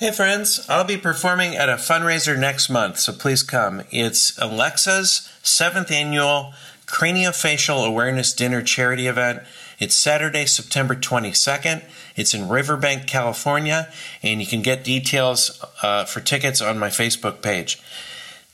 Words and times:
Hey 0.00 0.12
friends, 0.12 0.66
I'll 0.66 0.84
be 0.84 0.96
performing 0.96 1.54
at 1.56 1.68
a 1.68 1.74
fundraiser 1.74 2.34
next 2.34 2.70
month, 2.70 2.98
so 2.98 3.12
please 3.12 3.42
come. 3.42 3.82
It's 3.90 4.32
Alexa's 4.38 5.30
seventh 5.42 5.90
annual 5.90 6.54
Craniofacial 6.86 7.86
Awareness 7.86 8.32
Dinner 8.32 8.62
charity 8.62 9.08
event. 9.08 9.42
It's 9.78 9.94
Saturday, 9.94 10.46
September 10.46 10.94
22nd. 10.94 11.84
It's 12.16 12.32
in 12.32 12.48
Riverbank, 12.48 13.06
California, 13.06 13.92
and 14.22 14.40
you 14.40 14.46
can 14.46 14.62
get 14.62 14.84
details 14.84 15.62
uh, 15.82 16.06
for 16.06 16.20
tickets 16.20 16.62
on 16.62 16.78
my 16.78 16.88
Facebook 16.88 17.42
page. 17.42 17.78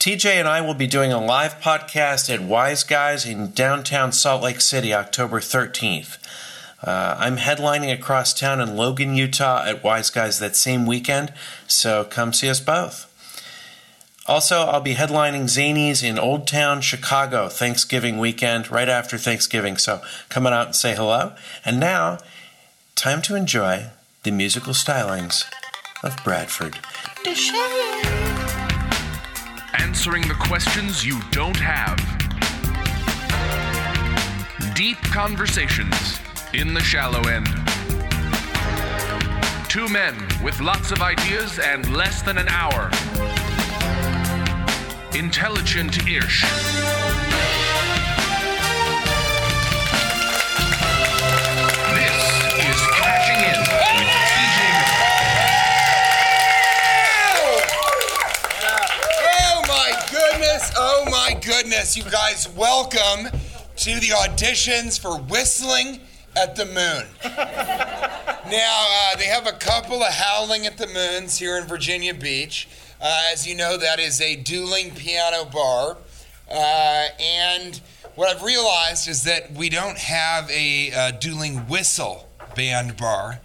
TJ 0.01 0.27
and 0.31 0.49
I 0.49 0.61
will 0.63 0.75
be 0.75 0.89
doing 0.89 1.13
a 1.13 1.25
live 1.25 1.61
podcast 1.61 2.29
at 2.29 2.43
Wise 2.43 2.83
Guys 2.83 3.25
in 3.25 3.53
downtown 3.53 4.11
Salt 4.11 4.43
Lake 4.43 4.61
City, 4.61 4.93
October 4.93 5.39
13th. 5.39 6.19
Uh, 6.82 7.16
I'm 7.18 7.38
headlining 7.38 7.93
across 7.93 8.38
town 8.38 8.61
in 8.61 8.76
Logan, 8.76 9.14
Utah 9.14 9.64
at 9.64 9.82
Wise 9.82 10.11
Guys 10.11 10.38
that 10.40 10.54
same 10.54 10.86
weekend, 10.86 11.32
so 11.66 12.04
come 12.04 12.32
see 12.32 12.50
us 12.50 12.61
both. 12.61 13.12
Also, 14.26 14.62
I'll 14.62 14.81
be 14.81 14.94
headlining 14.94 15.44
Zanies 15.44 16.03
in 16.03 16.18
Old 16.18 16.46
Town, 16.46 16.81
Chicago, 16.81 17.48
Thanksgiving 17.48 18.18
weekend, 18.18 18.70
right 18.70 18.89
after 18.89 19.17
Thanksgiving, 19.17 19.76
so 19.76 20.03
come 20.29 20.46
on 20.46 20.53
out 20.53 20.67
and 20.67 20.76
say 20.76 20.94
hello. 20.94 21.32
And 21.64 21.81
now, 21.81 22.18
time 22.95 23.22
to 23.22 23.36
enjoy 23.36 23.86
the 24.25 24.32
musical 24.32 24.72
stylings 24.72 25.45
of 26.03 26.17
Bradford. 26.25 26.79
Answering 29.75 30.29
the 30.29 30.36
questions 30.39 31.06
you 31.06 31.20
don't 31.31 31.56
have. 31.56 31.96
Deep 34.75 34.98
conversations 35.05 36.20
in 36.56 36.73
the 36.73 36.81
shallow 36.81 37.20
end. 37.28 37.47
Two 39.69 39.87
men 39.89 40.15
with 40.42 40.59
lots 40.59 40.91
of 40.91 41.03
ideas 41.03 41.59
and 41.59 41.95
less 41.95 42.23
than 42.23 42.39
an 42.39 42.48
hour. 42.48 42.91
Intelligent-ish. 45.15 46.43
This 51.93 52.17
is 52.57 52.81
Cashing 52.97 53.41
In 53.45 53.61
TJ 54.41 54.59
oh! 57.35 57.61
oh 59.20 59.63
my 59.69 59.91
goodness! 60.11 60.73
Oh 60.75 61.05
my 61.11 61.39
goodness! 61.45 61.97
You 61.98 62.05
guys, 62.05 62.48
welcome 62.57 63.27
to 63.77 64.01
the 64.01 64.09
auditions 64.09 64.98
for 64.98 65.19
Whistling 65.19 66.01
at 66.37 66.55
the 66.55 66.67
Moon. 66.67 67.06
now, 67.25 68.87
uh, 68.91 69.17
they 69.17 69.25
have 69.25 69.47
a 69.47 69.53
couple 69.53 70.03
of 70.03 70.12
Howling 70.12 70.67
at 70.67 70.79
the 70.79 70.87
Moons 70.87 71.39
here 71.39 71.56
in 71.56 71.65
Virginia 71.65 72.15
Beach. 72.15 72.69
Uh, 73.01 73.25
as 73.33 73.47
you 73.47 73.55
know, 73.55 73.77
that 73.77 73.98
is 73.98 74.20
a 74.20 74.37
dueling 74.37 74.95
piano 74.95 75.45
bar. 75.45 75.97
Uh, 76.51 77.09
and 77.20 77.81
what 78.14 78.34
I've 78.34 78.42
realized 78.42 79.09
is 79.09 79.25
that 79.25 79.53
we 79.53 79.69
don't 79.69 79.98
have 79.98 80.51
a 80.51 80.92
uh, 80.92 81.11
dueling 81.12 81.69
whistle 81.69 82.29
band 82.55 82.97
bar. 82.97 83.41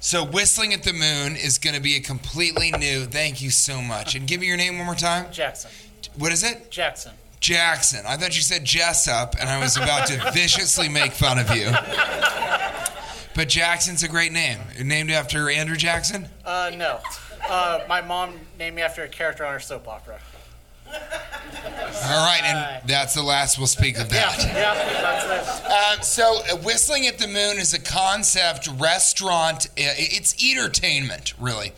So, 0.00 0.24
Whistling 0.24 0.72
at 0.72 0.84
the 0.84 0.92
Moon 0.92 1.34
is 1.34 1.58
going 1.58 1.74
to 1.74 1.82
be 1.82 1.96
a 1.96 2.00
completely 2.00 2.70
new. 2.70 3.04
Thank 3.04 3.42
you 3.42 3.50
so 3.50 3.82
much. 3.82 4.14
And 4.14 4.28
give 4.28 4.40
me 4.40 4.46
your 4.46 4.56
name 4.56 4.76
one 4.76 4.86
more 4.86 4.94
time. 4.94 5.32
Jackson. 5.32 5.70
What 6.16 6.30
is 6.30 6.44
it? 6.44 6.70
Jackson. 6.70 7.12
Jackson. 7.40 8.00
I 8.06 8.16
thought 8.16 8.34
you 8.36 8.42
said 8.42 8.64
Jessup, 8.64 9.34
and 9.38 9.48
I 9.48 9.58
was 9.58 9.76
about 9.76 10.06
to 10.08 10.30
viciously 10.34 10.88
make 10.88 11.12
fun 11.12 11.38
of 11.38 11.50
you. 11.56 11.70
But 13.34 13.48
Jackson's 13.48 14.02
a 14.02 14.08
great 14.08 14.32
name. 14.32 14.58
Named 14.82 15.10
after 15.10 15.48
Andrew 15.48 15.76
Jackson? 15.76 16.28
Uh, 16.44 16.72
no. 16.76 16.98
Uh, 17.48 17.84
my 17.88 18.00
mom 18.00 18.34
named 18.58 18.76
me 18.76 18.82
after 18.82 19.04
a 19.04 19.08
character 19.08 19.46
on 19.46 19.52
her 19.52 19.60
soap 19.60 19.86
opera. 19.86 20.18
All 20.90 22.26
right, 22.26 22.40
and 22.44 22.88
that's 22.88 23.14
the 23.14 23.22
last 23.22 23.58
we'll 23.58 23.66
speak 23.66 23.98
of 23.98 24.08
that. 24.08 24.38
yeah, 24.38 24.54
yeah 24.54 24.74
that's 25.02 25.60
it. 25.60 25.66
Um, 25.98 26.02
so, 26.02 26.40
uh, 26.50 26.56
Whistling 26.58 27.06
at 27.06 27.18
the 27.18 27.26
Moon 27.26 27.58
is 27.58 27.74
a 27.74 27.78
concept 27.80 28.68
restaurant. 28.78 29.66
uh, 29.66 29.70
It's 29.76 30.34
entertainment, 30.42 31.34
really. 31.38 31.72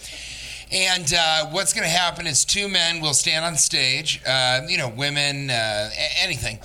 And 0.72 1.12
uh, 1.12 1.46
what's 1.46 1.72
going 1.72 1.84
to 1.84 1.90
happen 1.90 2.26
is 2.26 2.44
two 2.44 2.68
men 2.68 3.00
will 3.00 3.14
stand 3.14 3.44
on 3.44 3.56
stage, 3.56 4.20
uh, 4.26 4.60
you 4.68 4.78
know, 4.78 4.88
women, 4.88 5.50
uh, 5.50 5.90
anything, 6.22 6.60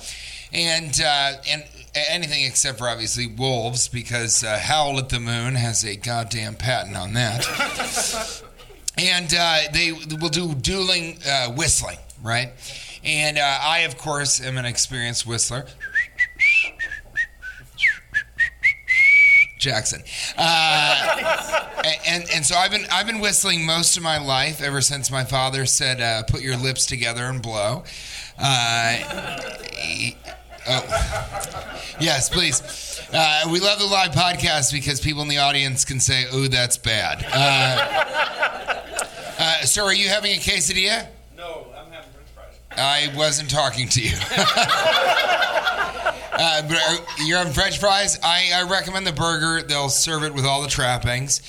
and 0.52 1.00
uh, 1.00 1.32
and 1.48 1.64
anything 2.08 2.44
except 2.44 2.78
for 2.78 2.88
obviously 2.88 3.26
wolves, 3.26 3.88
because 3.88 4.44
uh, 4.44 4.58
Howl 4.58 4.98
at 4.98 5.08
the 5.08 5.18
Moon 5.18 5.54
has 5.54 5.84
a 5.84 5.96
goddamn 5.96 6.54
patent 6.54 6.96
on 6.96 7.14
that. 7.14 7.46
and 8.98 9.34
uh, 9.36 9.58
they 9.72 9.92
will 9.92 10.28
do 10.28 10.54
dueling 10.54 11.18
uh, 11.28 11.50
whistling, 11.52 11.98
right? 12.22 12.50
And 13.04 13.38
uh, 13.38 13.58
I, 13.62 13.80
of 13.80 13.98
course, 13.98 14.40
am 14.40 14.58
an 14.58 14.64
experienced 14.64 15.26
whistler. 15.26 15.66
Jackson. 19.66 20.02
Uh, 20.38 21.66
and 22.06 22.24
and 22.32 22.46
so 22.46 22.54
I've 22.54 22.70
been 22.70 22.86
I've 22.92 23.06
been 23.06 23.18
whistling 23.18 23.66
most 23.66 23.96
of 23.96 24.02
my 24.04 24.18
life 24.18 24.62
ever 24.62 24.80
since 24.80 25.10
my 25.10 25.24
father 25.24 25.66
said, 25.66 26.00
uh, 26.00 26.22
"Put 26.22 26.40
your 26.42 26.56
lips 26.56 26.86
together 26.86 27.24
and 27.26 27.42
blow." 27.42 27.82
Uh, 28.38 28.92
he- 29.76 30.16
oh, 30.68 30.82
yes, 32.00 32.28
please. 32.28 32.62
Uh, 33.12 33.48
we 33.50 33.58
love 33.58 33.78
the 33.80 33.86
live 33.86 34.12
podcast 34.12 34.72
because 34.72 35.00
people 35.00 35.22
in 35.22 35.28
the 35.28 35.38
audience 35.38 35.84
can 35.84 35.98
say, 35.98 36.26
"Oh, 36.30 36.46
that's 36.46 36.76
bad." 36.78 37.24
Uh, 37.32 38.82
uh, 39.38 39.60
sir, 39.64 39.82
are 39.82 39.94
you 39.94 40.08
having 40.08 40.30
a 40.32 40.38
quesadilla? 40.38 41.06
No, 41.36 41.66
I'm 41.76 41.90
having 41.90 42.10
french 42.12 42.28
fries. 42.34 42.54
I 42.78 43.16
wasn't 43.16 43.50
talking 43.50 43.88
to 43.88 44.00
you. 44.00 44.16
uh, 46.38 46.96
you're 47.24 47.38
having 47.38 47.52
French 47.52 47.78
fries. 47.78 48.18
I, 48.22 48.50
I 48.54 48.62
recommend 48.64 49.06
the 49.06 49.12
burger. 49.12 49.66
They'll 49.66 49.88
serve 49.88 50.22
it 50.24 50.34
with 50.34 50.44
all 50.44 50.62
the 50.62 50.68
trappings. 50.68 51.40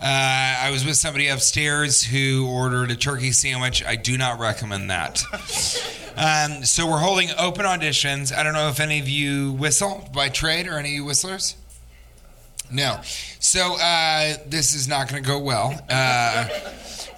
Uh, 0.00 0.04
I 0.06 0.70
was 0.70 0.84
with 0.84 0.96
somebody 0.96 1.28
upstairs 1.28 2.02
who 2.02 2.46
ordered 2.48 2.90
a 2.90 2.96
turkey 2.96 3.32
sandwich. 3.32 3.84
I 3.84 3.96
do 3.96 4.18
not 4.18 4.38
recommend 4.38 4.90
that. 4.90 5.22
Um, 6.16 6.64
so 6.64 6.88
we're 6.88 7.00
holding 7.00 7.30
open 7.36 7.66
auditions. 7.66 8.32
I 8.32 8.44
don't 8.44 8.52
know 8.52 8.68
if 8.68 8.78
any 8.78 9.00
of 9.00 9.08
you 9.08 9.50
whistle 9.50 10.08
by 10.14 10.28
trade 10.28 10.68
or 10.68 10.78
any 10.78 10.90
of 10.90 10.94
you 10.94 11.04
whistlers. 11.04 11.56
No. 12.70 13.00
So 13.40 13.76
uh, 13.80 14.34
this 14.46 14.74
is 14.74 14.86
not 14.86 15.08
going 15.08 15.22
to 15.22 15.28
go 15.28 15.40
well. 15.40 15.74
Uh, 15.90 16.48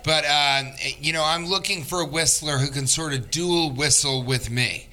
but, 0.03 0.25
uh, 0.25 0.63
you 0.99 1.13
know, 1.13 1.23
I'm 1.23 1.47
looking 1.47 1.83
for 1.85 2.01
a 2.01 2.07
whistler 2.07 2.57
who 2.57 2.69
can 2.69 2.87
sort 2.87 3.13
of 3.13 3.31
dual 3.31 3.71
whistle 3.71 4.23
with 4.23 4.51
me. 4.51 4.89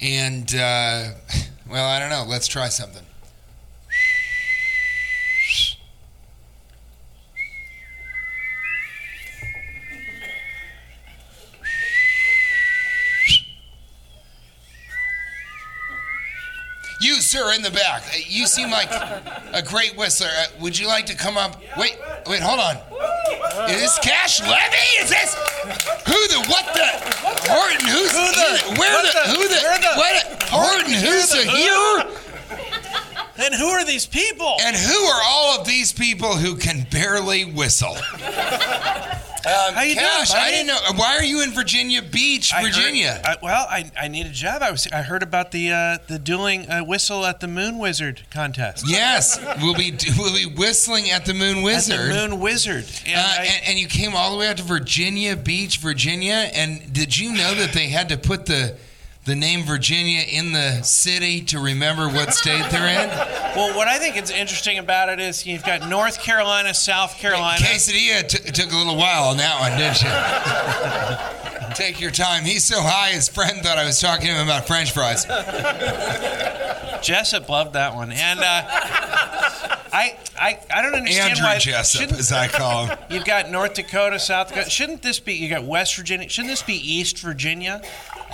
And, 0.00 0.52
uh, 0.54 1.10
well, 1.68 1.84
I 1.84 1.98
don't 1.98 2.10
know. 2.10 2.24
Let's 2.26 2.46
try 2.46 2.68
something. 2.68 3.03
You, 17.04 17.20
sir, 17.20 17.52
in 17.52 17.60
the 17.62 17.70
back. 17.70 18.02
uh, 18.08 18.16
You 18.26 18.46
seem 18.46 18.70
like 18.70 18.90
a 19.52 19.62
great 19.62 19.94
whistler. 19.96 20.28
Uh, 20.28 20.46
would 20.60 20.78
you 20.78 20.86
like 20.88 21.04
to 21.06 21.14
come 21.14 21.36
up? 21.36 21.60
Wait, 21.76 21.98
wait, 22.26 22.40
hold 22.40 22.60
on. 22.60 22.76
Is 23.70 23.80
this 23.80 23.98
Cash 23.98 24.40
Levy? 24.40 24.86
Is 25.00 25.10
this 25.10 25.34
who 26.06 26.28
the 26.28 26.40
what 26.48 26.64
the 26.72 26.88
Horton? 27.50 27.86
Who's 27.86 28.10
Who 28.10 28.24
the- 28.32 28.80
where 28.80 29.02
the, 29.02 29.12
the- 29.12 29.36
who 29.36 29.48
the 29.48 29.54
the- 29.54 29.94
what 29.96 30.42
Horton? 30.44 30.92
Who's 30.94 31.28
the 31.30 31.44
here? 31.44 32.06
And 33.36 33.52
who 33.54 33.66
are 33.68 33.84
these 33.84 34.06
people? 34.06 34.56
And 34.62 34.74
who 34.76 34.94
are 35.04 35.20
all 35.26 35.60
of 35.60 35.66
these 35.66 35.92
people 35.92 36.36
who 36.36 36.56
can 36.56 36.86
barely 36.90 37.44
whistle? 37.44 37.96
Um, 39.46 39.74
How 39.74 39.82
you 39.82 39.94
doing, 39.94 40.06
Cash, 40.06 40.32
I 40.34 40.50
didn't 40.50 40.68
know. 40.68 40.78
Why 40.96 41.16
are 41.16 41.24
you 41.24 41.42
in 41.42 41.50
Virginia 41.52 42.00
Beach, 42.02 42.52
I 42.52 42.62
heard- 42.62 42.74
Virginia? 42.74 43.20
I- 43.24 43.36
well, 43.42 43.66
I, 43.68 43.90
I 44.00 44.08
need 44.08 44.26
a 44.26 44.30
job. 44.30 44.62
I 44.62 44.70
was 44.70 44.86
I 44.92 45.02
heard 45.02 45.22
about 45.22 45.50
the 45.52 45.70
uh, 45.72 45.98
the 46.08 46.18
dueling 46.18 46.68
uh, 46.70 46.82
whistle 46.82 47.26
at 47.26 47.40
the 47.40 47.48
Moon 47.48 47.78
Wizard 47.78 48.22
contest. 48.30 48.84
yes, 48.88 49.38
we'll 49.60 49.74
be 49.74 49.94
we'll 50.16 50.32
be 50.34 50.46
whistling 50.46 51.10
at 51.10 51.26
the 51.26 51.34
Moon 51.34 51.58
At 51.58 51.64
Wizard. 51.64 52.10
the 52.10 52.14
Moon 52.28 52.40
Wizard. 52.40 52.86
And 53.06 53.16
Uh, 53.16 53.20
I- 53.40 53.44
and, 53.44 53.68
and 53.70 53.78
you 53.78 53.86
came 53.86 54.14
all 54.14 54.32
the 54.32 54.38
way 54.38 54.48
out 54.48 54.56
to 54.56 54.62
Virginia 54.62 55.36
Beach, 55.36 55.78
Virginia. 55.78 56.50
And 56.54 56.92
did 56.92 57.16
you 57.18 57.32
know 57.32 57.54
that 57.54 57.72
they 57.72 57.88
had 57.88 58.08
to 58.10 58.16
put 58.16 58.46
the 58.46 58.76
the 59.24 59.34
name 59.34 59.62
Virginia 59.64 60.20
in 60.20 60.52
the 60.52 60.82
city 60.82 61.40
to 61.42 61.58
remember 61.58 62.08
what 62.08 62.34
state 62.34 62.70
they're 62.70 62.86
in? 62.86 63.08
well, 63.56 63.74
what 63.76 63.88
I 63.88 63.98
think 63.98 64.16
is 64.22 64.30
interesting 64.30 64.78
about 64.78 65.08
it 65.08 65.18
is 65.18 65.46
you've 65.46 65.64
got 65.64 65.88
North 65.88 66.20
Carolina, 66.20 66.74
South 66.74 67.16
Carolina. 67.16 67.58
Quesadilla 67.64 68.28
t- 68.28 68.50
took 68.52 68.70
a 68.72 68.76
little 68.76 68.96
while 68.96 69.24
on 69.24 69.38
that 69.38 69.60
one, 69.60 69.78
didn't 69.78 70.02
you? 70.02 71.74
Take 71.74 72.00
your 72.00 72.10
time. 72.10 72.44
He's 72.44 72.64
so 72.64 72.80
high, 72.80 73.10
his 73.10 73.28
friend 73.28 73.60
thought 73.62 73.78
I 73.78 73.84
was 73.84 74.00
talking 74.00 74.26
to 74.26 74.34
him 74.34 74.46
about 74.46 74.66
French 74.66 74.92
fries. 74.92 75.24
Jessup 77.02 77.48
loved 77.48 77.72
that 77.72 77.94
one. 77.94 78.12
And 78.12 78.40
uh, 78.40 78.62
I, 79.92 80.16
I, 80.38 80.58
I 80.72 80.82
don't 80.82 80.94
understand 80.94 81.30
Andrew 81.30 81.44
why. 81.44 81.58
Jessup, 81.58 82.12
as 82.12 82.32
I 82.32 82.48
call 82.48 82.86
him. 82.86 82.98
You've 83.10 83.24
got 83.24 83.50
North 83.50 83.74
Dakota, 83.74 84.18
South 84.18 84.48
Dakota. 84.48 84.70
Shouldn't 84.70 85.02
this 85.02 85.20
be? 85.20 85.34
You 85.34 85.48
got 85.48 85.64
West 85.64 85.96
Virginia. 85.96 86.28
Shouldn't 86.28 86.52
this 86.52 86.62
be 86.62 86.74
East 86.74 87.18
Virginia? 87.18 87.82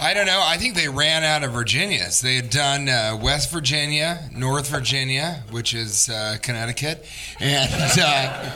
I 0.00 0.14
don't 0.14 0.24
know. 0.26 0.42
I 0.42 0.56
think 0.56 0.74
they 0.74 0.88
ran 0.88 1.24
out 1.24 1.44
of 1.44 1.52
Virginias. 1.52 2.20
They 2.22 2.36
had 2.36 2.48
done 2.48 2.88
uh, 2.88 3.18
West 3.20 3.50
Virginia, 3.50 4.30
North 4.34 4.68
Virginia, 4.70 5.42
which 5.50 5.74
is 5.74 6.08
uh, 6.08 6.38
Connecticut, 6.42 7.04
and 7.38 7.70
uh, 8.00 8.50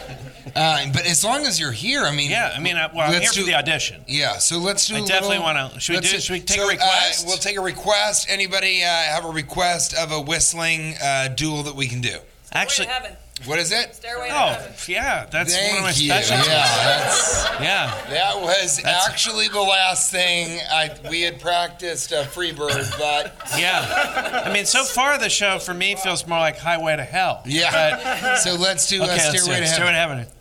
uh, 0.57 0.87
but 0.93 1.05
as 1.07 1.23
long 1.23 1.45
as 1.45 1.61
you're 1.61 1.71
here, 1.73 2.05
I 2.05 2.15
mean, 2.15 2.31
Yeah, 2.31 2.53
I 2.57 2.61
mean, 2.61 2.77
I, 2.77 2.87
well, 2.87 3.03
I'm 3.07 3.11
here 3.13 3.21
Let's 3.21 3.35
for 3.35 3.41
do- 3.41 3.47
the 3.47 3.55
audition. 3.57 4.03
Yeah, 4.09 4.39
so 4.39 4.59
let's 4.59 4.87
do. 4.89 4.97
I 4.97 5.01
a 5.01 5.07
definitely 5.07 5.41
wanna- 5.41 5.79
should 5.81 5.97
we 5.97 6.01
do- 6.01 6.07
should 6.21 6.33
we 6.33 6.41
take 6.41 6.57
a 6.59 6.61
so, 6.63 6.67
uh, 6.67 6.71
request? 6.71 7.27
we'll 7.27 7.37
take 7.37 7.59
a 7.59 7.63
request. 7.63 8.27
Anybody 8.31 8.83
uh, 8.83 8.87
have 8.87 9.25
a 9.27 9.31
request 9.31 9.93
of 9.95 10.13
a 10.13 10.21
whistling 10.21 10.95
uh, 11.03 11.29
duel 11.29 11.63
that 11.65 11.75
we 11.77 11.89
can 11.89 12.01
do? 12.01 12.17
Actually, 12.53 12.87
Stairway 12.87 13.01
to 13.01 13.03
heaven. 13.09 13.17
What 13.47 13.59
is 13.59 13.73
it? 13.73 13.95
Stairway 13.95 14.29
to 14.29 14.35
oh 14.35 14.39
heaven. 14.53 14.73
yeah, 14.89 15.27
that's 15.31 15.55
Thank 15.55 15.71
one 15.73 15.79
of 15.79 15.85
my 15.85 15.89
you. 15.91 16.09
specialties. 16.11 16.47
Yeah, 16.47 16.85
that's, 16.85 17.45
Yeah. 17.61 18.05
that 18.11 18.41
was 18.41 18.77
That's- 18.79 19.09
actually 19.09 19.49
the 19.49 19.61
last 19.61 20.11
thing 20.11 20.61
I 20.71 20.97
we 21.11 21.23
had 21.23 21.41
practiced 21.41 22.13
uh, 22.13 22.25
Freebird, 22.27 22.97
but 22.99 23.37
Yeah. 23.59 24.43
I 24.47 24.53
mean, 24.53 24.65
so 24.67 24.85
far 24.85 25.19
the 25.19 25.29
show 25.29 25.59
for 25.59 25.75
me 25.75 25.95
feels 25.97 26.27
more 26.27 26.39
like 26.39 26.57
Highway 26.59 26.97
to 26.97 27.05
Hell. 27.05 27.43
yeah. 27.45 28.37
so 28.37 28.55
let's 28.55 28.87
do 28.89 29.01
But, 29.01 29.11
uh, 29.11 29.13
okay, 29.15 29.23
let's 29.25 29.33
do 29.33 29.39
Stairway 29.41 29.59
it. 29.59 29.61
to 29.63 29.67
Stairway 29.67 29.93
Heaven. 29.93 30.17
to 30.19 30.23
Heaven. 30.25 30.35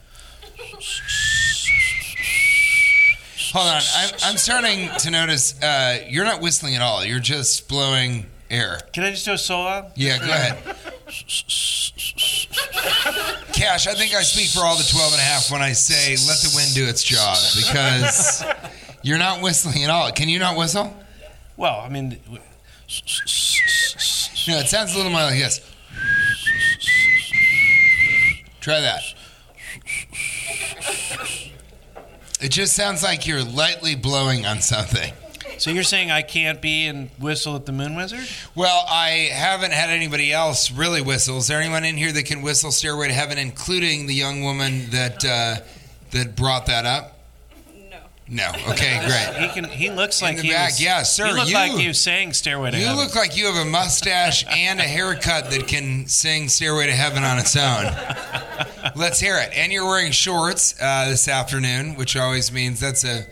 Hold 3.54 3.68
on, 3.68 3.82
I'm, 3.96 4.10
I'm 4.24 4.38
starting 4.38 4.90
to 5.00 5.12
notice 5.12 5.62
uh, 5.62 6.00
you're 6.08 6.26
not 6.26 6.42
whistling 6.42 6.76
at 6.76 6.82
all. 6.82 7.04
You're 7.06 7.20
just 7.20 7.68
blowing 7.68 8.26
air. 8.50 8.80
Can 8.94 9.04
I 9.04 9.12
just 9.12 9.26
do 9.26 9.34
a 9.34 9.38
solo? 9.38 9.92
Yeah, 9.96 10.18
go 10.20 10.26
ahead. 10.26 10.76
Cash, 13.54 13.88
I 13.88 13.94
think 13.94 14.14
I 14.14 14.22
speak 14.24 14.50
for 14.50 14.62
all 14.62 14.78
the 14.78 14.84
12 14.84 15.14
and 15.14 15.20
a 15.20 15.24
half 15.24 15.52
when 15.52 15.62
I 15.62 15.74
say 15.74 16.16
let 16.28 16.40
the 16.40 16.52
wind 16.56 16.74
do 16.74 16.86
its 16.88 17.04
job 17.04 17.38
because 17.56 18.44
you're 19.02 19.18
not 19.18 19.42
whistling 19.42 19.84
at 19.84 19.90
all. 19.90 20.12
Can 20.12 20.30
you 20.30 20.40
not 20.40 20.58
whistle? 20.58 20.94
Well, 21.58 21.80
I 21.80 21.90
mean, 21.90 22.18
No, 24.48 24.58
it 24.60 24.68
sounds 24.68 24.94
a 24.94 24.98
little 24.98 25.12
more 25.12 25.22
like 25.22 25.38
this. 25.38 25.62
Try 28.60 28.82
that. 28.82 29.02
It 32.42 32.50
just 32.50 32.74
sounds 32.74 33.04
like 33.04 33.26
you're 33.28 33.44
lightly 33.44 33.96
blowing 33.96 34.46
on 34.46 34.62
something. 34.62 35.14
So 35.58 35.70
you're 35.72 35.84
saying 35.84 36.12
I 36.12 36.22
can't 36.22 36.62
be 36.62 36.86
and 36.88 37.10
whistle 37.20 37.56
at 37.56 37.66
the 37.66 37.72
Moon 37.72 37.96
Wizard? 37.96 38.28
Well, 38.56 38.86
I 38.90 39.30
haven't 39.34 39.72
had 39.74 39.90
anybody 39.90 40.32
else 40.34 40.72
really 40.72 41.02
whistle. 41.02 41.38
Is 41.38 41.48
there 41.48 41.60
anyone 41.62 41.84
in 41.86 41.98
here 41.98 42.12
that 42.12 42.24
can 42.26 42.42
whistle 42.42 42.72
"Stairway 42.72 43.08
to 43.08 43.14
Heaven," 43.14 43.38
including 43.38 44.08
the 44.08 44.14
young 44.16 44.44
woman 44.44 44.90
that 44.92 45.24
uh, 45.26 45.56
that 46.12 46.36
brought 46.36 46.66
that 46.68 46.86
up? 46.86 47.20
No. 47.90 47.98
No. 48.28 48.52
Okay, 48.72 49.00
great. 49.06 49.42
He 49.42 49.48
can. 49.50 49.64
He 49.66 49.90
looks 49.90 50.22
like 50.22 50.38
the 50.38 50.44
he 50.44 50.50
back, 50.52 50.70
was, 50.72 50.82
yeah, 50.82 51.04
sir, 51.04 51.28
He 51.28 51.34
looked 51.34 51.48
you- 51.50 51.56
like 51.56 51.72
he 51.74 51.88
was 51.88 52.00
saying 52.00 52.34
"Stairway 52.34 52.72
to 52.72 52.78
You 52.80 52.86
Heaven." 52.88 53.04
look 53.04 53.16
like 53.16 53.38
you 53.38 53.46
have 53.52 53.66
a 53.66 53.70
mustache 53.70 54.46
and 54.50 54.80
a 54.80 54.84
haircut 54.84 55.52
that 55.52 55.68
can 55.68 56.08
sing 56.08 56.50
"Stairway 56.50 56.88
to 56.88 56.94
Heaven" 56.94 57.24
on 57.24 57.38
its 57.40 57.56
own. 57.56 57.86
Let's 58.96 59.20
hear 59.20 59.38
it. 59.38 59.52
And 59.56 59.72
you're 59.72 59.86
wearing 59.86 60.12
shorts 60.12 60.76
uh, 60.82 61.10
this 61.10 61.28
afternoon, 61.28 61.96
which 61.96 62.16
always 62.18 62.52
means 62.52 62.80
that's 62.80 63.04
a. 63.04 63.26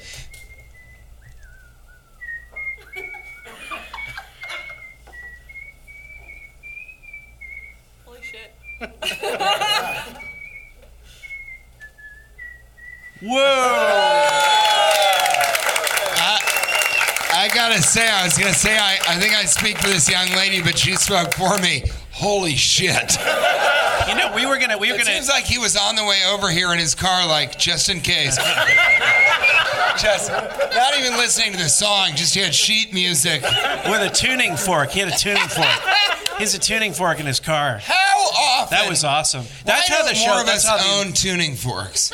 Whoa! 13.21 13.37
I 17.33 17.49
gotta 17.53 17.81
say, 17.81 18.07
I 18.07 18.23
was 18.23 18.37
gonna 18.37 18.53
say, 18.53 18.77
I, 18.77 18.97
I 19.07 19.19
think 19.19 19.35
I 19.35 19.45
speak 19.45 19.77
for 19.77 19.87
this 19.87 20.09
young 20.09 20.29
lady, 20.29 20.61
but 20.61 20.77
she 20.77 20.95
spoke 20.95 21.33
for 21.33 21.57
me. 21.59 21.83
Holy 22.21 22.55
shit. 22.55 23.17
You 24.07 24.15
know, 24.15 24.31
we 24.35 24.45
were 24.45 24.57
gonna. 24.59 24.77
We 24.77 24.89
were 24.89 24.95
It 24.95 24.99
gonna. 24.99 25.11
seems 25.13 25.27
like 25.29 25.43
he 25.45 25.57
was 25.57 25.75
on 25.75 25.95
the 25.95 26.05
way 26.05 26.21
over 26.31 26.49
here 26.51 26.71
in 26.71 26.79
his 26.79 26.93
car, 26.95 27.27
like 27.27 27.57
just 27.57 27.89
in 27.89 27.99
case. 28.01 28.37
just 30.01 30.31
not 30.31 30.97
even 30.97 31.13
listening 31.17 31.51
to 31.53 31.57
the 31.57 31.69
song, 31.69 32.11
just 32.15 32.33
he 32.33 32.41
had 32.41 32.53
sheet 32.53 32.93
music. 32.93 33.41
with 33.41 34.01
a 34.01 34.09
tuning 34.13 34.55
fork. 34.55 34.91
He 34.91 34.99
had 34.99 35.09
a 35.09 35.17
tuning 35.17 35.47
fork. 35.47 35.67
He 36.37 36.43
has 36.43 36.53
a 36.55 36.59
tuning 36.59 36.93
fork 36.93 37.19
in 37.19 37.25
his 37.25 37.39
car. 37.39 37.77
How 37.79 37.93
often? 38.33 38.77
That 38.77 38.89
was 38.89 39.03
awesome. 39.03 39.45
That's 39.65 39.87
how 39.89 40.01
the 40.03 40.13
more 40.13 40.27
show. 40.35 40.39
of 40.41 40.45
That's 40.45 40.65
us 40.67 40.69
how 40.69 40.77
the, 40.77 41.07
own 41.07 41.13
tuning 41.13 41.55
forks. 41.55 42.11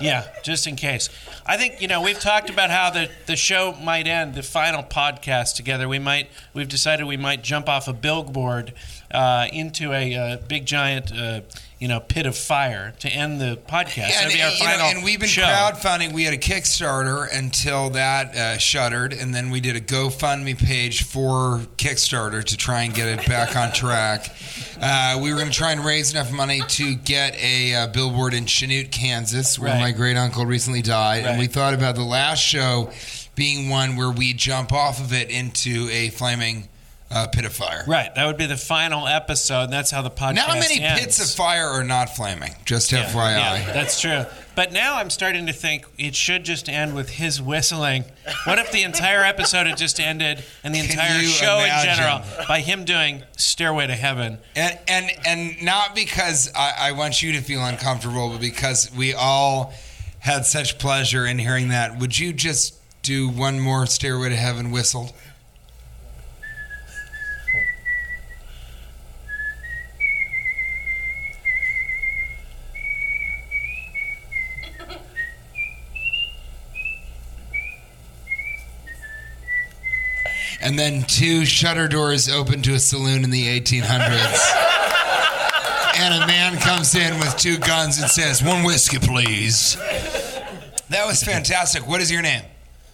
Yeah, 0.00 0.24
just 0.42 0.66
in 0.66 0.76
case. 0.76 1.08
I 1.46 1.56
think 1.56 1.80
you 1.80 1.88
know 1.88 2.02
we've 2.02 2.18
talked 2.20 2.50
about 2.50 2.70
how 2.70 2.90
the 2.90 3.08
the 3.26 3.36
show 3.36 3.74
might 3.82 4.06
end. 4.06 4.34
The 4.34 4.42
final 4.42 4.82
podcast 4.82 5.56
together, 5.56 5.88
we 5.88 5.98
might 5.98 6.28
we've 6.54 6.68
decided 6.68 7.06
we 7.06 7.16
might 7.16 7.42
jump 7.42 7.68
off 7.68 7.88
a 7.88 7.92
billboard 7.94 8.74
uh, 9.10 9.47
into 9.52 9.92
a 9.92 10.14
uh, 10.14 10.36
big 10.48 10.66
giant 10.66 11.12
uh, 11.12 11.40
you 11.78 11.86
know 11.88 12.00
pit 12.00 12.26
of 12.26 12.36
fire 12.36 12.92
to 13.00 13.08
end 13.08 13.40
the 13.40 13.58
podcast. 13.68 14.24
Our 14.24 14.30
you 14.30 14.38
know, 14.38 14.84
and 14.84 15.04
we've 15.04 15.20
been 15.20 15.28
show. 15.28 15.42
crowdfunding. 15.42 16.12
We 16.12 16.24
had 16.24 16.34
a 16.34 16.38
Kickstarter 16.38 17.26
until 17.32 17.90
that 17.90 18.34
uh, 18.34 18.58
shuttered, 18.58 19.12
and 19.12 19.34
then 19.34 19.50
we 19.50 19.60
did 19.60 19.76
a 19.76 19.80
GoFundMe 19.80 20.58
page 20.58 21.04
for 21.04 21.60
Kickstarter 21.76 22.42
to 22.44 22.56
try 22.56 22.82
and 22.82 22.94
get 22.94 23.08
it 23.20 23.26
back 23.28 23.56
on 23.56 23.72
track. 23.72 24.34
Uh, 24.80 25.18
we 25.20 25.32
were 25.32 25.38
going 25.40 25.50
to 25.50 25.56
try 25.56 25.72
and 25.72 25.84
raise 25.84 26.12
enough 26.12 26.30
money 26.30 26.60
to 26.68 26.94
get 26.94 27.34
a 27.42 27.74
uh, 27.74 27.86
billboard 27.88 28.32
in 28.32 28.44
Chanute, 28.44 28.92
Kansas, 28.92 29.58
where 29.58 29.72
Right. 29.72 29.80
my 29.80 29.90
great 29.90 30.16
uncle 30.16 30.46
recently 30.46 30.82
died, 30.82 31.24
and 31.24 31.36
we 31.36 31.48
thought 31.48 31.74
about 31.74 31.96
the 31.96 32.04
last 32.04 32.38
show 32.40 32.92
being 33.34 33.70
one 33.70 33.96
where 33.96 34.10
we 34.12 34.32
jump 34.34 34.72
off 34.72 35.00
of 35.00 35.12
it 35.12 35.30
into 35.30 35.88
a 35.90 36.10
flaming 36.10 36.68
uh, 37.10 37.26
pit 37.28 37.44
of 37.44 37.52
fire. 37.54 37.84
Right, 37.86 38.14
that 38.14 38.26
would 38.26 38.36
be 38.36 38.46
the 38.46 38.56
final 38.56 39.06
episode. 39.06 39.64
And 39.64 39.72
that's 39.72 39.90
how 39.90 40.02
the 40.02 40.10
podcast. 40.10 40.34
Now, 40.34 40.54
many 40.54 40.80
ends. 40.80 41.00
pits 41.00 41.18
of 41.24 41.36
fire 41.36 41.66
are 41.66 41.84
not 41.84 42.14
flaming? 42.14 42.54
Just 42.64 42.92
Yeah, 42.92 43.04
FYI. 43.10 43.36
yeah, 43.38 43.72
that's 43.72 44.00
true. 44.00 44.24
But 44.54 44.72
now 44.72 44.96
I'm 44.96 45.08
starting 45.08 45.46
to 45.46 45.52
think 45.52 45.86
it 45.98 46.14
should 46.16 46.44
just 46.44 46.68
end 46.68 46.94
with 46.94 47.08
his 47.10 47.40
whistling. 47.40 48.04
What 48.44 48.58
if 48.58 48.72
the 48.72 48.82
entire 48.82 49.22
episode 49.22 49.66
had 49.68 49.76
just 49.78 50.00
ended 50.00 50.44
and 50.64 50.74
the 50.74 50.80
Can 50.80 50.90
entire 50.90 51.22
show 51.22 51.58
imagine? 51.60 51.90
in 51.90 51.96
general 51.96 52.46
by 52.48 52.60
him 52.60 52.84
doing 52.84 53.22
Stairway 53.36 53.86
to 53.86 53.94
Heaven? 53.94 54.38
And 54.56 54.78
and 54.88 55.10
and 55.24 55.62
not 55.62 55.94
because 55.94 56.50
I, 56.56 56.72
I 56.78 56.92
want 56.92 57.22
you 57.22 57.32
to 57.34 57.40
feel 57.40 57.64
uncomfortable, 57.64 58.30
but 58.30 58.40
because 58.40 58.90
we 58.94 59.14
all 59.14 59.72
had 60.18 60.44
such 60.44 60.78
pleasure 60.78 61.24
in 61.24 61.38
hearing 61.38 61.68
that. 61.68 61.98
Would 62.00 62.18
you 62.18 62.32
just 62.32 62.74
do 63.02 63.28
one 63.28 63.60
more 63.60 63.86
Stairway 63.86 64.28
to 64.30 64.36
Heaven 64.36 64.72
whistled? 64.72 65.12
And 80.68 80.78
then 80.78 81.02
two 81.04 81.46
shutter 81.46 81.88
doors 81.88 82.28
open 82.28 82.60
to 82.60 82.74
a 82.74 82.78
saloon 82.78 83.24
in 83.24 83.30
the 83.30 83.46
1800s. 83.58 84.54
and 85.96 86.22
a 86.22 86.26
man 86.26 86.58
comes 86.58 86.94
in 86.94 87.18
with 87.18 87.34
two 87.38 87.56
guns 87.56 87.98
and 87.98 88.10
says, 88.10 88.42
One 88.42 88.64
whiskey, 88.64 88.98
please. 88.98 89.76
That 90.90 91.06
was 91.06 91.22
fantastic. 91.22 91.88
What 91.88 92.02
is 92.02 92.12
your 92.12 92.20
name? 92.20 92.42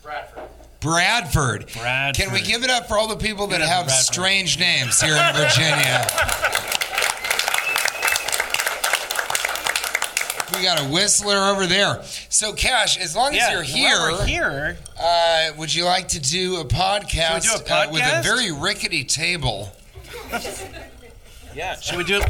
Bradford. 0.04 0.45
Bradford. 0.78 1.66
Bradford. 1.73 2.14
Can 2.25 2.33
we 2.33 2.43
give 2.43 2.62
it 2.62 2.71
up 2.71 2.87
for 2.87 2.97
all 2.97 3.09
the 3.09 3.16
people 3.16 3.49
that 3.49 3.57
Give 3.59 3.62
it 3.66 3.69
up 3.69 3.76
have 3.76 3.87
Bradford. 3.87 4.04
strange 4.14 4.57
names 4.61 5.00
here 5.00 5.16
in 5.16 5.35
Virginia? 5.35 6.07
We 10.52 10.62
got 10.62 10.80
a 10.80 10.84
whistler 10.84 11.36
over 11.36 11.66
there. 11.66 12.02
So, 12.28 12.52
Cash, 12.52 12.98
as 12.98 13.14
long 13.16 13.34
as 13.34 13.50
you're 13.50 13.62
here, 13.62 14.24
here. 14.24 14.76
uh, 15.00 15.50
would 15.56 15.74
you 15.74 15.84
like 15.84 16.08
to 16.08 16.20
do 16.20 16.56
a 16.60 16.64
podcast, 16.64 17.42
do 17.44 17.50
a 17.52 17.74
Uh, 17.76 17.90
with 17.90 18.02
a 18.02 18.22
very 18.22 18.52
rickety 18.52 19.04
table? 19.04 19.72
Yeah. 21.54 21.78
Should 21.78 21.98
we 21.98 22.02
do? 22.04 22.20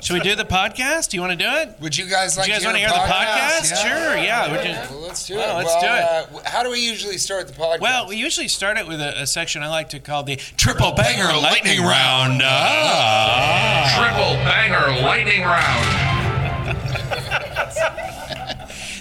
Should 0.00 0.14
we 0.14 0.20
do 0.20 0.34
the 0.34 0.44
podcast? 0.44 1.10
Do 1.10 1.16
you 1.16 1.20
want 1.20 1.38
to 1.38 1.44
do 1.44 1.48
it? 1.48 1.76
Would 1.80 1.96
you 1.96 2.06
guys 2.06 2.36
like 2.36 2.46
Do 2.46 2.50
you 2.50 2.56
guys 2.56 2.62
to 2.62 2.66
want 2.66 2.74
to 2.76 2.80
hear 2.80 2.88
hear 2.88 2.98
the 2.98 3.04
a 3.04 3.06
podcast? 3.06 3.70
Yeah. 3.70 3.76
Sure. 3.76 4.16
Yeah. 4.16 4.50
Would 4.50 4.64
you- 4.66 4.72
Well, 4.96 5.00
let's 5.06 5.24
do 5.26 5.36
Well, 5.36 5.58
it. 5.60 5.64
let's 5.66 5.80
do 5.80 5.86
Uh, 5.86 6.42
how 6.44 6.64
do 6.64 6.70
we 6.70 6.80
usually 6.80 7.16
start 7.16 7.46
the 7.46 7.52
podcast? 7.54 7.78
Well, 7.80 8.08
we 8.08 8.16
usually 8.16 8.48
start 8.48 8.76
it 8.76 8.88
with 8.88 9.00
a, 9.00 9.22
a 9.22 9.26
section 9.28 9.62
I 9.62 9.68
like 9.68 9.90
to 9.90 10.00
call 10.00 10.24
the 10.24 10.34
Triple 10.56 10.90
Banger 10.92 11.36
Lightning 11.38 11.80
Round. 11.80 12.42
Ah. 12.44 13.94
Triple 13.96 14.34
banger 14.44 15.00
lightning 15.00 15.42
round. 15.42 16.25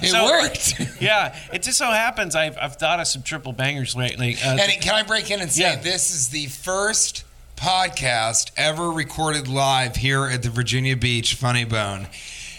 It 0.02 0.10
so- 0.10 0.26
worked. 0.26 0.82
Yeah, 1.02 1.36
it 1.54 1.62
just 1.62 1.78
so 1.78 1.86
happens 1.86 2.36
I've, 2.36 2.58
I've 2.60 2.78
thought 2.78 3.00
of 3.00 3.08
some 3.08 3.22
triple 3.22 3.52
bangers 3.52 3.96
lately. 3.96 4.38
Uh, 4.44 4.58
and 4.58 4.82
can 4.82 4.96
I 4.96 5.04
break 5.04 5.30
in 5.30 5.40
and 5.42 5.52
say 5.52 5.64
Yeah. 5.64 5.76
this 5.76 6.10
is 6.12 6.30
the 6.30 6.46
first 6.48 7.26
podcast 7.58 8.52
ever 8.58 8.90
recorded 8.92 9.48
live 9.48 9.96
here 9.98 10.26
at 10.26 10.42
the 10.42 10.50
Virginia 10.50 10.96
Beach 10.96 11.36
Funny 11.36 11.64
Bone. 11.66 12.08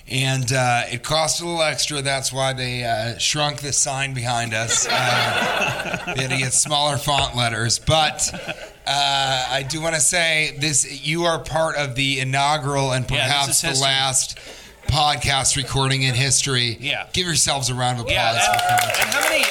And 0.09 0.53
uh, 0.53 0.83
it 0.93 1.03
cost 1.03 1.41
a 1.41 1.45
little 1.45 1.63
extra. 1.63 2.03
That's 2.03 2.33
why 2.33 2.53
they 2.53 2.85
uh, 2.85 3.19
shrunk 3.19 3.61
the 3.63 3.73
sign 3.73 4.15
behind 4.15 4.55
us. 4.55 4.87
Uh, 4.89 6.13
they 6.15 6.23
had 6.23 6.31
to 6.31 6.37
get 6.37 6.53
smaller 6.53 6.97
font 6.99 7.35
letters. 7.35 7.81
But 7.81 8.33
uh, 8.87 9.47
I 9.51 9.65
do 9.69 9.81
want 9.81 9.97
to 9.97 10.01
say 10.01 10.57
this: 10.61 11.05
you 11.05 11.25
are 11.25 11.41
part 11.41 11.75
of 11.77 11.97
the 11.97 12.21
inaugural 12.21 12.93
and 12.93 13.09
perhaps 13.09 13.49
is 13.49 13.61
the 13.63 13.69
history. 13.69 13.85
last 13.85 14.39
podcast 14.89 15.57
recording 15.57 16.03
in 16.03 16.15
history. 16.15 16.77
Yeah. 16.81 17.07
Give 17.13 17.27
yourselves 17.27 17.71
a 17.71 17.75
round 17.75 17.99
of 18.01 18.07
applause. 18.07 18.37
Yeah. 18.37 18.57
for 18.57 18.73
And, 18.73 18.93
and 19.01 19.11
how 19.11 19.29
many? 19.29 19.45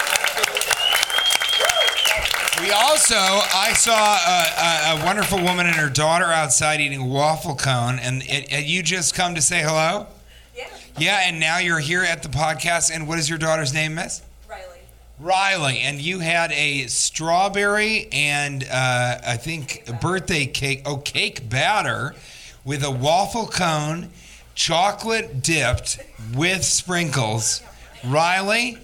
We 2.61 2.71
also, 2.71 3.15
I 3.15 3.73
saw 3.73 3.93
a, 3.93 4.97
a, 4.97 5.01
a 5.01 5.05
wonderful 5.05 5.41
woman 5.43 5.67
and 5.67 5.75
her 5.75 5.89
daughter 5.89 6.25
outside 6.25 6.79
eating 6.79 7.01
a 7.01 7.05
waffle 7.05 7.55
cone, 7.55 7.99
and 7.99 8.23
it, 8.23 8.49
had 8.49 8.63
you 8.63 8.81
just 8.81 9.13
come 9.13 9.35
to 9.35 9.41
say 9.41 9.61
hello? 9.61 10.07
Yeah, 10.55 10.69
Yeah, 10.97 11.19
and 11.25 11.39
now 11.39 11.57
you're 11.57 11.79
here 11.79 12.03
at 12.03 12.23
the 12.23 12.29
podcast. 12.29 12.91
And 12.95 13.09
what 13.09 13.19
is 13.19 13.29
your 13.29 13.37
daughter's 13.37 13.73
name, 13.73 13.95
Miss? 13.95 14.21
Riley. 14.49 14.79
Riley. 15.19 15.79
And 15.79 15.99
you 15.99 16.19
had 16.19 16.53
a 16.53 16.87
strawberry 16.87 18.07
and 18.13 18.63
uh, 18.63 19.17
I 19.27 19.35
think 19.35 19.83
a 19.89 19.93
birthday 19.93 20.45
cake, 20.45 20.83
oh, 20.85 20.97
cake 20.97 21.49
batter 21.49 22.15
with 22.63 22.83
a 22.83 22.91
waffle 22.91 23.47
cone, 23.47 24.09
chocolate 24.55 25.43
dipped 25.43 25.99
with 26.33 26.63
sprinkles. 26.63 27.61
Riley, 28.05 28.77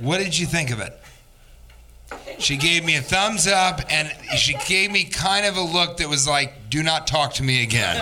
what 0.00 0.18
did 0.18 0.38
you 0.38 0.46
think 0.46 0.70
of 0.70 0.80
it? 0.80 0.98
She 2.38 2.56
gave 2.56 2.84
me 2.84 2.96
a 2.96 3.00
thumbs 3.00 3.46
up 3.46 3.80
and 3.90 4.12
she 4.36 4.54
gave 4.66 4.90
me 4.90 5.04
kind 5.04 5.46
of 5.46 5.56
a 5.56 5.62
look 5.62 5.98
that 5.98 6.08
was 6.08 6.26
like, 6.28 6.68
do 6.68 6.82
not 6.82 7.06
talk 7.06 7.34
to 7.34 7.42
me 7.42 7.62
again. 7.62 7.96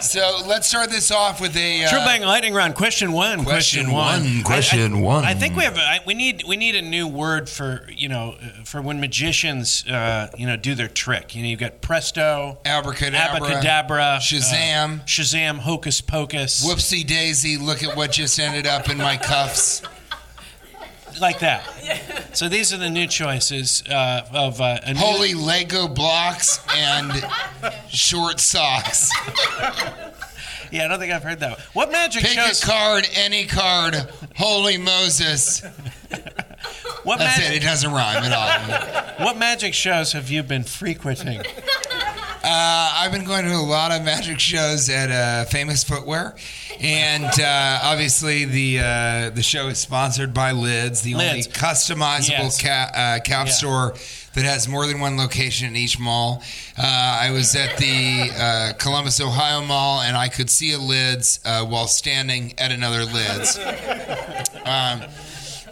So 0.00 0.40
let's 0.46 0.66
start 0.66 0.90
this 0.90 1.10
off 1.10 1.40
with 1.40 1.56
a. 1.56 1.84
Uh, 1.84 1.88
True 1.88 1.98
Bang 2.00 2.22
Lightning 2.22 2.54
Round. 2.54 2.74
Question 2.74 3.12
one. 3.12 3.44
Question 3.44 3.90
one, 3.90 4.42
question 4.42 4.94
I, 4.94 4.98
I, 4.98 5.00
one. 5.00 5.24
I 5.24 5.34
think 5.34 5.56
we 5.56 5.64
have. 5.64 5.76
I, 5.76 6.00
we 6.06 6.14
need. 6.14 6.44
We 6.46 6.56
need 6.56 6.74
a 6.74 6.82
new 6.82 7.06
word 7.08 7.48
for 7.48 7.86
you 7.90 8.08
know 8.08 8.36
uh, 8.40 8.64
for 8.64 8.82
when 8.82 9.00
magicians 9.00 9.86
uh, 9.86 10.30
you 10.36 10.46
know 10.46 10.56
do 10.56 10.74
their 10.74 10.88
trick. 10.88 11.34
You 11.34 11.42
know, 11.42 11.48
you've 11.48 11.60
got 11.60 11.80
presto, 11.80 12.58
Abracadabra. 12.64 13.36
abracadabra, 13.36 14.18
Shazam. 14.20 15.00
uh, 15.00 15.04
Shazam, 15.04 15.58
hocus 15.58 16.00
pocus, 16.00 16.66
Whoopsie 16.66 17.06
daisy, 17.06 17.56
look 17.56 17.82
at 17.82 17.96
what 17.96 18.12
just 18.12 18.38
ended 18.38 18.66
up 18.66 18.88
in 18.88 18.98
my 18.98 19.16
cuffs. 19.16 19.82
Like 21.20 21.40
that. 21.40 21.64
So 22.36 22.48
these 22.48 22.72
are 22.72 22.76
the 22.76 22.90
new 22.90 23.06
choices 23.06 23.82
uh, 23.88 24.26
of 24.32 24.60
uh, 24.60 24.78
a 24.82 24.92
new- 24.94 24.98
Holy 24.98 25.34
Lego 25.34 25.88
blocks 25.88 26.58
and 26.76 27.12
short 27.88 28.40
socks. 28.40 29.10
Yeah, 30.72 30.84
I 30.84 30.88
don't 30.88 30.98
think 30.98 31.12
I've 31.12 31.22
heard 31.22 31.40
that. 31.40 31.58
One. 31.58 31.60
What 31.74 31.92
magic 31.92 32.22
Pick 32.24 32.32
shows? 32.32 32.62
a 32.62 32.66
card, 32.66 33.08
any 33.14 33.46
card. 33.46 33.94
Holy 34.36 34.76
Moses. 34.78 35.62
What 37.04 37.18
That's 37.20 37.38
magic? 37.38 37.56
it. 37.56 37.62
It 37.62 37.66
doesn't 37.66 37.92
rhyme 37.92 38.24
at 38.24 38.32
all. 39.18 39.24
What 39.24 39.38
magic 39.38 39.74
shows 39.74 40.12
have 40.12 40.28
you 40.28 40.42
been 40.42 40.64
frequenting? 40.64 41.40
Uh, 42.48 42.92
I've 42.98 43.10
been 43.10 43.24
going 43.24 43.44
to 43.44 43.52
a 43.54 43.56
lot 43.56 43.90
of 43.90 44.04
magic 44.04 44.38
shows 44.38 44.88
at 44.88 45.10
uh, 45.10 45.46
Famous 45.46 45.82
Footwear, 45.82 46.36
and 46.80 47.24
uh, 47.40 47.80
obviously 47.82 48.44
the 48.44 48.78
uh, 48.78 49.30
the 49.30 49.42
show 49.42 49.66
is 49.66 49.78
sponsored 49.80 50.32
by 50.32 50.52
Lids, 50.52 51.02
the 51.02 51.14
only 51.14 51.42
customizable 51.42 52.28
Yes. 52.28 52.62
ca- 52.62 52.90
uh, 52.94 53.20
cap 53.20 53.46
Yeah. 53.48 53.52
store 53.52 53.94
that 54.34 54.44
has 54.44 54.68
more 54.68 54.86
than 54.86 55.00
one 55.00 55.16
location 55.16 55.66
in 55.66 55.76
each 55.76 55.98
mall. 55.98 56.40
Uh, 56.78 56.82
I 57.22 57.30
was 57.32 57.56
at 57.56 57.78
the 57.78 58.30
uh, 58.38 58.72
Columbus, 58.78 59.20
Ohio 59.20 59.62
mall, 59.62 60.02
and 60.02 60.16
I 60.16 60.28
could 60.28 60.48
see 60.48 60.72
a 60.72 60.78
Lids 60.78 61.40
uh, 61.44 61.64
while 61.64 61.88
standing 61.88 62.54
at 62.58 62.70
another 62.70 63.04
Lids. 63.06 63.58
Um, 64.64 65.02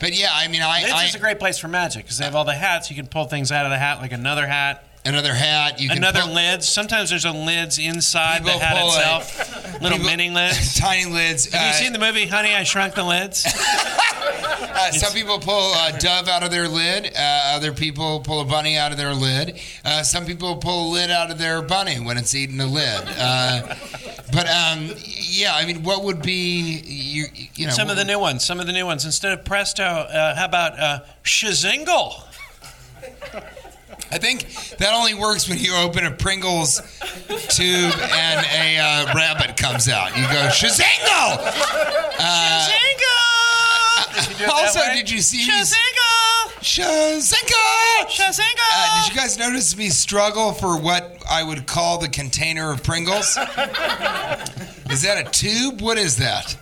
but 0.01 0.13
yeah, 0.13 0.31
I 0.33 0.49
mean, 0.49 0.63
I, 0.63 0.81
It's 0.83 0.93
I 0.93 1.03
just 1.05 1.15
a 1.15 1.21
great 1.21 1.39
place 1.39 1.57
for 1.59 1.69
magic 1.69 2.05
because 2.05 2.19
they 2.19 2.25
have 2.25 2.35
all 2.35 2.45
the 2.45 2.53
hats. 2.55 2.91
You 2.91 2.97
can 2.97 3.07
pull 3.07 3.27
things 3.27 3.53
out 3.53 3.65
of 3.65 3.71
the 3.71 3.79
hat, 3.79 4.01
like 4.01 4.11
another 4.13 4.47
hat, 4.47 4.85
another 5.05 5.35
hat. 5.35 5.81
You 5.81 5.89
can 5.89 5.99
another 5.99 6.21
pull- 6.23 6.35
lids. 6.35 6.69
Sometimes 6.69 7.11
there's 7.11 7.25
a 7.25 7.33
lids 7.33 7.79
inside 7.79 8.45
the 8.45 8.53
hat 8.53 8.77
a- 8.83 8.87
itself. 8.87 9.81
Little 9.83 9.99
people- 9.99 10.11
mini 10.11 10.31
lids. 10.31 10.75
tiny 10.79 11.05
lids. 11.11 11.53
Have 11.53 11.63
you 11.63 11.69
Uh, 11.69 11.73
seen 11.73 11.93
the 11.93 11.99
movie 11.99 12.27
Honey, 12.27 12.55
I 12.55 12.65
Shrunk 12.65 12.95
the 12.95 13.05
Lids? 13.05 13.47
Uh, 14.77 14.91
some 14.91 15.13
people 15.13 15.39
pull 15.39 15.73
a 15.73 15.97
dove 16.01 16.27
out 16.27 16.43
of 16.43 16.51
their 16.51 16.67
lid. 16.67 17.07
Uh, 17.17 17.53
other 17.55 17.73
people 17.73 18.19
pull 18.21 18.41
a 18.41 18.45
bunny 18.45 18.77
out 18.77 18.91
of 18.91 18.99
their 18.99 19.15
lid. 19.15 19.61
Uh, 19.85 20.03
some 20.03 20.27
people 20.27 20.57
pull 20.57 20.89
a 20.89 20.93
lid 20.93 21.13
out 21.13 21.31
of 21.31 21.39
their 21.39 21.63
bunny 21.63 22.01
when 22.01 22.19
it's 22.19 22.35
eating 22.35 22.59
a 22.61 22.67
lid. 22.67 23.01
Uh, 23.17 23.75
but 24.33 24.49
um, 24.51 24.91
yeah, 25.07 25.55
I 25.55 25.65
mean, 25.65 25.85
what 25.85 26.03
would 26.03 26.23
be 26.23 26.81
you? 26.85 27.27
You 27.55 27.67
know, 27.69 27.73
Some 27.73 27.89
of 27.89 27.97
the 27.97 28.05
new 28.05 28.19
ones. 28.19 28.45
Some 28.45 28.59
of 28.59 28.67
the 28.67 28.73
new 28.73 28.85
ones. 28.85 29.05
Instead 29.05 29.39
of 29.39 29.45
Presto, 29.45 29.85
uh, 29.85 30.35
how 30.35 30.45
about 30.47 30.79
uh, 30.79 31.01
Shazingle? 31.23 32.25
I 34.11 34.19
think 34.19 34.47
that 34.79 34.93
only 34.95 35.15
works 35.15 35.49
when 35.49 35.59
you 35.59 35.75
open 35.77 36.05
a 36.05 36.11
Pringles 36.11 36.81
tube 37.49 37.93
and 38.01 38.47
a 38.55 38.79
uh, 38.79 39.15
rabbit 39.15 39.57
comes 39.57 39.89
out. 39.89 40.17
You 40.17 40.23
go 40.25 40.49
Shazangle. 40.49 41.39
Uh, 42.19 42.69
Shazingle! 42.69 44.15
Did 44.15 44.29
you 44.29 44.35
do 44.39 44.45
it 44.45 44.47
that 44.47 44.51
also, 44.53 44.81
way? 44.81 44.95
did 44.95 45.11
you 45.11 45.21
see 45.21 45.39
me? 45.39 45.53
Shazingle! 45.53 46.15
Shazangle. 46.61 48.09
Shazingle! 48.09 48.71
Uh, 48.73 49.05
did 49.05 49.15
you 49.15 49.21
guys 49.21 49.39
notice 49.39 49.77
me 49.77 49.89
struggle 49.91 50.53
for 50.53 50.79
what 50.79 51.23
I 51.29 51.43
would 51.43 51.67
call 51.67 51.99
the 51.99 52.09
container 52.09 52.71
of 52.71 52.83
Pringles? 52.83 53.37
is 54.91 55.03
that 55.03 55.27
a 55.27 55.31
tube? 55.31 55.81
What 55.81 55.99
is 55.99 56.17
that? 56.17 56.57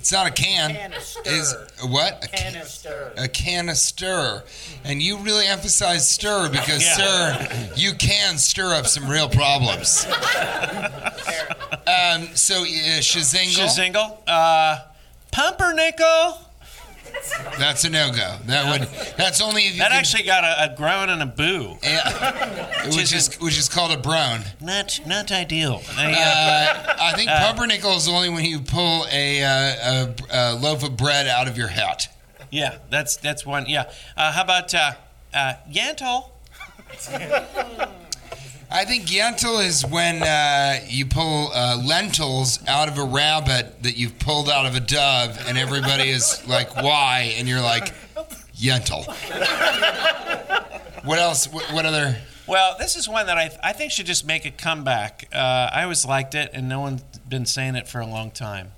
It's 0.00 0.12
not 0.12 0.26
a 0.26 0.30
can. 0.30 0.70
Canister. 0.72 1.20
Is 1.26 1.54
what? 1.86 2.24
A, 2.24 2.28
ca- 2.28 2.36
Canister. 2.38 3.12
a 3.18 3.28
canister. 3.28 4.44
And 4.82 5.02
you 5.02 5.18
really 5.18 5.46
emphasize 5.46 6.08
stir 6.08 6.48
because, 6.48 6.82
Yeah. 6.82 6.94
sir, 6.96 7.72
you 7.76 7.92
can 7.92 8.38
stir 8.38 8.72
up 8.74 8.86
some 8.86 9.06
real 9.06 9.28
problems. 9.28 10.06
um, 11.86 12.28
so, 12.34 12.62
uh, 12.62 13.00
Shazingle. 13.02 13.66
Shazingle. 13.66 14.18
Uh, 14.26 14.78
Pumpernickel. 15.32 16.46
That's 17.58 17.84
a 17.84 17.90
no 17.90 18.10
go. 18.10 18.36
That 18.46 18.70
would. 18.80 18.88
That's 19.16 19.40
only 19.40 19.62
if 19.66 19.72
you 19.74 19.78
That 19.80 19.90
can- 19.90 19.98
actually 19.98 20.22
got 20.24 20.44
a, 20.44 20.72
a 20.72 20.76
groan 20.76 21.08
and 21.10 21.22
a 21.22 21.26
boo. 21.26 21.76
Yeah, 21.82 22.84
which 22.86 23.12
is 23.12 23.34
which 23.40 23.58
is 23.58 23.68
called 23.68 23.92
a 23.92 23.96
brown. 23.98 24.42
Not 24.60 25.00
not 25.06 25.30
ideal. 25.32 25.82
I, 25.96 26.12
uh, 26.12 26.16
Uh, 26.16 26.96
I 27.00 27.12
think 27.14 27.28
pumpernickel 27.30 27.92
is 27.96 28.08
only 28.08 28.28
when 28.30 28.44
you 28.44 28.60
pull 28.60 29.06
a, 29.10 29.42
uh, 29.42 29.50
a, 29.50 30.14
a 30.30 30.54
loaf 30.54 30.82
of 30.84 30.96
bread 30.96 31.26
out 31.26 31.48
of 31.48 31.56
your 31.58 31.68
hat. 31.68 32.08
yeah, 32.50 32.78
that's 32.90 33.16
that's 33.16 33.44
one. 33.46 33.66
Yeah. 33.68 33.90
Uh, 34.16 34.32
how 34.32 34.42
about 34.42 34.74
uh, 34.74 34.92
uh, 35.34 35.54
Yentl? 35.70 36.30
I 38.72 38.84
think 38.84 39.06
yentl 39.06 39.64
is 39.64 39.84
when 39.84 40.22
uh, 40.22 40.78
you 40.86 41.04
pull 41.04 41.50
uh, 41.52 41.76
lentils 41.84 42.64
out 42.68 42.88
of 42.88 42.98
a 42.98 43.04
rabbit 43.04 43.82
that 43.82 43.96
you've 43.96 44.18
pulled 44.20 44.48
out 44.48 44.64
of 44.64 44.76
a 44.76 44.80
dove, 44.80 45.44
and 45.48 45.58
everybody 45.58 46.08
is 46.10 46.46
like, 46.46 46.76
"Why?" 46.76 47.34
And 47.36 47.48
you're 47.48 47.60
like, 47.60 47.92
"Yentl." 48.54 49.06
What 51.04 51.18
else? 51.18 51.50
What, 51.50 51.64
what 51.72 51.86
other? 51.86 52.16
Well, 52.46 52.76
this 52.78 52.94
is 52.94 53.08
one 53.08 53.26
that 53.26 53.38
I 53.38 53.50
I 53.62 53.72
think 53.72 53.90
should 53.90 54.06
just 54.06 54.26
make 54.26 54.44
a 54.44 54.50
comeback. 54.50 55.28
Uh, 55.32 55.70
I 55.72 55.82
always 55.82 56.04
liked 56.04 56.34
it, 56.34 56.50
and 56.52 56.68
no 56.68 56.80
one's 56.80 57.02
been 57.28 57.46
saying 57.46 57.74
it 57.74 57.88
for 57.88 58.00
a 58.00 58.06
long 58.06 58.30
time. 58.30 58.72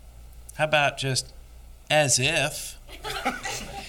How 0.54 0.64
about 0.64 0.98
just 0.98 1.32
as 1.90 2.18
if? 2.18 2.78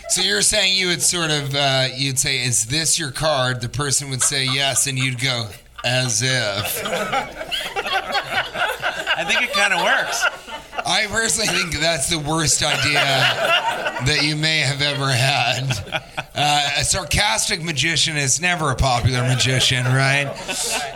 So 0.10 0.22
you're 0.22 0.42
saying 0.42 0.78
you 0.78 0.88
would 0.88 1.02
sort 1.02 1.32
of 1.32 1.56
uh, 1.56 1.88
you'd 1.96 2.20
say, 2.20 2.44
"Is 2.44 2.66
this 2.66 3.00
your 3.00 3.12
card?" 3.12 3.62
The 3.62 3.70
person 3.70 4.10
would 4.10 4.22
say 4.22 4.46
yes, 4.46 4.86
and 4.88 4.98
you'd 4.98 5.20
go, 5.20 5.50
"As 5.84 6.22
if." 6.22 6.82
I 9.16 9.25
think 9.25 9.42
it 9.44 9.54
kind 9.54 9.74
of 9.74 9.82
works. 9.82 10.24
I 10.86 11.06
personally 11.08 11.48
think 11.48 11.80
that's 11.80 12.10
the 12.10 12.20
worst 12.20 12.62
idea 12.63 12.94
that 12.96 14.20
you 14.24 14.36
may 14.36 14.60
have 14.60 14.82
ever 14.82 15.08
had. 15.12 16.04
Uh, 16.36 16.70
a 16.78 16.84
sarcastic 16.84 17.62
magician 17.63 18.18
is 18.18 18.42
never 18.42 18.72
a 18.72 18.75
popular 18.75 19.22
magician, 19.22 19.86
right? 19.86 20.34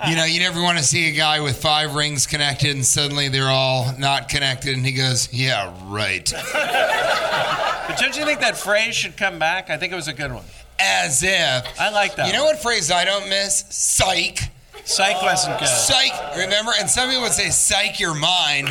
You 0.10 0.15
know, 0.15 0.25
you 0.25 0.39
never 0.39 0.62
want 0.62 0.77
to 0.79 0.84
see 0.84 1.08
a 1.10 1.12
guy 1.12 1.39
with 1.39 1.62
five 1.62 1.94
rings 1.96 2.25
connected 2.25 2.75
and 2.75 2.86
suddenly 2.86 3.29
they're 3.29 3.50
all 3.50 3.94
not 3.98 4.29
connected, 4.29 4.75
and 4.75 4.86
he 4.86 4.91
goes, 4.94 5.32
"Yeah, 5.32 5.74
right." 5.86 6.32
But 6.53 7.98
don't 8.00 8.17
you 8.17 8.25
think 8.25 8.41
that 8.41 8.58
phrase 8.58 8.96
should 8.96 9.15
come 9.15 9.39
back? 9.39 9.70
I 9.70 9.77
think 9.77 9.94
it 9.94 9.96
was 9.96 10.08
a 10.10 10.13
good 10.13 10.34
one. 10.34 10.44
As 10.79 11.24
if. 11.24 11.79
I 11.79 11.89
like 11.91 12.15
that. 12.17 12.27
You 12.27 12.34
know 12.34 12.44
what 12.44 12.62
phrase 12.62 12.91
I 12.91 13.06
don't 13.06 13.29
miss? 13.29 13.63
Psych. 13.70 14.39
Psych 14.88 15.22
wasn't 15.22 15.60
good. 15.60 15.67
Psych. 15.67 16.38
Remember? 16.38 16.72
And 16.79 16.89
some 16.89 17.10
people 17.10 17.24
would 17.24 17.34
say, 17.34 17.50
"Psych 17.50 18.00
your 18.00 18.15
mind." 18.15 18.70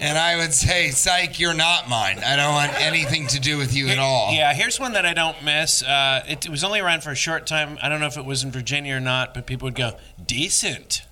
and 0.00 0.18
I 0.18 0.36
would 0.36 0.52
say, 0.52 0.90
"Psych, 0.90 1.40
you're 1.40 1.54
not 1.54 1.88
mine. 1.88 2.20
I 2.24 2.36
don't 2.36 2.54
want 2.54 2.72
anything 2.80 3.26
to 3.28 3.40
do 3.40 3.56
with 3.58 3.74
you 3.74 3.88
at 3.88 3.98
all." 3.98 4.32
Yeah, 4.32 4.52
here's 4.54 4.78
one 4.78 4.92
that 4.92 5.04
I 5.06 5.14
don't 5.14 5.42
miss. 5.42 5.82
Uh, 5.82 6.22
it, 6.28 6.46
it 6.46 6.50
was 6.50 6.62
only 6.64 6.80
around 6.80 7.02
for 7.02 7.10
a 7.10 7.16
short 7.16 7.46
time. 7.46 7.78
I 7.82 7.88
don't 7.88 8.00
know 8.00 8.06
if 8.06 8.16
it 8.16 8.24
was 8.24 8.44
in 8.44 8.50
Virginia 8.50 8.96
or 8.96 9.00
not, 9.00 9.34
but 9.34 9.46
people 9.46 9.66
would 9.66 9.74
go, 9.74 9.96
decent. 10.24 11.02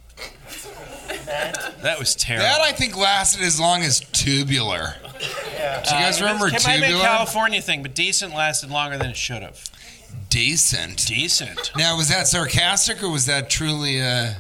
That 1.83 1.99
was 1.99 2.15
terrible. 2.15 2.47
That 2.47 2.61
I 2.61 2.73
think 2.73 2.97
lasted 2.97 3.43
as 3.43 3.61
long 3.61 3.83
as 3.83 4.01
tubular. 4.01 4.95
Do 5.03 5.25
you 5.27 6.01
guys 6.01 6.21
remember 6.21 6.47
it 6.49 6.53
might 6.53 6.61
have 6.61 6.81
been 6.81 6.83
a 6.83 6.87
tubular? 6.87 7.05
California 7.05 7.61
thing, 7.61 7.83
but 7.83 7.95
decent 7.95 8.35
lasted 8.35 8.71
longer 8.71 8.97
than 8.99 9.11
it 9.11 9.17
should 9.17 9.43
have. 9.43 9.63
Decent. 10.29 11.07
Decent. 11.07 11.73
Now, 11.77 11.97
was 11.97 12.09
that 12.09 12.27
sarcastic 12.27 13.03
or 13.03 13.09
was 13.09 13.27
that 13.27 13.49
truly? 13.49 14.01
Uh, 14.01 14.35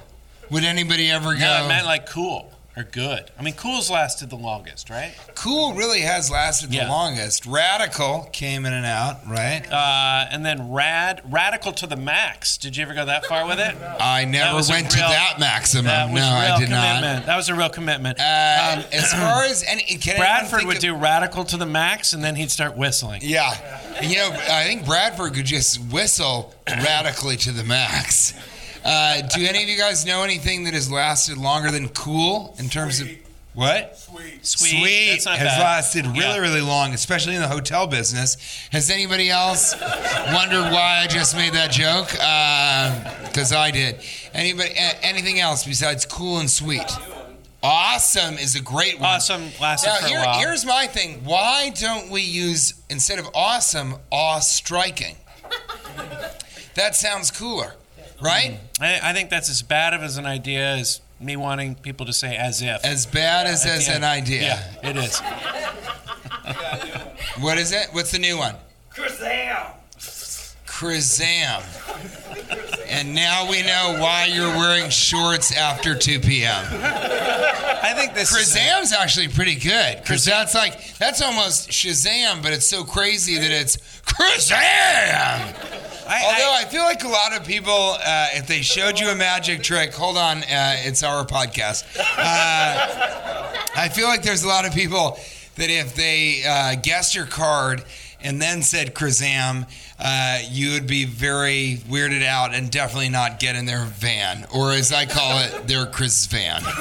would 0.50 0.64
anybody 0.64 1.10
ever 1.10 1.34
go? 1.34 1.40
No, 1.40 1.52
I 1.52 1.68
meant 1.68 1.86
like 1.86 2.06
cool 2.06 2.53
or 2.76 2.82
good. 2.82 3.30
I 3.38 3.42
mean, 3.42 3.54
cool's 3.54 3.88
lasted 3.90 4.30
the 4.30 4.36
longest, 4.36 4.90
right? 4.90 5.14
cool 5.34 5.74
really 5.74 6.00
has 6.00 6.30
lasted 6.30 6.70
the 6.70 6.86
longest. 6.86 7.46
Radical 7.46 8.28
came 8.32 8.66
in 8.66 8.72
and 8.72 8.86
out, 8.86 9.26
right? 9.28 9.62
Uh, 9.70 10.26
and 10.30 10.44
then 10.44 10.72
rad, 10.72 11.22
radical 11.30 11.72
to 11.72 11.86
the 11.86 11.96
max. 11.96 12.56
Did 12.56 12.76
you 12.76 12.82
ever 12.82 12.94
go 12.94 13.04
that 13.04 13.26
far 13.26 13.46
with 13.46 13.58
it? 13.60 13.76
I 14.00 14.24
never 14.24 14.56
went 14.68 14.90
to 14.90 14.96
that 14.98 15.36
maximum. 15.38 15.84
That 15.86 16.10
no, 16.10 16.22
I 16.22 16.58
did 16.58 16.70
not. 16.70 17.26
That 17.26 17.36
was 17.36 17.48
a 17.48 17.54
real 17.54 17.68
commitment. 17.68 18.18
Uh, 18.18 18.82
as 18.92 19.12
far 19.12 19.44
as 19.44 19.64
any, 19.64 19.82
can 19.82 20.16
Bradford 20.16 20.64
would 20.64 20.76
of- 20.76 20.82
do 20.82 20.94
radical 20.94 21.44
to 21.44 21.56
the 21.56 21.66
max, 21.66 22.12
and 22.12 22.24
then 22.24 22.34
he'd 22.36 22.50
start 22.50 22.76
whistling. 22.76 23.20
Yeah, 23.22 23.52
you 24.02 24.16
know, 24.16 24.30
I 24.32 24.64
think 24.64 24.84
Bradford 24.84 25.34
could 25.34 25.46
just 25.46 25.78
whistle 25.92 26.54
radically 26.66 27.36
to 27.38 27.52
the 27.52 27.64
max. 27.64 28.34
Uh, 28.84 29.22
do 29.22 29.44
any 29.46 29.62
of 29.62 29.68
you 29.68 29.78
guys 29.78 30.04
know 30.04 30.22
anything 30.22 30.64
that 30.64 30.74
has 30.74 30.90
lasted 30.90 31.38
longer 31.38 31.70
than 31.70 31.88
cool 31.88 32.54
in 32.58 32.68
terms 32.68 33.00
of 33.00 33.08
what? 33.54 33.96
Sweet. 33.96 34.44
Sweet 34.44 35.10
That's 35.12 35.26
not 35.26 35.38
has 35.38 35.48
bad. 35.48 35.60
lasted 35.60 36.06
really, 36.06 36.18
Yeah. 36.20 36.36
really 36.38 36.60
long, 36.60 36.92
especially 36.92 37.34
in 37.34 37.40
the 37.40 37.48
hotel 37.48 37.86
business. 37.86 38.36
Has 38.72 38.90
anybody 38.90 39.30
else 39.30 39.74
wondered 39.80 40.70
why 40.72 41.00
I 41.02 41.06
just 41.06 41.34
made 41.36 41.52
that 41.54 41.70
joke? 41.70 42.08
Because 43.26 43.52
I 43.52 43.70
did. 43.70 44.00
Anybody? 44.34 44.70
a- 44.70 45.02
anything 45.04 45.40
else 45.40 45.64
besides 45.64 46.04
cool 46.04 46.38
and 46.40 46.50
sweet? 46.50 46.82
Awesome 47.62 48.34
is 48.36 48.54
a 48.56 48.60
great 48.60 49.00
one. 49.00 49.08
Awesome 49.08 49.50
lasted 49.58 49.88
Now, 49.88 49.96
for 50.00 50.06
here- 50.08 50.18
a 50.18 50.26
while. 50.26 50.38
here's 50.40 50.66
my 50.66 50.86
thing. 50.86 51.24
Why 51.24 51.70
don't 51.70 52.10
we 52.10 52.20
use 52.20 52.74
instead 52.90 53.18
of 53.18 53.28
awesome, 53.34 53.96
awe 54.10 54.40
striking? 54.40 55.16
That 56.74 56.94
sounds 56.96 57.30
cooler, 57.30 57.74
right? 58.24 58.58
I, 58.80 59.10
I 59.10 59.12
think 59.12 59.30
that's 59.30 59.50
as 59.50 59.62
bad 59.62 59.94
of 59.94 60.02
as 60.02 60.16
an 60.16 60.26
idea 60.26 60.74
as 60.74 61.00
me 61.20 61.36
wanting 61.36 61.74
people 61.76 62.06
to 62.06 62.12
say 62.12 62.36
as 62.36 62.62
if. 62.62 62.84
As 62.84 63.06
bad 63.06 63.46
as 63.46 63.64
as 63.66 63.88
an 63.88 64.04
idea. 64.04 64.42
Yeah, 64.82 64.90
it 64.90 64.96
is. 64.96 65.20
What 67.40 67.58
is 67.58 67.72
it? 67.72 67.88
What's 67.92 68.12
the 68.12 68.18
new 68.18 68.38
one? 68.38 68.54
Krazam. 70.66 71.62
And 72.88 73.14
now 73.14 73.48
we 73.50 73.62
know 73.62 73.96
why 74.00 74.26
you're 74.26 74.48
wearing 74.56 74.90
shorts 74.90 75.56
after 75.56 75.94
2 75.94 76.20
p.m. 76.20 76.64
I 76.70 77.92
think 77.96 78.14
this 78.14 78.32
is. 78.34 78.54
Krazam's 78.54 78.92
actually 78.92 79.28
pretty 79.28 79.56
good 79.56 79.98
because 79.98 80.24
that's 80.24 80.54
like 80.54 80.96
that's 80.98 81.20
almost 81.22 81.70
Shazam, 81.70 82.42
but 82.42 82.52
it's 82.52 82.66
so 82.66 82.84
crazy 82.84 83.36
that 83.38 83.50
it's 83.50 83.76
Krazam. 84.02 85.54
I, 86.06 86.22
Although 86.24 86.52
I, 86.52 86.62
I 86.62 86.64
feel 86.66 86.82
like 86.82 87.02
a 87.04 87.08
lot 87.08 87.34
of 87.34 87.46
people, 87.46 87.72
uh, 87.72 88.28
if 88.34 88.46
they 88.46 88.60
showed 88.60 89.00
you 89.00 89.08
a 89.08 89.14
magic 89.14 89.62
trick, 89.62 89.94
hold 89.94 90.18
on, 90.18 90.38
uh, 90.38 90.76
it's 90.80 91.02
our 91.02 91.24
podcast. 91.24 91.84
Uh, 91.98 93.52
I 93.76 93.88
feel 93.88 94.06
like 94.06 94.22
there's 94.22 94.44
a 94.44 94.48
lot 94.48 94.66
of 94.66 94.74
people 94.74 95.18
that 95.56 95.70
if 95.70 95.94
they 95.94 96.42
uh, 96.46 96.74
guessed 96.82 97.14
your 97.14 97.26
card 97.26 97.84
and 98.20 98.40
then 98.40 98.62
said 98.62 98.94
Krazam, 98.94 99.66
uh, 99.98 100.38
you 100.50 100.72
would 100.72 100.86
be 100.86 101.04
very 101.04 101.78
weirded 101.88 102.24
out 102.24 102.54
and 102.54 102.70
definitely 102.70 103.08
not 103.08 103.38
get 103.38 103.56
in 103.56 103.64
their 103.66 103.84
van, 103.84 104.46
or 104.54 104.72
as 104.72 104.92
I 104.92 105.06
call 105.06 105.38
it, 105.40 105.66
their 105.66 105.86
Chris 105.86 106.26
van. 106.26 106.62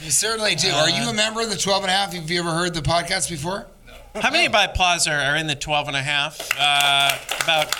You 0.00 0.12
certainly 0.12 0.54
do. 0.54 0.70
Are 0.70 0.88
you 0.88 1.08
a 1.10 1.12
member 1.12 1.40
of 1.42 1.50
the 1.50 1.56
12 1.56 1.82
and 1.82 1.90
a 1.90 1.94
half? 1.94 2.12
Have 2.14 2.30
you 2.30 2.38
ever 2.40 2.50
heard 2.50 2.72
the 2.72 2.80
podcast 2.80 3.28
before? 3.28 3.66
No. 4.14 4.20
how 4.22 4.30
many 4.30 4.48
by 4.48 4.66
Plaza 4.66 5.10
are 5.12 5.36
in 5.36 5.46
the 5.46 5.54
12 5.54 5.88
and 5.88 5.96
a 5.96 6.02
half? 6.02 6.38
Uh, 6.58 7.18
about, 7.42 7.74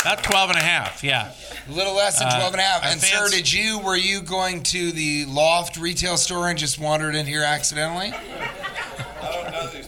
about 0.00 0.24
12 0.24 0.50
and 0.50 0.58
a 0.58 0.62
half, 0.62 1.04
yeah. 1.04 1.32
A 1.68 1.72
little 1.72 1.94
less 1.94 2.18
than 2.18 2.26
Uh, 2.28 2.38
12 2.38 2.54
and 2.54 2.60
a 2.60 2.64
half. 2.64 2.82
our 2.84 2.90
And 2.90 3.00
fans- 3.00 3.30
sir, 3.30 3.36
did 3.36 3.52
you, 3.52 3.78
were 3.78 3.94
you 3.96 4.20
going 4.20 4.62
to 4.64 4.90
the 4.90 5.26
Loft 5.26 5.76
retail 5.76 6.16
store 6.16 6.48
and 6.48 6.58
just 6.58 6.78
wandered 6.80 7.14
in 7.14 7.26
here 7.26 7.42
accidentally? 7.44 8.12
I 8.12 9.30
don't 9.32 9.52
know 9.52 9.66
these 9.68 9.86
people. 9.86 9.87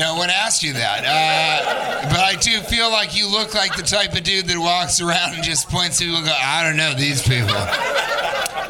No 0.00 0.14
one 0.14 0.30
asked 0.30 0.62
you 0.62 0.72
that. 0.72 1.04
Uh, 1.04 2.08
but 2.08 2.20
I 2.20 2.34
do 2.36 2.60
feel 2.60 2.90
like 2.90 3.14
you 3.14 3.30
look 3.30 3.54
like 3.54 3.76
the 3.76 3.82
type 3.82 4.14
of 4.14 4.22
dude 4.22 4.46
that 4.46 4.58
walks 4.58 4.98
around 5.02 5.34
and 5.34 5.44
just 5.44 5.68
points 5.68 5.98
to 5.98 6.04
people 6.04 6.16
and 6.20 6.26
go, 6.26 6.32
I 6.32 6.64
don't 6.64 6.78
know 6.78 6.94
these 6.94 7.20
people. 7.20 7.54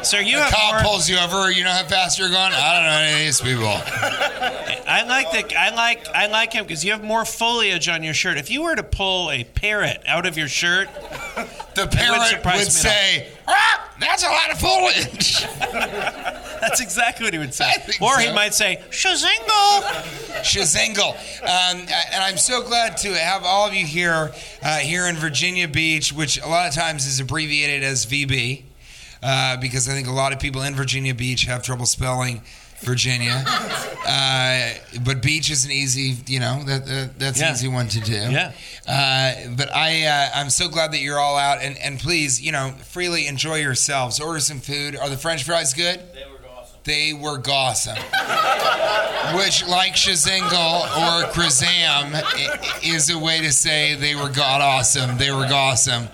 Sir, 0.03 0.19
you 0.19 0.35
have 0.37 0.51
Cop 0.51 0.73
more, 0.73 0.81
pulls 0.83 1.09
you 1.09 1.17
over, 1.17 1.49
you 1.49 1.63
know 1.63 1.69
how 1.71 1.85
fast 1.85 2.19
you're 2.19 2.27
going? 2.27 2.51
I 2.53 2.73
don't 2.75 2.83
know 2.83 2.99
any 2.99 3.13
of 3.13 3.19
these 3.19 3.39
people. 3.39 3.67
I 4.91 5.03
like 5.07 5.31
the 5.31 5.57
I 5.57 5.73
like 5.73 6.05
I 6.09 6.27
like 6.27 6.51
him 6.51 6.65
because 6.65 6.83
you 6.83 6.91
have 6.91 7.01
more 7.03 7.23
foliage 7.23 7.87
on 7.87 8.03
your 8.03 8.13
shirt. 8.13 8.37
If 8.37 8.49
you 8.49 8.63
were 8.63 8.75
to 8.75 8.83
pull 8.83 9.31
a 9.31 9.45
parrot 9.45 10.01
out 10.05 10.25
of 10.25 10.37
your 10.37 10.49
shirt, 10.49 10.89
The 11.75 11.87
parrot 11.89 12.17
would, 12.19 12.27
surprise 12.27 12.83
me 12.83 12.89
at 12.89 12.95
all. 12.95 13.01
say, 13.21 13.27
ah, 13.47 13.89
that's 14.01 14.23
a 14.23 14.27
lot 14.27 14.51
of 14.51 14.59
foliage. 14.59 15.45
that's 16.61 16.79
exactly 16.79 17.25
what 17.25 17.33
he 17.33 17.39
would 17.39 17.53
say. 17.53 17.71
Or 18.01 18.15
so. 18.15 18.21
he 18.21 18.31
might 18.33 18.53
say, 18.53 18.81
"Shazingle." 18.89 19.81
Shazingle. 20.43 21.11
Um, 21.41 21.79
and 21.81 22.23
I'm 22.23 22.37
so 22.37 22.61
glad 22.63 22.97
to 22.97 23.13
have 23.13 23.43
all 23.43 23.67
of 23.67 23.73
you 23.73 23.85
here, 23.85 24.31
uh, 24.63 24.77
here 24.77 25.07
in 25.07 25.15
Virginia 25.15 25.67
Beach, 25.67 26.13
which 26.13 26.39
a 26.41 26.47
lot 26.47 26.67
of 26.67 26.73
times 26.73 27.05
is 27.05 27.19
abbreviated 27.19 27.83
as 27.83 28.05
VB, 28.05 28.63
uh, 29.21 29.57
because 29.57 29.89
I 29.89 29.93
think 29.93 30.07
a 30.07 30.11
lot 30.11 30.31
of 30.33 30.39
people 30.39 30.61
in 30.63 30.73
Virginia 30.75 31.13
Beach 31.13 31.43
have 31.45 31.63
trouble 31.63 31.85
spelling 31.85 32.41
Virginia. 32.79 33.43
Uh, 34.03 34.71
but 35.05 35.21
beach 35.21 35.51
is 35.51 35.63
an 35.63 35.71
easy, 35.71 36.17
you 36.25 36.39
know, 36.39 36.63
that, 36.63 36.87
that 36.87 37.19
that's 37.19 37.39
Yeah. 37.39 37.49
an 37.49 37.53
easy 37.53 37.67
one 37.67 37.87
to 37.89 37.99
do. 37.99 38.13
Yeah. 38.13 38.51
Uh, 38.87 39.49
but 39.55 39.73
I, 39.73 40.05
uh, 40.05 40.29
I'm 40.33 40.49
so 40.49 40.69
glad 40.69 40.91
that 40.93 40.97
you're 41.01 41.19
all 41.19 41.37
out, 41.37 41.61
and, 41.61 41.77
and 41.77 41.99
please, 41.99 42.41
you 42.41 42.51
know, 42.51 42.73
freely 42.83 43.27
enjoy 43.27 43.57
yourselves. 43.57 44.19
Order 44.19 44.39
some 44.39 44.59
food. 44.59 44.95
Are 44.95 45.07
the 45.07 45.17
French 45.17 45.43
fries 45.43 45.75
good? 45.75 46.01
They 46.83 47.13
were 47.13 47.41
awesome. 47.49 47.95
They 47.95 48.01
were 48.01 48.07
awesome. 48.07 49.37
Which, 49.37 49.67
like 49.67 49.93
Shazingle 49.93 50.81
or 50.81 51.31
Krazam, 51.31 52.21
is 52.83 53.09
a 53.09 53.17
way 53.17 53.41
to 53.41 53.51
say 53.51 53.95
they 53.95 54.15
were 54.15 54.29
god 54.29 54.61
awesome. 54.61 55.17
They 55.17 55.31
were 55.31 55.45
awesome. 55.45 56.07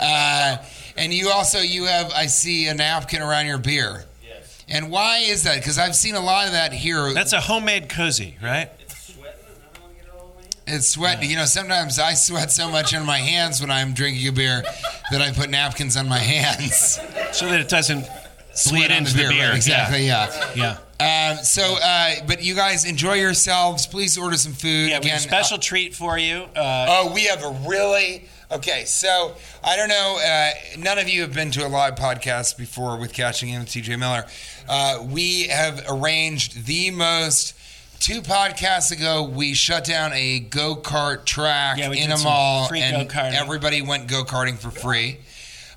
Uh, 0.00 0.56
and 0.96 1.12
you 1.12 1.28
also 1.30 1.58
you 1.60 1.84
have 1.84 2.10
I 2.12 2.26
see 2.26 2.68
a 2.68 2.74
napkin 2.74 3.20
around 3.20 3.46
your 3.46 3.58
beer. 3.58 4.04
Yes. 4.26 4.64
And 4.68 4.90
why 4.90 5.18
is 5.18 5.42
that? 5.44 5.56
Because 5.56 5.78
I've 5.78 5.94
seen 5.94 6.14
a 6.14 6.20
lot 6.20 6.46
of 6.46 6.52
that 6.52 6.72
here. 6.72 7.12
That's 7.12 7.32
a 7.32 7.40
homemade 7.40 7.88
cozy, 7.88 8.36
right? 8.42 8.70
It's 8.78 9.12
sweating 9.12 9.44
and 9.46 9.58
I 9.62 9.74
don't 9.74 9.82
want 9.82 9.96
to 9.96 10.02
get 10.02 10.06
it 10.06 10.10
all 10.14 10.20
over 10.22 10.34
my 10.36 10.42
hands. 10.42 10.62
It's 10.66 10.88
sweat. 10.88 11.22
You 11.22 11.36
know, 11.36 11.44
sometimes 11.44 11.98
I 11.98 12.14
sweat 12.14 12.50
so 12.50 12.70
much 12.70 12.94
in 12.94 13.04
my 13.04 13.18
hands 13.18 13.60
when 13.60 13.70
I'm 13.70 13.92
drinking 13.92 14.26
a 14.26 14.32
beer 14.32 14.62
that 15.10 15.20
I 15.20 15.32
put 15.32 15.50
napkins 15.50 15.96
on 15.96 16.08
my 16.08 16.18
hands. 16.34 16.98
So 17.32 17.46
that 17.46 17.60
it 17.60 17.68
doesn't 17.68 18.06
Sweat 18.54 18.90
into 18.90 19.12
the 19.16 19.28
beer. 19.28 19.48
right, 19.48 19.56
exactly. 19.56 20.06
Yeah. 20.06 20.52
Yeah. 20.54 20.78
Um, 21.00 21.38
so, 21.44 21.76
uh, 21.82 22.14
but 22.26 22.42
you 22.42 22.54
guys 22.54 22.84
enjoy 22.84 23.14
yourselves. 23.14 23.86
Please 23.86 24.16
order 24.16 24.36
some 24.36 24.52
food. 24.52 24.90
Yeah, 24.90 25.00
we 25.00 25.08
have 25.08 25.20
a 25.20 25.24
Again, 25.24 25.28
special 25.28 25.58
treat 25.58 25.94
for 25.94 26.16
you. 26.16 26.44
Uh, 26.56 26.86
Oh, 26.88 27.12
we 27.12 27.24
have 27.24 27.42
a 27.42 27.50
really 27.68 28.24
okay. 28.52 28.84
So 28.84 29.34
I 29.64 29.76
don't 29.76 29.88
know. 29.88 30.18
Uh, 30.24 30.50
none 30.78 30.98
of 30.98 31.08
you 31.08 31.22
have 31.22 31.34
been 31.34 31.50
to 31.52 31.66
a 31.66 31.68
live 31.68 31.96
podcast 31.96 32.56
before 32.56 32.96
with 32.98 33.12
Cashing 33.12 33.48
In 33.48 33.60
with 33.60 33.68
TJ 33.70 33.98
Miller. 33.98 34.24
Uh, 34.68 35.04
we 35.04 35.48
have 35.48 35.84
arranged 35.88 36.64
the 36.66 36.90
most. 36.92 37.54
Two 38.00 38.20
podcasts 38.20 38.92
ago, 38.92 39.22
we 39.22 39.54
shut 39.54 39.84
down 39.84 40.12
a 40.12 40.38
go 40.38 40.76
kart 40.76 41.24
track 41.24 41.78
Yeah, 41.78 41.90
in 41.92 42.12
a 42.12 42.18
mall, 42.18 42.68
free 42.68 42.80
and 42.82 43.08
go-karting. 43.08 43.32
everybody 43.32 43.80
went 43.82 44.08
go 44.08 44.24
karting 44.24 44.58
for 44.58 44.70
free. 44.70 45.20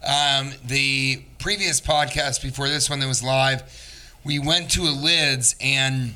Um, 0.06 0.52
the 0.66 1.22
previous 1.40 1.80
podcast 1.80 2.42
before 2.42 2.68
this 2.68 2.90
one 2.90 3.00
that 3.00 3.08
was 3.08 3.24
live, 3.24 3.64
we 4.24 4.40
went 4.40 4.72
to 4.72 4.82
a 4.82 4.92
lids 4.92 5.56
and 5.62 6.14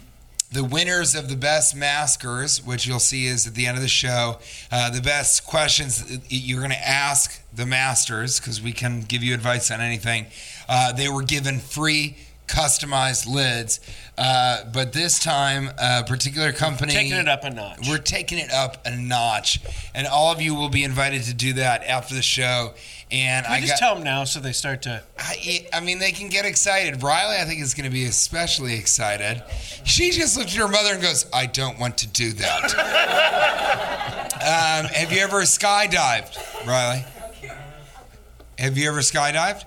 the 0.51 0.63
winners 0.63 1.15
of 1.15 1.29
the 1.29 1.35
best 1.35 1.75
maskers, 1.75 2.65
which 2.65 2.85
you'll 2.85 2.99
see 2.99 3.25
is 3.25 3.47
at 3.47 3.53
the 3.53 3.67
end 3.67 3.77
of 3.77 3.83
the 3.83 3.87
show, 3.89 4.37
uh, 4.71 4.89
the 4.89 5.01
best 5.01 5.45
questions 5.45 6.19
you're 6.27 6.59
going 6.59 6.71
to 6.71 6.87
ask 6.87 7.41
the 7.53 7.65
masters 7.65 8.39
because 8.39 8.61
we 8.61 8.73
can 8.73 9.01
give 9.01 9.23
you 9.23 9.33
advice 9.33 9.71
on 9.71 9.79
anything. 9.79 10.25
Uh, 10.67 10.91
they 10.91 11.07
were 11.07 11.23
given 11.23 11.59
free 11.59 12.17
customized 12.51 13.27
lids. 13.27 13.79
Uh, 14.17 14.65
but 14.71 14.93
this 14.93 15.19
time, 15.19 15.69
a 15.79 16.03
particular 16.03 16.51
company 16.51 16.93
Taking 16.93 17.13
it 17.13 17.27
up 17.27 17.43
a 17.43 17.49
notch. 17.49 17.87
We're 17.89 17.97
taking 17.97 18.37
it 18.37 18.51
up 18.51 18.85
a 18.85 18.95
notch, 18.95 19.59
and 19.95 20.05
all 20.05 20.31
of 20.31 20.41
you 20.41 20.53
will 20.53 20.69
be 20.69 20.83
invited 20.83 21.23
to 21.23 21.33
do 21.33 21.53
that 21.53 21.83
after 21.85 22.13
the 22.13 22.21
show. 22.21 22.73
And 23.09 23.45
Can 23.45 23.55
I 23.55 23.59
just 23.61 23.73
got. 23.73 23.79
tell 23.79 23.95
them 23.95 24.03
now 24.03 24.23
so 24.25 24.39
they 24.39 24.51
start 24.51 24.83
to. 24.83 25.01
I, 25.17 25.67
I 25.73 25.79
mean, 25.79 25.99
they 25.99 26.11
can 26.11 26.29
get 26.29 26.45
excited. 26.45 27.01
Riley, 27.01 27.37
I 27.37 27.45
think, 27.45 27.61
is 27.61 27.73
going 27.73 27.89
to 27.89 27.93
be 27.93 28.05
especially 28.05 28.75
excited. 28.75 29.43
She 29.83 30.11
just 30.11 30.37
looked 30.37 30.51
at 30.51 30.57
her 30.57 30.67
mother 30.67 30.93
and 30.93 31.01
goes, 31.01 31.25
I 31.33 31.45
don't 31.45 31.79
want 31.79 31.97
to 31.99 32.07
do 32.07 32.31
that. 32.33 32.73
um, 34.35 34.85
have 34.93 35.11
you 35.11 35.19
ever 35.19 35.41
skydived, 35.41 36.65
Riley? 36.67 37.03
Have 38.59 38.77
you 38.77 38.87
ever 38.87 38.99
skydived? 38.99 39.65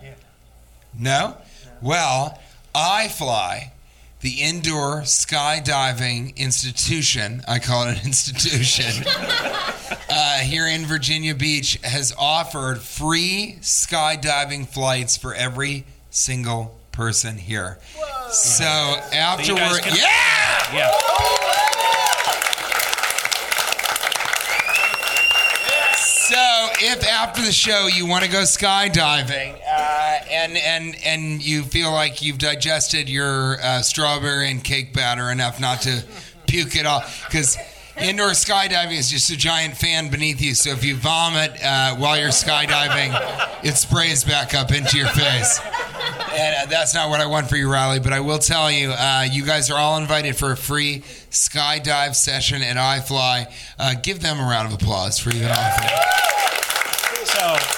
No? 0.99 1.37
Well, 1.83 2.39
iFly. 2.75 3.71
The 4.21 4.41
indoor 4.41 5.03
skydiving 5.03 6.35
institution, 6.37 7.43
I 7.47 7.59
call 7.59 7.87
it 7.89 7.99
an 7.99 8.05
institution, 8.07 9.05
uh, 10.09 10.39
here 10.39 10.67
in 10.67 10.87
Virginia 10.87 11.35
Beach 11.35 11.79
has 11.83 12.15
offered 12.19 12.81
free 12.81 13.57
skydiving 13.61 14.67
flights 14.67 15.17
for 15.19 15.35
every 15.35 15.85
single 16.09 16.75
person 16.91 17.37
here. 17.37 17.79
So 18.31 18.65
afterward, 18.65 19.83
can- 19.83 19.97
yeah. 19.97 20.75
Yeah. 20.75 20.91
So 25.97 26.69
if 26.81 27.07
after 27.07 27.43
the 27.43 27.53
show 27.53 27.87
you 27.87 28.07
want 28.07 28.25
to 28.25 28.31
go 28.31 28.43
skydiving 28.43 29.55
uh, 29.75 30.19
and 30.31 30.57
and 30.57 30.97
and 31.05 31.45
you 31.45 31.63
feel 31.63 31.91
like 31.91 32.23
you've 32.23 32.39
digested 32.39 33.09
your 33.09 33.61
uh, 33.61 33.83
strawberry 33.83 34.51
and 34.51 34.63
cake 34.63 34.93
batter 34.93 35.31
enough 35.31 35.61
not 35.61 35.83
to 35.83 36.05
puke 36.47 36.77
it 36.77 36.87
all, 36.87 37.03
because 37.27 37.57
indoor 37.97 38.31
skydiving 38.31 38.97
is 38.99 39.11
just 39.11 39.31
a 39.31 39.37
giant 39.37 39.77
fan 39.77 40.11
beneath 40.11 40.41
you. 40.41 40.55
So 40.55 40.71
if 40.71 40.85
you 40.85 40.97
vomit 40.97 41.53
uh, 41.65 41.97
while 41.97 42.19
you're 42.19 42.29
skydiving, 42.29 43.65
it 43.65 43.77
sprays 43.77 44.25
back 44.25 44.55
up 44.55 44.73
into 44.73 44.97
your 44.99 45.09
face. 45.09 45.61
And 46.37 46.57
uh, 46.57 46.67
that's 46.71 46.95
not 46.95 47.11
what 47.11 47.21
I 47.21 47.27
want 47.27 47.49
for 47.49 47.57
you, 47.57 47.71
Riley. 47.71 48.01
But 48.01 48.13
I 48.13 48.21
will 48.21 48.39
tell 48.39 48.71
you, 48.71 48.91
uh, 48.91 49.27
you 49.31 49.45
guys 49.45 49.71
are 49.71 49.79
all 49.79 49.99
invited 49.99 50.37
for 50.37 50.53
a 50.53 50.57
free 50.57 51.01
skydive 51.31 52.15
session 52.15 52.63
at 52.63 52.77
iFly. 52.77 53.53
Uh, 53.79 53.95
give 54.03 54.21
them 54.21 54.39
a 54.39 54.43
round 54.43 54.73
of 54.73 54.81
applause 54.81 55.19
for 55.19 55.31
even 55.31 55.49
offering. 55.51 55.91
So. 57.25 57.74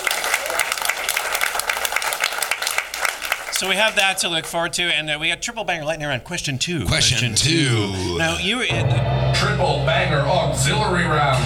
So 3.58 3.68
we 3.70 3.76
have 3.76 3.96
that 3.96 4.18
to 4.18 4.28
look 4.28 4.44
forward 4.44 4.74
to, 4.74 4.82
and 4.82 5.08
uh, 5.08 5.16
we 5.18 5.28
got 5.28 5.40
triple 5.40 5.64
banger 5.64 5.84
lightning 5.84 6.06
round. 6.08 6.24
Question 6.24 6.58
two. 6.58 6.84
Question 6.84 7.34
two. 7.34 8.18
Now 8.18 8.36
you. 8.38 8.60
Uh, 8.60 9.34
Triple 9.34 9.82
banger 9.86 10.20
auxiliary 10.20 11.04
round. 11.06 11.42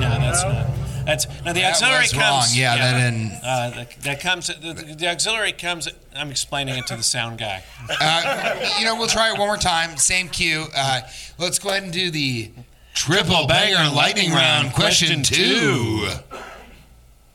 no, 0.00 0.10
that's 0.20 0.42
not. 0.42 0.66
That's 1.06 1.26
now 1.44 1.52
the 1.54 1.60
That 1.60 1.70
auxiliary 1.72 2.02
was 2.02 2.12
comes. 2.12 2.22
wrong. 2.22 2.44
Yeah, 2.52 2.76
that 2.76 3.10
didn't- 3.10 3.32
Uh, 3.42 3.70
that, 3.70 3.90
that 4.02 4.20
comes. 4.20 4.48
The, 4.48 4.74
the, 4.74 4.94
the 4.96 5.08
auxiliary 5.08 5.52
comes. 5.52 5.88
I'm 6.14 6.30
explaining 6.30 6.76
it 6.76 6.86
to 6.88 6.96
the 6.96 7.02
sound 7.02 7.38
guy. 7.38 7.62
Uh, 7.88 8.66
you 8.78 8.84
know, 8.84 8.96
we'll 8.96 9.06
try 9.06 9.30
it 9.32 9.38
one 9.38 9.46
more 9.46 9.56
time. 9.56 9.96
Same 9.96 10.28
cue. 10.28 10.66
Uh, 10.76 11.02
let's 11.38 11.58
go 11.58 11.70
ahead 11.70 11.84
and 11.84 11.92
do 11.92 12.10
the 12.10 12.50
triple 12.92 13.46
banger 13.46 13.94
lightning 13.94 14.32
round. 14.32 14.72
Question 14.74 15.22
two. 15.22 16.08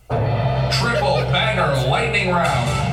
Triple 0.09 1.21
banger 1.31 1.87
lightning 1.89 2.29
round. 2.29 2.90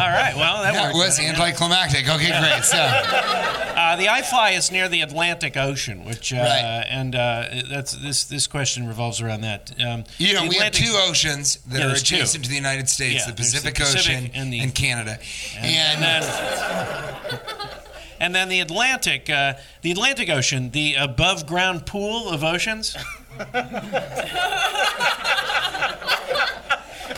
All 0.00 0.08
right. 0.08 0.34
Well, 0.36 0.62
that, 0.62 0.72
That 0.80 0.94
was 0.94 1.18
anticlimactic. 1.20 2.08
Okay, 2.08 2.28
great. 2.30 2.64
So, 2.64 2.78
Uh, 3.80 3.96
the 3.96 4.04
iFly 4.06 4.56
is 4.58 4.70
near 4.70 4.88
the 4.90 5.00
Atlantic 5.00 5.56
Ocean, 5.56 6.04
which 6.04 6.32
uh, 6.34 6.36
Right. 6.36 6.84
and 6.88 7.14
uh, 7.14 7.46
that's 7.68 7.92
this 7.92 8.24
this 8.24 8.46
question 8.46 8.86
revolves 8.86 9.20
around 9.22 9.40
that. 9.40 9.72
Um, 9.82 10.04
you 10.18 10.34
know, 10.34 10.42
the 10.42 10.48
we 10.50 10.56
have 10.56 10.72
two 10.72 10.92
oceans 11.08 11.56
that 11.66 11.78
Yeah, 11.78 11.84
are 11.86 11.88
there's 11.88 12.02
two. 12.02 12.16
adjacent 12.16 12.44
to 12.44 12.50
the 12.50 12.56
United 12.56 12.88
States 12.90 13.24
Yeah, 13.26 13.30
the 13.32 13.36
there's 13.36 13.52
the 13.52 13.58
Pacific, 13.72 13.74
Pacific 13.76 14.16
Ocean 14.16 14.30
and 14.34 14.52
and, 14.52 14.52
the- 14.52 14.70
Canada. 14.72 15.18
and, 15.56 15.66
And, 15.66 16.02
then, 16.02 17.50
and 18.20 18.34
then 18.34 18.48
the 18.50 18.60
Atlantic, 18.60 19.30
uh, 19.30 19.54
the 19.80 19.90
Atlantic 19.92 20.28
Ocean, 20.28 20.70
the 20.72 20.94
above 20.96 21.46
ground 21.46 21.86
pool 21.86 22.28
of 22.28 22.44
oceans. 22.44 22.96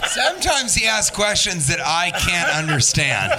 Sometimes 0.07 0.75
he 0.75 0.87
asks 0.87 1.15
questions 1.15 1.69
that 1.69 1.81
I 1.81 2.11
can't 2.11 2.51
understand. 2.51 3.33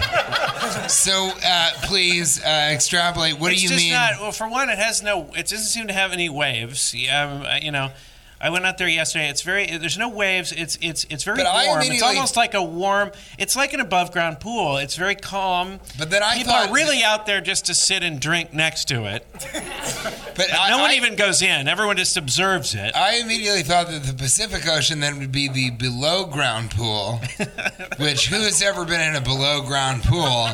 So, 0.89 1.31
uh, 1.45 1.69
please 1.83 2.43
uh, 2.43 2.69
extrapolate. 2.71 3.39
What 3.39 3.51
it's 3.51 3.61
do 3.61 3.67
you 3.67 3.69
just 3.69 3.83
mean? 3.83 3.93
not. 3.93 4.13
Well, 4.19 4.31
for 4.31 4.49
one, 4.49 4.69
it 4.69 4.77
has 4.77 5.03
no. 5.03 5.29
It 5.35 5.47
doesn't 5.47 5.59
seem 5.59 5.87
to 5.87 5.93
have 5.93 6.11
any 6.11 6.29
waves. 6.29 6.95
Um, 7.11 7.41
uh, 7.43 7.59
you 7.61 7.71
know. 7.71 7.91
I 8.43 8.49
went 8.49 8.65
out 8.65 8.77
there 8.77 8.89
yesterday. 8.89 9.29
It's 9.29 9.41
very. 9.41 9.77
There's 9.77 9.97
no 9.97 10.09
waves. 10.09 10.51
It's 10.51 10.77
it's 10.81 11.05
it's 11.09 11.23
very 11.23 11.37
But 11.37 11.65
warm. 11.65 11.81
It's 11.83 12.03
almost 12.03 12.35
like 12.35 12.53
a 12.53 12.61
warm. 12.61 13.11
It's 13.39 13.55
like 13.55 13.71
an 13.71 13.79
above 13.79 14.11
ground 14.11 14.41
pool. 14.41 14.75
It's 14.79 14.97
very 14.97 15.15
calm. 15.15 15.79
But 15.97 16.11
then 16.11 16.21
I 16.21 16.35
people 16.35 16.51
thought 16.51 16.69
are 16.69 16.73
really 16.73 17.01
out 17.05 17.25
there 17.25 17.39
just 17.39 17.67
to 17.67 17.73
sit 17.73 18.03
and 18.03 18.19
drink 18.19 18.51
next 18.53 18.89
to 18.89 19.05
it. 19.05 19.25
but 20.35 20.47
I, 20.53 20.71
no 20.71 20.79
one 20.79 20.91
I- 20.91 20.95
even 20.95 21.15
goes 21.15 21.41
in. 21.41 21.69
Everyone 21.69 21.95
just 21.95 22.17
observes 22.17 22.75
it. 22.75 22.93
I 22.93 23.15
immediately 23.19 23.63
thought 23.63 23.87
that 23.87 24.03
the 24.03 24.13
Pacific 24.13 24.67
Ocean 24.67 24.99
then 24.99 25.19
would 25.19 25.31
be 25.31 25.47
the 25.47 25.69
below 25.69 26.25
ground 26.25 26.71
pool, 26.71 27.21
which 27.97 28.27
who 28.27 28.41
has 28.41 28.61
ever 28.61 28.83
been 28.83 28.99
in 28.99 29.15
a 29.15 29.21
below 29.21 29.61
ground 29.61 30.03
pool? 30.03 30.49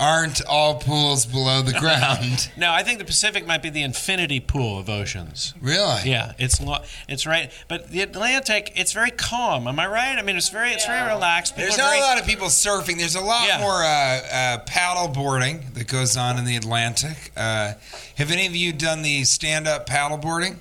Aren't 0.00 0.40
all 0.46 0.76
pools 0.76 1.26
below 1.26 1.60
the 1.60 1.74
ground? 1.74 2.50
No, 2.56 2.72
I 2.72 2.82
think 2.82 2.98
the 2.98 3.04
Pacific 3.04 3.46
might 3.46 3.62
be 3.62 3.68
the 3.70 3.82
infinity 3.82 4.40
pool 4.40 4.78
of 4.78 4.88
oceans. 4.88 5.52
Really? 5.60 6.00
Yeah, 6.10 6.32
it's 6.38 6.60
lo- 6.60 6.82
it's 7.08 7.26
right. 7.26 7.52
But 7.68 7.90
the 7.90 8.00
Atlantic, 8.00 8.72
it's 8.76 8.92
very 8.92 9.10
calm. 9.10 9.66
Am 9.68 9.78
I 9.78 9.86
right? 9.86 10.18
I 10.18 10.22
mean, 10.22 10.36
it's 10.36 10.48
very 10.48 10.70
it's 10.70 10.86
very 10.86 11.06
relaxed. 11.06 11.54
People 11.54 11.66
There's 11.68 11.78
not 11.78 11.88
very, 11.90 12.00
a 12.00 12.02
lot 12.02 12.18
of 12.20 12.26
people 12.26 12.46
surfing. 12.48 12.96
There's 12.98 13.14
a 13.14 13.20
lot 13.20 13.46
Yeah. 13.46 13.60
more 13.60 13.82
uh, 13.82 13.86
uh, 13.86 14.58
paddle 14.66 15.08
boarding 15.08 15.66
that 15.74 15.86
goes 15.86 16.16
on 16.16 16.38
in 16.38 16.44
the 16.46 16.56
Atlantic. 16.56 17.30
Uh, 17.36 17.74
have 18.16 18.30
any 18.30 18.46
of 18.46 18.56
you 18.56 18.72
done 18.72 19.02
the 19.02 19.24
stand-up 19.24 19.86
paddle 19.86 20.16
boarding? 20.16 20.58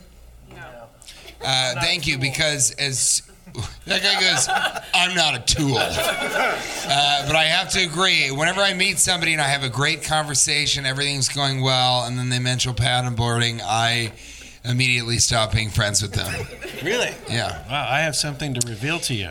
No. 0.50 0.56
Uh, 1.44 1.74
thank 1.82 2.08
you, 2.08 2.18
because 2.18 2.72
as 2.72 3.22
that 3.86 4.04
guy 4.04 4.20
goes, 4.20 4.48
I'm 4.94 5.16
not 5.16 5.36
a 5.36 5.40
tool. 5.54 5.78
Uh, 5.78 7.28
but 7.28 7.36
I 7.36 7.46
have 7.46 7.70
to 7.72 7.84
agree. 7.84 8.32
Whenever 8.32 8.62
I 8.62 8.74
meet 8.74 9.00
somebody 9.00 9.34
and 9.34 9.42
I 9.42 9.48
have 9.48 9.64
a 9.64 9.70
great 9.70 10.04
conversation, 10.04 10.86
everything's 10.86 11.30
going 11.30 11.62
well, 11.62 12.06
and 12.06 12.18
then 12.18 12.30
they 12.30 12.40
mention 12.40 12.74
paddle 12.74 13.12
boarding, 13.12 13.62
I 13.62 14.14
immediately 14.64 15.18
stop 15.20 15.54
being 15.54 15.70
friends 15.70 16.02
with 16.02 16.14
them. 16.14 16.34
Really? 16.84 17.14
Yeah. 17.30 17.66
Wow, 17.70 17.88
I 17.90 18.00
have 18.02 18.16
something 18.16 18.54
to 18.54 18.68
reveal 18.68 19.00
to 19.02 19.14
you. 19.14 19.30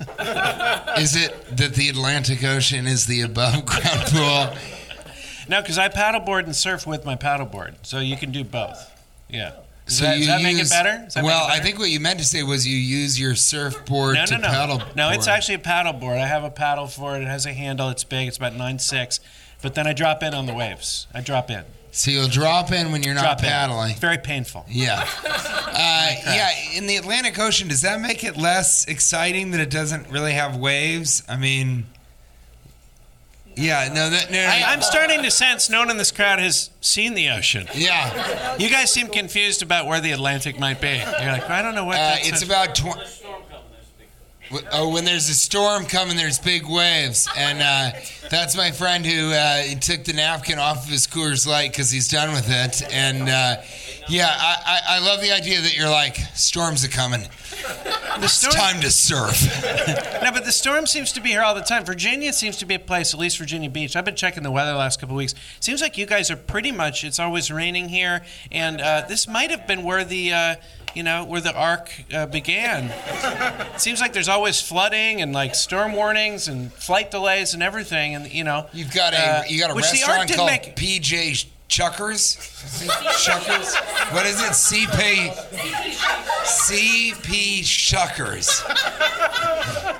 Is 0.98 1.14
it 1.16 1.56
that 1.56 1.74
the 1.74 1.88
Atlantic 1.88 2.42
Ocean 2.42 2.86
is 2.88 3.06
the 3.06 3.20
above 3.20 3.64
ground 3.66 4.06
pool? 4.06 4.56
No, 5.48 5.60
because 5.60 5.78
I 5.78 5.88
paddleboard 5.88 6.44
and 6.44 6.56
surf 6.56 6.86
with 6.86 7.04
my 7.04 7.14
paddleboard, 7.14 7.74
so 7.82 7.98
you 8.00 8.16
can 8.16 8.32
do 8.32 8.42
both. 8.42 8.90
Yeah. 9.28 9.52
Does 9.86 9.98
So 9.98 10.04
that, 10.04 10.18
does 10.18 10.26
that 10.26 10.42
make 10.42 10.58
it 10.58 10.68
better? 10.70 11.06
Well, 11.22 11.46
it 11.48 11.50
I 11.50 11.60
think 11.60 11.78
what 11.78 11.90
you 11.90 12.00
meant 12.00 12.18
to 12.20 12.24
say 12.24 12.42
was 12.42 12.66
you 12.66 12.76
use 12.76 13.18
your 13.18 13.34
surfboard 13.34 14.14
no, 14.14 14.26
to 14.26 14.34
no, 14.34 14.40
no. 14.42 14.48
paddle. 14.48 14.82
No, 14.94 15.10
it's 15.10 15.26
actually 15.26 15.56
a 15.56 15.58
paddleboard. 15.58 16.18
I 16.20 16.26
have 16.26 16.44
a 16.44 16.50
paddle 16.50 16.86
for 16.86 17.16
it. 17.16 17.22
It 17.22 17.28
has 17.28 17.46
a 17.46 17.52
handle. 17.52 17.88
It's 17.88 18.04
big. 18.04 18.28
It's 18.28 18.36
about 18.36 18.54
nine 18.54 18.78
six. 18.78 19.20
But 19.60 19.74
then 19.74 19.86
I 19.86 19.92
drop 19.92 20.22
in 20.22 20.34
on 20.34 20.46
the 20.46 20.54
waves. 20.54 21.06
I 21.14 21.20
drop 21.20 21.50
in. 21.50 21.64
So 21.92 22.10
you'll 22.10 22.28
drop 22.28 22.72
in 22.72 22.90
when 22.90 23.02
you're 23.02 23.14
not 23.14 23.22
drop 23.22 23.38
paddling. 23.40 23.84
in. 23.86 23.90
It's 23.90 24.00
very 24.00 24.18
painful. 24.18 24.64
Yeah. 24.68 25.06
Uh, 25.74 26.10
yeah, 26.26 26.50
in 26.74 26.86
the 26.86 26.96
Atlantic 26.96 27.38
Ocean, 27.38 27.66
does 27.66 27.80
that 27.80 27.98
make 27.98 28.24
it 28.24 28.36
less 28.36 28.84
exciting 28.84 29.52
that 29.52 29.60
it 29.60 29.70
doesn't 29.70 30.06
really 30.10 30.34
have 30.34 30.54
waves? 30.54 31.22
I 31.30 31.38
mean, 31.38 31.86
yeah, 33.56 33.88
no, 33.92 34.10
that, 34.10 34.30
no, 34.30 34.36
no, 34.42 34.48
I, 34.48 34.62
I'm 34.72 34.82
starting 34.82 35.22
to 35.22 35.30
sense 35.30 35.68
no 35.70 35.80
one 35.80 35.90
in 35.90 35.96
this 35.96 36.10
crowd 36.10 36.38
has 36.38 36.70
seen 36.80 37.14
the 37.14 37.30
ocean. 37.30 37.66
yeah. 37.74 38.56
You 38.58 38.68
guys 38.70 38.92
seem 38.92 39.08
confused 39.08 39.62
about 39.62 39.86
where 39.86 40.00
the 40.00 40.12
Atlantic 40.12 40.58
might 40.58 40.80
be. 40.80 40.88
You're 41.20 41.32
like, 41.32 41.48
I 41.50 41.62
don't 41.62 41.74
know 41.74 41.84
what 41.84 41.96
Uh, 41.96 42.00
that's. 42.14 42.28
it's 42.28 42.42
about 42.42 42.74
twenty. 42.74 43.00
Oh, 44.72 44.90
when 44.90 45.04
there's 45.04 45.28
a 45.30 45.34
storm 45.34 45.86
coming, 45.86 46.16
there's 46.16 46.38
big 46.38 46.66
waves, 46.68 47.26
and 47.36 47.62
uh, 47.62 47.98
that's 48.28 48.54
my 48.56 48.70
friend 48.70 49.04
who 49.06 49.32
uh, 49.32 49.62
took 49.80 50.04
the 50.04 50.12
napkin 50.12 50.58
off 50.58 50.84
of 50.84 50.90
his 50.90 51.06
Coors 51.06 51.46
Light 51.46 51.70
because 51.70 51.90
he's 51.90 52.08
done 52.08 52.32
with 52.32 52.50
it. 52.50 52.82
And 52.92 53.28
uh, 53.28 53.62
yeah, 54.08 54.28
I, 54.28 54.56
I, 54.66 54.96
I 54.96 54.98
love 54.98 55.22
the 55.22 55.32
idea 55.32 55.60
that 55.60 55.76
you're 55.76 55.88
like 55.88 56.16
storms 56.34 56.84
are 56.84 56.88
coming. 56.88 57.22
the 57.22 58.24
It's 58.24 58.54
time 58.54 58.80
to 58.82 58.90
surf. 58.90 59.42
No, 60.22 60.32
but 60.32 60.44
the 60.44 60.52
storm 60.52 60.86
seems 60.86 61.12
to 61.12 61.20
be 61.20 61.30
here 61.30 61.42
all 61.42 61.54
the 61.54 61.62
time. 61.62 61.84
Virginia 61.84 62.32
seems 62.32 62.56
to 62.58 62.66
be 62.66 62.74
a 62.74 62.78
place, 62.78 63.14
at 63.14 63.20
least 63.20 63.38
Virginia 63.38 63.70
Beach. 63.70 63.96
I've 63.96 64.04
been 64.04 64.16
checking 64.16 64.42
the 64.42 64.50
weather 64.50 64.72
the 64.72 64.78
last 64.78 65.00
couple 65.00 65.14
of 65.14 65.18
weeks. 65.18 65.34
Seems 65.60 65.80
like 65.80 65.96
you 65.96 66.06
guys 66.06 66.30
are 66.30 66.36
pretty 66.36 66.72
much. 66.72 67.04
It's 67.04 67.18
always 67.18 67.50
raining 67.50 67.88
here, 67.88 68.22
and 68.50 68.80
uh, 68.80 69.04
this 69.08 69.26
might 69.26 69.50
have 69.50 69.66
been 69.66 69.82
where 69.82 70.04
the. 70.04 70.58
You 70.94 71.02
know 71.02 71.24
where 71.24 71.40
the 71.40 71.54
arc 71.54 71.90
uh, 72.12 72.26
began. 72.26 72.90
It 73.74 73.80
seems 73.80 74.00
like 74.00 74.12
there's 74.12 74.28
always 74.28 74.60
flooding 74.60 75.22
and 75.22 75.32
like 75.32 75.54
storm 75.54 75.92
warnings 75.92 76.48
and 76.48 76.72
flight 76.72 77.10
delays 77.10 77.54
and 77.54 77.62
everything. 77.62 78.14
And 78.14 78.32
you 78.32 78.44
know 78.44 78.66
You've 78.72 78.92
got 78.92 79.14
a 79.14 79.16
uh, 79.16 79.42
you 79.48 79.58
got 79.60 79.70
a 79.70 79.74
which 79.74 79.90
the 79.90 80.02
arc 80.02 80.18
restaurant 80.28 80.32
called 80.34 80.50
make. 80.50 80.76
PJ 80.76 81.46
Chuckers. 81.72 82.36
Chuckers. 83.24 83.74
What 84.12 84.26
is 84.26 84.38
it? 84.42 84.52
CP 84.52 85.32
CP 86.44 87.60
Shuckers. 87.60 88.60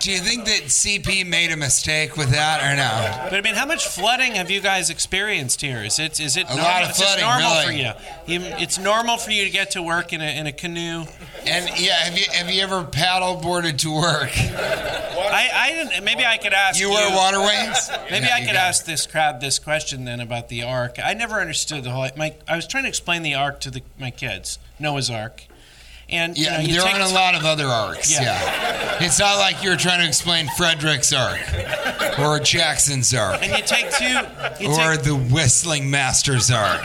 Do 0.00 0.10
you 0.12 0.18
think 0.18 0.44
that 0.44 0.64
CP 0.64 1.26
made 1.26 1.50
a 1.50 1.56
mistake 1.56 2.16
with 2.18 2.30
that 2.32 2.60
or 2.62 2.76
no? 2.76 3.28
But 3.30 3.38
I 3.38 3.40
mean, 3.40 3.54
how 3.54 3.64
much 3.64 3.86
flooding 3.86 4.34
have 4.34 4.50
you 4.50 4.60
guys 4.60 4.90
experienced 4.90 5.62
here? 5.62 5.78
Is 5.82 5.98
it 5.98 6.20
is 6.20 6.36
it 6.36 6.44
A 6.44 6.56
normal? 6.56 6.64
lot 6.64 6.82
of 6.82 6.94
flooding, 6.96 7.24
normal 7.24 7.50
really. 7.52 7.64
for 7.66 7.72
you. 7.72 7.92
you? 8.40 8.54
It's 8.58 8.78
normal 8.78 9.16
for 9.16 9.30
you 9.30 9.44
to 9.44 9.50
get 9.50 9.70
to 9.72 9.82
work 9.82 10.12
in 10.12 10.20
a 10.20 10.38
in 10.38 10.46
a 10.46 10.52
canoe. 10.52 11.04
And 11.46 11.70
yeah, 11.80 11.94
have 12.04 12.18
you 12.18 12.26
have 12.32 12.50
you 12.50 12.60
ever 12.62 12.84
paddle 12.84 13.36
boarded 13.36 13.78
to 13.80 13.94
work? 13.94 14.30
I, 14.36 15.48
I 15.54 15.70
didn't. 15.72 16.04
Maybe 16.04 16.26
I 16.26 16.36
could 16.36 16.52
ask 16.52 16.78
You 16.78 16.90
wear 16.90 17.08
water 17.16 17.40
wings? 17.40 17.88
Maybe 18.10 18.26
Yeah, 18.26 18.34
I 18.34 18.40
could 18.40 18.50
it. 18.50 18.56
ask 18.56 18.84
this 18.84 19.06
crowd 19.06 19.40
this 19.40 19.58
question 19.58 20.04
then 20.04 20.20
about 20.20 20.48
the 20.48 20.64
ark. 20.64 20.96
I 21.02 21.14
never 21.14 21.40
understood 21.40 21.61
the 21.68 21.90
whole. 21.90 22.08
My, 22.16 22.34
I 22.48 22.56
was 22.56 22.66
trying 22.66 22.84
to 22.84 22.88
explain 22.88 23.22
the 23.22 23.34
ark 23.34 23.60
to 23.60 23.70
the, 23.70 23.82
my 23.98 24.10
kids, 24.10 24.58
Noah's 24.78 25.10
Ark, 25.10 25.46
and 26.08 26.36
you 26.36 26.44
Yeah, 26.44 26.58
know, 26.58 26.62
you 26.62 26.72
there 26.74 26.82
aren't 26.82 27.10
a 27.10 27.14
lot 27.14 27.34
of 27.34 27.44
other 27.44 27.66
arcs. 27.66 28.12
Yeah. 28.12 28.22
Yeah. 28.22 29.04
It's 29.04 29.18
not 29.18 29.38
like 29.38 29.62
you're 29.64 29.76
trying 29.76 30.00
to 30.00 30.06
explain 30.06 30.46
Frederick's 30.56 31.12
arc 31.12 31.40
or 32.18 32.38
Jackson's 32.40 33.14
arc 33.14 33.42
and 33.42 33.56
you 33.56 33.64
take 33.64 33.90
two. 33.92 34.04
You 34.62 34.70
or 34.72 34.96
take, 34.96 35.02
the 35.04 35.16
Whistling 35.16 35.90
Master's 35.90 36.50
arc. 36.50 36.84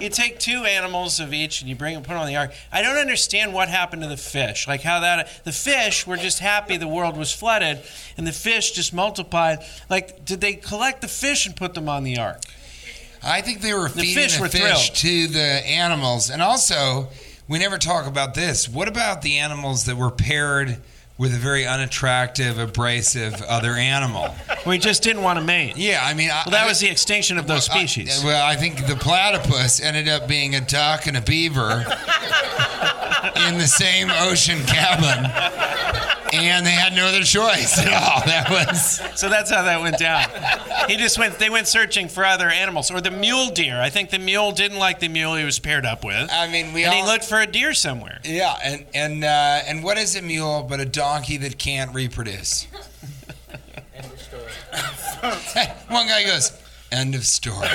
you 0.00 0.10
take 0.10 0.38
two 0.38 0.64
animals 0.64 1.18
of 1.20 1.32
each 1.32 1.60
and 1.62 1.70
you 1.70 1.74
bring 1.74 1.94
them 1.94 2.02
put 2.02 2.16
on 2.16 2.26
the 2.26 2.36
ark. 2.36 2.52
I 2.70 2.82
don't 2.82 2.98
understand 2.98 3.54
what 3.54 3.68
happened 3.68 4.02
to 4.02 4.08
the 4.08 4.16
fish. 4.18 4.68
Like 4.68 4.82
how 4.82 5.00
that 5.00 5.44
the 5.44 5.52
fish 5.52 6.06
were 6.06 6.16
just 6.18 6.40
happy 6.40 6.76
the 6.76 6.86
world 6.88 7.16
was 7.16 7.32
flooded, 7.32 7.80
and 8.18 8.26
the 8.26 8.32
fish 8.32 8.72
just 8.72 8.92
multiplied. 8.92 9.60
Like 9.88 10.24
did 10.24 10.40
they 10.42 10.52
collect 10.54 11.00
the 11.00 11.08
fish 11.08 11.46
and 11.46 11.56
put 11.56 11.72
them 11.74 11.88
on 11.88 12.04
the 12.04 12.18
ark? 12.18 12.42
I 13.24 13.40
think 13.40 13.60
they 13.60 13.72
were 13.74 13.88
The 13.88 14.02
feeding 14.02 14.14
fish 14.14 14.34
the 14.36 14.40
were 14.42 14.48
fish 14.48 14.60
thrilled. 14.90 15.28
to 15.28 15.32
the 15.32 15.40
animals. 15.66 16.30
And 16.30 16.42
also, 16.42 17.08
we 17.48 17.58
never 17.58 17.78
talk 17.78 18.06
about 18.06 18.34
this. 18.34 18.68
What 18.68 18.88
about 18.88 19.22
the 19.22 19.38
animals 19.38 19.84
that 19.86 19.96
were 19.96 20.10
paired 20.10 20.78
with 21.16 21.32
a 21.32 21.38
very 21.38 21.64
unattractive, 21.66 22.58
abrasive 22.58 23.40
other 23.42 23.72
animal? 23.72 24.34
We 24.66 24.78
just 24.78 25.02
didn't 25.02 25.20
want 25.22 25.38
to 25.38 25.44
mate. 25.44 25.76
Yeah, 25.76 26.00
I 26.02 26.14
mean, 26.14 26.30
I, 26.30 26.42
Well, 26.46 26.52
that 26.52 26.64
I- 26.64 26.66
was 26.68 26.80
the 26.80 26.88
extinction 26.88 27.36
of 27.36 27.46
those 27.46 27.68
I- 27.68 27.74
species. 27.74 28.22
Uh, 28.24 28.26
well, 28.28 28.46
I 28.46 28.56
think 28.56 28.86
the 28.86 28.96
platypus 28.96 29.78
ended 29.78 30.08
up 30.08 30.26
being 30.26 30.54
a 30.54 30.60
duck 30.62 31.06
and 31.06 31.18
a 31.18 31.20
beaver 31.20 31.70
in 33.48 33.58
the 33.58 33.66
same 33.66 34.10
ocean 34.10 34.64
cabin, 34.64 35.30
and 36.36 36.66
they 36.66 36.70
had 36.70 36.94
no 36.94 37.06
other 37.06 37.22
choice 37.22 37.78
at 37.78 37.86
all. 37.92 38.20
That 38.26 38.50
was 38.50 39.00
So 39.18 39.28
that's 39.28 39.50
how 39.50 39.62
that 39.62 39.80
went 39.80 39.98
down. 39.98 40.28
He 40.88 40.96
just 40.96 41.18
went. 41.18 41.38
They 41.38 41.50
went 41.50 41.66
searching 41.68 42.08
for 42.08 42.24
other 42.24 42.48
animals, 42.48 42.90
or 42.90 43.00
the 43.00 43.10
mule 43.10 43.50
deer. 43.50 43.80
I 43.80 43.90
think 43.90 44.10
the 44.10 44.18
mule 44.18 44.52
didn't 44.52 44.78
like 44.78 45.00
the 45.00 45.08
mule 45.08 45.34
he 45.36 45.44
was 45.44 45.58
paired 45.58 45.86
up 45.86 46.04
with, 46.04 46.30
I 46.32 46.46
mean, 46.48 46.72
we 46.72 46.84
and 46.84 46.92
all 46.94 47.00
he 47.04 47.06
looked 47.10 47.24
for 47.24 47.40
a 47.40 47.46
deer 47.46 47.74
somewhere. 47.74 48.20
yeah, 48.24 48.54
and 48.62 48.84
and 48.94 49.24
uh, 49.24 49.28
and 49.66 49.82
what 49.84 49.98
is 49.98 50.16
a 50.16 50.22
mule 50.22 50.66
but 50.68 50.80
a 50.80 50.84
donkey 50.84 51.36
that 51.38 51.58
can't 51.58 51.94
reproduce? 51.94 52.66
End 53.94 54.12
of 54.12 54.20
story. 54.20 54.52
one 55.88 56.06
guy 56.06 56.24
goes, 56.24 56.52
"End 56.92 57.14
of 57.14 57.24
story." 57.24 57.68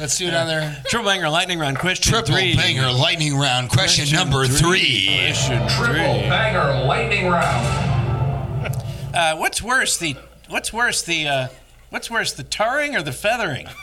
Let's 0.00 0.16
do 0.16 0.28
another 0.28 0.74
Triple 0.86 1.10
banger 1.10 1.28
lightning 1.28 1.58
round 1.58 1.78
question 1.78 2.10
triple 2.10 2.32
three. 2.32 2.56
banger 2.56 2.90
lightning 2.90 3.36
round. 3.36 3.68
Question, 3.68 4.10
number 4.16 4.46
three. 4.46 5.04
Question 5.26 5.58
Triple 5.68 5.94
three. 6.20 6.28
banger 6.30 6.86
lightning 6.86 7.26
round. 7.28 8.74
Uh, 9.14 9.36
what's 9.36 9.60
worse, 9.60 9.98
the 9.98 10.16
what's 10.48 10.72
worse, 10.72 11.02
the 11.02 11.28
uh, 11.28 11.48
what's 11.90 12.10
worse, 12.10 12.32
the 12.32 12.44
tarring 12.44 12.96
or 12.96 13.02
the 13.02 13.12
feathering? 13.12 13.66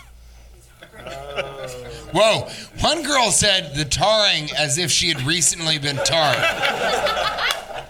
Whoa! 2.14 2.50
One 2.80 3.04
girl 3.04 3.30
said 3.30 3.76
the 3.76 3.86
tarring 3.86 4.50
as 4.58 4.80
if 4.80 4.90
she 4.90 5.10
had 5.10 5.22
recently 5.22 5.78
been 5.78 5.98
tarred. 5.98 6.44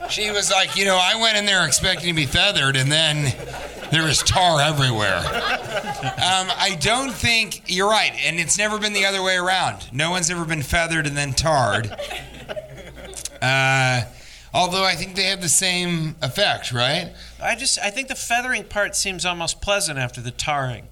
She 0.10 0.32
was 0.32 0.52
like, 0.52 0.76
you 0.76 0.84
know, 0.84 1.00
I 1.02 1.16
went 1.22 1.38
in 1.38 1.46
there 1.46 1.66
expecting 1.66 2.10
to 2.10 2.14
be 2.14 2.26
feathered, 2.26 2.76
and 2.76 2.92
then 2.92 3.34
there 3.92 4.04
was 4.04 4.20
tar 4.20 4.62
everywhere. 4.62 5.18
Um, 5.18 6.48
I 6.56 6.78
don't 6.80 7.12
think 7.12 7.64
you're 7.68 7.90
right, 7.90 8.12
and 8.24 8.40
it's 8.40 8.58
never 8.58 8.78
been 8.78 8.94
the 8.94 9.06
other 9.06 9.24
way 9.24 9.36
around. 9.36 9.92
No 9.94 10.12
one's 10.12 10.30
ever 10.30 10.46
been 10.46 10.64
feathered 10.64 11.08
and 11.08 11.18
then 11.18 11.34
tarred. 11.34 11.92
Uh, 13.42 14.02
although 14.54 14.84
I 14.84 14.96
think 14.96 15.16
they 15.16 15.26
have 15.26 15.42
the 15.42 15.50
same 15.50 16.16
effect, 16.22 16.72
right? 16.72 17.14
I 17.42 17.56
just 17.56 17.80
I 17.80 17.90
think 17.90 18.08
the 18.08 18.16
feathering 18.16 18.64
part 18.66 18.96
seems 18.96 19.26
almost 19.26 19.62
pleasant 19.62 20.00
after 20.00 20.22
the 20.22 20.32
tarring. 20.32 20.88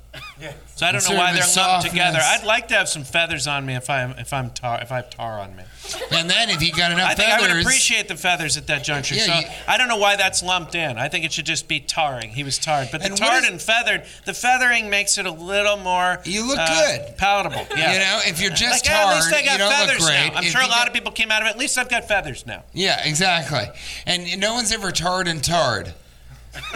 So 0.75 0.85
I 0.85 0.91
don't 0.91 1.09
know 1.09 1.15
why 1.15 1.31
they're 1.31 1.43
lumped 1.55 1.87
together. 1.89 2.19
I'd 2.21 2.43
like 2.43 2.67
to 2.67 2.73
have 2.75 2.89
some 2.89 3.03
feathers 3.05 3.47
on 3.47 3.65
me 3.65 3.75
if 3.75 3.89
I'm 3.89 4.11
if 4.19 4.33
I'm 4.33 4.49
tar 4.49 4.81
if 4.81 4.91
I 4.91 4.97
have 4.97 5.09
tar 5.09 5.39
on 5.39 5.55
me. 5.55 5.63
And 6.11 6.29
then 6.29 6.49
if 6.49 6.61
you 6.61 6.73
got 6.73 6.91
enough 6.91 7.09
I 7.09 7.13
think 7.13 7.29
I 7.29 7.39
would 7.39 7.61
appreciate 7.61 8.07
the 8.09 8.15
feathers 8.17 8.57
at 8.57 8.67
that 8.67 8.83
juncture. 8.83 9.15
Yeah, 9.15 9.25
so 9.25 9.39
you- 9.39 9.45
I 9.67 9.77
don't 9.77 9.87
know 9.87 9.95
why 9.97 10.17
that's 10.17 10.43
lumped 10.43 10.75
in. 10.75 10.97
I 10.97 11.07
think 11.07 11.23
it 11.23 11.31
should 11.31 11.45
just 11.45 11.67
be 11.69 11.79
tarring. 11.79 12.31
He 12.31 12.43
was 12.43 12.57
tarred, 12.57 12.89
but 12.91 12.99
the 13.01 13.05
And 13.05 13.13
what 13.19 13.27
tarred 13.29 13.43
is- 13.45 13.49
and 13.51 13.61
feathered, 13.61 14.03
the 14.25 14.33
feathering 14.33 14.89
makes 14.89 15.17
it 15.17 15.25
a 15.25 15.31
little 15.31 15.77
more. 15.77 16.19
You 16.25 16.45
look 16.47 16.59
uh, 16.59 16.67
good. 16.67 17.17
palatable. 17.17 17.65
Yeah. 17.77 17.93
you 17.93 17.99
know, 17.99 18.19
if 18.25 18.41
you're 18.41 18.49
just 18.51 18.85
like, 18.85 18.91
yeah, 18.91 19.07
at 19.09 19.15
least 19.15 19.29
tarred, 19.29 19.41
I 19.43 19.45
got 19.45 19.51
you 19.53 19.57
don't 19.59 19.69
look 19.69 19.77
feathers 19.87 20.05
great. 20.05 20.33
now. 20.33 20.37
I'm 20.39 20.43
If 20.43 20.51
sure 20.51 20.61
a 20.61 20.63
you 20.65 20.69
lot 20.69 20.77
got- 20.79 20.87
of 20.87 20.93
people 20.93 21.11
came 21.13 21.31
out 21.31 21.41
of 21.41 21.47
it. 21.47 21.51
At 21.51 21.57
least 21.57 21.77
I've 21.77 21.89
got 21.89 22.07
feathers 22.07 22.45
now. 22.45 22.63
Yeah, 22.73 23.01
exactly. 23.07 23.67
And 24.05 24.37
no 24.39 24.53
one's 24.55 24.73
ever 24.73 24.91
tarred 24.91 25.27
and 25.29 25.41
tarred. 25.43 25.93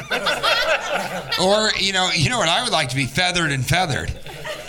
or 1.41 1.71
you 1.79 1.93
know, 1.93 2.09
you 2.13 2.29
know 2.29 2.37
what 2.37 2.49
I 2.49 2.63
would 2.63 2.71
like 2.71 2.89
to 2.89 2.95
be 2.95 3.05
feathered 3.05 3.51
and 3.51 3.65
feathered. 3.65 4.11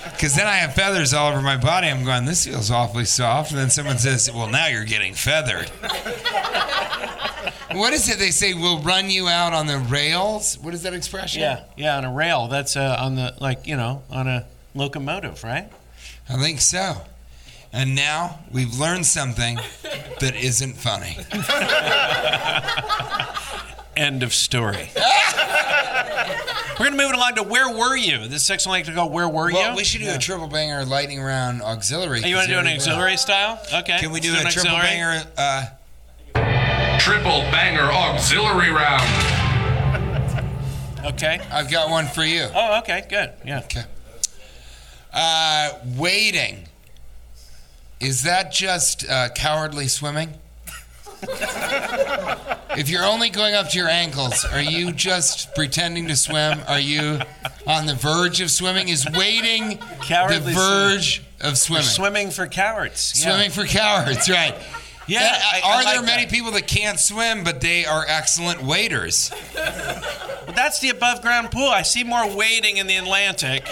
Because 0.05 0.35
then 0.35 0.47
I 0.47 0.57
have 0.57 0.75
feathers 0.75 1.15
all 1.15 1.33
over 1.33 1.41
my 1.41 1.57
body. 1.57 1.89
I'm 1.89 2.05
going, 2.05 2.27
this 2.27 2.45
feels 2.45 2.71
awfully 2.71 3.07
soft. 3.07 3.53
And 3.53 3.59
then 3.59 3.71
someone 3.71 3.97
says, 3.97 4.31
well, 4.31 4.49
now 4.49 4.67
you're 4.67 4.85
getting 4.85 5.15
feathered. 5.15 5.71
what 7.73 7.95
is 7.95 8.09
it 8.09 8.19
they 8.19 8.31
say? 8.31 8.53
We'll 8.53 8.81
run 8.81 9.09
you 9.09 9.29
out 9.29 9.55
on 9.55 9.67
the 9.67 9.79
rails? 9.79 10.59
What 10.59 10.75
is 10.75 10.83
that 10.83 10.93
expression? 10.93 11.41
Yeah, 11.41 11.65
yeah, 11.77 11.97
on 11.97 12.05
a 12.05 12.13
rail. 12.13 12.49
That's 12.49 12.77
uh, 12.77 12.97
on 12.99 13.17
the 13.17 13.35
like 13.41 13.67
you 13.67 13.77
know 13.77 14.03
on 14.11 14.29
a 14.29 14.47
locomotive, 14.75 15.43
right? 15.43 15.71
I 16.29 16.37
think 16.37 16.61
so. 16.61 16.97
And 17.73 17.95
now 17.95 18.41
we've 18.51 18.79
learned 18.79 19.07
something 19.07 19.57
that 20.21 20.35
isn't 20.35 20.75
funny. 20.75 21.17
End 23.97 24.23
of 24.23 24.33
story. 24.33 24.91
We're 26.79 26.87
gonna 26.87 26.97
move 26.97 27.11
it 27.11 27.17
along 27.17 27.35
to 27.35 27.43
where 27.43 27.69
were 27.77 27.97
you? 27.97 28.27
This 28.29 28.45
section 28.45 28.71
like 28.71 28.87
to 28.87 28.93
go. 28.95 29.05
Where 29.07 29.29
were 29.29 29.53
Well, 29.53 29.71
you? 29.73 29.77
we 29.77 29.85
should 29.85 30.01
do 30.01 30.11
a 30.11 30.17
triple 30.19 30.47
banger 30.49 30.85
lightning 30.87 31.21
round 31.21 31.61
auxiliary. 31.61 32.23
Oh, 32.25 32.27
you 32.27 32.37
want 32.37 32.49
to 32.49 32.55
do 32.55 32.59
an 32.59 32.67
Yeah. 32.67 32.75
auxiliary 32.77 33.17
style? 33.19 33.61
Okay. 33.75 33.99
Can 33.99 34.11
we 34.13 34.21
do 34.21 34.33
Let's 34.33 34.57
a 34.57 34.61
triple 34.61 34.77
auxiliary. 34.77 35.19
banger? 35.19 35.27
Uh, 35.37 35.67
Triple 36.99 37.41
banger 37.51 37.91
auxiliary 37.91 38.71
round. 38.71 39.07
Okay. 41.03 41.41
I've 41.51 41.71
got 41.71 41.89
one 41.89 42.07
for 42.09 42.23
you. 42.23 42.47
Oh, 42.55 42.79
okay. 42.81 43.05
Good. 43.09 43.33
Yeah. 43.45 43.61
Okay. 43.61 43.85
Uh, 45.13 45.71
waiting. 45.97 46.69
Is 48.01 48.23
that 48.25 48.53
just 48.53 49.09
uh, 49.09 49.31
cowardly 49.31 49.89
swimming? 49.89 50.35
If 52.77 52.89
you're 52.89 53.05
only 53.05 53.31
going 53.31 53.55
up 53.55 53.69
to 53.71 53.79
your 53.79 53.89
ankles, 53.89 54.45
are 54.45 54.61
you 54.61 54.93
just 54.93 55.55
pretending 55.55 56.09
to 56.09 56.17
swim? 56.17 56.61
Are 56.69 56.81
you 56.81 57.21
on 57.67 57.87
the 57.87 57.95
verge 57.95 58.41
of 58.41 58.51
swimming? 58.51 58.89
Is 58.89 59.07
waiting 59.15 59.79
Cowardly 60.03 60.39
the 60.39 60.51
verge 60.53 61.23
of 61.41 61.59
swimming? 61.59 61.85
Swimming 61.85 62.31
for 62.31 62.47
cowards. 62.47 63.15
Yeah. 63.17 63.31
Swimming 63.33 63.51
for 63.51 63.65
cowards, 63.65 64.29
right? 64.31 64.55
Yeah, 65.07 65.21
And, 65.23 65.29
uh, 65.37 65.39
I- 65.41 65.61
I 65.65 65.77
are 65.79 65.85
there 65.85 65.97
like 65.97 66.05
many 66.07 66.25
that. 66.27 66.33
people 66.33 66.53
that 66.53 66.67
can't 66.69 67.01
swim, 67.01 67.43
but 67.43 67.61
they 67.61 67.85
are 67.85 68.05
excellent 68.07 68.63
waiters? 68.63 69.31
But 69.55 70.55
that's 70.55 70.79
the 70.81 70.91
above 70.91 71.21
ground 71.23 71.51
pool. 71.51 71.69
I 71.69 71.83
see 71.83 72.05
more 72.05 72.29
wading 72.29 72.77
in 72.77 72.87
the 72.87 72.97
Atlantic. 72.97 73.67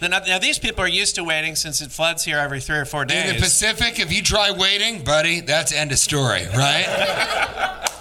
Now 0.00 0.38
these 0.38 0.58
people 0.58 0.84
are 0.84 0.88
used 0.88 1.14
to 1.14 1.24
waiting 1.24 1.56
since 1.56 1.80
it 1.80 1.90
floods 1.90 2.24
here 2.24 2.38
every 2.38 2.60
three 2.60 2.78
or 2.78 2.84
four 2.84 3.04
days. 3.04 3.28
In 3.30 3.36
the 3.36 3.42
Pacific, 3.42 3.98
if 3.98 4.12
you 4.12 4.22
try 4.22 4.50
waiting, 4.50 5.02
buddy, 5.04 5.40
that's 5.40 5.72
end 5.72 5.92
of 5.92 5.98
story, 5.98 6.46
right? 6.54 7.82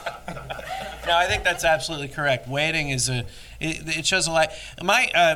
No, 1.07 1.15
I 1.15 1.27
think 1.27 1.43
that's 1.43 1.63
absolutely 1.63 2.07
correct. 2.07 2.47
Waiting 2.47 2.89
is 2.89 3.09
a 3.09 3.19
it, 3.59 3.97
it 3.99 4.05
shows 4.07 4.25
a 4.25 4.31
lot. 4.31 4.49
My 4.81 5.07
uh, 5.13 5.35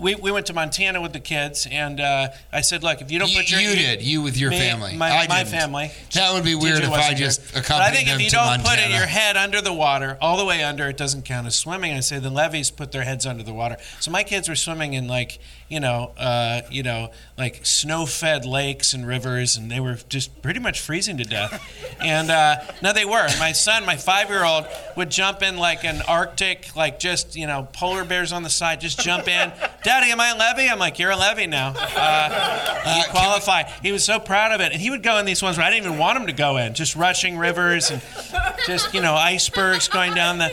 we, 0.00 0.14
we 0.14 0.32
went 0.32 0.46
to 0.46 0.54
Montana 0.54 1.02
with 1.02 1.12
the 1.12 1.20
kids, 1.20 1.68
and 1.70 2.00
uh, 2.00 2.28
I 2.50 2.62
said, 2.62 2.82
look, 2.82 3.02
if 3.02 3.10
you 3.10 3.18
don't 3.18 3.30
You, 3.30 3.36
put 3.36 3.50
your 3.50 3.60
you 3.60 3.74
did. 3.74 4.00
You 4.00 4.22
with 4.22 4.38
your 4.38 4.50
me- 4.50 4.58
family. 4.58 4.96
my, 4.96 5.26
my 5.28 5.44
family. 5.44 5.90
That 6.14 6.32
would 6.32 6.44
be 6.44 6.54
weird 6.54 6.82
if 6.82 6.90
I 6.90 7.12
just 7.12 7.42
here. 7.52 7.62
But 7.62 7.70
I 7.72 7.90
think 7.90 8.08
if 8.08 8.22
you 8.22 8.30
don't 8.30 8.46
Montana. 8.62 8.82
put 8.84 8.90
your 8.90 9.06
head 9.06 9.36
under 9.36 9.60
the 9.60 9.72
water, 9.72 10.16
all 10.20 10.38
the 10.38 10.46
way 10.46 10.64
under, 10.64 10.88
it 10.88 10.96
doesn't 10.96 11.26
count 11.26 11.46
as 11.46 11.56
swimming. 11.56 11.92
I 11.92 12.00
say 12.00 12.18
the 12.18 12.30
Levys 12.30 12.74
put 12.74 12.90
their 12.92 13.04
heads 13.04 13.26
under 13.26 13.42
the 13.42 13.52
water. 13.52 13.76
So 14.00 14.10
my 14.10 14.22
kids 14.22 14.48
were 14.48 14.56
swimming 14.56 14.94
in 14.94 15.08
like 15.08 15.38
you 15.72 15.80
know, 15.80 16.12
uh, 16.18 16.60
you 16.70 16.82
know, 16.82 17.10
like 17.38 17.64
snow-fed 17.64 18.44
lakes 18.44 18.92
and 18.92 19.06
rivers, 19.06 19.56
and 19.56 19.70
they 19.70 19.80
were 19.80 19.96
just 20.10 20.42
pretty 20.42 20.60
much 20.60 20.80
freezing 20.80 21.16
to 21.16 21.24
death. 21.24 21.64
and 22.00 22.30
uh, 22.30 22.56
no, 22.82 22.92
they 22.92 23.06
were. 23.06 23.26
My 23.38 23.52
son, 23.52 23.86
my 23.86 23.96
five-year-old, 23.96 24.66
would 24.96 25.10
jump 25.10 25.42
in 25.42 25.56
like 25.56 25.82
an 25.84 26.02
Arctic, 26.02 26.76
like 26.76 26.98
just 26.98 27.36
you 27.36 27.46
know, 27.46 27.66
polar 27.72 28.04
bears 28.04 28.34
on 28.34 28.42
the 28.42 28.50
side, 28.50 28.82
just 28.82 29.00
jump 29.00 29.28
in. 29.28 29.50
Daddy, 29.82 30.12
am 30.12 30.20
I 30.20 30.28
a 30.28 30.36
Levy? 30.36 30.68
I'm 30.68 30.78
like, 30.78 30.98
you're 30.98 31.10
a 31.10 31.16
Levy 31.16 31.46
now. 31.46 31.74
Uh, 32.02 32.96
you 32.96 33.04
qualify. 33.10 33.62
He 33.82 33.92
was 33.92 34.04
so 34.04 34.18
proud 34.18 34.50
of 34.50 34.60
it, 34.60 34.72
and 34.72 34.80
he 34.80 34.90
would 34.90 35.02
go 35.02 35.18
in 35.18 35.24
these 35.24 35.40
ones 35.42 35.56
where 35.56 35.66
I 35.66 35.70
didn't 35.70 35.86
even 35.86 35.98
want 35.98 36.18
him 36.18 36.26
to 36.26 36.32
go 36.32 36.56
in, 36.56 36.74
just 36.74 36.96
rushing 36.96 37.38
rivers 37.38 37.90
and 37.90 38.02
just 38.66 38.92
you 38.92 39.00
know 39.00 39.14
icebergs 39.14 39.88
going 39.88 40.14
down 40.14 40.38
the. 40.38 40.52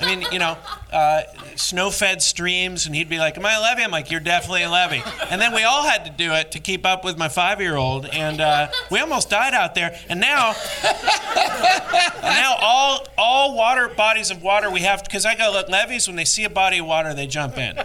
I 0.00 0.06
mean, 0.06 0.26
you 0.30 0.38
know, 0.38 0.56
uh, 0.92 1.22
snow-fed 1.56 2.22
streams, 2.22 2.86
and 2.86 2.94
he'd 2.94 3.08
be 3.08 3.18
like, 3.18 3.36
"Am 3.36 3.44
I 3.44 3.54
a 3.54 3.60
Levy?" 3.60 3.82
I'm 3.82 3.90
like, 3.90 4.10
"You're 4.10 4.20
definitely 4.20 4.62
a 4.62 4.70
Levy." 4.70 5.02
And 5.30 5.40
then 5.40 5.52
we 5.52 5.64
all 5.64 5.82
had 5.82 6.04
to 6.04 6.10
do 6.10 6.32
it 6.32 6.52
to 6.52 6.60
keep 6.60 6.86
up 6.86 7.04
with 7.04 7.18
my 7.18 7.28
five-year-old, 7.28 8.06
and 8.06 8.40
uh, 8.40 8.68
we 8.90 9.00
almost 9.00 9.28
died 9.28 9.54
out 9.54 9.74
there. 9.74 9.98
And 10.08 10.20
now, 10.20 10.54
and 10.84 12.22
now 12.22 12.56
all 12.60 13.06
all 13.16 13.56
water 13.56 13.88
bodies 13.88 14.30
of 14.30 14.42
water 14.42 14.70
we 14.70 14.80
have 14.80 15.02
because 15.04 15.26
I 15.26 15.34
go 15.34 15.50
look 15.52 15.68
Levys 15.68 16.06
when 16.06 16.16
they 16.16 16.24
see 16.24 16.44
a 16.44 16.50
body 16.50 16.78
of 16.78 16.86
water 16.86 17.12
they 17.14 17.26
jump 17.26 17.58
in. 17.58 17.76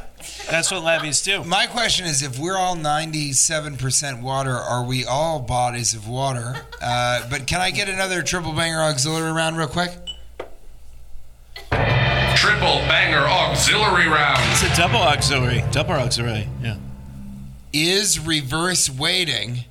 That's 0.50 0.72
what 0.72 0.84
Levys 0.84 1.24
do. 1.24 1.44
My 1.44 1.68
question 1.68 2.06
is, 2.06 2.22
if 2.22 2.40
we're 2.40 2.58
all 2.58 2.76
97% 2.78 4.22
water, 4.22 4.56
are 4.56 4.84
we 4.84 5.06
all 5.06 5.40
bodies 5.40 5.94
of 5.94 6.08
water? 6.08 6.56
Uh, 6.82 7.28
but 7.30 7.48
can 7.48 7.60
I 7.60 7.72
get 7.72 7.90
another 7.90 8.22
triple 8.22 8.54
banger 8.54 8.82
auxiliary 8.82 9.32
round 9.32 9.58
real 9.58 9.68
quick? 9.68 9.92
Triple 12.36 12.80
banger 12.88 13.20
auxiliary 13.28 14.08
round. 14.08 14.40
It's 14.52 14.64
a 14.64 14.76
double 14.76 15.00
auxiliary. 15.00 15.64
Double 15.72 15.94
auxiliary. 15.94 16.48
Yeah. 16.62 16.78
Is 17.72 18.20
reverse 18.20 18.90
waiting 18.90 19.66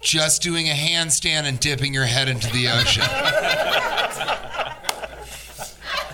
just 0.00 0.42
doing 0.42 0.68
a 0.68 0.72
handstand 0.72 1.42
and 1.44 1.60
dipping 1.60 1.94
your 1.94 2.06
head 2.06 2.28
into 2.28 2.50
the 2.52 2.68
ocean? 2.68 3.04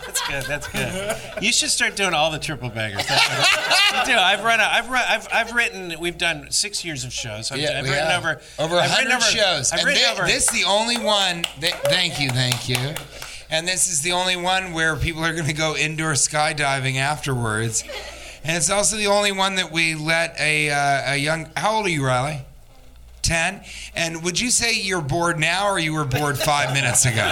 That's 0.04 0.26
good. 0.28 0.44
That's 0.46 0.68
good. 0.68 1.42
You 1.42 1.52
should 1.52 1.70
start 1.70 1.96
doing 1.96 2.12
all 2.12 2.30
the 2.30 2.38
triple 2.38 2.68
bangers. 2.68 3.08
You 3.08 4.04
do. 4.04 4.12
I've 4.18 4.42
run. 4.44 4.60
A, 4.60 4.64
I've 4.64 4.88
run. 4.90 5.02
I've, 5.08 5.28
I've 5.32 5.52
written. 5.54 5.94
We've 6.00 6.18
done 6.18 6.50
six 6.50 6.84
years 6.84 7.04
of 7.04 7.12
shows. 7.12 7.50
I've, 7.50 7.60
I've 7.60 7.84
written 7.84 8.06
have. 8.06 8.20
over 8.24 8.40
over 8.58 8.74
100 8.76 9.22
shows. 9.22 9.72
I've 9.72 9.78
and 9.80 9.86
written 9.88 10.02
thi- 10.02 10.12
over. 10.12 10.26
this 10.26 10.48
is 10.52 10.60
the 10.60 10.64
only 10.68 10.98
one. 10.98 11.44
That, 11.60 11.72
thank 11.84 12.20
you, 12.20 12.28
thank 12.30 12.68
you. 12.68 12.76
And 13.50 13.66
this 13.66 13.88
is 13.88 14.02
the 14.02 14.12
only 14.12 14.36
one 14.36 14.72
where 14.72 14.94
people 14.96 15.24
are 15.24 15.32
going 15.32 15.46
to 15.46 15.52
go 15.54 15.74
indoor 15.76 16.12
skydiving 16.12 16.96
afterwards. 16.96 17.82
And 18.44 18.56
it's 18.56 18.70
also 18.70 18.96
the 18.96 19.06
only 19.06 19.32
one 19.32 19.54
that 19.56 19.72
we 19.72 19.94
let 19.94 20.36
a, 20.38 20.70
uh, 20.70 21.12
a 21.14 21.16
young. 21.16 21.48
How 21.56 21.76
old 21.76 21.86
are 21.86 21.90
you, 21.90 22.04
Riley? 22.04 22.42
10? 23.22 23.62
And 23.94 24.22
would 24.22 24.38
you 24.38 24.50
say 24.50 24.74
you're 24.74 25.00
bored 25.00 25.38
now 25.38 25.68
or 25.68 25.78
you 25.78 25.94
were 25.94 26.04
bored 26.04 26.38
five 26.38 26.72
minutes 26.72 27.04
ago? 27.04 27.26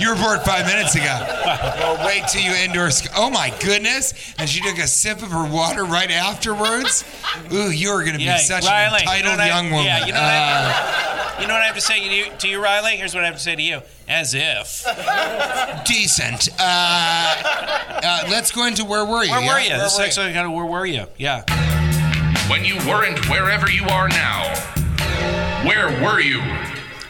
You 0.00 0.08
were 0.10 0.16
bored 0.16 0.40
five 0.42 0.66
minutes 0.66 0.94
ago. 0.94 1.04
Well, 1.04 2.06
wait 2.06 2.26
till 2.28 2.40
you 2.40 2.52
indoor. 2.52 2.88
Oh 3.14 3.28
my 3.28 3.54
goodness! 3.60 4.34
And 4.38 4.48
she 4.48 4.60
took 4.62 4.78
a 4.78 4.86
sip 4.86 5.22
of 5.22 5.30
her 5.30 5.44
water 5.46 5.84
right 5.84 6.10
afterwards. 6.10 7.04
Ooh, 7.52 7.70
you 7.70 7.90
are 7.90 8.00
going 8.00 8.12
to 8.12 8.18
be 8.18 8.24
yeah, 8.24 8.38
such 8.38 8.64
Riley, 8.64 9.00
an 9.02 9.02
entitled 9.02 9.18
you 9.18 9.24
know 9.24 9.30
what 9.32 9.40
I- 9.40 9.46
young 9.46 9.70
woman. 9.70 9.84
Yeah, 9.84 10.06
you 10.06 10.12
know, 10.14 10.20
what 10.20 10.30
Uh, 10.32 11.13
you 11.40 11.46
know 11.46 11.54
what 11.54 11.62
I 11.62 11.66
have 11.66 11.74
to 11.74 11.80
say 11.80 12.00
to 12.00 12.14
you, 12.14 12.26
to 12.38 12.48
you, 12.48 12.62
Riley. 12.62 12.96
Here's 12.96 13.14
what 13.14 13.24
I 13.24 13.26
have 13.26 13.36
to 13.36 13.42
say 13.42 13.56
to 13.56 13.62
you. 13.62 13.80
As 14.08 14.34
if. 14.34 14.84
decent. 15.84 16.48
Uh, 16.58 17.42
uh, 18.02 18.24
let's 18.28 18.52
go 18.52 18.66
into 18.66 18.84
where 18.84 19.04
were 19.04 19.24
you? 19.24 19.30
Where 19.30 19.40
yeah? 19.40 19.54
were 19.54 19.60
you? 19.60 19.70
Where 19.70 19.78
This 19.78 19.92
is 19.92 19.98
were 19.98 20.04
actually 20.04 20.32
kind 20.32 20.46
of 20.46 20.52
where 20.52 20.66
were 20.66 20.86
you? 20.86 21.06
Yeah. 21.16 21.44
When 22.50 22.64
you 22.64 22.76
weren't 22.88 23.28
wherever 23.28 23.70
you 23.70 23.84
are 23.86 24.08
now. 24.08 24.52
Where 25.66 25.88
were 26.02 26.20
you? 26.20 26.42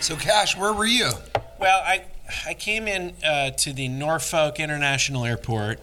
So, 0.01 0.17
Cash, 0.17 0.57
where 0.57 0.73
were 0.73 0.87
you? 0.87 1.11
Well, 1.59 1.83
I 1.85 2.05
I 2.47 2.55
came 2.55 2.87
in 2.89 3.15
uh, 3.25 3.51
to 3.51 3.73
the 3.73 3.89
Norfolk 3.89 4.61
International 4.61 5.25
Airport, 5.25 5.81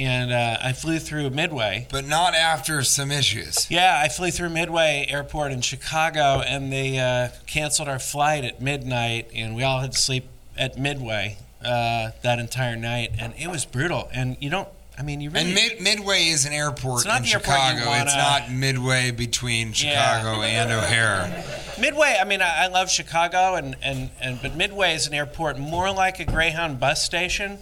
and 0.00 0.32
uh, 0.32 0.56
I 0.62 0.72
flew 0.72 0.98
through 0.98 1.28
Midway. 1.30 1.86
But 1.90 2.06
not 2.06 2.34
after 2.34 2.82
some 2.82 3.10
issues. 3.10 3.70
Yeah, 3.70 4.00
I 4.02 4.08
flew 4.08 4.30
through 4.30 4.48
Midway 4.50 5.06
Airport 5.08 5.52
in 5.52 5.60
Chicago, 5.60 6.40
and 6.40 6.72
they 6.72 6.98
uh, 6.98 7.28
canceled 7.46 7.88
our 7.88 7.98
flight 7.98 8.44
at 8.44 8.60
midnight, 8.62 9.28
and 9.34 9.54
we 9.54 9.62
all 9.62 9.80
had 9.80 9.92
to 9.92 9.98
sleep 9.98 10.24
at 10.56 10.78
Midway 10.78 11.36
uh, 11.64 12.10
that 12.22 12.38
entire 12.38 12.76
night, 12.76 13.12
and 13.20 13.34
it 13.38 13.48
was 13.48 13.64
brutal. 13.66 14.08
And 14.12 14.36
you 14.40 14.48
don't, 14.48 14.68
I 14.98 15.02
mean, 15.02 15.20
you 15.20 15.28
really. 15.30 15.46
And 15.46 15.54
mid- 15.54 15.80
Midway 15.82 16.24
is 16.28 16.46
an 16.46 16.52
airport 16.52 17.04
in 17.04 17.08
the 17.10 17.14
airport 17.30 17.42
Chicago. 17.44 17.86
wanna- 17.86 18.04
It's 18.04 18.16
not 18.16 18.50
Midway 18.50 19.10
between 19.10 19.72
Chicago 19.74 20.42
and 20.42 20.70
O'Hare. 20.72 21.44
Midway, 21.78 22.16
I 22.20 22.24
mean, 22.24 22.40
I, 22.42 22.64
I 22.64 22.66
love 22.68 22.90
Chicago, 22.90 23.54
and, 23.54 23.76
and, 23.82 24.10
and 24.20 24.40
but 24.40 24.56
Midway 24.56 24.94
is 24.94 25.06
an 25.06 25.12
airport 25.14 25.58
more 25.58 25.90
like 25.92 26.20
a 26.20 26.24
Greyhound 26.24 26.80
bus 26.80 27.04
station, 27.04 27.58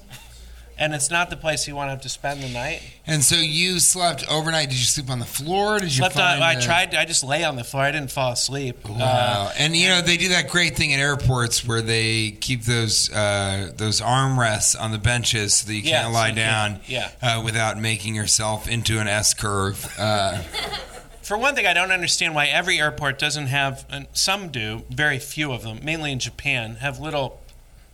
and 0.79 0.95
it's 0.95 1.11
not 1.11 1.29
the 1.31 1.37
place 1.37 1.67
you 1.67 1.75
want 1.75 1.89
to 1.89 1.91
have 1.91 2.03
to 2.03 2.09
spend 2.09 2.41
the 2.43 2.49
night. 2.49 2.81
And 3.07 3.25
so 3.25 3.37
you 3.37 3.79
slept 3.81 4.25
overnight. 4.31 4.69
Did 4.69 4.79
you 4.79 4.85
sleep 4.85 5.11
on 5.11 5.19
the 5.19 5.25
floor? 5.25 5.79
Did 5.79 5.87
you 5.87 5.97
Slept 5.99 6.17
on, 6.17 6.39
find 6.39 6.45
I 6.45 6.53
a- 6.55 6.61
tried. 6.63 6.95
I 6.95 7.05
just 7.05 7.25
lay 7.25 7.43
on 7.45 7.57
the 7.57 7.65
floor. 7.65 7.83
I 7.83 7.91
didn't 7.91 8.11
fall 8.13 8.33
asleep. 8.33 8.79
Uh, 8.89 8.93
Wow. 8.93 9.53
and 9.59 9.75
you 9.77 9.89
know 9.89 10.01
they 10.01 10.17
do 10.17 10.29
that 10.31 10.49
great 10.51 10.77
thing 10.77 10.93
at 10.95 11.01
airports 11.01 11.67
where 11.67 11.83
they 11.83 12.31
keep 12.33 12.63
those 12.63 13.13
uh, 13.13 13.73
those 13.77 14.01
armrests 14.01 14.81
on 14.81 14.93
the 14.93 14.99
benches 14.99 15.55
so 15.55 15.67
that 15.67 15.75
you 15.75 15.83
Yeah, 15.83 16.03
can't 16.03 16.13
so 16.13 16.19
lie 16.19 16.29
you 16.29 16.35
down 16.35 16.71
can't- 16.87 16.89
yeah. 16.89 17.11
uh, 17.39 17.43
without 17.43 17.79
making 17.79 18.15
yourself 18.15 18.69
into 18.69 18.99
an 19.01 19.09
S 19.09 19.35
curve. 19.35 19.93
Uh, 19.99 20.43
For 21.23 21.37
one 21.37 21.55
thing, 21.55 21.67
I 21.67 21.75
don't 21.75 21.91
understand 21.91 22.35
why 22.35 22.47
every 22.47 22.81
airport 22.81 23.19
doesn't 23.19 23.49
have, 23.49 23.85
and 23.91 24.07
some 24.15 24.49
do, 24.49 24.85
very 24.89 25.19
few 25.19 25.53
of 25.53 25.63
them, 25.63 25.81
mainly 25.83 26.11
in 26.11 26.19
Japan, 26.21 26.77
have 26.77 26.99
little 27.01 27.43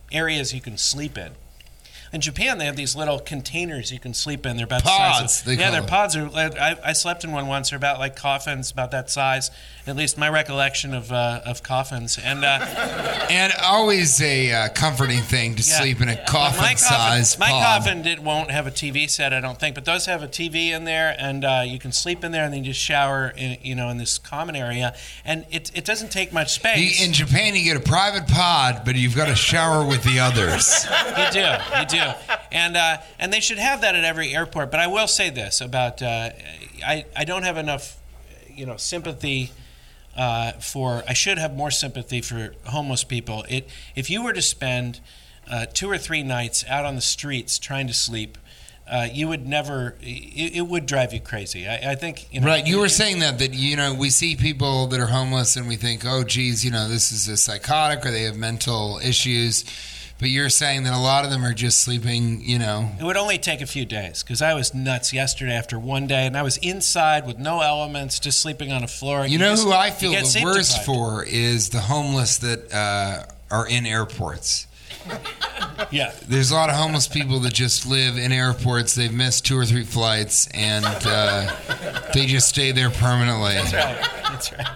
areas 0.09 0.53
you 0.53 0.61
can 0.61 0.77
sleep 0.77 1.17
in. 1.17 1.31
In 2.13 2.21
Japan, 2.21 2.57
they 2.57 2.65
have 2.65 2.75
these 2.75 2.95
little 2.95 3.19
containers 3.19 3.91
you 3.91 3.99
can 3.99 4.13
sleep 4.13 4.45
in. 4.45 4.57
They're 4.57 4.65
about 4.65 4.83
the 4.83 4.89
size 4.89 5.41
of, 5.41 5.45
they 5.45 5.55
yeah, 5.55 5.71
they're 5.71 5.81
them. 5.81 5.89
pods. 5.89 6.15
Are, 6.15 6.29
I, 6.35 6.77
I 6.83 6.93
slept 6.93 7.23
in 7.23 7.31
one 7.31 7.47
once. 7.47 7.69
They're 7.69 7.77
about 7.77 7.99
like 7.99 8.15
coffins, 8.15 8.71
about 8.71 8.91
that 8.91 9.09
size. 9.09 9.51
At 9.87 9.95
least 9.95 10.17
my 10.17 10.29
recollection 10.29 10.95
of 10.95 11.11
uh, 11.11 11.41
of 11.45 11.61
coffins. 11.61 12.17
And 12.17 12.43
uh, 12.43 12.57
and 13.29 13.53
always 13.61 14.19
a 14.19 14.51
uh, 14.51 14.69
comforting 14.69 15.21
thing 15.21 15.53
to 15.55 15.61
Yeah. 15.61 15.79
sleep 15.79 16.01
in 16.01 16.09
a 16.09 16.15
But 16.15 16.33
my 16.33 16.73
coffin-sized 16.73 17.37
My 17.39 17.49
coffin 17.51 18.01
did, 18.01 18.19
won't 18.19 18.49
have 18.49 18.65
a 18.65 18.71
TV 18.71 19.07
set, 19.07 19.31
I 19.31 19.41
don't 19.41 19.59
think, 19.59 19.75
but 19.75 19.85
those 19.85 20.07
have 20.07 20.23
a 20.23 20.27
TV 20.27 20.69
in 20.69 20.85
there, 20.85 21.15
and 21.19 21.45
uh, 21.45 21.63
you 21.65 21.77
can 21.77 21.91
sleep 21.91 22.23
in 22.23 22.31
there, 22.31 22.43
and 22.45 22.51
then 22.53 22.63
you 22.63 22.71
just 22.71 22.79
shower, 22.83 23.31
in, 23.37 23.57
you 23.61 23.75
know, 23.75 23.89
in 23.89 23.97
this 23.97 24.17
common 24.17 24.55
area, 24.55 24.95
and 25.23 25.45
it, 25.51 25.69
it 25.75 25.85
doesn't 25.85 26.11
take 26.11 26.33
much 26.33 26.53
space. 26.53 26.99
You- 26.99 27.05
in 27.05 27.13
Japan, 27.13 27.55
you 27.55 27.63
get 27.63 27.77
a 27.77 27.79
private 27.79 28.27
pod, 28.27 28.81
but 28.85 28.95
you've 28.95 29.15
got 29.15 29.27
to 29.27 29.35
shower 29.35 29.85
with 29.85 30.03
the 30.03 30.19
others. 30.19 30.85
you 31.17 31.31
do, 31.31 31.47
you 31.79 31.85
do, 31.85 32.11
and 32.51 32.75
uh, 32.75 32.97
and 33.19 33.31
they 33.31 33.39
should 33.39 33.59
have 33.59 33.81
that 33.81 33.95
at 33.95 34.03
every 34.03 34.33
airport. 34.33 34.71
But 34.71 34.79
I 34.79 34.87
will 34.87 35.07
say 35.07 35.29
this 35.29 35.61
about 35.61 36.01
uh, 36.01 36.29
I 36.83 37.05
I 37.15 37.23
don't 37.23 37.43
have 37.43 37.57
enough, 37.57 37.97
you 38.49 38.65
know, 38.65 38.77
sympathy. 38.77 39.51
Uh, 40.15 40.53
for 40.53 41.03
I 41.07 41.13
should 41.13 41.37
have 41.37 41.55
more 41.55 41.71
sympathy 41.71 42.21
for 42.21 42.53
homeless 42.65 43.03
people. 43.03 43.45
It 43.49 43.69
if 43.95 44.09
you 44.09 44.23
were 44.23 44.31
to 44.31 44.41
spend 44.41 45.01
uh, 45.49 45.65
two 45.65 45.89
or 45.89 45.97
three 45.97 46.23
nights 46.23 46.63
out 46.69 46.85
on 46.85 46.95
the 46.95 47.01
streets 47.01 47.59
trying 47.59 47.87
to 47.87 47.93
sleep, 47.93 48.37
uh, 48.87 49.07
you 49.11 49.27
would 49.27 49.47
never. 49.47 49.95
It, 50.01 50.57
it 50.57 50.67
would 50.67 50.85
drive 50.85 51.13
you 51.13 51.19
crazy. 51.19 51.67
I, 51.67 51.91
I 51.91 51.95
think. 51.95 52.31
You 52.33 52.41
know, 52.41 52.47
Right, 52.47 52.65
you 52.65 52.79
were 52.79 52.89
saying 52.89 53.19
that 53.19 53.39
that 53.39 53.53
you 53.53 53.75
know 53.75 53.93
we 53.93 54.09
see 54.09 54.35
people 54.35 54.87
that 54.87 54.99
are 54.99 55.07
homeless 55.07 55.55
and 55.55 55.67
we 55.67 55.75
think, 55.75 56.05
oh, 56.05 56.23
geez, 56.23 56.63
you 56.63 56.71
know, 56.71 56.87
this 56.87 57.11
is 57.11 57.27
a 57.27 57.37
psychotic 57.37 58.05
or 58.05 58.11
they 58.11 58.23
have 58.23 58.37
mental 58.37 58.99
issues, 59.03 59.65
but 60.19 60.29
you're 60.29 60.49
saying 60.49 60.83
that 60.83 60.93
a 60.93 60.99
lot 60.99 61.25
of 61.25 61.31
them 61.31 61.43
are 61.43 61.53
just 61.53 61.81
sleeping, 61.81 62.41
you 62.41 62.57
know. 62.57 62.89
It 62.99 63.03
would 63.03 63.17
only 63.17 63.37
take 63.37 63.61
a 63.61 63.65
few 63.65 63.85
days 63.85 64.23
because 64.23 64.41
I 64.41 64.53
was 64.53 64.73
nuts 64.73 65.11
yesterday 65.13 65.53
after 65.53 65.77
one 65.77 66.07
day, 66.07 66.25
and 66.25 66.37
I 66.37 66.41
was 66.41 66.57
inside 66.57 67.27
with 67.27 67.37
no 67.37 67.61
elements, 67.61 68.19
just 68.19 68.39
sleeping 68.41 68.71
on 68.71 68.83
a 68.83 68.87
floor. 68.87 69.25
You 69.25 69.37
know 69.37 69.51
just- 69.51 69.63
who 69.63 69.73
I 69.73 69.91
feel 69.91 70.11
the 70.11 70.41
worst 70.43 70.77
deprived. 70.79 70.85
for 70.85 71.23
is 71.25 71.69
the 71.69 71.81
homeless 71.81 72.37
that 72.37 72.73
uh, 72.73 73.25
are 73.53 73.67
in 73.67 73.85
airports. 73.85 74.67
Yeah, 75.91 76.13
There's 76.27 76.51
a 76.51 76.55
lot 76.55 76.69
of 76.69 76.75
homeless 76.75 77.07
people 77.07 77.39
that 77.41 77.53
just 77.53 77.85
live 77.85 78.17
in 78.17 78.31
airports. 78.31 78.95
They've 78.95 79.13
missed 79.13 79.45
two 79.45 79.57
or 79.57 79.65
three 79.65 79.83
flights 79.83 80.47
and 80.53 80.85
uh, 80.85 81.53
they 82.13 82.25
just 82.25 82.47
stay 82.49 82.71
there 82.71 82.89
permanently. 82.89 83.53
that's 83.55 83.73
right. 83.73 84.09
That's 84.23 84.51
right. 84.53 84.67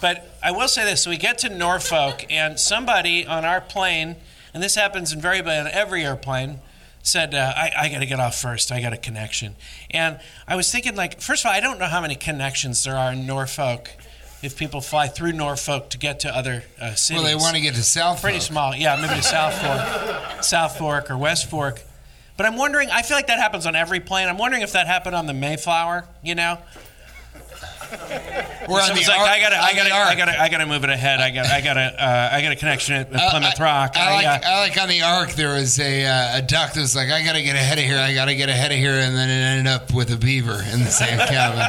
But 0.00 0.36
I 0.42 0.52
will 0.52 0.68
say 0.68 0.84
this: 0.84 1.02
so 1.02 1.10
we 1.10 1.16
get 1.16 1.38
to 1.38 1.48
Norfolk, 1.48 2.24
and 2.30 2.58
somebody 2.58 3.26
on 3.26 3.44
our 3.44 3.60
plane, 3.60 4.16
and 4.54 4.62
this 4.62 4.76
happens 4.76 5.12
invariably 5.12 5.56
on 5.56 5.66
every 5.66 6.04
airplane. 6.04 6.60
said, 7.02 7.34
uh, 7.34 7.52
I, 7.54 7.72
I 7.76 7.88
got 7.90 7.98
to 7.98 8.06
get 8.06 8.20
off 8.20 8.40
first. 8.40 8.72
I 8.72 8.80
got 8.80 8.92
a 8.92 8.96
connection. 8.96 9.56
And 9.90 10.18
I 10.48 10.56
was 10.56 10.70
thinking, 10.72 10.96
like, 10.96 11.20
first 11.20 11.44
of 11.44 11.48
all, 11.48 11.52
I 11.52 11.60
don't 11.60 11.78
know 11.78 11.86
how 11.86 12.00
many 12.00 12.14
connections 12.14 12.84
there 12.84 12.96
are 12.96 13.12
in 13.12 13.26
Norfolk 13.26 13.90
if 14.42 14.56
people 14.56 14.80
fly 14.80 15.08
through 15.08 15.32
Norfolk 15.32 15.90
to 15.90 15.98
get 15.98 16.20
to 16.20 16.34
other 16.34 16.64
uh, 16.80 16.94
cities. 16.94 17.22
Well, 17.22 17.30
they 17.30 17.34
want 17.34 17.56
to 17.56 17.62
get 17.62 17.74
to 17.74 17.82
South. 17.82 18.22
Pretty 18.22 18.38
Fork. 18.38 18.46
small. 18.46 18.76
Yeah, 18.76 18.96
maybe 18.96 19.14
to 19.14 19.22
South 19.22 19.54
Fork, 19.54 20.42
South 20.44 20.78
Fork 20.78 21.10
or 21.10 21.18
West 21.18 21.50
Fork. 21.50 21.82
But 22.36 22.46
I'm 22.46 22.56
wondering, 22.56 22.90
I 22.90 23.02
feel 23.02 23.16
like 23.16 23.28
that 23.28 23.38
happens 23.38 23.66
on 23.66 23.74
every 23.74 24.00
plane. 24.00 24.28
I'm 24.28 24.38
wondering 24.38 24.62
if 24.62 24.72
that 24.72 24.86
happened 24.86 25.14
on 25.14 25.26
the 25.26 25.34
Mayflower, 25.34 26.06
you 26.22 26.34
know? 26.34 26.58
We're 28.68 28.80
on 28.80 28.86
Someone's 28.86 29.06
the 29.06 29.12
like, 29.12 29.20
arc- 29.20 29.28
I 29.28 29.40
gotta, 29.40 29.56
I 29.62 29.74
gotta. 29.74 29.94
I 29.94 30.14
gotta, 30.14 30.42
I 30.42 30.48
gotta 30.48 30.66
move 30.66 30.84
it 30.84 30.90
ahead. 30.90 31.20
I 31.20 31.30
got, 31.30 31.46
I 31.46 31.60
got 31.60 31.76
a, 31.76 31.80
uh, 32.02 32.28
I 32.32 32.40
got 32.42 32.52
a 32.52 32.56
connection 32.56 32.94
at 32.94 33.14
Uh, 33.14 33.30
Plymouth 33.30 33.60
I- 33.60 33.62
Rock. 33.64 33.92
I, 33.96 34.14
like, 34.14 34.26
uh, 34.26 34.46
I 34.46 34.60
like 34.60 34.80
on 34.80 34.88
the 34.88 35.02
arc. 35.02 35.32
There 35.32 35.52
was 35.54 35.78
a, 35.78 36.04
uh, 36.06 36.38
a 36.38 36.42
duck 36.42 36.72
that 36.72 36.80
was 36.80 36.96
like, 36.96 37.10
"I 37.10 37.22
gotta 37.24 37.42
get 37.42 37.56
ahead 37.56 37.78
of 37.78 37.84
here. 37.84 37.98
I 37.98 38.14
gotta 38.14 38.34
get 38.34 38.48
ahead 38.48 38.72
of 38.72 38.78
here," 38.78 38.94
and 38.94 39.14
then 39.14 39.28
it 39.28 39.32
ended 39.58 39.66
up 39.72 39.92
with 39.92 40.10
a 40.12 40.16
beaver 40.16 40.64
in 40.72 40.80
the 40.80 40.90
same 40.90 41.18
cabin. 41.28 41.60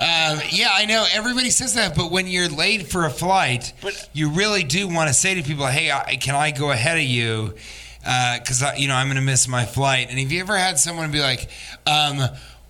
Um, 0.00 0.40
yeah, 0.50 0.68
I 0.72 0.84
know 0.86 1.04
everybody 1.12 1.50
says 1.50 1.74
that, 1.74 1.96
but 1.96 2.10
when 2.12 2.26
you're 2.28 2.48
late 2.48 2.88
for 2.88 3.04
a 3.04 3.10
flight, 3.10 3.72
But- 3.80 4.08
you 4.12 4.30
really 4.30 4.62
do 4.64 4.86
want 4.88 5.08
to 5.08 5.14
say 5.14 5.34
to 5.34 5.42
people, 5.42 5.66
"Hey, 5.66 5.90
I, 5.90 6.16
can 6.16 6.34
I 6.34 6.50
go 6.50 6.70
ahead 6.70 6.98
of 6.98 7.04
you?" 7.04 7.54
Because 8.00 8.62
you 8.78 8.88
know 8.88 8.94
I'm 8.94 9.08
going 9.08 9.16
to 9.16 9.22
miss 9.22 9.46
my 9.48 9.66
flight. 9.66 10.08
And 10.08 10.18
have 10.18 10.30
you 10.32 10.40
ever 10.40 10.56
had 10.56 10.78
someone 10.78 11.10
be 11.10 11.20
like, 11.20 11.48
um, 11.86 12.20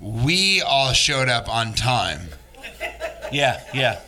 "We 0.01 0.63
all 0.63 0.93
showed 0.93 1.29
up 1.29 1.49
on 1.49 1.75
time"? 1.75 2.29
yeah, 3.33 3.63
yeah, 3.75 4.01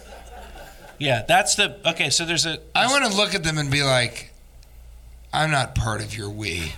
yeah. 0.98 1.24
That's 1.26 1.54
the 1.54 1.76
okay. 1.90 2.10
So 2.10 2.24
there's 2.24 2.46
a, 2.46 2.58
I 2.74 2.86
want 2.88 3.10
to 3.10 3.16
look 3.16 3.34
at 3.34 3.44
them 3.44 3.58
and 3.58 3.70
be 3.70 3.82
like, 3.82 4.32
"I'm 5.32 5.50
not 5.50 5.74
part 5.74 6.02
of 6.02 6.16
your 6.16 6.30
we." 6.30 6.74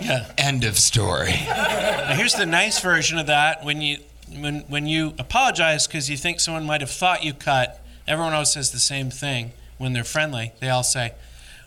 yeah. 0.00 0.30
End 0.38 0.64
of 0.64 0.78
story. 0.78 1.34
Now, 1.46 2.14
here's 2.14 2.34
the 2.34 2.46
nice 2.46 2.80
version 2.80 3.18
of 3.18 3.26
that. 3.26 3.64
When 3.64 3.80
you 3.80 3.98
when 4.32 4.60
when 4.62 4.86
you 4.86 5.14
apologize 5.18 5.86
because 5.86 6.10
you 6.10 6.16
think 6.16 6.40
someone 6.40 6.64
might 6.64 6.80
have 6.80 6.90
thought 6.90 7.24
you 7.24 7.32
cut, 7.32 7.82
everyone 8.06 8.32
else 8.32 8.54
says 8.54 8.72
the 8.72 8.78
same 8.78 9.10
thing. 9.10 9.52
When 9.78 9.92
they're 9.92 10.04
friendly, 10.04 10.52
they 10.60 10.70
all 10.70 10.82
say, 10.82 11.12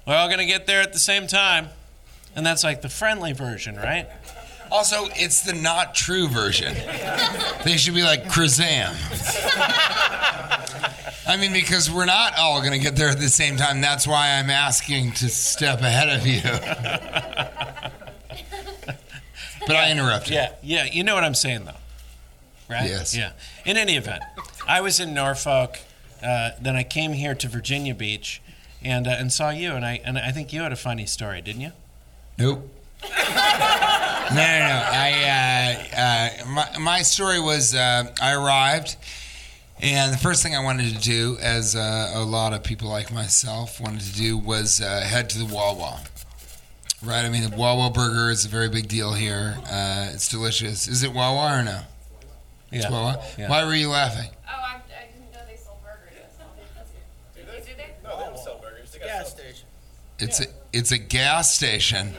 "We're 0.06 0.16
all 0.16 0.30
gonna 0.30 0.46
get 0.46 0.66
there 0.66 0.82
at 0.82 0.94
the 0.94 1.00
same 1.00 1.28
time," 1.28 1.70
and 2.36 2.46
that's 2.46 2.64
like 2.64 2.82
the 2.82 2.90
friendly 2.90 3.34
version, 3.34 3.76
right? 3.76 4.08
Also, 4.72 5.08
it's 5.16 5.42
the 5.42 5.54
not 5.54 5.96
true 5.96 6.28
version. 6.28 6.74
They 7.64 7.78
should 7.78 7.96
be 7.96 8.04
like 8.04 8.26
Krazam. 8.26 8.96
I 11.28 11.38
mean, 11.38 11.54
because 11.54 11.92
we're 11.92 12.06
not 12.06 12.34
all 12.38 12.60
going 12.60 12.74
to 12.74 12.80
get 12.80 12.96
there 12.96 13.10
at 13.10 13.20
the 13.20 13.30
same 13.30 13.56
time. 13.56 13.82
That's 13.82 14.08
why 14.08 14.32
I'm 14.32 14.50
asking 14.50 15.12
to 15.14 15.30
step 15.30 15.82
ahead 15.82 16.10
of 16.10 16.26
you. 16.26 16.42
But 19.68 19.76
I 19.76 19.92
interrupted. 19.92 20.34
Yeah, 20.34 20.54
yeah. 20.64 20.86
You 20.86 21.04
know 21.04 21.14
what 21.14 21.24
I'm 21.24 21.36
saying, 21.36 21.66
though, 21.66 21.74
right? 22.68 22.90
Yes. 22.90 23.16
Yeah. 23.16 23.34
In 23.66 23.78
any 23.78 23.96
event, 23.98 24.24
I 24.68 24.82
was 24.82 25.00
in 25.00 25.14
Norfolk. 25.14 25.78
Uh, 26.24 26.52
then 26.60 26.76
I 26.76 26.84
came 26.84 27.14
here 27.14 27.36
to 27.36 27.48
Virginia 27.48 27.94
Beach, 27.94 28.42
and 28.82 29.08
uh, 29.08 29.12
and 29.12 29.32
saw 29.32 29.52
you, 29.52 29.74
and 29.74 29.86
I 29.86 30.02
and 30.04 30.18
I 30.18 30.32
think 30.32 30.52
you 30.52 30.62
had 30.62 30.72
a 30.72 30.76
funny 30.76 31.06
story, 31.06 31.42
didn't 31.42 31.62
you? 31.62 31.72
Nope. 32.40 32.68
no, 34.30 34.36
no, 34.36 34.60
no. 34.60 34.84
I 34.92 35.86
uh, 35.96 35.98
uh, 36.44 36.46
my, 36.50 36.78
my 36.80 37.02
story 37.02 37.40
was 37.40 37.74
uh, 37.76 38.14
I 38.22 38.34
arrived, 38.34 38.96
and 39.82 40.14
the 40.14 40.18
first 40.18 40.44
thing 40.44 40.56
I 40.56 40.64
wanted 40.64 40.94
to 40.96 41.00
do, 41.02 41.38
as 41.42 41.76
uh, 41.76 42.12
a 42.16 42.24
lot 42.24 42.54
of 42.54 42.64
people 42.64 42.90
like 42.90 43.12
myself 43.14 43.80
wanted 43.82 44.02
to 44.02 44.14
do, 44.14 44.38
was 44.38 44.82
uh, 44.82 45.02
head 45.02 45.30
to 45.32 45.40
the 45.40 45.46
Wawa. 45.54 46.00
Right. 47.04 47.24
I 47.26 47.30
mean, 47.30 47.50
the 47.50 47.56
Wawa 47.56 47.92
burger 47.92 48.30
is 48.30 48.44
a 48.46 48.50
very 48.50 48.68
big 48.70 48.88
deal 48.90 49.14
here. 49.14 49.58
Uh, 49.66 50.10
it's 50.14 50.28
delicious. 50.28 50.88
Is 50.88 51.04
it 51.04 51.14
Wawa 51.14 51.60
or 51.60 51.64
no? 51.64 51.80
It's 52.72 52.84
Yeah. 52.86 52.92
Wawa. 52.92 53.24
Yeah. 53.38 53.50
Why 53.50 53.64
were 53.66 53.74
you 53.74 53.90
laughing? 53.90 54.30
Oh, 54.48 54.52
I, 54.52 54.76
I 54.76 55.06
didn't 55.14 55.32
know 55.32 55.40
they 55.50 55.56
sold 55.56 55.78
burgers. 55.82 56.28
Do 57.36 57.42
they? 57.50 57.60
Do 57.60 57.76
they? 57.78 57.90
No, 58.04 58.18
they 58.18 58.24
don't 58.26 58.38
sell 58.38 58.60
burgers. 58.62 58.92
They 58.92 59.00
got 59.00 59.08
Gas 59.08 59.30
some- 59.30 59.38
station. 59.40 59.66
It's 60.20 60.40
a 60.42 60.46
it's 60.74 60.92
a 60.92 60.98
gas 60.98 61.54
station. 61.56 62.14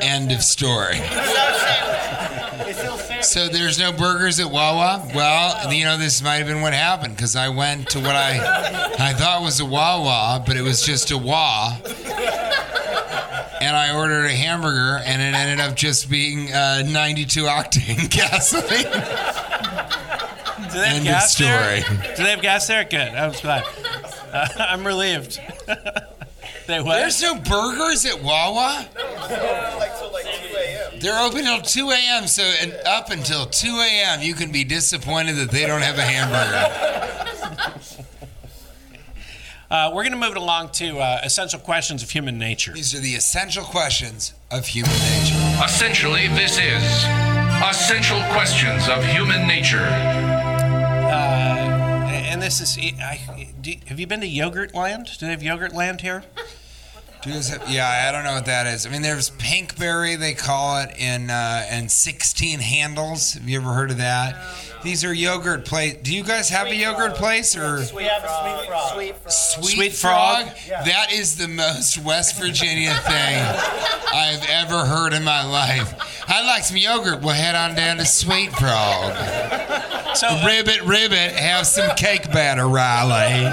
End 0.00 0.30
of 0.30 0.42
story. 0.42 0.98
They 0.98 2.72
sell 2.72 2.96
sandwiches. 2.98 3.28
So 3.28 3.48
there's 3.48 3.78
no 3.78 3.92
burgers 3.92 4.38
at 4.40 4.50
Wawa. 4.50 5.10
Well, 5.14 5.72
you 5.72 5.84
know 5.84 5.96
this 5.96 6.22
might 6.22 6.36
have 6.36 6.46
been 6.46 6.60
what 6.60 6.72
happened 6.72 7.16
because 7.16 7.34
I 7.36 7.48
went 7.48 7.88
to 7.90 7.98
what 7.98 8.14
I 8.14 8.36
I 8.98 9.12
thought 9.14 9.42
was 9.42 9.58
a 9.60 9.64
Wawa, 9.64 10.42
but 10.46 10.56
it 10.56 10.62
was 10.62 10.82
just 10.82 11.10
a 11.10 11.18
Wah. 11.18 11.76
And 13.62 13.76
I 13.76 13.94
ordered 13.94 14.24
a 14.24 14.32
hamburger, 14.32 15.02
and 15.04 15.20
it 15.20 15.34
ended 15.34 15.60
up 15.60 15.76
just 15.76 16.08
being 16.08 16.50
uh, 16.52 16.82
92 16.86 17.42
octane 17.42 18.10
gasoline. 18.16 18.84
Do 20.72 20.78
they 20.78 20.86
have 20.86 20.96
End 20.96 20.98
of 21.00 21.04
gas 21.04 21.36
there? 21.36 21.82
story. 21.82 21.98
Do 22.16 22.22
they 22.24 22.30
have 22.30 22.40
gas 22.42 22.66
there? 22.68 22.84
Good. 22.84 23.08
I 23.08 23.26
was 23.28 23.38
glad. 23.40 23.64
Uh, 24.32 24.48
I'm 24.58 24.86
relieved. 24.86 25.38
they 26.70 26.80
what? 26.80 26.96
There's 26.96 27.20
no 27.22 27.34
burgers 27.36 28.04
at 28.06 28.22
Wawa. 28.22 28.86
like 29.78 29.98
till 29.98 30.12
like 30.12 30.24
2 30.24 30.56
a.m. 30.56 31.00
They're 31.00 31.18
open 31.20 31.44
till 31.44 31.60
2 31.60 31.90
a.m. 31.90 32.26
So 32.26 32.42
and 32.42 32.72
up 32.86 33.10
until 33.10 33.46
2 33.46 33.68
a.m. 33.68 34.22
you 34.22 34.34
can 34.34 34.50
be 34.52 34.64
disappointed 34.64 35.36
that 35.36 35.50
they 35.50 35.66
don't 35.66 35.82
have 35.82 35.98
a 35.98 36.02
hamburger. 36.02 38.00
Uh, 39.70 39.92
we're 39.94 40.02
going 40.02 40.12
to 40.12 40.18
move 40.18 40.32
it 40.32 40.36
along 40.36 40.68
to 40.68 40.98
uh, 40.98 41.20
essential 41.22 41.60
questions 41.60 42.02
of 42.02 42.10
human 42.10 42.36
nature. 42.36 42.72
These 42.72 42.92
are 42.92 42.98
the 42.98 43.14
essential 43.14 43.62
questions 43.62 44.34
of 44.50 44.66
human 44.66 44.90
nature. 44.90 45.36
Essentially, 45.64 46.26
this 46.26 46.58
is 46.58 46.82
Essential 47.62 48.20
Questions 48.32 48.88
of 48.88 49.04
Human 49.04 49.46
Nature. 49.46 49.84
Uh, 49.84 51.14
and 52.10 52.42
this 52.42 52.60
is. 52.60 52.76
I, 53.00 53.52
do, 53.60 53.74
have 53.86 54.00
you 54.00 54.08
been 54.08 54.20
to 54.22 54.26
Yogurt 54.26 54.74
Land? 54.74 55.06
Do 55.18 55.26
they 55.26 55.30
have 55.30 55.42
Yogurt 55.42 55.72
Land 55.72 56.00
here? 56.00 56.24
Do 57.22 57.30
have, 57.30 57.68
yeah, 57.68 58.06
I 58.08 58.12
don't 58.12 58.24
know 58.24 58.32
what 58.32 58.46
that 58.46 58.66
is. 58.66 58.86
I 58.86 58.88
mean, 58.90 59.02
there's 59.02 59.28
Pinkberry, 59.30 60.18
they 60.18 60.32
call 60.32 60.80
it, 60.80 60.96
in 60.98 61.28
uh, 61.28 61.66
and 61.68 61.90
16 61.90 62.60
handles. 62.60 63.34
Have 63.34 63.46
you 63.46 63.60
ever 63.60 63.74
heard 63.74 63.90
of 63.90 63.98
that? 63.98 64.42
These 64.82 65.04
are 65.04 65.12
yogurt 65.12 65.66
place. 65.66 65.98
Do 66.02 66.14
you 66.14 66.24
guys 66.24 66.48
have 66.48 66.68
a 66.68 66.74
yogurt 66.74 67.16
place 67.16 67.54
or 67.54 67.84
We 67.94 68.04
have 68.04 68.24
a 68.24 68.56
sweet 68.56 68.66
frog. 68.66 68.92
Sweet 68.94 69.16
frog. 69.16 69.30
Sweet, 69.30 69.74
Sweet 69.74 69.92
Frog? 69.92 70.44
Frog? 70.46 70.84
That 70.86 71.12
is 71.12 71.36
the 71.36 71.48
most 71.48 71.98
West 71.98 72.40
Virginia 72.40 72.94
thing 72.94 73.44
I've 74.14 74.48
ever 74.48 74.86
heard 74.86 75.12
in 75.12 75.22
my 75.22 75.44
life. 75.44 75.94
I'd 76.26 76.46
like 76.46 76.64
some 76.64 76.78
yogurt. 76.78 77.20
We'll 77.20 77.34
head 77.34 77.54
on 77.54 77.74
down 77.74 77.98
to 77.98 78.06
Sweet 78.06 78.50
Frog. 78.52 79.12
So, 80.16 80.26
Ribbit, 80.46 80.80
ribbit, 80.86 81.32
have 81.32 81.66
some 81.66 81.94
cake 81.96 82.32
batter, 82.32 82.66
Riley. 82.66 83.44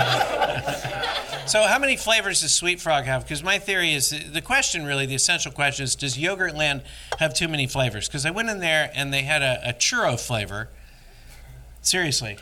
So 1.48 1.64
how 1.64 1.80
many 1.80 1.96
flavors 1.98 2.42
does 2.42 2.54
Sweet 2.54 2.80
Frog 2.80 3.06
have? 3.06 3.24
Because 3.24 3.42
my 3.44 3.58
theory 3.60 3.94
is 3.94 4.14
the 4.32 4.42
question, 4.42 4.86
really, 4.86 5.06
the 5.06 5.16
essential 5.16 5.52
question 5.52 5.84
is: 5.86 5.96
Does 5.96 6.18
Yogurtland 6.18 6.84
have 7.20 7.34
too 7.34 7.48
many 7.48 7.68
flavors? 7.68 8.08
Because 8.08 8.26
I 8.26 8.32
went 8.32 8.50
in 8.50 8.60
there 8.60 8.92
and 8.94 9.14
they 9.14 9.24
had 9.24 9.42
a, 9.42 9.70
a 9.70 9.74
churro 9.74 10.20
flavor. 10.20 10.70
Seriously, 11.82 12.38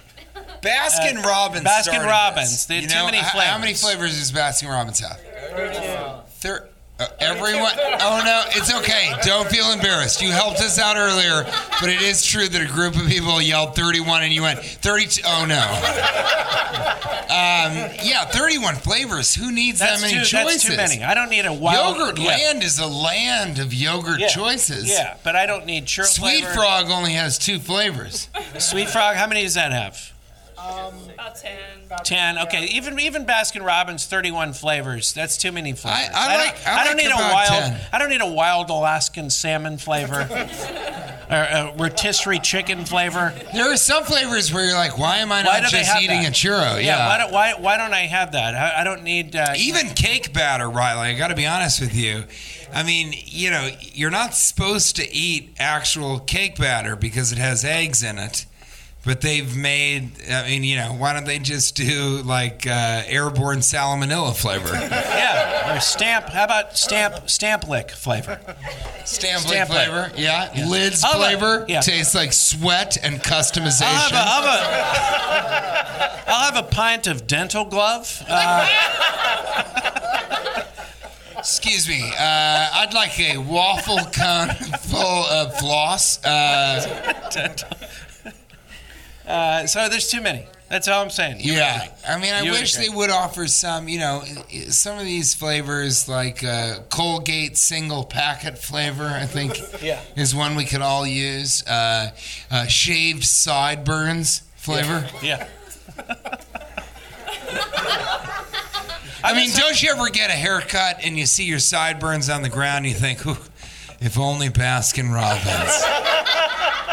Baskin 0.61 1.23
Robbins. 1.23 1.65
Uh, 1.65 1.69
Baskin 1.69 2.05
Robbins. 2.05 2.49
this. 2.51 2.65
They 2.65 2.75
had 2.75 2.83
You 2.85 2.89
too 2.89 3.05
many 3.05 3.17
h- 3.19 3.23
How 3.25 3.57
many 3.59 3.73
flavors. 3.73 3.81
flavors 3.81 4.19
does 4.19 4.31
Baskin 4.31 4.69
Robbins 4.69 4.99
have? 4.99 6.27
Thir- 6.29 6.67
uh, 6.99 7.07
everyone. 7.19 7.71
Oh 7.99 8.21
no, 8.23 8.43
it's 8.49 8.73
okay. 8.73 9.11
Don't 9.23 9.47
feel 9.49 9.71
embarrassed. 9.71 10.21
You 10.21 10.31
helped 10.31 10.59
us 10.59 10.79
out 10.79 10.95
earlier, 10.97 11.43
but 11.81 11.89
it 11.89 12.01
is 12.01 12.23
true 12.25 12.47
that 12.47 12.61
a 12.61 12.71
group 12.71 12.95
of 12.95 13.07
people 13.07 13.41
yelled 13.41 13.75
31 13.75 14.23
and 14.23 14.33
you 14.33 14.41
went 14.41 14.59
32. 14.59 15.21
Oh 15.25 15.45
no. 15.45 15.61
Um, 17.25 17.73
yeah, 18.03 18.25
31 18.25 18.75
flavors. 18.75 19.33
Who 19.35 19.51
needs 19.51 19.79
that's 19.79 20.01
that 20.01 20.07
many 20.07 20.19
too, 20.19 20.25
choices? 20.25 20.63
that's 20.63 20.63
too 20.63 20.75
many. 20.77 21.03
I 21.03 21.13
don't 21.15 21.29
need 21.29 21.45
a 21.45 21.51
wild 21.53 21.97
Yogurt 21.97 22.19
yeah. 22.19 22.27
Land 22.27 22.63
is 22.63 22.79
a 22.79 22.85
land 22.87 23.59
of 23.59 23.73
yogurt 23.73 24.19
Yeah. 24.19 24.27
choices. 24.27 24.87
Yeah, 24.89 25.17
but 25.23 25.35
I 25.35 25.45
don't 25.45 25.65
need 25.65 25.85
churro 25.85 26.05
Sweet 26.05 26.43
flavor. 26.43 26.53
Frog 26.53 26.89
only 26.89 27.13
has 27.13 27.37
two 27.37 27.59
flavors. 27.59 28.29
Sweet 28.59 28.89
Frog. 28.89 29.15
How 29.15 29.27
many 29.27 29.41
does 29.43 29.55
that 29.55 29.71
have? 29.73 30.13
About 30.69 31.35
10. 31.35 31.51
Ten. 32.03 32.37
Okay, 32.39 32.65
even 32.65 32.99
even 32.99 33.25
Baskin 33.25 33.63
Robbins, 33.65 34.05
thirty-one 34.05 34.53
flavors. 34.53 35.13
That's 35.13 35.37
too 35.37 35.51
many 35.51 35.73
flavors. 35.73 36.09
I 36.13 36.27
don't- 36.29 36.45
like- 36.47 36.67
I 36.67 36.71
I 36.81 36.83
don't 36.83 36.97
like 36.97 37.05
need 37.05 37.11
a 37.11 37.15
about 37.15 37.33
wild. 37.33 37.63
10. 37.63 37.81
I 37.93 37.97
don't 37.99 38.09
need 38.09 38.21
a 38.21 38.31
wild 38.31 38.69
Alaskan 38.69 39.29
salmon 39.29 39.77
flavor, 39.77 40.21
or 41.29 41.35
a 41.35 41.73
rotisserie 41.77 42.39
chicken 42.39 42.85
flavor. 42.85 43.33
There 43.53 43.71
are 43.71 43.77
some 43.77 44.03
flavors 44.03 44.51
where 44.51 44.65
you're 44.65 44.73
like, 44.75 44.97
why 44.97 45.17
am 45.17 45.31
I 45.31 45.43
Why 45.43 45.59
not 45.59 45.69
do 45.69 45.71
they 45.71 45.79
just 45.83 45.91
have 45.91 46.01
eating 46.03 46.23
that? 46.23 46.29
a 46.29 46.31
churro? 46.31 46.83
Yeah. 46.83 47.07
Why 47.07 47.17
don't 47.19 47.31
why, 47.31 47.53
why 47.53 47.77
don't 47.77 47.93
I 47.93 48.01
have 48.07 48.31
that? 48.33 48.55
I, 48.55 48.81
I 48.81 48.83
don't 48.83 49.03
need. 49.03 49.35
Uh, 49.35 49.53
Even 49.57 49.89
cake 49.89 50.33
batter, 50.33 50.69
Riley. 50.69 51.09
I 51.09 51.13
got 51.13 51.27
to 51.29 51.35
be 51.35 51.45
honest 51.45 51.79
with 51.79 51.95
you. 51.95 52.23
I 52.73 52.83
mean, 52.83 53.13
you 53.25 53.51
know, 53.51 53.69
you're 53.93 54.11
not 54.11 54.33
supposed 54.35 54.97
to 54.97 55.13
eat 55.13 55.55
actual 55.59 56.19
cake 56.19 56.57
batter 56.57 56.95
because 56.95 57.31
it 57.31 57.37
has 57.37 57.63
eggs 57.63 58.03
in 58.03 58.17
it. 58.17 58.45
But 59.05 59.21
they've 59.21 59.55
made. 59.55 60.11
I 60.31 60.47
mean, 60.47 60.63
you 60.63 60.77
know, 60.77 60.93
why 60.93 61.13
don't 61.13 61.25
they 61.25 61.37
just 61.37 61.75
do 61.75 62.23
like 62.23 62.65
uh, 62.65 63.03
airborne 63.05 63.59
salmonella 63.59 64.35
flavor? 64.35 64.73
yeah. 64.73 65.75
Or 65.75 65.79
stamp. 65.79 66.25
How 66.29 66.43
about 66.45 66.75
stamp 66.75 67.29
stamp 67.29 67.67
lick 67.67 67.91
flavor? 67.91 68.39
Stamp, 69.05 69.41
Stamp 69.43 69.69
lick 69.69 69.87
flavor. 69.87 70.11
Yeah. 70.17 70.51
Lids 70.67 71.03
I'll 71.03 71.11
have 71.13 71.21
a- 71.21 71.37
flavor. 71.37 71.65
yeah. 71.69 71.81
Tastes 71.81 72.15
like 72.15 72.33
sweat 72.33 72.97
and 73.03 73.17
customization. 73.21 73.83
I'll 74.13 74.41
have 74.41 74.45
a, 74.45 74.47
I'll 74.57 75.41
have 75.41 76.25
a, 76.25 76.31
I'll 76.31 76.51
have 76.53 76.65
a 76.65 76.67
pint 76.67 77.05
of 77.05 77.27
dental 77.27 77.65
glove. 77.65 78.23
Uh, 78.27 78.67
Excuse 81.37 81.87
me. 81.87 82.01
Uh, 82.01 82.69
I'd 82.73 82.93
like 82.95 83.19
a 83.19 83.37
waffle 83.37 83.97
cone 83.99 84.49
full 84.81 85.25
of 85.27 85.55
floss. 85.59 86.23
Uh, 86.25 87.29
dental. 87.31 87.69
Uh, 89.27 89.65
so 89.67 89.89
there's 89.89 90.09
too 90.09 90.21
many. 90.21 90.47
That's 90.69 90.87
all 90.87 91.03
I'm 91.03 91.09
saying. 91.11 91.37
You 91.41 91.53
yeah. 91.53 91.89
I 92.07 92.17
mean, 92.19 92.33
I 92.33 92.41
You 92.41 92.51
wish 92.51 92.73
they 92.75 92.89
would 92.89 93.11
offer 93.11 93.47
some, 93.47 93.87
you 93.87 93.99
know, 93.99 94.23
some 94.69 94.97
of 94.97 95.05
these 95.05 95.35
flavors 95.35 96.09
like 96.09 96.43
uh, 96.43 96.79
Colgate 96.89 97.55
single 97.55 98.03
packet 98.03 98.57
flavor, 98.57 99.05
I 99.05 99.25
think 99.27 99.59
Yeah. 99.83 99.99
is 100.15 100.33
one 100.33 100.55
we 100.55 100.65
could 100.65 100.81
all 100.81 101.05
use. 101.05 101.63
Uh, 101.67 102.11
uh, 102.49 102.65
shaved 102.65 103.23
sideburns 103.25 104.41
flavor. 104.55 105.07
Yeah. 105.21 105.47
I 109.23 109.33
mean, 109.33 109.49
don't 109.55 109.81
you 109.81 109.91
ever 109.91 110.09
get 110.09 110.29
a 110.29 110.33
haircut 110.33 110.97
and 111.03 111.17
you 111.17 111.25
see 111.25 111.45
your 111.45 111.59
sideburns 111.59 112.29
on 112.29 112.41
the 112.43 112.49
ground 112.49 112.85
and 112.85 112.93
you 112.93 112.99
think, 112.99 113.21
if 113.99 114.19
only 114.19 114.49
Baskin 114.49 115.11
Robbins. 115.13 115.83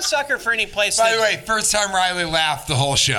I'm 0.00 0.04
a 0.04 0.06
sucker 0.06 0.38
for 0.38 0.50
any 0.50 0.64
place. 0.64 0.96
By 0.96 1.10
that, 1.10 1.16
the 1.16 1.22
way, 1.22 1.42
first 1.44 1.70
time 1.70 1.94
Riley 1.94 2.24
laughed 2.24 2.68
the 2.68 2.74
whole 2.74 2.96
show. 2.96 3.18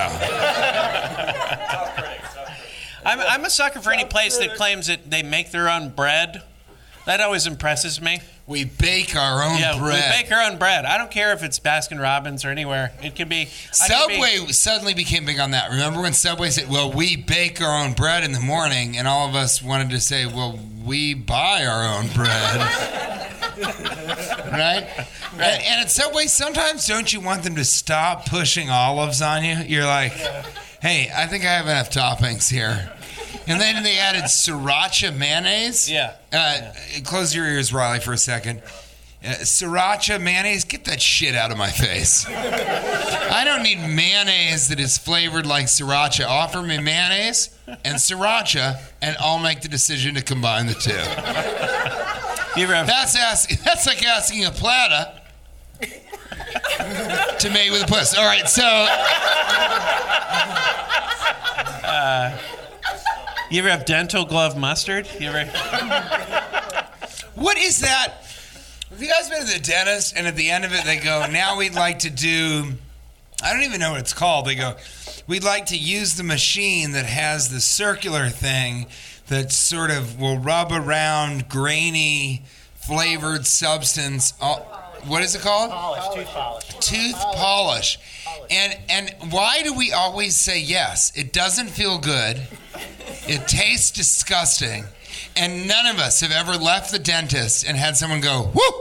I'm, 3.06 3.20
I'm 3.20 3.44
a 3.44 3.50
sucker 3.50 3.80
for 3.80 3.92
any 3.92 4.04
place 4.04 4.36
that 4.38 4.56
claims 4.56 4.88
that 4.88 5.08
they 5.08 5.22
make 5.22 5.52
their 5.52 5.70
own 5.70 5.90
bread. 5.90 6.42
That 7.06 7.20
always 7.20 7.46
impresses 7.46 8.00
me. 8.00 8.20
We 8.52 8.64
bake 8.66 9.16
our 9.16 9.42
own 9.42 9.58
Yeah, 9.58 9.78
bread. 9.78 10.12
we 10.14 10.22
bake 10.22 10.30
our 10.30 10.42
own 10.42 10.58
bread. 10.58 10.84
I 10.84 10.98
don't 10.98 11.10
care 11.10 11.32
if 11.32 11.42
it's 11.42 11.58
Baskin 11.58 11.98
Robbins 11.98 12.44
or 12.44 12.50
anywhere. 12.50 12.92
It 13.02 13.14
can 13.14 13.28
be 13.28 13.48
I 13.80 13.88
can 13.88 14.08
be- 14.08 14.14
Subway 14.14 14.52
suddenly 14.52 14.92
became 14.92 15.24
big 15.24 15.40
on 15.40 15.52
that. 15.52 15.70
Remember 15.70 16.02
when 16.02 16.12
Subway 16.12 16.50
said, 16.50 16.68
"Well, 16.68 16.92
we 16.92 17.16
bake 17.16 17.62
our 17.62 17.82
own 17.82 17.94
bread 17.94 18.24
in 18.24 18.32
the 18.32 18.40
morning," 18.40 18.98
and 18.98 19.08
all 19.08 19.26
of 19.26 19.34
us 19.34 19.62
wanted 19.62 19.88
to 19.90 20.00
say, 20.00 20.26
"Well, 20.26 20.58
we 20.84 21.14
buy 21.14 21.64
our 21.64 21.82
own 21.96 22.08
bread." 22.08 22.60
right? 24.52 24.86
And, 25.32 25.42
and 25.42 25.80
at 25.80 25.90
Subway, 25.90 26.26
sometimes 26.26 26.86
don't 26.86 27.10
you 27.10 27.20
want 27.20 27.42
them 27.44 27.56
to 27.56 27.64
stop 27.64 28.26
pushing 28.28 28.68
olives 28.68 29.22
on 29.22 29.44
you? 29.44 29.56
You're 29.66 29.86
like, 29.86 30.12
"Hey, 30.82 31.10
I 31.16 31.26
think 31.26 31.44
I 31.44 31.52
have 31.54 31.66
enough 31.66 31.90
toppings 31.90 32.50
here." 32.50 32.92
And 33.46 33.60
then 33.60 33.82
they 33.82 33.98
added 33.98 34.24
sriracha 34.24 35.16
mayonnaise. 35.16 35.90
Yeah. 35.90 36.14
Uh, 36.32 36.72
Close 37.04 37.34
your 37.34 37.46
ears, 37.46 37.72
Riley, 37.72 38.00
for 38.00 38.12
a 38.12 38.18
second. 38.18 38.62
Uh, 39.24 39.34
sriracha 39.42 40.20
mayonnaise, 40.20 40.64
get 40.64 40.84
that 40.84 41.00
shit 41.00 41.34
out 41.36 41.52
of 41.52 41.56
my 41.56 41.70
face. 41.70 42.26
I 42.28 43.42
don't 43.44 43.62
need 43.62 43.78
mayonnaise 43.78 44.68
that 44.68 44.80
is 44.80 44.98
flavored 44.98 45.46
like 45.46 45.66
sriracha. 45.66 46.26
Offer 46.26 46.62
me 46.62 46.78
mayonnaise 46.78 47.56
and 47.66 47.96
sriracha, 47.96 48.80
and 49.00 49.16
I'll 49.20 49.38
make 49.38 49.60
the 49.60 49.68
decision 49.68 50.16
to 50.16 50.22
combine 50.22 50.66
the 50.66 50.74
two. 50.74 50.90
You 52.60 52.64
ever 52.64 52.74
have, 52.74 52.86
That's 52.86 53.16
asking. 53.16 53.58
That's 53.64 53.86
like 53.86 54.04
asking 54.04 54.44
a 54.44 54.50
plata 54.50 55.20
to 57.38 57.50
mate 57.50 57.70
with 57.70 57.84
a 57.84 57.86
puss. 57.86 58.16
All 58.18 58.24
right, 58.24 58.48
so 58.48 58.62
you 63.52 63.60
ever 63.60 63.68
have 63.68 63.84
dental 63.84 64.24
glove 64.24 64.56
mustard? 64.56 65.06
You 65.20 65.28
ever? 65.28 65.50
what 67.34 67.58
is 67.58 67.80
that? 67.80 68.14
Have 68.90 69.02
you 69.02 69.08
guys 69.08 69.28
been 69.28 69.46
to 69.46 69.52
the 69.52 69.58
dentist 69.62 70.14
and 70.16 70.26
at 70.26 70.36
the 70.36 70.50
end 70.50 70.64
of 70.64 70.72
it 70.72 70.84
they 70.84 70.96
go, 70.96 71.26
now 71.30 71.58
we'd 71.58 71.74
like 71.74 72.00
to 72.00 72.10
do, 72.10 72.72
I 73.42 73.52
don't 73.52 73.62
even 73.62 73.78
know 73.78 73.90
what 73.92 74.00
it's 74.00 74.14
called. 74.14 74.46
They 74.46 74.54
go, 74.54 74.76
we'd 75.26 75.44
like 75.44 75.66
to 75.66 75.76
use 75.76 76.14
the 76.14 76.22
machine 76.22 76.92
that 76.92 77.04
has 77.04 77.50
the 77.50 77.60
circular 77.60 78.30
thing 78.30 78.86
that 79.28 79.52
sort 79.52 79.90
of 79.90 80.18
will 80.18 80.38
rub 80.38 80.72
around 80.72 81.48
grainy 81.50 82.42
flavored 82.74 83.46
substance. 83.46 84.32
all- 84.40 84.81
What 85.06 85.22
is 85.22 85.34
it 85.34 85.42
called? 85.42 85.70
Polish, 85.70 86.14
tooth 86.14 86.28
polish. 86.28 86.64
tooth 86.80 87.16
polish. 87.34 87.98
And 88.50 88.78
and 88.88 89.14
why 89.32 89.62
do 89.62 89.72
we 89.74 89.92
always 89.92 90.36
say 90.36 90.60
yes? 90.60 91.12
It 91.16 91.32
doesn't 91.32 91.68
feel 91.68 91.98
good. 91.98 92.40
It 93.26 93.46
tastes 93.48 93.90
disgusting. 93.90 94.84
And 95.36 95.66
none 95.66 95.86
of 95.86 95.98
us 95.98 96.20
have 96.20 96.30
ever 96.32 96.56
left 96.56 96.90
the 96.92 96.98
dentist 96.98 97.64
and 97.66 97.76
had 97.76 97.96
someone 97.96 98.20
go, 98.20 98.50
"Whoo! 98.54 98.72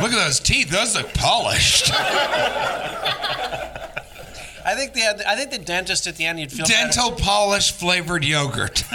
Look 0.00 0.12
at 0.12 0.24
those 0.24 0.40
teeth. 0.40 0.70
Those 0.70 0.96
look 0.96 1.12
polished." 1.14 1.90
I 4.66 4.74
think 4.74 4.94
the 4.94 5.28
I 5.28 5.36
think 5.36 5.50
the 5.50 5.58
dentist 5.58 6.06
at 6.06 6.16
the 6.16 6.24
end 6.24 6.40
you'd 6.40 6.50
feel 6.50 6.66
better. 6.66 6.72
Dental 6.74 7.12
polish 7.12 7.70
flavored 7.72 8.24
yogurt. 8.24 8.84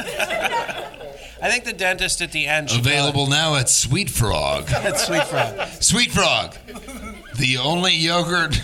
I 1.42 1.50
think 1.50 1.64
the 1.64 1.74
dentist 1.74 2.22
at 2.22 2.32
the 2.32 2.48
end 2.48 2.70
should 2.70 2.84
go- 2.84 2.90
Available 2.90 3.28
now 3.28 3.56
at 3.56 3.70
Sweet 3.70 4.10
Frog. 4.10 4.66
That's 4.68 5.06
sweet 5.06 5.24
frog. 5.26 5.68
Sweet 5.82 6.12
Frog. 6.12 6.56
The 7.38 7.58
only 7.58 7.94
yogurt 7.94 8.56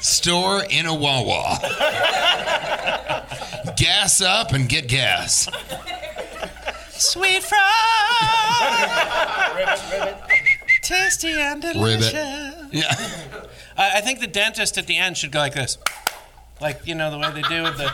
store 0.00 0.62
in 0.70 0.86
a 0.86 0.94
Wawa. 0.94 1.58
Gas 3.76 4.20
up 4.20 4.52
and 4.52 4.68
get 4.68 4.86
gas. 4.88 5.48
Sweet 6.90 7.42
frog. 7.42 7.60
Tasty 10.82 11.32
and 11.32 11.60
delicious. 11.62 12.12
Yeah. 12.70 12.94
I, 13.76 13.98
I 13.98 14.00
think 14.00 14.20
the 14.20 14.26
dentist 14.28 14.78
at 14.78 14.86
the 14.86 14.98
end 14.98 15.16
should 15.16 15.32
go 15.32 15.38
like 15.40 15.54
this, 15.54 15.78
like 16.60 16.86
you 16.86 16.94
know 16.94 17.10
the 17.10 17.18
way 17.18 17.30
they 17.32 17.42
do 17.42 17.62
with 17.64 17.76
the, 17.78 17.90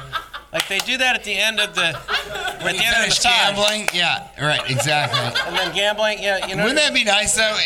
like 0.53 0.67
they 0.69 0.79
do 0.79 0.97
that 0.99 1.15
at 1.15 1.25
the 1.25 1.35
end 1.35 1.61
of 1.61 1.75
the, 1.75 1.87
at 1.89 2.59
the 2.59 2.69
end 2.69 2.79
of 2.79 2.85
finish 2.85 3.19
the 3.19 3.29
massage. 3.29 3.55
gambling, 3.57 3.89
yeah, 3.93 4.29
right, 4.41 4.71
exactly. 4.71 5.19
and 5.47 5.57
then 5.57 5.75
gambling. 5.75 6.23
Yeah, 6.23 6.47
you 6.47 6.57
know. 6.57 6.63
Wouldn't 6.65 6.81
that 6.81 6.95
be 6.95 7.05
nice 7.05 7.35
though? 7.37 7.57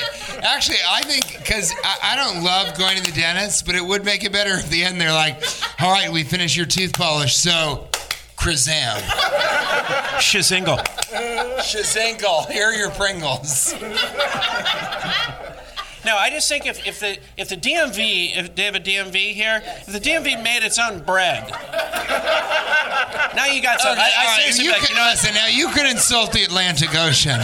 Actually, 0.42 0.78
I 0.88 1.02
think 1.02 1.38
because 1.38 1.72
I, 1.84 2.12
I 2.12 2.16
don't 2.16 2.42
love 2.42 2.76
going 2.76 2.96
to 2.96 3.02
the 3.02 3.12
dentist, 3.18 3.66
but 3.66 3.74
it 3.74 3.84
would 3.84 4.04
make 4.04 4.24
it 4.24 4.32
better 4.32 4.54
if 4.54 4.64
at 4.64 4.70
the 4.70 4.84
end 4.84 5.00
they're 5.00 5.12
like, 5.12 5.42
"All 5.80 5.92
right, 5.92 6.10
we 6.10 6.24
finished 6.24 6.56
your 6.56 6.66
tooth 6.66 6.92
polish, 6.92 7.36
so 7.36 7.86
Krazam, 8.36 8.98
Shizingle. 10.18 10.78
Shazinkle, 11.58 12.50
here 12.50 12.66
are 12.66 12.74
your 12.74 12.90
Pringles." 12.90 13.74
No, 16.04 16.16
I 16.16 16.30
just 16.30 16.48
think 16.48 16.66
if, 16.66 16.84
if 16.86 17.00
the 17.00 17.18
if 17.36 17.48
the 17.48 17.56
DMV 17.56 18.36
if 18.36 18.54
they 18.54 18.64
have 18.64 18.74
a 18.74 18.80
DMV 18.80 19.32
here, 19.32 19.62
if 19.64 19.86
the 19.86 20.00
DMV 20.00 20.42
made 20.42 20.62
its 20.64 20.78
own 20.78 21.02
bread, 21.04 21.48
now 23.34 23.46
you 23.46 23.62
got 23.62 23.80
something. 23.80 24.02
I, 24.02 24.10
I 24.18 24.24
right, 24.24 24.36
seriously 24.40 24.64
you 24.64 24.72
like, 24.72 24.82
can, 24.82 24.96
you 24.96 25.02
know 25.02 25.08
listen 25.10 25.34
now. 25.34 25.46
You 25.46 25.68
can 25.68 25.86
insult 25.86 26.32
the 26.32 26.42
Atlantic 26.42 26.94
Ocean, 26.94 27.40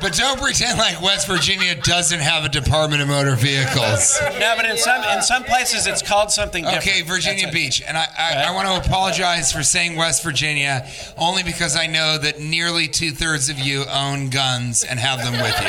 but 0.00 0.12
don't 0.12 0.38
pretend 0.40 0.78
like 0.78 1.00
West 1.00 1.26
Virginia 1.26 1.74
doesn't 1.74 2.20
have 2.20 2.44
a 2.44 2.48
Department 2.48 3.02
of 3.02 3.08
Motor 3.08 3.36
Vehicles. 3.36 4.20
No, 4.38 4.54
but 4.56 4.66
in 4.66 4.76
some 4.76 5.02
in 5.04 5.22
some 5.22 5.44
places 5.44 5.86
it's 5.86 6.02
called 6.02 6.30
something 6.30 6.64
different. 6.64 6.86
Okay, 6.86 7.02
Virginia 7.02 7.44
That's 7.44 7.56
it. 7.56 7.58
Beach, 7.58 7.82
and 7.86 7.96
I, 7.96 8.06
I, 8.18 8.44
I 8.48 8.50
want 8.54 8.68
to 8.68 8.88
apologize 8.88 9.52
for 9.52 9.62
saying 9.62 9.96
West 9.96 10.22
Virginia 10.22 10.86
only 11.16 11.42
because 11.42 11.76
I 11.76 11.86
know 11.86 12.18
that 12.18 12.40
nearly 12.40 12.88
two 12.88 13.10
thirds 13.10 13.48
of 13.48 13.58
you 13.58 13.84
own 13.86 14.28
guns 14.28 14.84
and 14.84 14.98
have 15.00 15.22
them 15.22 15.32
with 15.40 15.58
you. 15.60 15.68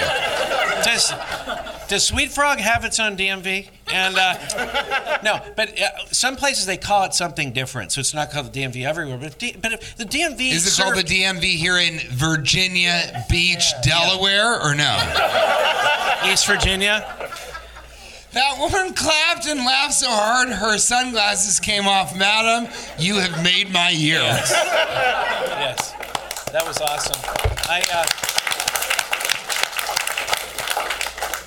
Does, 0.84 1.12
does 1.92 2.06
Sweet 2.08 2.32
Frog 2.32 2.60
have 2.60 2.86
its 2.86 3.02
own 3.02 3.18
DMV? 3.18 3.68
And 3.88 4.16
uh, 4.18 5.18
no, 5.24 5.42
but 5.58 5.78
uh, 5.78 5.89
some 6.06 6.38
places 6.38 6.66
they 6.66 6.78
call 6.78 7.04
it 7.04 7.14
something 7.14 7.52
different, 7.52 7.92
so 7.92 8.00
it's 8.00 8.14
not 8.14 8.32
called 8.32 8.54
the 8.54 8.62
DMV 8.62 8.86
everywhere. 8.86 9.18
But 9.18 9.38
D, 9.38 9.58
but 9.62 9.74
if 9.74 9.98
the 9.98 10.06
DMV 10.06 10.54
Is 10.54 10.66
it 10.66 10.82
called 10.82 10.96
the 10.96 11.04
DMV 11.04 11.44
here 11.44 11.78
in 11.78 12.00
Virginia 12.12 13.26
Beach, 13.30 13.66
Delaware, 13.84 14.62
or 14.64 14.74
no? 14.74 14.96
East 16.32 16.48
Virginia? 16.48 17.06
That 18.32 18.58
woman 18.58 18.94
clapped 18.94 19.46
and 19.48 19.60
laughed 19.60 19.96
so 19.96 20.08
hard 20.10 20.48
her 20.48 20.78
sunglasses 20.78 21.60
came 21.60 21.89
off. 21.89 22.18
Madam, 22.18 22.72
you 22.98 23.16
have 23.16 23.44
made 23.44 23.70
my 23.70 23.89
year. 23.89 24.22
Yes, 24.22 25.92
that 26.54 26.66
was 26.66 26.80
awesome. 26.80 27.20
I. 27.70 27.84
Uh, 27.94 28.41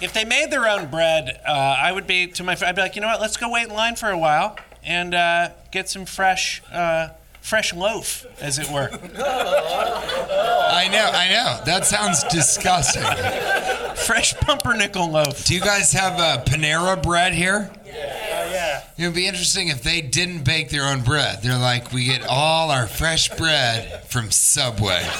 if 0.05 0.12
they 0.12 0.24
made 0.24 0.50
their 0.50 0.68
own 0.68 0.90
bread, 0.90 1.40
uh, 1.46 1.50
I 1.50 1.90
would 1.90 2.07
be 2.07 2.26
to 2.28 2.44
my. 2.44 2.57
I'd 2.61 2.76
be 2.76 2.82
like, 2.82 2.94
you 2.94 3.00
know 3.00 3.09
what? 3.09 3.20
Let's 3.20 3.36
go 3.36 3.50
wait 3.50 3.68
in 3.68 3.74
line 3.74 3.96
for 3.96 4.11
a 4.11 4.18
while 4.18 4.57
and 4.84 5.14
uh, 5.14 5.48
get 5.70 5.88
some 5.88 6.05
fresh, 6.05 6.62
uh, 6.70 7.09
fresh 7.40 7.72
loaf, 7.72 8.26
as 8.40 8.59
it 8.59 8.70
were. 8.70 8.90
I 8.92 10.88
know, 10.92 11.11
I 11.12 11.28
know. 11.30 11.64
That 11.64 11.86
sounds 11.86 12.22
disgusting. 12.24 13.02
fresh 14.07 14.34
pumpernickel 14.34 15.11
loaf. 15.11 15.44
Do 15.46 15.55
you 15.55 15.61
guys 15.61 15.92
have 15.92 16.20
uh, 16.20 16.44
Panera 16.44 17.02
bread 17.02 17.32
here? 17.32 17.70
Oh 17.86 17.90
yeah. 17.90 18.82
It 18.98 19.07
would 19.07 19.14
be 19.14 19.26
interesting 19.26 19.68
if 19.68 19.82
they 19.82 20.02
didn't 20.02 20.44
bake 20.44 20.68
their 20.68 20.84
own 20.84 21.00
bread. 21.00 21.42
They're 21.42 21.59
like, 21.59 21.92
we 21.92 22.05
get 22.05 22.26
all 22.28 22.70
our 22.70 22.86
fresh 22.86 23.30
bread 23.30 24.05
from 24.05 24.30
Subway. 24.30 25.02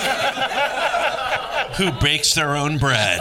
Who 1.79 1.91
bakes 2.01 2.35
their 2.35 2.55
own 2.55 2.79
bread? 2.79 3.21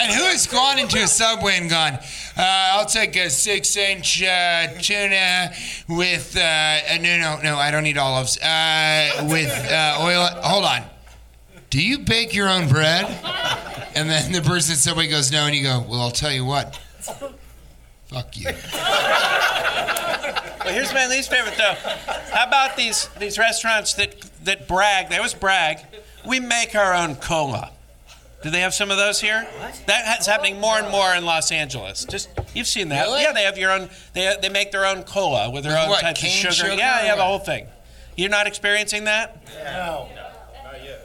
And 0.00 0.10
who 0.10 0.22
has 0.24 0.46
gone 0.46 0.78
into 0.78 0.96
a 1.02 1.06
Subway 1.06 1.58
and 1.58 1.68
gone, 1.68 1.92
uh, 1.92 2.00
I'll 2.38 2.86
take 2.86 3.16
a 3.16 3.28
six 3.28 3.76
inch 3.76 4.22
uh, 4.22 4.68
tuna 4.80 5.52
with, 5.88 6.34
uh, 6.36 6.96
no, 6.96 7.18
no, 7.18 7.38
no, 7.42 7.56
I 7.58 7.70
don't 7.70 7.82
need 7.84 7.98
olives, 7.98 8.38
uh, 8.38 9.26
with 9.30 9.50
uh, 9.70 9.98
oil. 10.00 10.26
Hold 10.42 10.64
on. 10.64 10.84
Do 11.68 11.82
you 11.82 11.98
bake 11.98 12.34
your 12.34 12.48
own 12.48 12.66
bread? 12.66 13.04
And 13.94 14.08
then 14.08 14.32
the 14.32 14.40
person 14.40 14.72
at 14.72 14.78
Subway 14.78 15.06
goes, 15.06 15.30
no, 15.30 15.44
and 15.44 15.54
you 15.54 15.62
go, 15.64 15.84
well, 15.86 16.00
I'll 16.00 16.10
tell 16.10 16.32
you 16.32 16.46
what. 16.46 16.80
Fuck 18.06 18.38
you. 18.38 18.46
Well, 20.64 20.74
here's 20.74 20.94
my 20.94 21.06
least 21.08 21.30
favorite 21.30 21.56
though. 21.56 21.74
How 22.32 22.46
about 22.46 22.76
these 22.76 23.08
these 23.18 23.38
restaurants 23.38 23.94
that 23.94 24.14
that 24.44 24.68
brag? 24.68 25.08
They 25.08 25.16
always 25.16 25.34
brag. 25.34 25.78
We 26.26 26.38
make 26.40 26.74
our 26.74 26.94
own 26.94 27.16
cola. 27.16 27.72
Do 28.42 28.48
they 28.48 28.60
have 28.60 28.72
some 28.72 28.90
of 28.90 28.96
those 28.96 29.20
here? 29.20 29.46
What? 29.58 29.82
That's 29.86 30.26
happening 30.26 30.60
more 30.60 30.78
and 30.78 30.90
more 30.90 31.14
in 31.14 31.26
Los 31.26 31.52
Angeles. 31.52 32.04
Just 32.06 32.30
you've 32.54 32.66
seen 32.66 32.88
that? 32.88 33.04
Really? 33.06 33.22
Yeah, 33.22 33.32
they 33.32 33.42
have 33.42 33.58
your 33.58 33.70
own. 33.70 33.90
They 34.14 34.34
they 34.40 34.48
make 34.48 34.72
their 34.72 34.86
own 34.86 35.02
cola 35.02 35.50
with 35.50 35.64
their 35.64 35.74
With 35.74 35.82
own 35.82 35.88
what, 35.90 36.00
types 36.00 36.22
of 36.22 36.28
sugar. 36.28 36.52
sugar 36.52 36.72
Yeah, 36.74 37.02
or 37.02 37.04
yeah, 37.04 37.16
the 37.16 37.24
whole 37.24 37.38
thing. 37.38 37.66
You're 38.16 38.30
not 38.30 38.46
experiencing 38.46 39.04
that? 39.04 39.42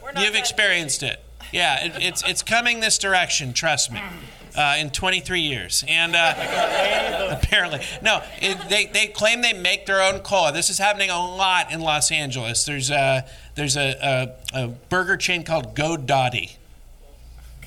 We're 0.02 0.12
not 0.12 0.24
You've 0.24 0.34
experienced 0.34 1.02
it. 1.02 1.22
Yeah, 1.52 1.84
it, 1.84 1.92
it's 1.96 2.22
it's 2.26 2.42
coming 2.42 2.80
this 2.80 2.96
direction. 2.98 3.52
Trust 3.52 3.92
me. 3.92 4.00
Uh, 4.54 4.76
in 4.78 4.88
23 4.88 5.42
years, 5.42 5.84
and 5.86 6.16
uh, 6.16 6.32
apparently, 7.30 7.78
no, 8.00 8.22
it, 8.40 8.56
they 8.70 8.86
they 8.86 9.06
claim 9.06 9.42
they 9.42 9.52
make 9.52 9.84
their 9.84 10.00
own 10.00 10.20
cola. 10.20 10.50
This 10.50 10.70
is 10.70 10.78
happening 10.78 11.10
a 11.10 11.18
lot 11.18 11.70
in 11.70 11.80
Los 11.80 12.10
Angeles. 12.10 12.64
There's 12.64 12.90
a 12.90 13.26
there's 13.54 13.76
a, 13.76 14.34
a, 14.54 14.64
a 14.64 14.68
burger 14.68 15.18
chain 15.18 15.44
called 15.44 15.74
Go 15.74 15.98
Dotty 15.98 16.56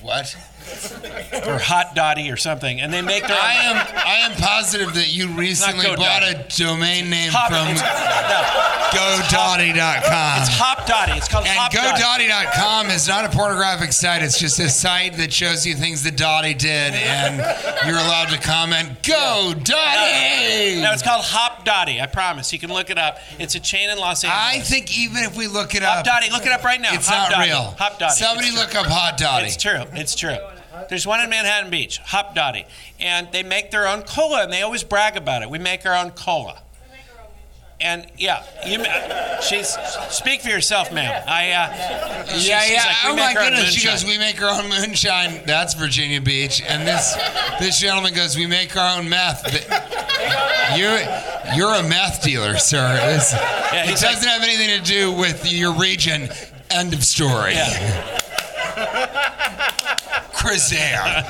What? 0.02 0.34
or 1.46 1.58
Hot 1.58 1.94
Dotty 1.94 2.30
or 2.30 2.36
something, 2.36 2.80
and 2.80 2.92
they 2.92 3.02
make 3.02 3.26
their. 3.26 3.36
I 3.36 3.54
am 3.64 3.76
I 3.96 4.14
am 4.30 4.32
positive 4.36 4.94
that 4.94 5.12
you 5.12 5.28
recently 5.28 5.86
bought 5.96 6.22
a 6.22 6.44
domain 6.56 7.08
name 7.10 7.30
Hop, 7.32 7.48
from 7.48 7.74
no, 7.74 9.00
GoDaddy.com. 9.00 10.42
it's 10.42 10.50
Hopdoddy. 10.50 11.16
It's 11.16 11.28
called 11.28 11.46
And 11.46 11.58
Hopdoddy. 11.58 12.00
GoDaddy.com 12.00 12.90
is 12.90 13.08
not 13.08 13.24
a 13.24 13.28
pornographic 13.28 13.92
site. 13.92 14.22
It's 14.22 14.38
just 14.38 14.58
a 14.58 14.68
site 14.68 15.16
that 15.16 15.32
shows 15.32 15.66
you 15.66 15.74
things 15.74 16.02
that 16.04 16.16
Dotty 16.16 16.54
did, 16.54 16.94
and 16.94 17.36
you're 17.86 17.96
allowed 17.98 18.28
to 18.30 18.38
comment, 18.38 19.02
Go 19.02 19.54
Dotty. 19.54 20.80
No, 20.82 20.92
it's 20.92 21.02
called 21.02 21.24
Hopdoddy. 21.24 22.00
I 22.00 22.06
promise. 22.06 22.52
You 22.52 22.58
can 22.58 22.70
look 22.70 22.90
it 22.90 22.98
up. 22.98 23.18
It's 23.38 23.54
a 23.54 23.60
chain 23.60 23.90
in 23.90 23.98
Los 23.98 24.24
Angeles. 24.24 24.40
I 24.42 24.60
think 24.60 24.96
even 24.98 25.24
if 25.24 25.36
we 25.36 25.46
look 25.46 25.74
it 25.74 25.82
Hop 25.82 25.98
up, 25.98 26.04
Dotty. 26.04 26.30
Look 26.30 26.46
it 26.46 26.52
up 26.52 26.64
right 26.64 26.80
now. 26.80 26.94
it's 26.94 27.08
Hop 27.08 27.30
not 27.30 27.44
real. 27.46 27.74
Hopdoddy. 27.78 28.10
Somebody 28.12 28.50
look 28.52 28.74
up 28.74 28.86
Hot 28.86 29.16
Dotty. 29.18 29.46
It's 29.46 29.56
true. 29.56 29.82
It's 29.92 30.14
true. 30.14 30.36
There's 30.90 31.06
one 31.06 31.20
in 31.20 31.30
Manhattan 31.30 31.70
Beach, 31.70 32.00
Hopdoddy, 32.02 32.66
and 32.98 33.28
they 33.32 33.42
make 33.42 33.70
their 33.70 33.86
own 33.88 34.02
cola, 34.02 34.42
and 34.42 34.52
they 34.52 34.60
always 34.62 34.82
brag 34.84 35.16
about 35.16 35.42
it. 35.42 35.48
We 35.48 35.58
make 35.58 35.86
our 35.86 35.94
own 35.94 36.10
cola. 36.10 36.60
And 37.82 38.06
yeah, 38.18 38.42
you. 38.66 38.84
She's 39.42 39.68
speak 40.10 40.42
for 40.42 40.50
yourself, 40.50 40.92
ma'am. 40.92 41.22
I. 41.26 41.52
Uh, 41.52 42.24
she- 42.26 42.48
Yeah, 42.50 42.60
she's 42.60 42.72
yeah. 42.72 42.84
like, 42.84 42.96
oh 43.04 43.16
my 43.16 43.32
goodness. 43.32 43.72
She 43.72 43.86
goes, 43.86 44.04
we 44.04 44.18
make 44.18 44.42
our 44.42 44.60
own 44.62 44.68
moonshine. 44.68 45.40
That's 45.46 45.72
Virginia 45.72 46.20
Beach. 46.20 46.60
And 46.60 46.86
this 46.86 47.14
this 47.58 47.78
gentleman 47.80 48.12
goes, 48.12 48.36
we 48.36 48.46
make 48.46 48.76
our 48.76 48.98
own 48.98 49.08
meth. 49.08 49.46
You're 50.76 50.98
you're 51.56 51.74
a 51.74 51.82
meth 51.82 52.22
dealer, 52.22 52.58
sir. 52.58 52.96
This, 52.96 53.32
it 53.32 53.98
doesn't 53.98 54.28
have 54.28 54.42
anything 54.42 54.78
to 54.78 54.84
do 54.84 55.12
with 55.12 55.50
your 55.50 55.72
region. 55.72 56.28
End 56.70 56.92
of 56.92 57.02
story. 57.02 57.54
Yeah. 57.54 58.16
Krazam. 60.40 61.24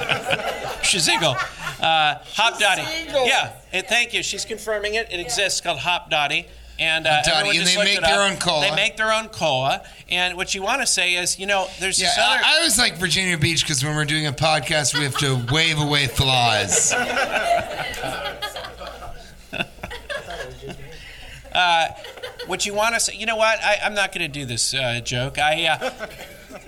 Shazigle. 0.83 1.35
Uh, 1.83 2.19
Hopdoddy. 2.35 2.85
Yeah, 3.27 3.53
it, 3.73 3.89
thank 3.89 4.15
you. 4.15 4.23
She's 4.23 4.45
confirming 4.45 4.95
it. 4.95 5.09
It 5.11 5.21
exists. 5.21 5.59
It's 5.59 5.61
called 5.61 5.81
Hopdoddy. 5.81 6.47
And, 6.79 7.07
uh, 7.07 7.23
Hopdoddy, 7.23 7.51
and 7.51 7.55
just 7.59 7.73
they 7.73 7.77
looked 7.77 7.89
make 7.91 7.99
it 7.99 8.03
their 8.03 8.23
up. 8.23 8.31
own 8.31 8.39
cola. 8.39 8.69
They 8.71 8.75
make 8.75 8.97
their 8.97 9.13
own 9.13 9.29
cola. 9.29 9.83
And 10.09 10.37
what 10.37 10.55
you 10.55 10.63
want 10.63 10.81
to 10.81 10.87
say 10.87 11.15
is, 11.17 11.39
you 11.39 11.47
know, 11.47 11.67
there's 11.79 12.01
Yeah, 12.01 12.09
this 12.09 12.19
other. 12.19 12.41
I, 12.43 12.61
I 12.61 12.65
was 12.65 12.79
like 12.79 12.97
Virginia 12.97 13.37
Beach 13.37 13.63
because 13.63 13.85
when 13.85 13.95
we're 13.97 14.05
doing 14.05 14.27
a 14.27 14.33
podcast, 14.33 14.97
we 14.97 15.05
have 15.05 15.17
to 15.19 15.45
wave 15.53 15.79
away 15.79 16.07
flies. 16.07 16.93
what 22.47 22.65
you 22.67 22.75
want 22.75 22.95
to 22.95 23.01
say. 23.01 23.15
You 23.15 23.27
know 23.27 23.37
what? 23.37 23.59
I, 23.63 23.79
I'm 23.83 23.95
not 23.95 24.13
going 24.13 24.31
to 24.31 24.41
do 24.41 24.47
this 24.47 24.73
uh, 24.73 25.01
joke. 25.03 25.39
I. 25.39 25.67
Uh, 25.67 26.07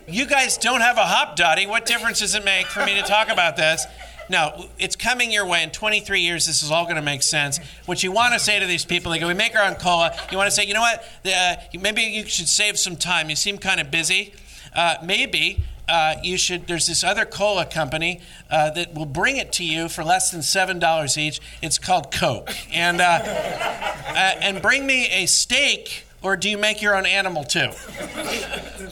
you 0.07 0.27
guys 0.27 0.59
don't 0.59 0.81
have 0.81 0.97
a 0.97 1.05
hop 1.05 1.37
dotty. 1.37 1.67
What 1.67 1.87
difference 1.87 2.21
does 2.21 2.35
it 2.35 2.45
make 2.45 2.67
for 2.67 2.85
me 2.85 2.95
to 2.95 3.03
talk 3.03 3.29
about 3.29 3.57
this? 3.57 3.87
No, 4.29 4.67
it's 4.79 4.97
coming 4.97 5.31
your 5.31 5.47
way. 5.47 5.63
In 5.63 5.71
23 5.71 6.21
years, 6.21 6.47
this 6.47 6.63
is 6.63 6.71
all 6.71 6.85
going 6.85 6.97
to 6.97 7.03
make 7.03 7.23
sense. 7.23 7.59
What 7.87 8.03
you 8.03 8.13
want 8.13 8.35
to 8.35 8.39
say 8.39 8.59
to 8.59 8.67
these 8.67 8.85
people, 8.85 9.13
they 9.13 9.19
go, 9.19 9.29
we 9.29 9.35
make 9.35 9.55
our 9.57 9.65
own 9.65 9.75
cola. 9.75 10.17
You 10.31 10.39
want 10.39 10.49
to 10.49 10.55
say, 10.55 10.65
you 10.65 10.75
know 10.75 10.81
what? 10.81 11.05
Uh, 11.25 11.57
maybe 11.81 12.03
you 12.03 12.25
should 12.27 12.49
save 12.49 12.79
some 12.79 12.97
time. 12.97 13.29
You 13.29 13.37
seem 13.37 13.59
kind 13.59 13.81
of 13.81 13.91
busy. 13.91 14.33
Uh, 14.75 14.97
maybe 15.05 15.63
uh, 15.89 16.15
you 16.23 16.39
should. 16.39 16.67
There's 16.67 16.87
this 16.87 17.05
other 17.05 17.25
cola 17.25 17.67
company 17.67 18.21
uh, 18.51 18.71
that 18.71 18.95
will 18.95 19.07
bring 19.07 19.37
it 19.37 19.53
to 19.55 19.65
you 19.65 19.89
for 19.89 20.05
less 20.05 20.31
than 20.31 20.43
seven 20.43 20.79
dollars 20.79 21.19
each. 21.19 21.41
It's 21.61 21.79
called 21.79 22.11
Coke, 22.11 22.55
and 22.73 23.01
uh, 23.01 23.05
uh, 23.05 24.15
and 24.41 24.63
bring 24.63 24.87
me 24.87 25.09
a 25.11 25.27
steak. 25.27 26.05
Or 26.23 26.37
do 26.37 26.49
you 26.49 26.57
make 26.59 26.81
your 26.83 26.97
own 26.97 27.07
animal 27.07 27.45
too? 27.45 27.69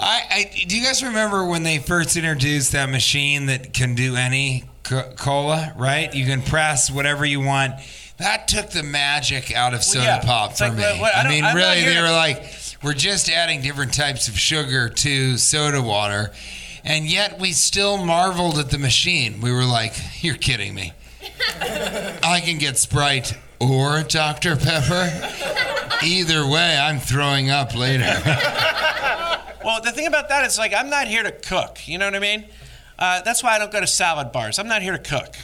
I, 0.00 0.22
I 0.30 0.50
do 0.66 0.76
you 0.78 0.84
guys 0.84 1.02
remember 1.02 1.44
when 1.46 1.62
they 1.62 1.78
first 1.78 2.16
introduced 2.16 2.72
that 2.72 2.90
machine 2.90 3.46
that 3.46 3.72
can 3.72 3.94
do 3.94 4.16
any 4.16 4.64
co- 4.82 5.12
cola? 5.16 5.72
Right, 5.76 6.12
you 6.14 6.26
can 6.26 6.42
press 6.42 6.90
whatever 6.90 7.24
you 7.24 7.40
want. 7.40 7.74
That 8.18 8.48
took 8.48 8.70
the 8.70 8.82
magic 8.82 9.54
out 9.54 9.72
of 9.74 9.82
soda 9.82 10.04
yeah. 10.04 10.20
pop 10.22 10.56
for 10.56 10.64
like, 10.64 10.74
me. 10.76 10.82
what- 10.82 11.00
what- 11.00 11.16
I 11.16 11.22
I, 11.22 11.28
mean, 11.28 11.44
I'm 11.44 11.56
really, 11.56 11.84
they 11.84 11.94
to- 11.94 12.02
were 12.02 12.10
like, 12.10 12.42
we're 12.82 12.92
just 12.94 13.30
adding 13.30 13.62
different 13.62 13.94
types 13.94 14.28
of 14.28 14.38
sugar 14.38 14.88
to 14.88 15.36
soda 15.38 15.80
water, 15.80 16.32
and 16.84 17.06
yet 17.06 17.38
we 17.38 17.52
still 17.52 17.96
marveled 18.04 18.58
at 18.58 18.70
the 18.70 18.78
machine. 18.78 19.40
We 19.40 19.52
were 19.52 19.64
like, 19.64 19.94
you're 20.22 20.34
kidding 20.36 20.74
me. 20.74 20.92
I 21.60 22.40
can 22.44 22.58
get 22.58 22.76
Sprite 22.78 23.36
or 23.60 24.02
Dr. 24.02 24.56
Pepper. 24.56 25.10
Either 26.02 26.46
way, 26.46 26.78
I'm 26.78 26.98
throwing 26.98 27.50
up 27.50 27.76
later. 27.76 28.10
Well, 29.62 29.82
the 29.82 29.92
thing 29.92 30.06
about 30.06 30.30
that 30.30 30.46
is 30.46 30.58
like 30.58 30.72
I'm 30.72 30.88
not 30.88 31.06
here 31.06 31.22
to 31.22 31.32
cook. 31.32 31.86
You 31.86 31.98
know 31.98 32.06
what 32.06 32.14
I 32.14 32.18
mean? 32.18 32.46
Uh, 32.98 33.20
that's 33.22 33.42
why 33.42 33.54
I 33.54 33.58
don't 33.58 33.70
go 33.70 33.80
to 33.80 33.86
salad 33.86 34.32
bars. 34.32 34.58
I'm 34.58 34.68
not 34.68 34.80
here 34.80 34.92
to 34.92 34.98
cook. 34.98 35.36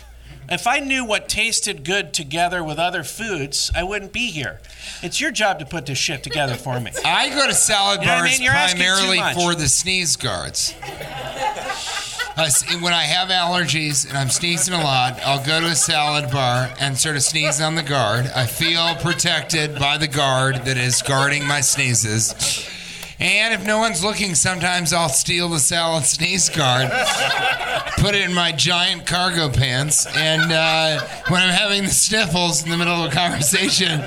If 0.48 0.66
I 0.66 0.78
knew 0.78 1.04
what 1.04 1.28
tasted 1.28 1.84
good 1.84 2.14
together 2.14 2.62
with 2.62 2.78
other 2.78 3.02
foods, 3.02 3.70
I 3.74 3.82
wouldn't 3.82 4.12
be 4.12 4.30
here. 4.30 4.60
It's 5.02 5.20
your 5.20 5.32
job 5.32 5.58
to 5.58 5.66
put 5.66 5.86
this 5.86 5.98
shit 5.98 6.22
together 6.22 6.54
for 6.54 6.78
me. 6.78 6.92
I 7.04 7.28
go 7.30 7.46
to 7.46 7.54
salad 7.54 8.00
You 8.00 8.06
know 8.06 8.12
what 8.14 8.18
I 8.18 8.22
bars 8.22 8.30
mean? 8.38 8.42
You're 8.42 8.52
asking 8.52 8.80
too 8.80 8.86
primarily 8.86 9.34
for 9.34 9.54
the 9.54 9.68
sneeze 9.68 10.16
guards. 10.16 10.74
S- 12.36 12.64
when 12.82 12.92
I 12.92 13.04
have 13.04 13.28
allergies 13.28 14.06
and 14.08 14.16
I'm 14.16 14.28
sneezing 14.28 14.74
a 14.74 14.82
lot, 14.82 15.18
I'll 15.24 15.44
go 15.44 15.60
to 15.60 15.66
a 15.66 15.74
salad 15.74 16.30
bar 16.30 16.68
and 16.80 16.96
sort 16.96 17.16
of 17.16 17.22
sneeze 17.22 17.60
on 17.60 17.74
the 17.76 17.82
guard. 17.82 18.26
I 18.34 18.46
feel 18.46 18.94
protected 18.96 19.78
by 19.78 19.96
the 19.96 20.06
guard 20.08 20.56
that 20.66 20.76
is 20.76 21.00
guarding 21.02 21.46
my 21.46 21.60
sneezes. 21.62 22.34
And 23.18 23.54
if 23.54 23.66
no 23.66 23.78
one's 23.78 24.04
looking, 24.04 24.34
sometimes 24.34 24.92
I'll 24.92 25.08
steal 25.08 25.48
the 25.48 25.58
salad 25.58 26.04
sneeze 26.04 26.50
guard, 26.50 26.90
put 27.96 28.14
it 28.14 28.20
in 28.28 28.34
my 28.34 28.52
giant 28.52 29.06
cargo 29.06 29.48
pants, 29.48 30.04
and 30.14 30.52
uh, 30.52 31.00
when 31.28 31.40
I'm 31.40 31.48
having 31.48 31.84
the 31.84 31.88
sniffles 31.88 32.62
in 32.62 32.68
the 32.70 32.76
middle 32.76 32.92
of 32.92 33.10
a 33.10 33.14
conversation, 33.14 34.02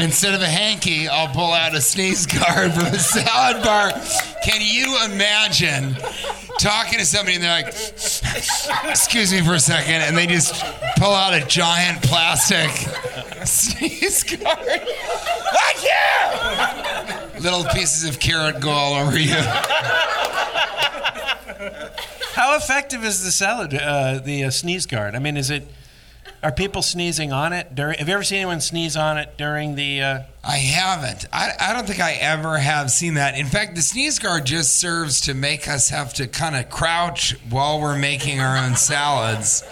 instead 0.00 0.32
of 0.32 0.40
a 0.40 0.46
hanky, 0.46 1.06
I'll 1.08 1.28
pull 1.28 1.52
out 1.52 1.74
a 1.74 1.80
sneeze 1.82 2.24
guard 2.24 2.72
from 2.72 2.84
the 2.84 2.98
salad 2.98 3.62
bar. 3.62 3.92
Can 4.44 4.60
you 4.60 4.98
imagine 5.06 5.96
talking 6.58 6.98
to 6.98 7.06
somebody 7.06 7.36
and 7.36 7.44
they're 7.44 7.62
like, 7.62 7.68
excuse 8.88 9.32
me 9.32 9.40
for 9.40 9.54
a 9.54 9.60
second, 9.60 10.02
and 10.02 10.16
they 10.16 10.26
just 10.26 10.62
pull 10.96 11.12
out 11.12 11.32
a 11.32 11.44
giant 11.46 12.02
plastic 12.02 12.70
sneeze 13.46 14.22
guard? 14.22 14.58
Thank 14.58 15.82
you! 15.82 17.40
Little 17.40 17.64
pieces 17.72 18.08
of 18.08 18.20
carrot 18.20 18.60
go 18.60 18.70
all 18.70 18.94
over 18.94 19.18
you. 19.18 19.34
How 22.34 22.56
effective 22.56 23.02
is 23.04 23.24
the 23.24 23.30
salad, 23.30 23.74
uh, 23.74 24.18
the 24.18 24.44
uh, 24.44 24.50
sneeze 24.50 24.84
guard? 24.86 25.14
I 25.14 25.20
mean, 25.20 25.36
is 25.38 25.50
it? 25.50 25.66
Are 26.44 26.52
people 26.52 26.82
sneezing 26.82 27.32
on 27.32 27.54
it? 27.54 27.74
During, 27.74 27.98
have 27.98 28.06
you 28.06 28.12
ever 28.12 28.22
seen 28.22 28.36
anyone 28.36 28.60
sneeze 28.60 28.98
on 28.98 29.16
it 29.16 29.38
during 29.38 29.76
the? 29.76 30.02
Uh, 30.02 30.22
I 30.44 30.58
haven't. 30.58 31.24
I, 31.32 31.52
I 31.58 31.72
don't 31.72 31.86
think 31.86 32.00
I 32.00 32.12
ever 32.12 32.58
have 32.58 32.90
seen 32.90 33.14
that. 33.14 33.38
In 33.38 33.46
fact, 33.46 33.76
the 33.76 33.80
sneeze 33.80 34.18
guard 34.18 34.44
just 34.44 34.76
serves 34.76 35.22
to 35.22 35.32
make 35.32 35.66
us 35.66 35.88
have 35.88 36.12
to 36.14 36.26
kind 36.26 36.54
of 36.54 36.68
crouch 36.68 37.34
while 37.48 37.80
we're 37.80 37.96
making 37.98 38.40
our 38.40 38.58
own 38.58 38.76
salads 38.76 39.62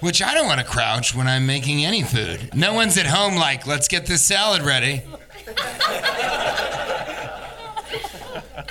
Which 0.00 0.22
I 0.22 0.34
don't 0.34 0.46
want 0.46 0.60
to 0.60 0.66
crouch 0.66 1.14
when 1.14 1.26
I'm 1.26 1.46
making 1.46 1.86
any 1.86 2.02
food. 2.02 2.54
No 2.54 2.74
one's 2.74 2.98
at 2.98 3.06
home 3.06 3.36
like, 3.36 3.66
let's 3.66 3.88
get 3.88 4.04
this 4.04 4.22
salad 4.22 4.60
ready. 4.60 5.02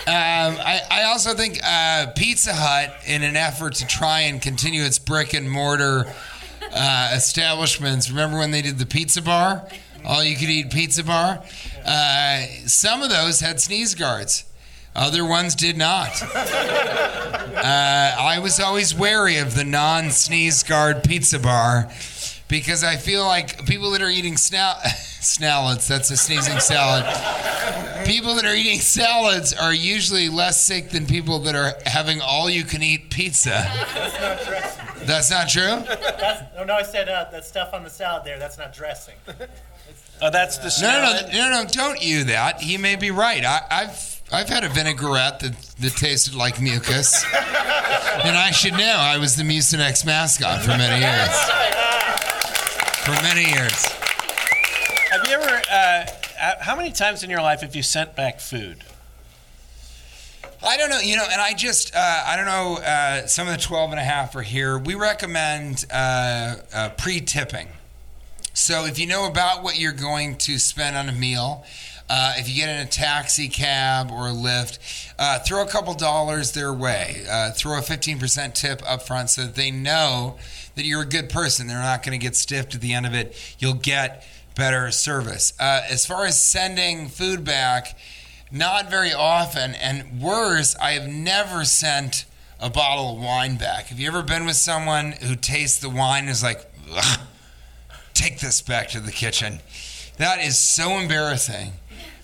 Um, 0.07 0.55
I, 0.57 0.81
I 0.89 1.03
also 1.03 1.35
think 1.35 1.59
uh, 1.63 2.07
Pizza 2.15 2.51
Hut, 2.53 2.95
in 3.05 3.21
an 3.21 3.35
effort 3.35 3.75
to 3.75 3.85
try 3.85 4.21
and 4.21 4.41
continue 4.41 4.81
its 4.81 4.97
brick 4.97 5.33
and 5.33 5.49
mortar 5.49 6.11
uh, 6.73 7.11
establishments, 7.13 8.09
remember 8.09 8.37
when 8.37 8.51
they 8.51 8.61
did 8.61 8.77
the 8.77 8.85
pizza 8.85 9.21
bar? 9.21 9.67
All 10.05 10.23
you 10.23 10.35
could 10.35 10.49
eat 10.49 10.71
pizza 10.71 11.03
bar? 11.03 11.43
Uh, 11.85 12.41
some 12.65 13.01
of 13.01 13.09
those 13.09 13.39
had 13.39 13.59
sneeze 13.59 13.95
guards, 13.95 14.45
other 14.95 15.25
ones 15.25 15.55
did 15.55 15.77
not. 15.77 16.21
Uh, 16.21 18.15
I 18.17 18.39
was 18.39 18.59
always 18.59 18.95
wary 18.95 19.37
of 19.37 19.55
the 19.55 19.65
non 19.65 20.11
sneeze 20.11 20.63
guard 20.63 21.03
pizza 21.03 21.39
bar 21.39 21.89
because 22.49 22.83
I 22.83 22.97
feel 22.97 23.25
like 23.25 23.65
people 23.65 23.91
that 23.91 24.01
are 24.01 24.09
eating 24.09 24.33
snal- 24.33 24.81
snallots, 24.83 25.87
that's 25.87 26.11
a 26.11 26.17
sneezing 26.17 26.59
salad 26.59 27.05
people 28.05 28.35
that 28.35 28.45
are 28.45 28.55
eating 28.55 28.79
salads 28.79 29.53
are 29.53 29.73
usually 29.73 30.29
less 30.29 30.65
sick 30.65 30.89
than 30.89 31.05
people 31.05 31.39
that 31.39 31.55
are 31.55 31.73
having 31.85 32.21
all 32.21 32.49
you 32.49 32.63
can 32.63 32.81
eat 32.81 33.09
pizza. 33.09 33.49
That's 33.49 34.19
not 34.19 34.39
true? 34.39 35.05
That's, 35.05 35.29
not 35.29 35.49
true? 35.49 35.97
That's, 36.19 36.43
oh 36.57 36.63
no, 36.63 36.75
I 36.75 36.83
said 36.83 37.09
uh, 37.09 37.25
that 37.31 37.45
stuff 37.45 37.73
on 37.73 37.83
the 37.83 37.89
salad 37.89 38.23
there. 38.25 38.39
That's 38.39 38.57
not 38.57 38.73
dressing. 38.73 39.15
Oh, 40.21 40.29
that's 40.29 40.57
the 40.57 40.69
No, 40.81 41.01
no, 41.01 41.31
no, 41.31 41.49
no, 41.49 41.63
no, 41.63 41.69
don't 41.69 42.03
you 42.03 42.25
that. 42.25 42.61
He 42.61 42.77
may 42.77 42.97
be 42.97 43.09
right. 43.09 43.45
I, 43.45 43.61
I've 43.71 44.21
I've 44.31 44.49
had 44.49 44.63
a 44.63 44.69
vinaigrette 44.69 45.39
that, 45.39 45.55
that 45.79 45.93
tasted 45.93 46.35
like 46.35 46.61
mucus. 46.61 47.23
and 47.23 48.37
I 48.37 48.51
should 48.51 48.73
know 48.73 48.95
I 48.97 49.17
was 49.17 49.35
the 49.35 49.43
Mucinex 49.43 50.05
mascot 50.05 50.61
for 50.61 50.71
many 50.71 51.01
years. 51.01 51.29
For 53.05 53.11
many 53.23 53.45
years. 53.49 53.85
Have 55.11 55.27
you 55.27 55.33
ever? 55.33 55.61
Uh, 55.71 56.05
uh, 56.39 56.53
how 56.59 56.75
many 56.75 56.91
times 56.91 57.23
in 57.23 57.29
your 57.29 57.41
life 57.41 57.61
have 57.61 57.75
you 57.75 57.81
sent 57.81 58.15
back 58.15 58.39
food? 58.39 58.83
I 60.61 60.77
don't 60.77 60.89
know, 60.89 60.99
you 60.99 61.15
know, 61.15 61.25
and 61.31 61.39
I 61.39 61.53
just, 61.53 61.95
uh, 61.95 62.23
I 62.25 62.35
don't 62.35 62.45
know, 62.45 62.77
uh, 62.83 63.25
some 63.27 63.47
of 63.47 63.53
the 63.53 63.61
12 63.61 63.91
and 63.91 63.99
a 63.99 64.03
half 64.03 64.35
are 64.35 64.41
here. 64.41 64.77
We 64.77 64.95
recommend 64.95 65.85
uh, 65.91 66.55
uh, 66.73 66.89
pre 66.89 67.21
tipping. 67.21 67.69
So 68.53 68.85
if 68.85 68.99
you 68.99 69.07
know 69.07 69.25
about 69.25 69.63
what 69.63 69.79
you're 69.79 69.93
going 69.93 70.35
to 70.39 70.59
spend 70.59 70.97
on 70.97 71.07
a 71.07 71.13
meal, 71.13 71.63
uh, 72.09 72.33
if 72.37 72.49
you 72.49 72.55
get 72.55 72.69
in 72.69 72.85
a 72.85 72.89
taxi 72.89 73.47
cab 73.47 74.11
or 74.11 74.27
a 74.27 74.31
Lyft, 74.31 74.79
uh, 75.19 75.39
throw 75.39 75.61
a 75.61 75.67
couple 75.67 75.93
dollars 75.93 76.53
their 76.53 76.73
way. 76.73 77.23
Uh, 77.29 77.51
throw 77.51 77.77
a 77.77 77.81
15% 77.81 78.53
tip 78.55 78.81
up 78.85 79.03
front 79.03 79.29
so 79.29 79.43
that 79.43 79.55
they 79.55 79.69
know 79.69 80.37
that 80.75 80.85
you're 80.85 81.03
a 81.03 81.07
good 81.07 81.29
person. 81.29 81.67
They're 81.67 81.77
not 81.77 82.03
going 82.03 82.19
to 82.19 82.23
get 82.23 82.35
stiffed 82.35 82.73
at 82.73 82.81
the 82.81 82.93
end 82.93 83.05
of 83.05 83.13
it. 83.13 83.35
You'll 83.59 83.73
get 83.75 84.25
better 84.55 84.89
service. 84.91 85.53
Uh, 85.59 85.81
as 85.89 86.05
far 86.05 86.25
as 86.25 86.41
sending 86.41 87.07
food 87.07 87.45
back, 87.45 87.97
not 88.51 88.89
very 88.89 89.13
often. 89.13 89.75
And 89.75 90.19
worse, 90.19 90.75
I 90.77 90.91
have 90.91 91.07
never 91.07 91.63
sent 91.63 92.25
a 92.59 92.69
bottle 92.69 93.15
of 93.15 93.23
wine 93.23 93.57
back. 93.57 93.85
Have 93.87 93.99
you 93.99 94.07
ever 94.07 94.23
been 94.23 94.45
with 94.45 94.55
someone 94.55 95.11
who 95.11 95.35
tastes 95.35 95.79
the 95.79 95.89
wine 95.89 96.23
and 96.23 96.31
is 96.31 96.43
like, 96.43 96.65
take 98.13 98.39
this 98.39 98.61
back 98.61 98.89
to 98.89 98.99
the 98.99 99.11
kitchen? 99.11 99.59
That 100.17 100.39
is 100.39 100.57
so 100.57 100.97
embarrassing. 100.97 101.73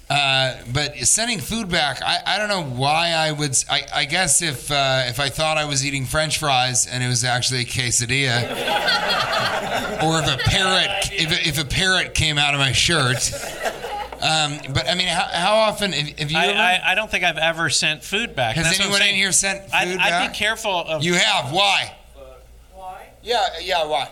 Uh, 0.08 0.56
but 0.72 0.95
sending 0.99 1.39
food 1.39 1.68
back, 1.70 1.99
I, 2.03 2.20
I 2.26 2.38
don't 2.38 2.49
know 2.49 2.64
why 2.64 3.10
I 3.12 3.32
would. 3.32 3.58
I 3.70 4.06
guess 4.06 4.41
if 4.41 4.70
uh, 4.70 5.06
if 5.08 5.20
I 5.20 5.30
thought 5.30 5.58
I 5.58 5.66
was 5.66 5.86
eating 5.86 6.06
French 6.06 6.38
fries 6.38 6.86
and 6.86 7.03
it 7.03 7.08
was 7.08 7.24
actually 7.24 7.62
a 7.62 7.66
quesadilla, 7.66 8.43
or 10.03 10.20
if 10.20 10.32
a 10.32 10.38
parrot 10.38 11.10
if, 11.12 11.47
if 11.47 11.62
a 11.62 11.66
parrot 11.66 12.14
came 12.14 12.38
out 12.38 12.53
of 12.53 12.60
my 12.60 12.72
shirt. 12.72 13.32
Um, 14.22 14.60
but 14.74 14.88
I 14.89 14.95
mean, 14.95 15.08
how, 15.08 15.28
how 15.32 15.56
often 15.56 15.91
have, 15.91 16.20
have 16.20 16.32
you 16.32 16.38
I, 16.38 16.45
ever? 16.47 16.60
I, 16.60 16.82
I 16.91 16.95
don't 16.95 17.10
think 17.10 17.24
I've 17.24 17.38
ever 17.38 17.70
sent 17.70 18.03
food 18.03 18.36
back. 18.36 18.56
Has 18.56 18.66
I'm 18.68 18.74
anyone 18.82 19.01
in 19.01 19.08
saying. 19.08 19.16
here 19.16 19.32
sent 19.32 19.64
food 19.64 19.74
I'd, 19.74 19.97
I'd 19.97 20.28
be 20.30 20.34
careful 20.36 20.72
of. 20.72 21.03
You 21.03 21.16
have. 21.16 21.51
Why? 21.51 21.95
Why? 22.74 23.08
Yeah, 23.24 23.45
yeah, 23.62 23.86
why? 23.86 24.10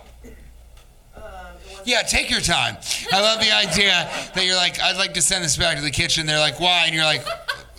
Yeah, 1.86 2.02
take 2.04 2.30
your 2.30 2.42
time. 2.42 2.78
I 3.12 3.22
love 3.22 3.40
the 3.40 3.52
idea 3.52 4.10
that 4.36 4.46
you're 4.46 4.56
like, 4.56 4.80
I'd 4.82 4.98
like 4.98 5.14
to 5.16 5.22
send 5.22 5.44
this 5.44 5.58
back 5.58 5.78
to 5.78 5.84
the 5.84 5.92
kitchen. 5.92 6.26
They're 6.26 6.40
like, 6.40 6.60
why? 6.60 6.84
And 6.86 6.96
you're 6.96 7.04
like, 7.06 7.26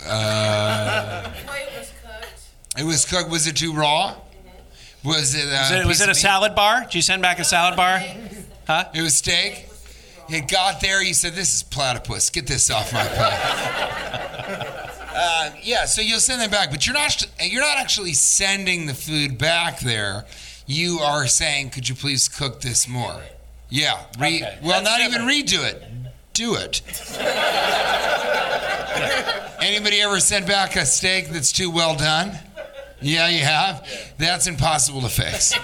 uh, 0.06 1.30
Wait 1.48 1.66
was 1.78 1.92
cooked. 2.02 2.78
it 2.78 2.84
was 2.84 3.04
cooked. 3.04 3.30
Was 3.30 3.46
it 3.46 3.56
too 3.56 3.72
raw? 3.72 4.14
Was 5.04 5.34
it? 5.34 5.46
Uh, 5.46 5.50
Was 5.50 5.70
it, 5.70 5.86
was 5.86 6.00
it 6.00 6.04
a 6.04 6.08
meat? 6.08 6.16
salad 6.16 6.54
bar? 6.54 6.82
Did 6.84 6.94
you 6.94 7.02
send 7.02 7.22
back 7.22 7.38
a 7.38 7.44
salad 7.44 7.76
bar? 7.76 8.02
Huh? 8.66 8.84
It 8.94 9.02
was 9.02 9.14
steak. 9.16 9.68
It 10.30 10.48
got 10.48 10.80
there. 10.80 11.02
You 11.02 11.12
said, 11.12 11.34
"This 11.34 11.54
is 11.54 11.62
platypus. 11.62 12.30
Get 12.30 12.46
this 12.46 12.70
off 12.70 12.90
my 12.94 13.04
plate." 13.04 13.18
uh, 15.14 15.50
yeah, 15.62 15.84
so 15.84 16.00
you'll 16.00 16.20
send 16.20 16.40
them 16.40 16.50
back, 16.50 16.70
but 16.70 16.86
you're 16.86 16.94
not. 16.94 17.22
You're 17.40 17.60
not 17.60 17.76
actually 17.76 18.14
sending 18.14 18.86
the 18.86 18.94
food 18.94 19.36
back 19.36 19.80
there. 19.80 20.24
You 20.66 21.00
are 21.00 21.26
saying, 21.26 21.70
"Could 21.70 21.90
you 21.90 21.94
please 21.94 22.26
cook 22.28 22.62
this 22.62 22.88
more?" 22.88 23.20
Yeah. 23.70 24.04
Re- 24.18 24.36
Okay, 24.36 24.58
well, 24.62 24.82
that's 24.82 24.84
not 24.84 25.00
even 25.00 25.22
redo 25.22 25.64
it. 25.64 25.82
Do 26.32 26.56
it. 26.56 26.82
Anybody 29.60 30.00
ever 30.02 30.20
sent 30.20 30.46
back 30.46 30.76
a 30.76 30.84
steak 30.84 31.28
that's 31.28 31.52
too 31.52 31.70
well 31.70 31.96
done? 31.96 32.32
Yeah, 33.00 33.28
you 33.28 33.44
have. 33.44 33.86
That's 34.18 34.46
impossible 34.46 35.00
to 35.02 35.08
fix. 35.08 35.54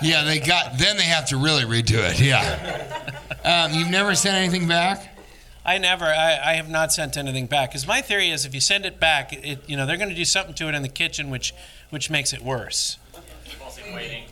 Yeah, 0.00 0.24
they 0.24 0.38
got. 0.40 0.78
Then 0.78 0.96
they 0.96 1.04
have 1.04 1.26
to 1.28 1.36
really 1.36 1.64
redo 1.64 1.98
it. 1.98 2.20
Yeah. 2.20 3.04
Um, 3.44 3.74
you've 3.74 3.90
never 3.90 4.14
sent 4.14 4.36
anything 4.36 4.68
back? 4.68 5.16
I 5.64 5.78
never. 5.78 6.04
I, 6.06 6.52
I 6.52 6.54
have 6.54 6.68
not 6.68 6.92
sent 6.92 7.16
anything 7.16 7.46
back 7.46 7.70
because 7.70 7.86
my 7.86 8.00
theory 8.00 8.30
is 8.30 8.44
if 8.44 8.54
you 8.54 8.60
send 8.60 8.86
it 8.86 9.00
back, 9.00 9.32
it 9.32 9.68
you 9.68 9.76
know 9.76 9.86
they're 9.86 9.96
going 9.96 10.08
to 10.10 10.14
do 10.14 10.24
something 10.24 10.54
to 10.54 10.68
it 10.68 10.74
in 10.74 10.82
the 10.82 10.88
kitchen, 10.88 11.30
which 11.30 11.54
which 11.90 12.10
makes 12.10 12.32
it 12.32 12.42
worse. 12.42 12.98
We've 13.46 13.60
all 13.62 13.70
seen 13.70 13.92
waiting. 13.94 14.24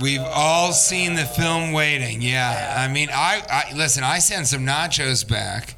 We've 0.00 0.22
all 0.22 0.72
seen 0.72 1.14
the 1.14 1.24
film 1.24 1.72
Waiting. 1.72 2.22
Yeah. 2.22 2.76
I 2.78 2.92
mean, 2.92 3.08
I, 3.12 3.42
I 3.50 3.72
listen. 3.74 4.04
I 4.04 4.20
sent 4.20 4.46
some 4.46 4.64
nachos 4.64 5.28
back 5.28 5.74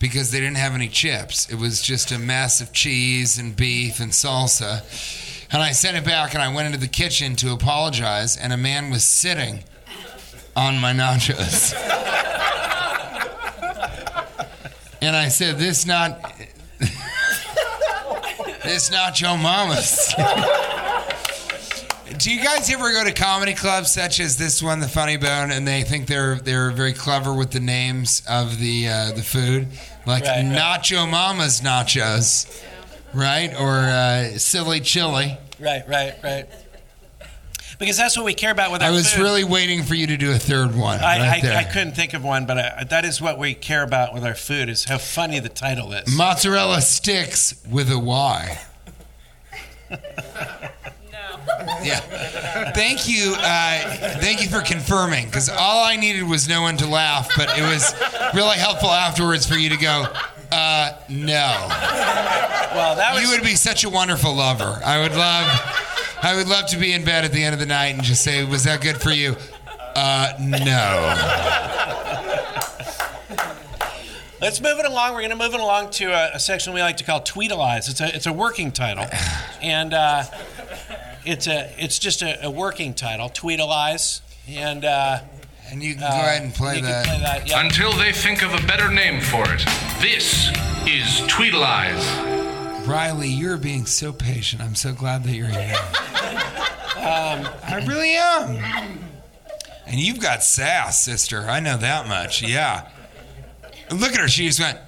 because 0.00 0.32
they 0.32 0.40
didn't 0.40 0.56
have 0.56 0.74
any 0.74 0.88
chips. 0.88 1.48
It 1.50 1.56
was 1.56 1.80
just 1.80 2.10
a 2.10 2.18
mess 2.18 2.60
of 2.60 2.72
cheese 2.72 3.38
and 3.38 3.54
beef 3.54 4.00
and 4.00 4.10
salsa. 4.10 4.82
And 5.52 5.62
I 5.62 5.72
sent 5.72 5.96
it 5.96 6.04
back, 6.04 6.34
and 6.34 6.42
I 6.42 6.52
went 6.52 6.66
into 6.66 6.78
the 6.78 6.88
kitchen 6.88 7.36
to 7.36 7.52
apologize, 7.52 8.36
and 8.36 8.52
a 8.52 8.56
man 8.56 8.90
was 8.90 9.04
sitting 9.04 9.62
on 10.56 10.78
my 10.78 10.92
nachos. 10.92 11.74
and 15.02 15.14
I 15.14 15.28
said, 15.28 15.58
"This 15.58 15.86
not, 15.86 16.34
this 18.64 18.90
not 18.90 19.20
your 19.20 19.36
mama's." 19.36 20.12
Do 22.18 22.30
you 22.32 22.42
guys 22.42 22.70
ever 22.70 22.92
go 22.92 23.04
to 23.04 23.12
comedy 23.12 23.54
clubs 23.54 23.92
such 23.92 24.20
as 24.20 24.36
this 24.36 24.62
one, 24.62 24.80
the 24.80 24.88
Funny 24.88 25.16
Bone, 25.16 25.50
and 25.52 25.66
they 25.66 25.82
think 25.82 26.06
they're 26.06 26.36
they're 26.36 26.70
very 26.70 26.92
clever 26.92 27.32
with 27.32 27.50
the 27.52 27.60
names 27.60 28.22
of 28.28 28.58
the 28.58 28.88
uh, 28.88 29.12
the 29.12 29.22
food, 29.22 29.68
like 30.06 30.24
Right, 30.24 30.44
right. 30.44 30.44
Nacho 30.44 31.08
Mama's 31.08 31.60
nachos, 31.60 32.62
right, 33.14 33.54
or 33.58 33.78
uh, 33.78 34.38
Silly 34.38 34.80
Chili? 34.80 35.38
Right, 35.60 35.82
right, 35.88 36.14
right. 36.22 36.46
Because 37.78 37.96
that's 37.96 38.16
what 38.16 38.26
we 38.26 38.34
care 38.34 38.50
about 38.50 38.72
with 38.72 38.82
our 38.82 38.88
I 38.88 38.90
was 38.90 39.10
food. 39.12 39.22
really 39.22 39.44
waiting 39.44 39.82
for 39.84 39.94
you 39.94 40.06
to 40.08 40.16
do 40.18 40.32
a 40.32 40.38
third 40.38 40.76
one. 40.76 40.98
I, 41.00 41.18
right 41.30 41.42
there. 41.42 41.56
I, 41.56 41.60
I 41.60 41.64
couldn't 41.64 41.92
think 41.92 42.12
of 42.12 42.22
one, 42.22 42.44
but 42.44 42.58
I, 42.58 42.84
that 42.84 43.04
is 43.06 43.22
what 43.22 43.38
we 43.38 43.54
care 43.54 43.82
about 43.82 44.12
with 44.12 44.24
our 44.24 44.34
food: 44.34 44.68
is 44.68 44.84
how 44.84 44.98
funny 44.98 45.38
the 45.38 45.48
title 45.48 45.92
is. 45.92 46.14
Mozzarella 46.14 46.82
sticks 46.82 47.54
with 47.70 47.90
a 47.90 47.98
Y. 47.98 48.58
Yeah. 51.82 52.00
Thank 52.72 53.08
you. 53.08 53.34
Uh, 53.38 53.80
thank 54.20 54.42
you 54.42 54.48
for 54.48 54.60
confirming, 54.60 55.26
because 55.26 55.48
all 55.48 55.84
I 55.84 55.96
needed 55.96 56.24
was 56.24 56.48
no 56.48 56.62
one 56.62 56.76
to 56.78 56.86
laugh, 56.86 57.30
but 57.36 57.56
it 57.58 57.62
was 57.62 57.94
really 58.34 58.56
helpful 58.56 58.90
afterwards 58.90 59.46
for 59.46 59.54
you 59.54 59.70
to 59.70 59.76
go, 59.76 60.06
uh, 60.52 60.92
no. 61.08 61.66
well, 62.74 62.96
that 62.96 63.14
was 63.14 63.22
You 63.22 63.30
would 63.30 63.42
be 63.42 63.54
such 63.54 63.84
a 63.84 63.90
wonderful 63.90 64.34
lover. 64.34 64.80
I 64.84 65.00
would 65.00 65.14
love, 65.14 65.46
I 66.22 66.34
would 66.36 66.48
love 66.48 66.66
to 66.70 66.78
be 66.78 66.92
in 66.92 67.04
bed 67.04 67.24
at 67.24 67.32
the 67.32 67.42
end 67.42 67.54
of 67.54 67.60
the 67.60 67.66
night 67.66 67.94
and 67.94 68.02
just 68.02 68.22
say, 68.22 68.44
was 68.44 68.64
that 68.64 68.80
good 68.80 69.00
for 69.00 69.10
you? 69.10 69.36
Uh, 69.94 70.32
no. 70.40 71.16
Let's 74.40 74.62
move 74.62 74.78
it 74.78 74.86
along. 74.86 75.12
We're 75.12 75.20
going 75.20 75.30
to 75.30 75.36
move 75.36 75.52
it 75.52 75.60
along 75.60 75.90
to 75.90 76.06
a, 76.12 76.36
a 76.36 76.40
section 76.40 76.72
we 76.72 76.80
like 76.80 76.96
to 76.96 77.04
call 77.04 77.20
Tweetalize. 77.20 77.90
It's 77.90 78.00
a 78.00 78.14
it's 78.16 78.24
a 78.24 78.32
working 78.32 78.72
title, 78.72 79.04
and 79.60 79.92
uh, 79.92 80.24
it's 81.24 81.46
a 81.46 81.72
it's 81.82 81.98
just 81.98 82.22
a, 82.22 82.46
a 82.46 82.50
working 82.50 82.94
title, 82.94 83.28
Tweetalize, 83.28 84.20
and 84.48 84.84
uh, 84.84 85.20
And 85.70 85.82
you 85.82 85.92
can 85.94 86.00
go 86.02 86.06
ahead 86.08 86.42
and 86.42 86.54
play 86.54 86.80
that. 86.80 87.06
play 87.06 87.18
that. 87.20 87.48
Yeah. 87.48 87.60
Until 87.64 87.92
they 87.92 88.12
think 88.12 88.42
of 88.42 88.52
a 88.52 88.66
better 88.66 88.90
name 88.90 89.20
for 89.20 89.44
it. 89.52 89.64
This 90.00 90.48
is 90.86 91.20
Tweedleize. 91.28 92.86
Riley, 92.86 93.28
you're 93.28 93.56
being 93.58 93.86
so 93.86 94.12
patient. 94.12 94.62
I'm 94.62 94.74
so 94.74 94.92
glad 94.92 95.24
that 95.24 95.32
you're 95.34 95.46
here. 95.46 95.76
I 97.02 97.84
really 97.86 98.14
am. 98.14 98.98
And 99.86 99.98
you've 99.98 100.20
got 100.20 100.42
sass, 100.42 101.04
sister. 101.04 101.42
I 101.48 101.60
know 101.60 101.76
that 101.76 102.08
much. 102.08 102.42
Yeah. 102.42 102.88
Look 103.90 104.12
at 104.12 104.20
her. 104.20 104.28
She 104.28 104.46
just 104.46 104.60
went. 104.60 104.78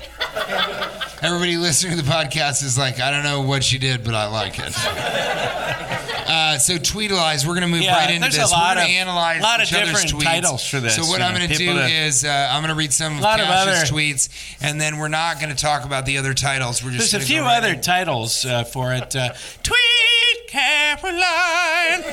Everybody 1.22 1.56
listening 1.58 1.96
to 1.98 2.02
the 2.02 2.10
podcast 2.10 2.62
is 2.64 2.78
like, 2.78 2.98
I 3.00 3.10
don't 3.10 3.22
know 3.24 3.42
what 3.42 3.62
she 3.62 3.78
did, 3.78 4.02
but 4.04 4.14
I 4.14 4.26
like 4.26 4.58
it. 4.58 4.74
Uh, 6.30 6.58
so 6.58 6.74
Tweetalize, 6.74 7.44
we're 7.44 7.54
going 7.54 7.62
to 7.62 7.66
move 7.66 7.82
Yeah, 7.82 7.96
right 7.96 8.08
into 8.08 8.20
there's 8.20 8.36
a 8.36 8.42
this. 8.42 8.52
lot 8.52 8.76
we're 8.76 8.82
going 8.82 8.86
of- 8.86 8.90
to 8.92 8.98
analyze 9.00 9.42
lot 9.42 9.60
of 9.60 9.66
each 9.66 9.74
other's 9.74 9.88
different 10.04 10.10
tweets. 10.22 10.22
titles 10.24 10.68
for 10.68 10.78
this, 10.78 10.94
So 10.94 11.02
what 11.06 11.20
I'm 11.20 11.34
going 11.34 11.48
to 11.48 11.52
do 11.52 11.58
people 11.58 11.74
that- 11.74 11.90
is 11.90 12.24
uh, 12.24 12.48
I'm 12.52 12.60
going 12.62 12.68
to 12.68 12.76
read 12.76 12.92
some 12.92 13.16
of 13.16 13.20
Lot 13.20 13.40
of 13.40 13.46
Cash's 13.46 13.90
other- 13.90 13.92
tweets, 14.00 14.28
and 14.60 14.80
then 14.80 14.98
we're 14.98 15.08
not 15.08 15.40
going 15.40 15.50
to 15.52 15.60
talk 15.60 15.84
about 15.84 16.06
the 16.06 16.18
other 16.18 16.32
titles. 16.32 16.84
We're 16.84 16.92
just 16.92 17.10
There's 17.10 17.14
a 17.14 17.16
gonna 17.16 17.26
few 17.26 17.40
go 17.40 17.46
right 17.46 17.56
other 17.56 17.72
in. 17.74 17.80
titles 17.80 18.44
uh, 18.44 18.62
for 18.62 18.92
it. 18.94 19.16
Uh, 19.16 19.32
Tweet 19.64 20.46
Caroline. 20.46 22.04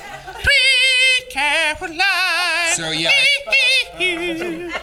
Caroline. 1.30 2.00
So, 2.74 2.90
yeah, 2.90 3.10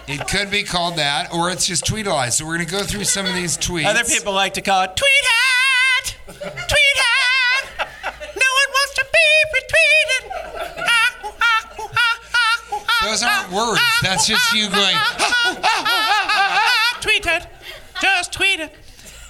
It 0.08 0.28
could 0.28 0.50
be 0.50 0.64
called 0.64 0.96
that, 0.98 1.34
or 1.34 1.50
it's 1.52 1.66
just 1.66 1.86
Tweetalize. 1.86 2.34
So 2.34 2.46
we're 2.46 2.56
going 2.58 2.68
to 2.68 2.72
go 2.72 2.84
through 2.84 3.04
some 3.04 3.26
of 3.26 3.34
these 3.36 3.58
tweets. 3.58 3.86
Other 3.86 4.04
people 4.04 4.34
like 4.34 4.54
to 4.56 4.62
call 4.62 4.84
it 4.84 4.96
Tweet 4.96 5.12
Hat. 5.24 6.16
Tweet 6.28 6.98
Hat. 6.98 7.88
No 8.20 8.50
one 8.60 8.70
wants 8.74 8.94
to 8.96 9.06
be 9.06 9.20
retweeted. 9.54 10.24
Those 13.04 13.24
aren't 13.24 13.52
words. 13.52 13.82
That's 14.02 14.28
just 14.28 14.52
you 14.54 14.70
going. 14.70 14.96
tweet 17.02 17.26
it. 17.26 17.48
Just 18.02 18.34
tweet 18.34 18.60
it. 18.60 18.74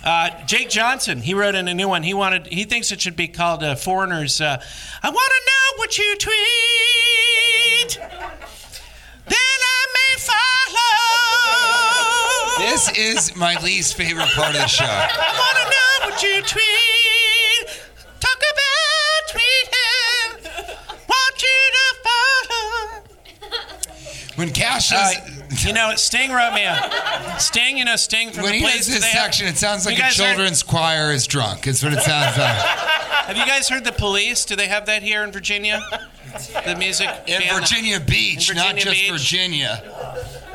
Uh, 0.08 0.30
Jake 0.46 0.70
Johnson, 0.70 1.20
he 1.20 1.34
wrote 1.34 1.54
in 1.54 1.68
a 1.68 1.74
new 1.74 1.90
one. 1.90 2.02
He 2.02 2.14
wanted, 2.14 2.48
he 2.48 2.64
thinks 2.64 2.94
it 2.94 3.02
should 3.02 3.18
be 3.18 3.28
called 3.28 3.62
uh, 3.62 3.76
"Foreigners." 3.76 4.40
Uh, 4.40 4.64
I 5.04 5.10
want 5.10 5.32
to 5.34 5.42
know 5.46 5.80
what 5.80 5.98
you 5.98 6.16
tweet, 6.16 8.00
then 9.28 9.36
I 9.36 9.86
may 9.98 10.16
follow. 12.56 12.72
This 12.72 12.90
is 12.98 13.36
my 13.36 13.62
least 13.62 13.96
favorite 13.96 14.30
part 14.30 14.56
of 14.56 14.62
the 14.62 14.68
show. 14.68 14.86
I 14.86 15.10
want 15.38 15.58
to 15.58 15.66
know 15.76 16.10
what 16.10 16.24
you 16.24 16.42
tweet. 16.42 17.68
Talk 18.22 18.38
about 18.38 18.67
When 24.38 24.52
Cash 24.52 24.92
Uh, 24.92 25.12
you 25.66 25.74
know, 25.74 25.96
Sting 25.96 26.32
wrote 26.32 26.54
me 26.54 26.64
a 26.64 27.36
Sting. 27.40 27.78
You 27.78 27.86
know, 27.86 27.96
Sting 27.96 28.32
from 28.32 28.44
when 28.44 28.52
the 28.54 28.58
he 28.60 28.64
police. 28.64 28.86
does 28.86 28.96
this 29.02 29.04
have- 29.06 29.24
section, 29.24 29.48
it 29.48 29.58
sounds 29.58 29.86
like 29.86 29.96
a 29.96 30.00
guys 30.00 30.16
heard- 30.18 30.28
children's 30.36 30.62
choir 30.64 31.12
is 31.12 31.26
drunk. 31.28 31.66
It's 31.68 31.82
what 31.84 31.92
it 31.94 32.02
sounds 32.02 32.38
like. 32.38 32.56
Have 33.28 33.36
you 33.36 33.46
guys 33.46 33.68
heard 33.68 33.84
the 33.84 33.92
police? 33.92 34.46
Do 34.46 34.56
they 34.56 34.68
have 34.68 34.86
that 34.86 35.04
here 35.04 35.22
in 35.26 35.32
Virginia? 35.34 35.82
The 36.66 36.76
music 36.78 37.10
In 37.28 37.42
band? 37.42 37.60
Virginia 37.60 38.00
Beach, 38.00 38.50
In 38.50 38.56
not 38.56 38.78
just 38.78 38.92
Beach. 38.96 39.12
Virginia. 39.12 39.84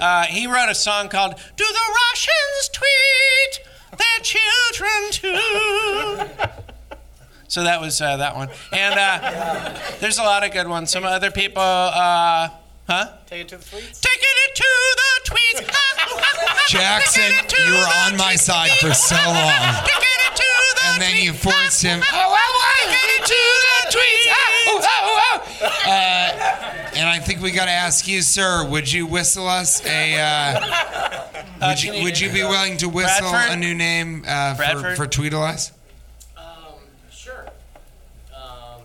Uh, 0.01 0.25
he 0.25 0.47
wrote 0.47 0.71
a 0.71 0.75
song 0.75 1.11
called 1.11 1.35
"Do 1.57 1.65
the 1.65 1.95
Russians 2.11 2.71
Tweet 2.73 3.99
Their 3.99 4.21
Children 4.23 5.11
Too?" 5.11 6.57
So 7.49 7.65
that 7.65 7.81
was 7.83 8.01
uh, 8.01 8.17
that 8.17 8.37
one, 8.37 8.49
and 8.73 8.95
uh, 8.99 9.79
there's 10.01 10.17
a 10.19 10.23
lot 10.23 10.43
of 10.43 10.53
good 10.53 10.67
ones. 10.69 10.91
Some 10.91 11.05
other 11.05 11.31
people, 11.31 11.61
uh, 11.63 12.49
huh? 12.87 13.13
Take 13.27 13.43
it 13.43 13.49
to 13.49 13.57
the 13.59 13.65
tweets. 13.65 14.01
Taking 14.01 14.37
it 14.47 14.55
to 14.57 14.65
the 14.97 15.31
tweets. 15.31 16.69
Jackson, 16.69 17.23
Taking 17.23 17.39
it 17.45 17.49
to 17.51 17.63
you 17.63 17.73
were 17.73 17.79
on 18.07 18.17
my 18.17 18.35
tweets. 18.35 18.39
side 18.41 18.71
for 18.81 18.93
so 18.95 19.17
long. 19.17 19.85
Taking 19.85 20.23
it 20.29 20.37
to 20.37 20.43
the 20.77 20.83
And 20.87 21.03
then 21.03 21.17
you 21.23 21.33
forced 21.33 21.83
him. 21.83 22.01
Oh, 22.03 22.07
oh, 22.13 22.37
oh, 22.37 22.91
Taking 22.91 23.11
it 23.19 23.27
to 23.27 23.35
the 23.35 23.99
tweets. 23.99 24.31
And 26.95 27.09
I 27.09 27.19
think 27.19 27.41
we 27.41 27.51
got 27.53 27.65
to 27.67 27.71
ask 27.71 28.07
you, 28.07 28.21
sir, 28.23 28.65
would 28.69 28.91
you 28.93 29.07
whistle 29.07 29.49
us 29.49 29.85
a. 29.87 30.19
Uh, 30.21 31.29
would, 31.69 31.83
you, 31.83 31.93
you- 31.95 32.05
would 32.05 32.21
you 32.21 32.31
be 32.31 32.43
willing 32.43 32.77
to 32.79 32.89
whistle 32.89 33.31
Bradford? 33.31 33.57
a 33.57 33.61
new 33.61 33.75
name 33.75 34.25
uh, 34.27 34.55
for, 34.55 34.59
Bradford? 34.59 34.97
for 34.97 35.07
Tweetalize? 35.07 35.73
Um, 36.37 36.45
sure. 37.11 37.47
Um, 38.35 38.83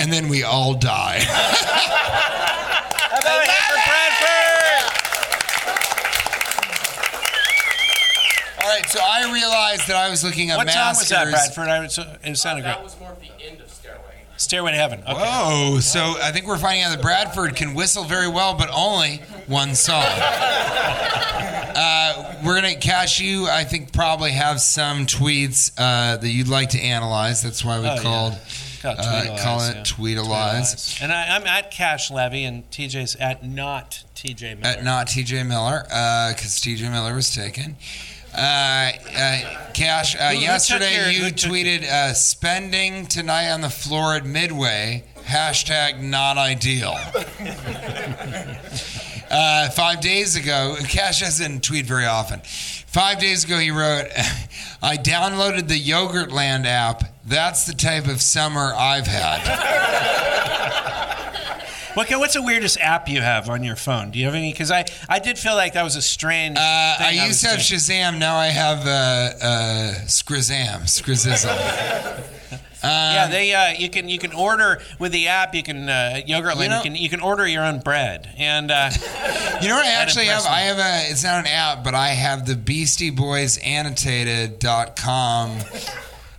And 0.00 0.12
then 0.12 0.28
we 0.28 0.44
all 0.44 0.74
die. 0.74 1.18
How 1.28 3.18
about 3.18 3.42
it 3.42 3.50
for 3.50 3.78
Bradford? 3.88 4.94
All 8.62 8.68
right, 8.68 8.86
so 8.88 9.00
I 9.02 9.32
realized 9.32 9.88
that 9.88 9.96
I 9.96 10.08
was 10.08 10.22
looking 10.22 10.50
at 10.50 10.56
What 10.56 10.70
song 10.70 10.88
was 10.90 11.08
that, 11.08 11.28
Bradford? 11.30 11.68
I 11.68 11.80
was, 11.80 11.98
it 12.22 12.36
sounded 12.36 12.62
great. 12.62 12.70
that 12.70 12.76
great. 12.76 12.84
was 12.84 13.00
more 13.00 13.10
of 13.10 13.20
the 13.20 13.30
end 13.44 13.60
of 13.60 13.68
Stairway. 13.70 14.02
Stairway 14.36 14.70
to 14.70 14.76
Heaven. 14.76 15.00
Okay. 15.00 15.14
Whoa! 15.14 15.80
So 15.80 16.14
I 16.22 16.30
think 16.30 16.46
we're 16.46 16.58
finding 16.58 16.84
out 16.84 16.90
that 16.90 17.02
Bradford 17.02 17.56
can 17.56 17.74
whistle 17.74 18.04
very 18.04 18.28
well, 18.28 18.54
but 18.54 18.70
only 18.72 19.20
one 19.48 19.74
song. 19.74 20.04
Uh, 21.80 22.34
we're 22.44 22.56
gonna 22.56 22.74
cash 22.74 23.20
you. 23.20 23.46
I 23.46 23.62
think 23.62 23.92
probably 23.92 24.32
have 24.32 24.60
some 24.60 25.06
tweets 25.06 25.70
uh, 25.78 26.16
that 26.16 26.28
you'd 26.28 26.48
like 26.48 26.70
to 26.70 26.80
analyze. 26.80 27.40
That's 27.40 27.64
why 27.64 27.78
we 27.78 27.86
Oh, 27.86 27.94
yeah. 27.94 28.02
called 28.02 28.36
Call 28.82 28.92
it 28.92 28.98
uh, 29.00 29.22
it 29.24 29.76
yeah. 29.76 29.82
Tweetalize. 29.82 31.02
And 31.02 31.12
I, 31.12 31.36
I'm 31.36 31.46
at 31.46 31.70
Cash 31.70 32.10
Levy, 32.10 32.44
and 32.44 32.68
TJ's 32.70 33.16
at 33.16 33.44
not 33.44 34.04
TJ 34.14 34.58
Miller. 34.60 34.74
At 34.78 34.84
not 34.84 35.06
TJ 35.08 35.46
Miller, 35.46 35.82
because 35.84 36.60
TJ 36.60 36.90
Miller 36.90 37.14
was 37.14 37.34
taken. 37.34 37.76
Uh, 38.36 38.38
uh, 38.40 39.40
Cash, 39.72 40.14
uh, 40.14 40.30
Who- 40.30 40.36
who 40.36 40.42
yesterday 40.42 40.94
your- 40.96 41.08
you 41.10 41.24
who 41.24 41.30
took- 41.30 41.50
tweeted 41.50 41.82
uh, 41.84 42.12
spending 42.14 43.06
tonight 43.06 43.50
on 43.50 43.62
the 43.62 43.70
floor 43.70 44.14
at 44.16 44.24
Midway, 44.26 45.04
hashtag 45.24 46.00
not 46.00 46.36
ideal. 46.38 46.96
uh, 49.30 49.70
five 49.70 50.00
days 50.00 50.36
ago, 50.36 50.76
Cash 50.88 51.20
doesn't 51.20 51.62
tweet 51.62 51.86
very 51.86 52.06
often. 52.06 52.40
Five 52.86 53.18
days 53.18 53.44
ago, 53.44 53.58
he 53.58 53.70
wrote, 53.70 54.06
I 54.82 54.96
downloaded 54.96 55.68
the 55.68 55.80
Yogurtland 55.80 56.64
app. 56.64 57.04
That's 57.26 57.66
the 57.66 57.74
type 57.74 58.06
of 58.08 58.22
summer 58.22 58.72
I've 58.74 59.06
had. 59.06 60.16
Okay, 61.96 62.14
what's 62.14 62.34
the 62.34 62.42
weirdest 62.42 62.78
app 62.78 63.08
you 63.08 63.20
have 63.20 63.48
on 63.50 63.64
your 63.64 63.74
phone? 63.74 64.12
Do 64.12 64.20
you 64.20 64.26
have 64.26 64.34
any? 64.36 64.52
Because 64.52 64.70
I, 64.70 64.84
I 65.08 65.18
did 65.18 65.36
feel 65.36 65.56
like 65.56 65.72
that 65.72 65.82
was 65.82 65.96
a 65.96 66.02
strange. 66.02 66.56
Uh, 66.56 66.60
I 66.60 67.16
thing 67.16 67.26
used 67.26 67.40
to 67.40 67.48
have 67.48 67.56
doing. 67.56 67.80
Shazam. 67.80 68.18
Now 68.18 68.36
I 68.36 68.46
have 68.46 68.86
uh, 68.86 68.90
uh, 69.44 69.94
Skrizam, 70.06 70.82
Skrizizzle. 70.82 71.50
yeah, 72.82 73.28
they 73.28 73.54
uh, 73.54 73.72
you 73.78 73.88
can 73.90 74.08
you 74.08 74.18
can 74.18 74.32
order 74.32 74.80
with 74.98 75.12
the 75.12 75.28
app. 75.28 75.54
You 75.54 75.62
can 75.62 75.88
uh, 75.88 76.20
Yogurtland. 76.26 76.62
You, 76.62 76.68
know- 76.68 76.82
can 76.82 76.96
you 76.96 77.08
can 77.08 77.20
order 77.20 77.46
your 77.46 77.64
own 77.64 77.80
bread, 77.80 78.28
and 78.38 78.70
uh, 78.70 78.90
You 79.60 79.68
know 79.68 79.76
what 79.76 79.86
I 79.86 79.90
actually 79.92 80.26
have? 80.26 80.44
me. 80.44 80.50
I 80.50 80.60
have 80.60 80.78
a. 80.78 81.10
It's 81.10 81.24
not 81.24 81.40
an 81.40 81.46
app, 81.46 81.82
but 81.82 81.94
I 81.94 82.08
have 82.08 82.46
the 82.46 82.54
Beastie 82.54 83.10
Boys 83.10 83.58
Annotated.com, 83.58 85.58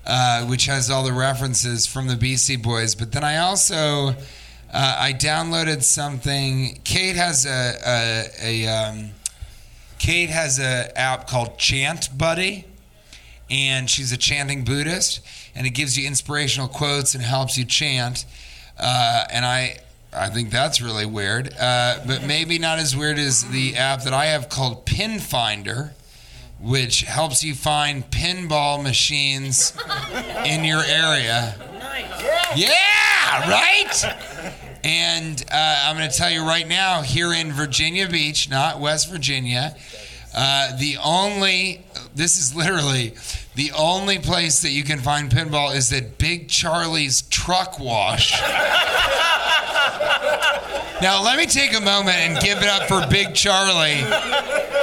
uh, 0.06 0.46
which 0.46 0.66
has 0.68 0.90
all 0.90 1.04
the 1.04 1.14
references 1.14 1.86
from 1.86 2.08
the 2.08 2.16
Beastie 2.16 2.56
Boys. 2.56 2.96
But 2.96 3.12
then 3.12 3.24
I 3.24 3.38
also 3.38 4.10
uh, 4.10 4.16
I 4.74 5.14
downloaded 5.14 5.84
something. 5.84 6.80
Kate 6.84 7.16
has 7.16 7.46
a 7.46 7.74
a, 7.86 8.26
a 8.42 8.68
um, 8.68 9.10
Kate 9.98 10.30
has 10.30 10.60
a 10.60 10.98
app 10.98 11.28
called 11.28 11.58
Chant 11.58 12.18
Buddy, 12.18 12.66
and 13.50 13.90
she's 13.90 14.12
a 14.12 14.18
chanting 14.18 14.64
Buddhist, 14.64 15.22
and 15.56 15.66
it 15.66 15.72
gives 15.72 15.98
you 15.98 16.08
inspirational 16.08 16.68
quotes 16.68 17.16
and 17.16 17.24
helps 17.24 17.58
you 17.58 17.66
chant. 17.66 18.26
Uh, 18.78 19.26
and 19.32 19.46
I 19.46 19.78
I 20.12 20.30
think 20.30 20.50
that's 20.50 20.82
really 20.82 21.06
weird, 21.06 21.54
uh, 21.60 22.00
but 22.08 22.24
maybe 22.26 22.58
not 22.58 22.80
as 22.80 22.96
weird 22.96 23.20
as 23.20 23.44
the 23.50 23.76
app 23.76 24.04
that 24.04 24.14
I 24.14 24.26
have 24.26 24.50
called 24.50 24.86
Pin 24.86 25.20
Finder, 25.20 25.94
which 26.60 27.02
helps 27.02 27.44
you 27.44 27.54
find 27.54 28.10
pinball 28.10 28.82
machines 28.82 29.74
in 30.46 30.64
your 30.64 30.82
area. 30.84 31.56
Yeah, 32.56 33.50
right. 33.50 34.16
And 34.84 35.44
uh, 35.52 35.84
I'm 35.86 35.98
going 35.98 36.10
to 36.10 36.18
tell 36.18 36.32
you 36.32 36.44
right 36.44 36.68
now, 36.68 37.02
here 37.02 37.34
in 37.34 37.52
Virginia 37.52 38.10
Beach, 38.10 38.50
not 38.50 38.80
West 38.80 39.12
Virginia, 39.12 39.76
uh, 40.34 40.78
the 40.78 40.98
only, 41.04 41.84
this 42.16 42.38
is 42.38 42.56
literally 42.56 43.14
the 43.56 43.72
only 43.78 44.20
place 44.20 44.62
that 44.62 44.72
you 44.72 44.84
can 44.84 45.00
find 45.00 45.30
pinball 45.30 45.76
is 45.76 45.92
at 45.92 46.18
Big 46.18 46.48
Charlie's 46.50 47.24
Truck 47.24 47.80
Wash 47.80 48.40
Now, 51.02 51.24
let 51.24 51.38
me 51.38 51.46
take 51.46 51.74
a 51.74 51.80
moment 51.80 52.18
and 52.18 52.40
give 52.42 52.58
it 52.58 52.68
up 52.68 52.90
for 52.90 53.08
Big 53.10 53.34
Charlie 53.34 54.02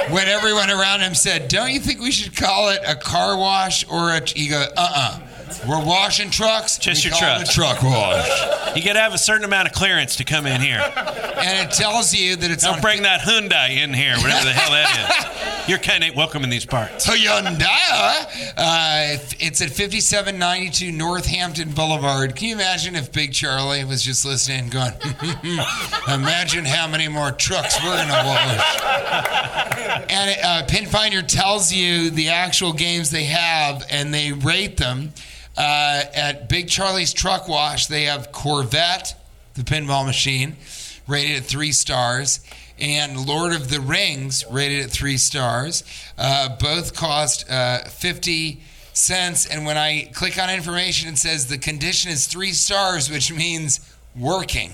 when 0.09 0.27
everyone 0.27 0.71
around 0.71 1.01
him 1.01 1.13
said, 1.13 1.47
Don't 1.47 1.71
you 1.71 1.79
think 1.79 2.01
we 2.01 2.09
should 2.09 2.35
call 2.35 2.69
it 2.69 2.81
a 2.87 2.95
car 2.95 3.37
wash 3.37 3.87
or 3.87 4.09
a. 4.09 4.25
He 4.27 4.47
goes, 4.47 4.65
Uh 4.75 4.91
uh 4.95 5.26
We're 5.67 5.83
washing 5.83 6.29
trucks. 6.29 6.77
Just 6.77 7.03
your 7.03 7.13
call 7.13 7.41
it 7.41 7.49
trucks. 7.49 7.49
a 7.49 7.53
truck 7.53 7.83
wash. 7.83 8.75
You 8.75 8.83
got 8.83 8.93
to 8.93 8.99
have 8.99 9.13
a 9.13 9.17
certain 9.17 9.45
amount 9.45 9.67
of 9.67 9.73
clearance 9.73 10.17
to 10.17 10.23
come 10.23 10.45
in 10.45 10.61
here. 10.61 10.79
And 10.79 11.67
it 11.67 11.71
tells 11.73 12.13
you 12.13 12.35
that 12.35 12.51
it's 12.51 12.63
Don't 12.63 12.75
on 12.75 12.81
bring 12.81 13.03
that 13.03 13.21
Hyundai 13.21 13.77
in 13.77 13.93
here, 13.93 14.15
whatever 14.17 14.45
the 14.45 14.53
hell 14.53 14.71
that 14.71 15.63
is. 15.63 15.69
You're 15.69 15.79
kind 15.79 16.03
of 16.03 16.15
welcome 16.15 16.43
in 16.43 16.49
these 16.49 16.65
parts. 16.65 17.05
Hyundai. 17.07 18.53
Uh, 18.57 19.17
it's 19.39 19.61
at 19.61 19.69
5792 19.69 20.91
Northampton 20.91 21.71
Boulevard. 21.71 22.35
Can 22.35 22.47
you 22.49 22.55
imagine 22.55 22.95
if 22.95 23.11
Big 23.11 23.33
Charlie 23.33 23.83
was 23.83 24.01
just 24.01 24.25
listening 24.25 24.59
and 24.59 24.71
going, 24.71 24.93
imagine 26.07 26.65
how 26.65 26.87
many 26.87 27.07
more 27.07 27.31
trucks 27.31 27.83
we're 27.83 27.95
to 27.97 28.11
wash? 28.11 28.81
And 30.09 30.39
uh, 30.43 30.63
Pinfinder 30.67 31.25
tells 31.27 31.71
you 31.73 32.11
the 32.11 32.29
actual 32.29 32.73
games 32.73 33.09
they 33.11 33.25
have 33.25 33.85
and 33.89 34.13
they 34.13 34.31
rate 34.31 34.77
them. 34.77 35.11
Uh, 35.57 36.03
at 36.13 36.49
Big 36.49 36.69
Charlie's 36.69 37.13
Truck 37.13 37.47
Wash, 37.47 37.87
they 37.87 38.03
have 38.03 38.31
Corvette, 38.31 39.15
the 39.55 39.63
pinball 39.63 40.05
machine, 40.05 40.55
rated 41.07 41.37
at 41.37 41.43
three 41.45 41.71
stars, 41.71 42.41
and 42.79 43.25
Lord 43.25 43.53
of 43.53 43.69
the 43.69 43.81
Rings, 43.81 44.45
rated 44.51 44.85
at 44.85 44.91
three 44.91 45.17
stars. 45.17 45.83
Uh, 46.17 46.55
both 46.57 46.95
cost 46.95 47.49
uh, 47.49 47.79
50 47.85 48.61
cents. 48.93 49.47
And 49.47 49.65
when 49.65 49.77
I 49.77 50.09
click 50.13 50.41
on 50.41 50.49
information, 50.49 51.09
it 51.09 51.17
says 51.17 51.47
the 51.47 51.57
condition 51.57 52.11
is 52.11 52.27
three 52.27 52.51
stars, 52.51 53.09
which 53.09 53.33
means 53.33 53.79
working. 54.19 54.71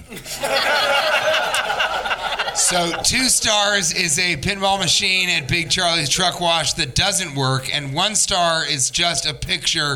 So 2.55 2.91
two 3.03 3.29
stars 3.29 3.91
is 3.93 4.19
a 4.19 4.37
pinball 4.37 4.77
machine 4.79 5.27
at 5.29 5.47
Big 5.47 5.71
Charlie's 5.71 6.07
Truck 6.07 6.39
Wash 6.39 6.73
that 6.73 6.93
doesn't 6.93 7.33
work, 7.35 7.73
and 7.75 7.93
one 7.95 8.15
star 8.15 8.63
is 8.65 8.91
just 8.91 9.25
a 9.25 9.33
picture 9.33 9.93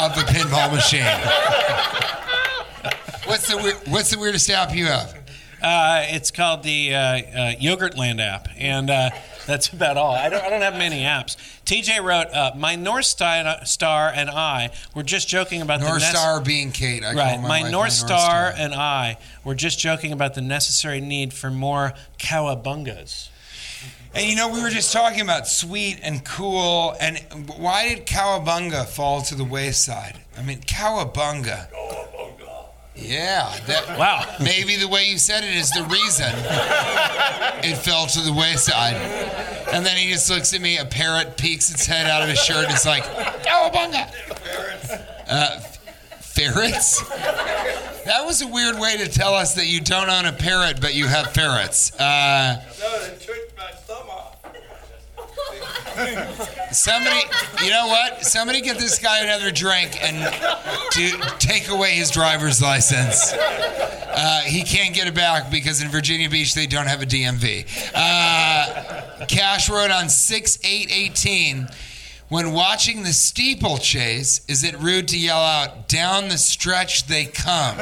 of 0.00 0.14
the 0.14 0.22
pinball 0.28 0.70
machine. 0.72 1.02
What's 3.26 3.48
the 3.48 3.56
weir- 3.56 3.80
What's 3.88 4.10
the 4.10 4.18
weirdest 4.18 4.50
app 4.50 4.74
you 4.74 4.86
have? 4.86 5.14
Uh, 5.62 6.02
it's 6.08 6.30
called 6.30 6.62
the 6.62 6.94
uh, 6.94 6.98
uh, 6.98 7.54
Yogurtland 7.54 8.20
app, 8.20 8.48
and 8.58 8.90
uh, 8.90 9.08
that's 9.46 9.72
about 9.72 9.96
all. 9.96 10.12
I 10.14 10.28
don't, 10.28 10.44
I 10.44 10.50
don't 10.50 10.60
have 10.60 10.74
many 10.76 11.00
apps. 11.04 11.36
TJ 11.64 12.02
wrote, 12.02 12.28
uh, 12.32 12.52
"My 12.56 12.76
North 12.76 13.06
Star, 13.06 13.64
Star 13.64 14.12
and 14.14 14.30
I 14.30 14.70
were 14.94 15.02
just 15.02 15.28
joking 15.28 15.62
about 15.62 15.80
North 15.80 15.94
the 15.94 15.98
nec- 16.00 16.16
Star 16.16 16.40
being 16.40 16.72
Kate. 16.72 17.02
I 17.02 17.14
call 17.14 17.16
Right, 17.16 17.40
my, 17.40 17.48
my, 17.48 17.62
wife 17.62 17.72
North, 17.72 17.92
Star 17.92 18.52
and 18.56 18.74
I 18.74 19.18
were 19.44 19.54
just 19.54 19.78
joking 19.78 20.12
about 20.12 20.34
the 20.34 20.40
necessary 20.42 21.00
need 21.00 21.32
for 21.32 21.50
more 21.50 21.94
cowabungas. 22.18 23.28
And 24.14 24.28
you 24.28 24.36
know, 24.36 24.48
we 24.48 24.62
were 24.62 24.70
just 24.70 24.92
talking 24.92 25.22
about 25.22 25.48
sweet 25.48 25.98
and 26.02 26.24
cool, 26.24 26.94
and 27.00 27.18
why 27.56 27.88
did 27.88 28.06
cowabunga 28.06 28.86
fall 28.86 29.22
to 29.22 29.34
the 29.34 29.44
wayside? 29.44 30.18
I 30.38 30.42
mean, 30.42 30.60
cowabunga. 30.60 31.66
Yeah, 32.96 33.52
that, 33.66 33.98
Wow. 33.98 34.24
maybe 34.40 34.76
the 34.76 34.86
way 34.86 35.04
you 35.04 35.18
said 35.18 35.42
it 35.42 35.54
is 35.56 35.68
the 35.72 35.82
reason 35.84 36.32
it 37.68 37.76
fell 37.78 38.06
to 38.06 38.20
the 38.20 38.32
wayside. 38.32 38.94
And 39.72 39.84
then 39.84 39.96
he 39.96 40.12
just 40.12 40.30
looks 40.30 40.54
at 40.54 40.60
me, 40.60 40.78
a 40.78 40.84
parrot 40.84 41.36
peeks 41.36 41.70
its 41.70 41.86
head 41.86 42.06
out 42.06 42.22
of 42.22 42.28
his 42.28 42.38
shirt 42.38 42.66
and 42.66 42.72
is 42.74 42.86
like, 42.86 43.02
cowabunga. 43.42 44.08
Uh, 45.28 45.58
ferrets? 46.20 47.00
That 48.04 48.22
was 48.24 48.42
a 48.42 48.46
weird 48.48 48.78
way 48.78 48.96
to 48.98 49.08
tell 49.08 49.34
us 49.34 49.54
that 49.54 49.66
you 49.66 49.80
don't 49.80 50.08
own 50.08 50.26
a 50.26 50.32
parrot, 50.32 50.80
but 50.80 50.94
you 50.94 51.06
have 51.08 51.32
ferrets. 51.32 51.98
Uh, 51.98 52.62
No, 52.80 53.00
they 53.08 53.16
tricked 53.24 53.56
my 53.56 53.70
thumb 53.72 54.08
off. 54.10 54.36
Somebody, 56.74 57.20
you 57.62 57.70
know 57.70 57.86
what? 57.86 58.24
Somebody 58.24 58.60
get 58.60 58.78
this 58.78 58.98
guy 58.98 59.20
another 59.20 59.50
drink 59.52 60.02
and 60.02 60.16
do, 60.90 61.12
take 61.38 61.68
away 61.68 61.92
his 61.92 62.10
driver's 62.10 62.60
license. 62.60 63.32
Uh, 63.32 64.40
he 64.44 64.62
can't 64.64 64.94
get 64.94 65.06
it 65.06 65.14
back 65.14 65.50
because 65.50 65.82
in 65.82 65.88
Virginia 65.88 66.28
Beach 66.28 66.54
they 66.54 66.66
don't 66.66 66.86
have 66.86 67.00
a 67.00 67.06
DMV. 67.06 67.66
Uh, 67.94 69.26
Cash 69.26 69.70
wrote 69.70 69.90
on 69.90 70.08
6 70.08 70.58
8 70.64 70.90
18 70.90 71.68
When 72.28 72.52
watching 72.52 73.04
the 73.04 73.12
steeplechase, 73.12 74.44
is 74.48 74.64
it 74.64 74.78
rude 74.80 75.08
to 75.08 75.18
yell 75.18 75.38
out, 75.38 75.88
down 75.88 76.28
the 76.28 76.38
stretch 76.38 77.06
they 77.06 77.26
come? 77.26 77.78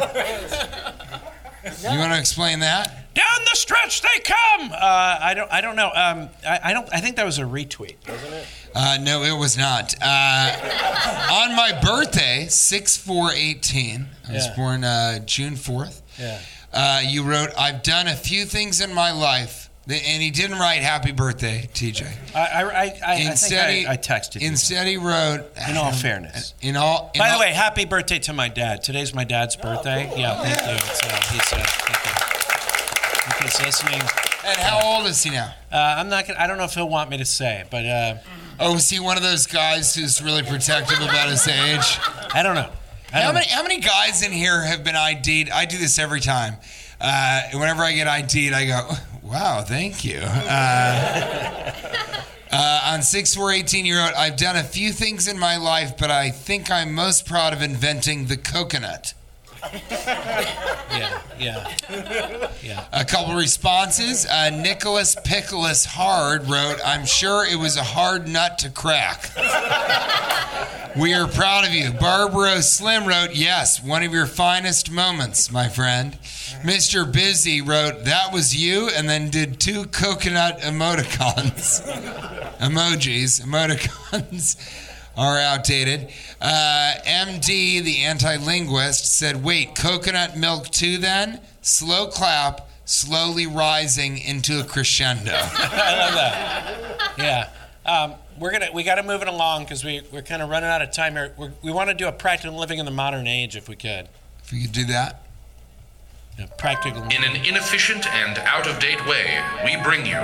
You 1.83 1.99
want 1.99 2.13
to 2.13 2.19
explain 2.19 2.61
that? 2.61 3.02
Down 3.15 3.41
the 3.45 3.57
stretch 3.57 4.01
they 4.03 4.21
come. 4.25 4.73
Uh, 4.73 4.77
I 5.21 5.35
don't. 5.35 5.53
I 5.53 5.61
don't 5.61 5.77
know. 5.77 5.89
Um, 5.95 6.31
I, 6.47 6.61
I 6.65 6.73
don't. 6.73 6.89
I 6.93 7.01
think 7.01 7.17
that 7.17 7.27
was 7.27 7.39
a 7.39 7.43
retweet. 7.43 7.97
Wasn't 8.09 8.33
it? 8.33 8.47
Uh, 8.75 8.99
no, 9.03 9.23
it 9.23 9.39
was 9.39 9.59
not. 9.59 9.95
Uh, 10.01 11.29
on 11.31 11.55
my 11.55 11.79
birthday, 11.83 12.47
6 12.49 12.97
4 12.97 13.33
18, 13.33 14.07
I 14.29 14.33
was 14.33 14.47
Yeah. 14.47 14.57
born 14.57 14.83
uh, 14.85 15.19
June 15.27 15.55
4th. 15.57 16.01
Yeah. 16.19 16.39
Uh, 16.73 17.03
you 17.05 17.23
wrote, 17.23 17.51
I've 17.59 17.83
done 17.83 18.09
a 18.09 18.17
few 18.17 18.47
things 18.47 18.81
in 18.81 18.95
my 18.95 19.13
life. 19.13 19.69
And 19.85 20.23
he 20.23 20.31
didn't 20.31 20.59
write 20.61 20.81
happy 20.81 21.11
birthday, 21.11 21.69
TJ. 21.75 22.07
I. 22.37 22.39
I. 22.39 22.63
I, 22.63 22.85
I, 22.85 23.01
I 23.05 23.15
Instead, 23.17 23.67
think 23.67 23.81
he, 23.81 23.87
I, 23.89 23.93
I 23.93 23.97
texted 23.97 24.41
you. 24.41 24.47
Instead, 24.49 24.87
he 24.87 24.97
wrote, 24.97 25.43
In 25.69 25.77
all 25.77 25.91
fairness. 25.93 26.55
in 26.63 26.77
all. 26.77 27.11
in 27.15 27.19
By 27.19 27.29
the 27.29 27.35
all- 27.35 27.41
way, 27.41 27.53
happy 27.53 27.85
birthday 27.85 28.21
to 28.21 28.33
my 28.33 28.49
dad. 28.49 28.85
Today's 28.85 29.13
my 29.13 29.25
dad's 29.25 29.57
birthday. 29.57 30.11
Yeah, 30.17 30.41
thank 30.41 30.57
you. 30.63 30.77
It's, 30.89 31.03
uh, 31.03 31.33
he's, 31.33 31.53
uh, 31.53 31.57
thank 31.67 32.07
you. 32.07 33.12
If 33.25 33.39
he's 33.39 33.61
listening, 33.65 34.01
and 34.45 34.59
how 34.59 34.81
old 34.83 35.07
is 35.07 35.23
he 35.23 35.31
now? 35.31 35.55
uh, 35.71 35.77
I'm 35.99 36.09
not. 36.09 36.27
Gonna, 36.27 36.41
I 36.41 36.47
don't 36.49 36.59
know 36.59 36.65
if 36.65 36.75
he'll 36.75 36.89
want 36.89 37.09
me 37.11 37.19
to 37.19 37.25
say, 37.25 37.65
but 37.71 37.87
uh, 37.87 38.15
Oh, 38.59 38.75
is 38.77 38.91
he 38.91 38.99
one 39.01 39.17
of 39.17 39.23
those 39.23 39.47
guys 39.47 39.95
who's 39.95 40.21
really 40.23 40.43
protective 40.43 41.01
about 41.01 41.29
his 41.29 41.47
age? 41.47 41.99
I 42.35 42.43
don't 42.43 42.55
know. 42.55 42.71
I 43.13 43.21
How 43.21 43.27
don't 43.27 43.35
many, 43.35 43.47
how 43.49 43.63
many 43.63 43.79
guys 43.81 44.23
in 44.23 44.33
here 44.33 44.61
have 44.63 44.83
been 44.85 44.97
ID'd? 44.97 45.51
I 45.51 45.65
do 45.67 45.79
this 45.79 45.99
every 45.99 46.21
time. 46.21 46.57
Uh, 47.01 47.43
whenever 47.55 47.83
I 47.83 47.93
get 47.93 48.07
ID'd, 48.09 48.53
I 48.53 48.65
go, 48.67 48.91
wow, 49.23 49.63
thank 49.63 50.05
you. 50.05 50.21
Uh, 50.23 51.73
uh, 52.51 52.81
on 52.93 53.03
6418, 53.03 53.87
you 53.87 53.97
wrote, 53.99 54.15
I've 54.17 54.37
done 54.37 54.57
a 54.57 54.63
few 54.63 54.93
things 54.93 55.27
in 55.29 55.39
my 55.39 55.57
life, 55.57 55.97
but 55.97 56.11
I 56.11 56.31
think 56.31 56.71
I'm 56.71 56.93
most 56.95 57.27
proud 57.27 57.53
of 57.53 57.63
inventing 57.63 58.27
the 58.27 58.37
coconut. 58.37 59.15
Yeah, 60.93 61.21
yeah, 61.39 62.51
yeah. 62.63 62.85
A 62.93 63.05
couple 63.05 63.35
responses. 63.35 64.27
Uh, 64.27 64.51
Nicholas 64.51 65.17
Pickles 65.25 65.85
Hard 65.85 66.49
wrote, 66.49 66.79
I'm 66.85 67.07
sure 67.07 67.47
it 67.47 67.57
was 67.57 67.77
a 67.77 67.83
hard 67.83 68.29
nut 68.29 68.59
to 68.59 68.71
crack. 68.71 69.31
we 70.97 71.15
are 71.15 71.27
proud 71.27 71.67
of 71.67 71.73
you. 71.73 71.93
Barbara 71.93 72.63
Slim 72.63 73.07
wrote, 73.07 73.35
Yes, 73.35 73.83
one 73.83 74.03
of 74.03 74.13
your 74.13 74.27
finest 74.27 74.91
moments, 74.91 75.51
my 75.51 75.69
friend. 75.69 76.19
Mr. 76.63 77.11
Busy 77.11 77.63
wrote, 77.63 78.05
That 78.05 78.33
was 78.33 78.55
you, 78.55 78.91
and 78.95 79.09
then 79.09 79.31
did 79.31 79.59
two 79.59 79.85
coconut 79.87 80.61
emoticons. 80.61 81.81
Emojis, 82.59 83.41
emoticons 83.43 84.57
are 85.17 85.39
outdated. 85.39 86.11
Uh, 86.41 86.95
MD, 87.05 87.83
the 87.83 88.03
anti 88.05 88.37
linguist, 88.37 89.19
said, 89.19 89.43
Wait, 89.45 89.75
coconut 89.75 90.37
milk 90.37 90.69
too 90.69 90.99
then? 90.99 91.41
Slow 91.61 92.09
clap, 92.09 92.69
slowly 92.85 93.47
rising 93.47 94.19
into 94.19 94.61
a 94.61 94.65
crescendo. 94.65 95.33
I 95.35 95.97
love 95.99 96.15
that. 96.15 97.13
Yeah. 97.19 97.51
Um, 97.85 98.15
we're 98.39 98.53
gonna 98.53 98.69
we 98.73 98.83
got 98.83 98.97
to 98.97 99.03
move 99.03 99.23
it 99.23 99.29
along 99.29 99.65
because 99.65 99.85
we 99.85 100.03
we're 100.13 100.23
kind 100.23 100.43
of 100.43 100.49
running 100.49 100.69
out 100.69 100.83
of 100.83 100.91
time 100.91 101.13
here. 101.15 101.33
We're, 101.37 101.53
we 101.63 101.71
want 101.71 101.91
to 101.91 101.95
do 101.95 102.09
a 102.09 102.13
practical 102.13 102.59
living 102.59 102.79
in 102.79 102.85
the 102.85 102.91
modern 102.93 103.27
age 103.27 103.57
if 103.57 103.69
we 103.69 103.77
could. 103.77 104.09
if 104.43 104.53
we 104.53 104.63
could 104.63 104.73
do 104.73 104.85
that. 104.87 105.23
Yeah, 106.39 106.47
practical. 106.59 107.03
In 107.03 107.25
an 107.25 107.37
inefficient 107.45 108.07
and 108.07 108.39
out 108.39 108.67
of 108.67 108.79
date 108.79 109.05
way, 109.07 109.39
we 109.65 109.77
bring 109.83 110.07
you 110.07 110.17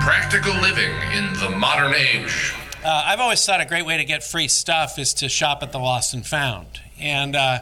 practical 0.00 0.54
living 0.54 0.92
in 1.12 1.32
the 1.40 1.50
modern 1.50 1.92
age. 1.94 2.54
Uh, 2.86 3.02
I've 3.04 3.18
always 3.18 3.44
thought 3.44 3.60
a 3.60 3.64
great 3.64 3.84
way 3.84 3.96
to 3.96 4.04
get 4.04 4.22
free 4.22 4.46
stuff 4.46 4.96
is 4.96 5.14
to 5.14 5.28
shop 5.28 5.64
at 5.64 5.72
the 5.72 5.78
Lost 5.78 6.14
and 6.14 6.24
Found, 6.24 6.68
and 7.00 7.34
uh, 7.34 7.58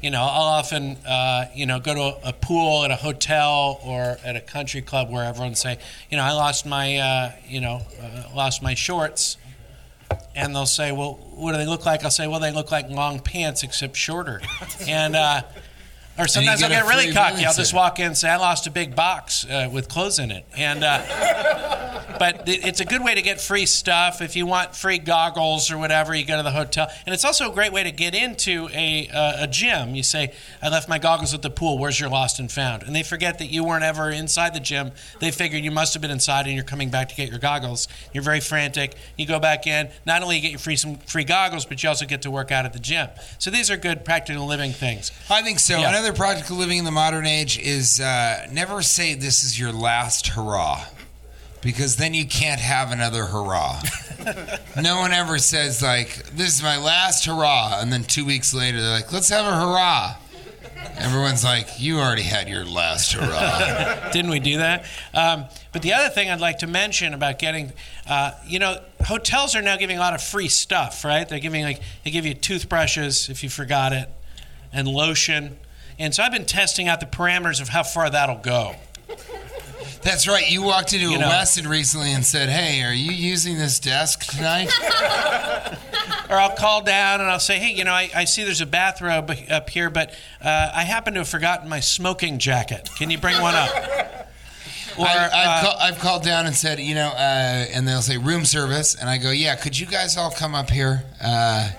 you 0.00 0.12
know 0.12 0.20
I'll 0.20 0.44
often 0.44 0.96
uh, 1.04 1.46
you 1.52 1.66
know 1.66 1.80
go 1.80 1.92
to 1.92 2.00
a, 2.00 2.28
a 2.28 2.32
pool 2.32 2.84
at 2.84 2.92
a 2.92 2.94
hotel 2.94 3.80
or 3.82 4.16
at 4.24 4.36
a 4.36 4.40
country 4.40 4.80
club 4.80 5.10
where 5.10 5.24
everyone 5.24 5.56
say 5.56 5.80
you 6.08 6.16
know 6.16 6.22
I 6.22 6.34
lost 6.34 6.66
my 6.66 6.98
uh, 6.98 7.32
you 7.48 7.60
know 7.60 7.82
uh, 8.00 8.28
lost 8.32 8.62
my 8.62 8.74
shorts, 8.74 9.38
and 10.36 10.54
they'll 10.54 10.66
say 10.66 10.92
well 10.92 11.14
what 11.34 11.50
do 11.50 11.58
they 11.58 11.66
look 11.66 11.84
like? 11.84 12.04
I'll 12.04 12.12
say 12.12 12.28
well 12.28 12.38
they 12.38 12.52
look 12.52 12.70
like 12.70 12.88
long 12.88 13.18
pants 13.18 13.64
except 13.64 13.96
shorter, 13.96 14.40
and. 14.86 15.16
Uh, 15.16 15.42
or 16.18 16.28
sometimes 16.28 16.62
I'll 16.62 16.68
get 16.68 16.86
really 16.86 17.12
cocky. 17.12 17.46
I'll 17.46 17.54
just 17.54 17.72
walk 17.72 17.98
in 17.98 18.06
and 18.06 18.18
say, 18.18 18.28
I 18.28 18.36
lost 18.36 18.66
a 18.66 18.70
big 18.70 18.94
box 18.94 19.46
uh, 19.46 19.70
with 19.72 19.88
clothes 19.88 20.18
in 20.18 20.30
it. 20.30 20.44
And 20.54 20.84
uh, 20.84 21.99
but 22.20 22.42
it's 22.46 22.80
a 22.80 22.84
good 22.84 23.02
way 23.02 23.14
to 23.14 23.22
get 23.22 23.40
free 23.40 23.64
stuff. 23.64 24.20
If 24.20 24.36
you 24.36 24.44
want 24.44 24.76
free 24.76 24.98
goggles 24.98 25.70
or 25.70 25.78
whatever, 25.78 26.14
you 26.14 26.26
go 26.26 26.36
to 26.36 26.42
the 26.42 26.50
hotel, 26.50 26.90
and 27.06 27.14
it's 27.14 27.24
also 27.24 27.50
a 27.50 27.54
great 27.54 27.72
way 27.72 27.82
to 27.82 27.90
get 27.90 28.14
into 28.14 28.68
a 28.74 29.08
uh, 29.08 29.44
a 29.44 29.46
gym. 29.46 29.94
You 29.94 30.02
say, 30.02 30.34
"I 30.60 30.68
left 30.68 30.86
my 30.86 30.98
goggles 30.98 31.32
at 31.32 31.40
the 31.40 31.48
pool. 31.48 31.78
Where's 31.78 31.98
your 31.98 32.10
lost 32.10 32.38
and 32.38 32.52
found?" 32.52 32.82
And 32.82 32.94
they 32.94 33.02
forget 33.02 33.38
that 33.38 33.46
you 33.46 33.64
weren't 33.64 33.84
ever 33.84 34.10
inside 34.10 34.52
the 34.52 34.60
gym. 34.60 34.92
They 35.18 35.30
figured 35.30 35.64
you 35.64 35.70
must 35.70 35.94
have 35.94 36.02
been 36.02 36.10
inside, 36.10 36.44
and 36.44 36.54
you're 36.54 36.62
coming 36.62 36.90
back 36.90 37.08
to 37.08 37.14
get 37.14 37.30
your 37.30 37.38
goggles. 37.38 37.88
You're 38.12 38.22
very 38.22 38.40
frantic. 38.40 38.96
You 39.16 39.24
go 39.24 39.40
back 39.40 39.66
in. 39.66 39.88
Not 40.04 40.22
only 40.22 40.36
you 40.36 40.42
get 40.42 40.50
your 40.50 40.60
free 40.60 40.76
some 40.76 40.96
free 40.96 41.24
goggles, 41.24 41.64
but 41.64 41.82
you 41.82 41.88
also 41.88 42.04
get 42.04 42.20
to 42.22 42.30
work 42.30 42.52
out 42.52 42.66
at 42.66 42.74
the 42.74 42.80
gym. 42.80 43.08
So 43.38 43.50
these 43.50 43.70
are 43.70 43.78
good 43.78 44.04
practical 44.04 44.44
living 44.44 44.72
things. 44.72 45.10
I 45.30 45.40
think 45.40 45.58
so. 45.58 45.78
Yeah. 45.78 45.88
Another 45.88 46.12
practical 46.12 46.58
living 46.58 46.76
in 46.76 46.84
the 46.84 46.90
modern 46.90 47.24
age 47.24 47.58
is 47.58 47.98
uh, 47.98 48.46
never 48.52 48.82
say 48.82 49.14
this 49.14 49.42
is 49.42 49.58
your 49.58 49.72
last 49.72 50.26
hurrah. 50.26 50.84
Because 51.62 51.96
then 51.96 52.14
you 52.14 52.26
can't 52.26 52.60
have 52.60 52.90
another 52.90 53.26
hurrah. 53.26 53.82
no 54.80 54.98
one 54.98 55.12
ever 55.12 55.38
says 55.38 55.82
like, 55.82 56.24
"This 56.30 56.56
is 56.56 56.62
my 56.62 56.78
last 56.78 57.26
hurrah," 57.26 57.80
and 57.80 57.92
then 57.92 58.04
two 58.04 58.24
weeks 58.24 58.54
later 58.54 58.80
they're 58.80 58.90
like, 58.90 59.12
"Let's 59.12 59.28
have 59.28 59.44
a 59.44 59.54
hurrah." 59.54 60.16
Everyone's 60.96 61.44
like, 61.44 61.80
"You 61.80 61.98
already 61.98 62.22
had 62.22 62.48
your 62.48 62.64
last 62.64 63.12
hurrah." 63.12 64.10
Didn't 64.12 64.30
we 64.30 64.40
do 64.40 64.58
that? 64.58 64.86
Um, 65.12 65.46
but 65.72 65.82
the 65.82 65.92
other 65.92 66.08
thing 66.08 66.30
I'd 66.30 66.40
like 66.40 66.58
to 66.58 66.66
mention 66.66 67.14
about 67.14 67.38
getting, 67.38 67.72
uh, 68.08 68.32
you 68.46 68.58
know, 68.58 68.80
hotels 69.04 69.54
are 69.54 69.62
now 69.62 69.76
giving 69.76 69.96
a 69.96 70.00
lot 70.00 70.14
of 70.14 70.22
free 70.22 70.48
stuff, 70.48 71.04
right? 71.04 71.28
They're 71.28 71.38
giving 71.38 71.62
like 71.62 71.80
they 72.04 72.10
give 72.10 72.26
you 72.26 72.34
toothbrushes 72.34 73.28
if 73.28 73.42
you 73.42 73.50
forgot 73.50 73.92
it, 73.92 74.08
and 74.72 74.88
lotion. 74.88 75.58
And 75.98 76.14
so 76.14 76.22
I've 76.22 76.32
been 76.32 76.46
testing 76.46 76.88
out 76.88 77.00
the 77.00 77.06
parameters 77.06 77.60
of 77.60 77.68
how 77.68 77.82
far 77.82 78.08
that'll 78.08 78.36
go. 78.36 78.76
That's 80.02 80.26
right. 80.26 80.48
You 80.50 80.62
walked 80.62 80.92
into 80.92 81.10
You 81.10 81.16
a 81.16 81.18
know. 81.18 81.28
Westin 81.28 81.68
recently 81.68 82.12
and 82.12 82.24
said, 82.24 82.48
"Hey, 82.48 82.82
are 82.82 82.92
you 82.92 83.12
using 83.12 83.58
this 83.58 83.78
desk 83.78 84.24
tonight?" 84.24 84.70
Or 86.30 86.36
I'll 86.36 86.54
call 86.54 86.82
down 86.82 87.20
and 87.20 87.28
I'll 87.28 87.40
say, 87.40 87.58
hey, 87.58 87.72
you 87.72 87.82
know, 87.82 87.92
I, 87.92 88.08
I 88.14 88.24
see 88.24 88.44
there's 88.44 88.60
a 88.60 88.66
bathrobe 88.66 89.32
up 89.50 89.68
here, 89.68 89.90
but 89.90 90.10
uh, 90.40 90.70
I 90.72 90.84
happen 90.84 91.14
to 91.14 91.20
have 91.20 91.28
forgotten 91.28 91.68
my 91.68 91.80
smoking 91.80 92.38
jacket. 92.38 92.88
Can 92.96 93.10
you 93.10 93.18
bring 93.18 93.40
one 93.42 93.56
up? 93.56 93.68
Or, 94.96 95.06
I, 95.06 95.28
I've, 95.32 95.32
uh, 95.32 95.60
call, 95.62 95.76
I've 95.80 95.98
called 95.98 96.22
down 96.22 96.46
and 96.46 96.54
said, 96.54 96.78
you 96.78 96.94
know, 96.94 97.08
uh, 97.08 97.16
and 97.72 97.86
they'll 97.86 98.00
say 98.00 98.16
room 98.16 98.44
service, 98.44 98.94
and 98.94 99.10
I 99.10 99.18
go, 99.18 99.32
yeah, 99.32 99.56
could 99.56 99.76
you 99.76 99.86
guys 99.86 100.16
all 100.16 100.30
come 100.30 100.54
up 100.54 100.70
here, 100.70 101.02
uh, 101.20 101.70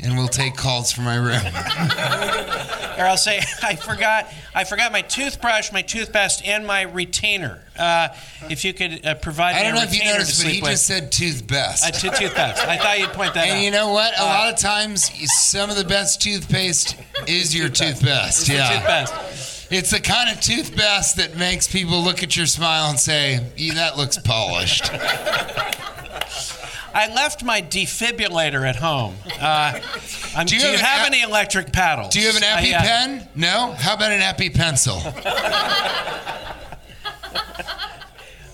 and 0.00 0.16
we'll 0.16 0.28
take 0.28 0.54
calls 0.56 0.92
from 0.92 1.04
my 1.04 1.16
room. 1.16 1.40
or 2.98 3.04
I'll 3.06 3.16
say 3.16 3.40
I 3.62 3.74
forgot 3.76 4.32
I 4.54 4.64
forgot 4.64 4.92
my 4.92 5.02
toothbrush, 5.02 5.72
my 5.72 5.82
toothpaste, 5.82 6.44
and 6.46 6.66
my 6.66 6.82
retainer. 6.82 7.60
Uh, 7.78 8.08
if 8.50 8.64
you 8.64 8.72
could 8.74 9.04
uh, 9.06 9.14
provide 9.16 9.54
I 9.54 9.62
don't 9.62 9.74
know 9.74 9.82
if 9.82 9.94
you 9.96 10.04
noticed, 10.04 10.42
but 10.42 10.52
he 10.52 10.60
with. 10.60 10.72
just 10.72 10.86
said 10.86 11.12
tooth 11.12 11.46
best. 11.46 11.88
a 11.88 11.92
t- 11.92 12.08
toothpaste. 12.08 12.66
I 12.66 12.76
thought 12.76 12.98
you'd 12.98 13.10
point 13.12 13.34
that 13.34 13.46
out. 13.48 13.54
and 13.54 13.62
you 13.64 13.70
know 13.70 13.92
what? 13.92 14.12
A 14.14 14.22
Uh, 14.22 14.26
lot 14.26 14.52
of 14.52 14.58
times, 14.58 15.10
some 15.48 15.70
of 15.70 15.76
the 15.76 15.84
best 15.84 16.20
toothpaste 16.20 16.96
is 17.28 17.54
your 17.54 17.68
tooth 17.68 18.02
best. 18.04 18.40
It's 18.40 18.48
the 18.48 18.54
Yeah. 18.54 18.72
toothpaste. 19.06 19.14
It's 19.70 19.90
the 19.90 20.00
kind 20.00 20.30
of 20.30 20.40
toothpaste 20.40 21.16
that 21.18 21.36
makes 21.36 21.68
people 21.68 22.00
look 22.02 22.22
at 22.22 22.36
your 22.36 22.46
smile 22.46 22.88
and 22.90 22.98
say, 22.98 23.38
"Yeah, 23.56 23.74
that 23.74 23.96
looks 23.98 24.16
polished. 24.18 24.90
I 26.94 27.12
left 27.14 27.44
my 27.44 27.62
defibrillator 27.62 28.66
at 28.68 28.76
home. 28.76 29.14
Uh, 29.40 29.80
do 30.44 30.56
you 30.56 30.62
you, 30.62 30.66
have 30.68 30.74
an 30.74 30.84
have 30.84 31.00
ep- 31.00 31.06
any 31.06 31.22
electric 31.22 31.72
paddles? 31.72 32.12
Do 32.12 32.20
you 32.20 32.26
have 32.26 32.36
an 32.36 32.44
I, 32.44 32.72
uh, 32.72 32.80
EpiPen? 32.80 33.28
No? 33.36 33.72
How 33.72 33.94
about 33.94 34.12
an 34.12 34.20
EpiPencil? 34.20 35.02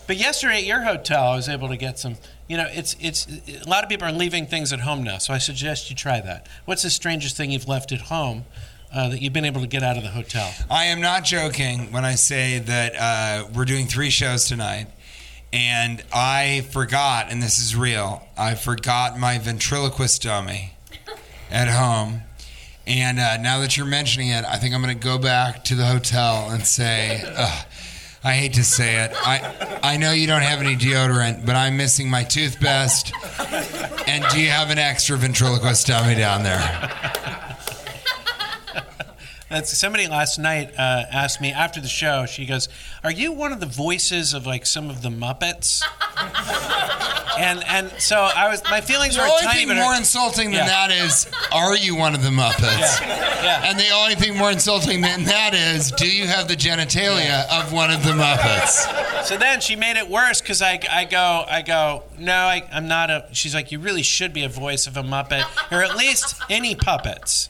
But 0.06 0.16
yesterday 0.16 0.58
at 0.58 0.64
your 0.64 0.82
hotel, 0.82 1.28
I 1.28 1.36
was 1.36 1.48
able 1.48 1.68
to 1.68 1.76
get 1.76 1.98
some. 1.98 2.16
You 2.46 2.58
know, 2.58 2.66
it's 2.70 2.94
it's 3.00 3.26
a 3.64 3.68
lot 3.68 3.84
of 3.84 3.88
people 3.88 4.06
are 4.06 4.12
leaving 4.12 4.46
things 4.46 4.72
at 4.72 4.80
home 4.80 5.02
now, 5.02 5.18
so 5.18 5.32
I 5.32 5.38
suggest 5.38 5.88
you 5.88 5.96
try 5.96 6.20
that. 6.20 6.46
What's 6.66 6.82
the 6.82 6.90
strangest 6.90 7.36
thing 7.36 7.50
you've 7.50 7.68
left 7.68 7.90
at 7.90 8.02
home 8.02 8.44
uh, 8.92 9.08
that 9.08 9.22
you've 9.22 9.32
been 9.32 9.46
able 9.46 9.62
to 9.62 9.66
get 9.66 9.82
out 9.82 9.96
of 9.96 10.02
the 10.02 10.10
hotel? 10.10 10.52
I 10.70 10.84
am 10.86 11.00
not 11.00 11.24
joking 11.24 11.90
when 11.90 12.04
I 12.04 12.16
say 12.16 12.58
that 12.58 12.94
uh, 12.98 13.48
we're 13.54 13.64
doing 13.64 13.86
three 13.86 14.10
shows 14.10 14.46
tonight. 14.46 14.88
And 15.54 16.02
I 16.12 16.66
forgot, 16.72 17.30
and 17.30 17.40
this 17.40 17.60
is 17.60 17.76
real, 17.76 18.26
I 18.36 18.56
forgot 18.56 19.16
my 19.16 19.38
ventriloquist 19.38 20.20
dummy 20.22 20.72
at 21.48 21.68
home. 21.68 22.22
And 22.88 23.20
uh, 23.20 23.36
now 23.36 23.60
that 23.60 23.76
you're 23.76 23.86
mentioning 23.86 24.30
it, 24.30 24.44
I 24.44 24.56
think 24.56 24.74
I'm 24.74 24.82
going 24.82 24.98
to 24.98 25.02
go 25.02 25.16
back 25.16 25.62
to 25.66 25.76
the 25.76 25.86
hotel 25.86 26.50
and 26.50 26.66
say, 26.66 27.22
I 28.24 28.32
hate 28.32 28.54
to 28.54 28.64
say 28.64 29.04
it. 29.04 29.12
I, 29.14 29.78
I 29.80 29.96
know 29.96 30.10
you 30.10 30.26
don't 30.26 30.42
have 30.42 30.58
any 30.58 30.74
deodorant, 30.74 31.46
but 31.46 31.54
I'm 31.54 31.76
missing 31.76 32.10
my 32.10 32.24
toothpaste. 32.24 33.12
And 34.08 34.24
do 34.32 34.40
you 34.40 34.50
have 34.50 34.70
an 34.70 34.78
extra 34.78 35.16
ventriloquist 35.16 35.86
dummy 35.86 36.16
down 36.16 36.42
there? 36.42 36.60
That's 39.50 39.76
somebody 39.76 40.06
last 40.08 40.38
night 40.38 40.72
uh, 40.78 41.04
asked 41.12 41.40
me 41.40 41.52
after 41.52 41.80
the 41.80 41.88
show. 41.88 42.26
She 42.26 42.46
goes, 42.46 42.68
"Are 43.04 43.10
you 43.10 43.32
one 43.32 43.52
of 43.52 43.60
the 43.60 43.66
voices 43.66 44.32
of 44.34 44.46
like 44.46 44.64
some 44.66 44.88
of 44.90 45.02
the 45.02 45.10
Muppets?" 45.10 45.82
and 47.38 47.62
and 47.66 47.90
so 47.98 48.16
I 48.16 48.48
was. 48.48 48.62
My 48.70 48.80
feelings 48.80 49.16
The 49.16 49.22
were 49.22 49.28
only 49.28 49.42
tiny 49.44 49.66
thing 49.66 49.76
more 49.76 49.94
insulting 49.94 50.50
than 50.50 50.66
Yeah. 50.66 50.88
that 50.88 50.90
is, 50.92 51.28
are 51.52 51.76
you 51.76 51.94
one 51.96 52.14
of 52.14 52.22
the 52.22 52.30
Muppets? 52.30 53.00
yeah. 53.00 53.64
And 53.64 53.78
the 53.78 53.90
only 53.90 54.14
thing 54.14 54.36
more 54.36 54.50
insulting 54.50 55.00
than 55.02 55.24
that 55.24 55.52
is, 55.54 55.90
do 55.92 56.06
you 56.08 56.26
have 56.26 56.48
the 56.48 56.54
genitalia 56.56 57.46
of 57.50 57.72
one 57.72 57.90
of 57.90 58.02
the 58.04 58.12
Muppets? 58.12 59.24
So 59.24 59.36
then 59.36 59.60
she 59.60 59.76
made 59.76 59.96
it 59.96 60.08
worse 60.08 60.40
because 60.40 60.62
I, 60.62 60.80
I 60.90 61.04
go 61.04 61.44
I 61.48 61.62
go 61.62 62.04
no 62.18 62.32
I, 62.34 62.62
I'm 62.72 62.88
not 62.88 63.10
a. 63.10 63.26
She's 63.32 63.54
like 63.54 63.72
you 63.72 63.78
really 63.78 64.02
should 64.02 64.32
be 64.32 64.44
a 64.44 64.48
voice 64.48 64.86
of 64.86 64.96
a 64.96 65.02
Muppet 65.02 65.44
or 65.70 65.82
at 65.82 65.96
least 65.96 66.40
any 66.50 66.74
puppets. 66.74 67.48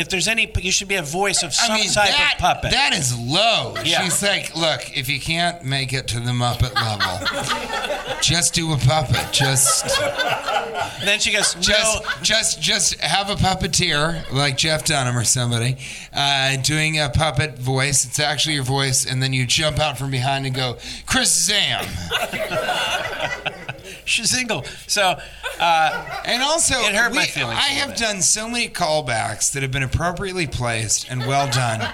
If 0.00 0.08
there's 0.08 0.28
any, 0.28 0.50
you 0.58 0.72
should 0.72 0.88
be 0.88 0.94
a 0.96 1.02
voice 1.02 1.42
of 1.42 1.52
some 1.52 1.72
I 1.72 1.76
mean, 1.76 1.90
type 1.90 2.08
that, 2.08 2.34
of 2.36 2.40
puppet. 2.40 2.70
that 2.70 2.94
is 2.94 3.16
low. 3.18 3.74
Yeah. 3.84 4.02
She's 4.02 4.22
like, 4.22 4.56
look, 4.56 4.96
if 4.96 5.08
you 5.10 5.20
can't 5.20 5.62
make 5.62 5.92
it 5.92 6.08
to 6.08 6.20
the 6.20 6.30
Muppet 6.32 6.74
level, 6.74 8.16
just 8.22 8.54
do 8.54 8.72
a 8.72 8.78
puppet. 8.78 9.30
Just, 9.32 9.84
and 10.00 11.06
then 11.06 11.20
she 11.20 11.32
goes, 11.32 11.54
just, 11.54 12.02
no. 12.02 12.10
just, 12.22 12.62
just 12.62 12.94
have 13.00 13.28
a 13.28 13.34
puppeteer 13.34 14.30
like 14.32 14.56
Jeff 14.56 14.84
Dunham 14.86 15.16
or 15.18 15.24
somebody 15.24 15.76
uh, 16.14 16.56
doing 16.62 16.98
a 16.98 17.10
puppet 17.10 17.58
voice. 17.58 18.06
It's 18.06 18.18
actually 18.18 18.54
your 18.54 18.64
voice, 18.64 19.04
and 19.04 19.22
then 19.22 19.34
you 19.34 19.46
jump 19.46 19.78
out 19.78 19.98
from 19.98 20.10
behind 20.10 20.46
and 20.46 20.54
go, 20.54 20.78
Chris 21.06 21.30
Zam. 21.32 21.84
Shazingle. 24.06 24.66
So, 24.88 25.18
uh, 25.60 26.20
And 26.24 26.42
also, 26.42 26.74
It 26.80 26.94
hurt 26.94 27.14
my 27.14 27.26
feelings 27.26 27.58
I 27.58 27.72
have 27.74 27.90
bit. 27.90 27.98
done 27.98 28.22
so 28.22 28.48
many 28.48 28.68
callbacks 28.68 29.52
that 29.52 29.62
have 29.62 29.70
been 29.70 29.82
appropriately 29.92 30.46
placed 30.46 31.10
and 31.10 31.26
well 31.26 31.50
done. 31.50 31.86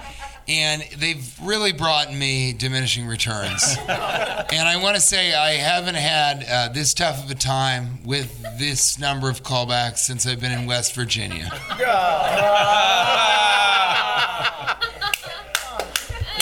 And 0.48 0.82
they've 0.98 1.28
really 1.42 1.72
brought 1.72 2.14
me 2.14 2.52
diminishing 2.52 3.06
returns. 3.08 3.76
and 3.88 4.68
I 4.68 4.78
want 4.80 4.94
to 4.94 5.00
say 5.02 5.34
I 5.34 5.52
haven't 5.54 5.96
had 5.96 6.44
uh, 6.48 6.68
this 6.72 6.94
tough 6.94 7.24
of 7.24 7.30
a 7.30 7.34
time 7.34 7.98
with 8.04 8.40
this 8.56 8.96
number 8.98 9.28
of 9.28 9.42
callbacks 9.42 9.98
since 9.98 10.24
I've 10.24 10.40
been 10.40 10.52
in 10.52 10.66
West 10.66 10.94
Virginia. 10.94 11.50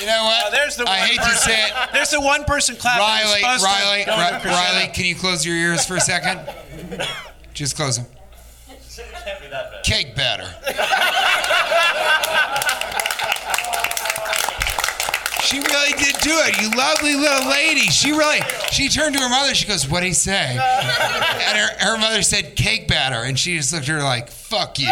You 0.00 0.06
know 0.10 0.24
what? 0.24 0.44
Oh, 0.46 0.50
there's 0.50 0.76
the 0.76 0.84
I 0.86 0.98
one 0.98 1.08
hate 1.08 1.16
to 1.16 1.22
person- 1.22 1.50
say 1.52 1.66
it. 1.68 1.72
There's 1.92 2.10
the 2.10 2.20
one 2.20 2.44
person 2.44 2.76
clapping. 2.76 3.26
who's 3.26 3.42
Riley, 3.42 3.58
to 3.58 3.64
Riley, 3.64 4.04
go 4.04 4.12
into 4.12 4.34
Ri- 4.34 4.40
crescendo. 4.42 4.78
Riley, 4.78 4.92
can 4.92 5.04
you 5.06 5.14
close 5.14 5.46
your 5.46 5.56
ears 5.56 5.86
for 5.86 5.96
a 5.96 6.00
second? 6.00 6.40
Just 7.54 7.76
close 7.76 7.96
them. 7.98 8.06
Cake 9.82 10.14
batter. 10.14 10.48
She 15.42 15.58
really 15.58 15.92
did 15.92 16.14
do 16.20 16.30
it. 16.32 16.60
You 16.60 16.70
lovely 16.70 17.14
little 17.14 17.48
lady. 17.50 17.80
She 17.90 18.12
really, 18.12 18.40
she 18.70 18.88
turned 18.88 19.14
to 19.14 19.20
her 19.20 19.28
mother. 19.28 19.54
She 19.54 19.66
goes, 19.66 19.88
what'd 19.88 20.06
he 20.06 20.14
say? 20.14 20.58
And 20.58 21.58
her, 21.58 21.68
her 21.80 21.98
mother 21.98 22.22
said 22.22 22.56
cake 22.56 22.88
batter. 22.88 23.22
And 23.24 23.38
she 23.38 23.56
just 23.56 23.72
looked 23.72 23.88
at 23.88 23.94
her 23.94 24.02
like, 24.02 24.28
fuck 24.30 24.78
you. 24.78 24.90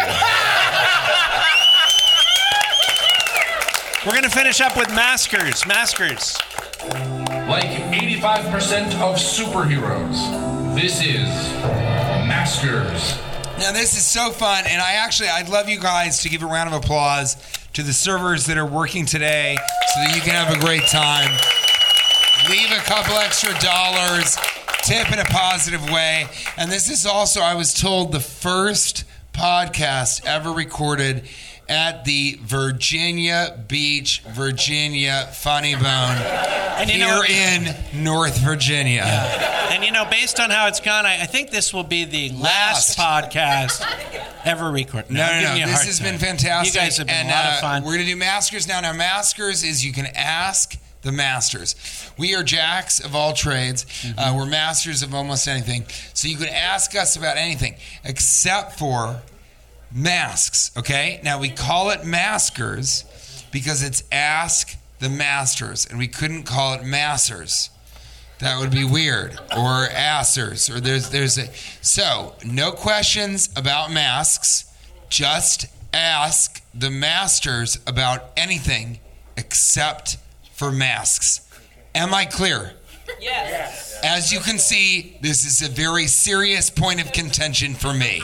We're 4.05 4.11
going 4.11 4.23
to 4.23 4.29
finish 4.29 4.59
up 4.61 4.75
with 4.77 4.89
maskers. 4.89 5.65
Maskers. 5.65 6.37
Like 7.47 7.71
85% 7.93 8.95
of 9.01 9.15
superheroes, 9.15 10.75
this 10.75 11.01
is 11.01 11.27
Maskers. 12.27 13.17
Now 13.59 13.71
this 13.71 13.95
is 13.95 14.05
so 14.05 14.31
fun, 14.31 14.65
and 14.67 14.81
I 14.81 14.93
actually 14.93 15.29
I'd 15.29 15.47
love 15.47 15.69
you 15.69 15.79
guys 15.79 16.21
to 16.23 16.29
give 16.29 16.43
a 16.43 16.45
round 16.45 16.73
of 16.73 16.83
applause 16.83 17.37
to 17.73 17.83
the 17.83 17.93
servers 17.93 18.47
that 18.47 18.57
are 18.57 18.65
working 18.65 19.05
today, 19.05 19.55
so 19.55 20.01
that 20.01 20.15
you 20.15 20.21
can 20.21 20.31
have 20.33 20.55
a 20.55 20.59
great 20.59 20.83
time. 20.87 21.29
Leave 22.49 22.71
a 22.71 22.81
couple 22.83 23.15
extra 23.15 23.57
dollars, 23.59 24.37
tip 24.81 25.11
in 25.13 25.19
a 25.19 25.25
positive 25.25 25.89
way, 25.91 26.25
and 26.57 26.71
this 26.71 26.89
is 26.89 27.05
also 27.05 27.41
I 27.41 27.55
was 27.55 27.73
told 27.73 28.11
the 28.11 28.19
first 28.19 29.05
podcast 29.33 30.25
ever 30.25 30.51
recorded 30.51 31.23
at 31.69 32.05
the 32.05 32.37
Virginia 32.41 33.63
Beach, 33.67 34.21
Virginia 34.29 35.29
Funny 35.33 35.75
Bone 35.75 35.83
And 35.85 36.89
you 36.89 36.97
here 36.97 37.07
know- 37.07 37.23
in 37.23 38.03
North 38.03 38.37
Virginia. 38.39 39.03
And 39.03 39.83
you 39.83 39.91
know, 39.91 40.05
based 40.05 40.39
on 40.39 40.49
how 40.49 40.67
it's 40.67 40.79
gone, 40.79 41.05
I, 41.05 41.23
I 41.23 41.25
think 41.25 41.49
this 41.49 41.73
will 41.73 41.83
be 41.83 42.05
the 42.05 42.29
last, 42.31 42.97
podcast 42.97 43.81
ever 44.45 44.69
recorded. 44.69 45.11
No, 45.11 45.23
I'm 45.23 45.43
no, 45.43 45.57
no. 45.57 45.65
This 45.65 45.85
has 45.85 45.99
time. 45.99 46.11
been 46.11 46.19
fantastic. 46.19 46.73
You 46.75 46.79
guys 46.79 46.97
have 46.97 47.07
been 47.07 47.15
and, 47.15 47.29
a 47.29 47.31
lot 47.31 47.45
uh, 47.45 47.49
of 47.49 47.59
fun. 47.59 47.83
We're 47.83 47.93
going 47.93 48.05
to 48.05 48.11
do 48.11 48.17
Maskers 48.17 48.67
now. 48.67 48.81
Now, 48.81 48.93
Maskers 48.93 49.63
is 49.63 49.85
you 49.85 49.93
can 49.93 50.05
ask 50.15 50.77
the 51.01 51.11
masters. 51.11 51.75
We 52.17 52.33
are 52.35 52.43
jacks 52.43 52.99
of 52.99 53.15
all 53.15 53.33
trades. 53.33 53.85
Mm-hmm. 53.85 54.19
Uh, 54.19 54.37
we're 54.37 54.45
masters 54.45 55.03
of 55.03 55.13
almost 55.13 55.47
anything. 55.47 55.85
So 56.13 56.27
you 56.27 56.37
can 56.37 56.47
ask 56.47 56.95
us 56.95 57.15
about 57.15 57.37
anything 57.37 57.75
except 58.03 58.79
for 58.79 59.21
masks, 59.93 60.71
okay? 60.77 61.19
Now, 61.23 61.39
we 61.39 61.49
call 61.49 61.89
it 61.91 62.03
Maskers 62.03 63.05
because 63.51 63.83
it's 63.83 64.03
Ask 64.11 64.77
the 64.99 65.09
Masters, 65.09 65.85
and 65.85 65.97
we 65.97 66.07
couldn't 66.07 66.43
call 66.43 66.73
it 66.73 66.83
Masters. 66.83 67.69
That 68.39 68.59
would 68.59 68.71
be 68.71 68.83
weird. 68.83 69.39
Or 69.55 69.87
assers. 69.87 70.69
Or 70.69 70.81
there's 70.81 71.09
there's 71.09 71.37
a 71.37 71.47
so 71.81 72.35
no 72.43 72.71
questions 72.71 73.49
about 73.55 73.91
masks. 73.91 74.65
Just 75.07 75.67
ask 75.93 76.61
the 76.73 76.89
masters 76.89 77.79
about 77.87 78.31
anything 78.35 78.99
except 79.37 80.17
for 80.51 80.71
masks. 80.71 81.47
Am 81.95 82.13
I 82.13 82.25
clear? 82.25 82.73
Yes. 83.21 83.97
As 84.03 84.33
you 84.33 84.39
can 84.39 84.57
see, 84.57 85.17
this 85.21 85.45
is 85.45 85.61
a 85.61 85.71
very 85.71 86.07
serious 86.07 86.69
point 86.69 86.99
of 86.99 87.13
contention 87.13 87.73
for 87.75 87.93
me. 87.93 88.23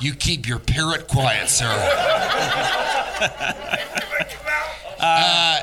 You 0.00 0.14
keep 0.14 0.46
your 0.46 0.58
parrot 0.58 1.08
quiet, 1.08 1.48
sir. 1.48 1.66
Uh, 5.00 5.60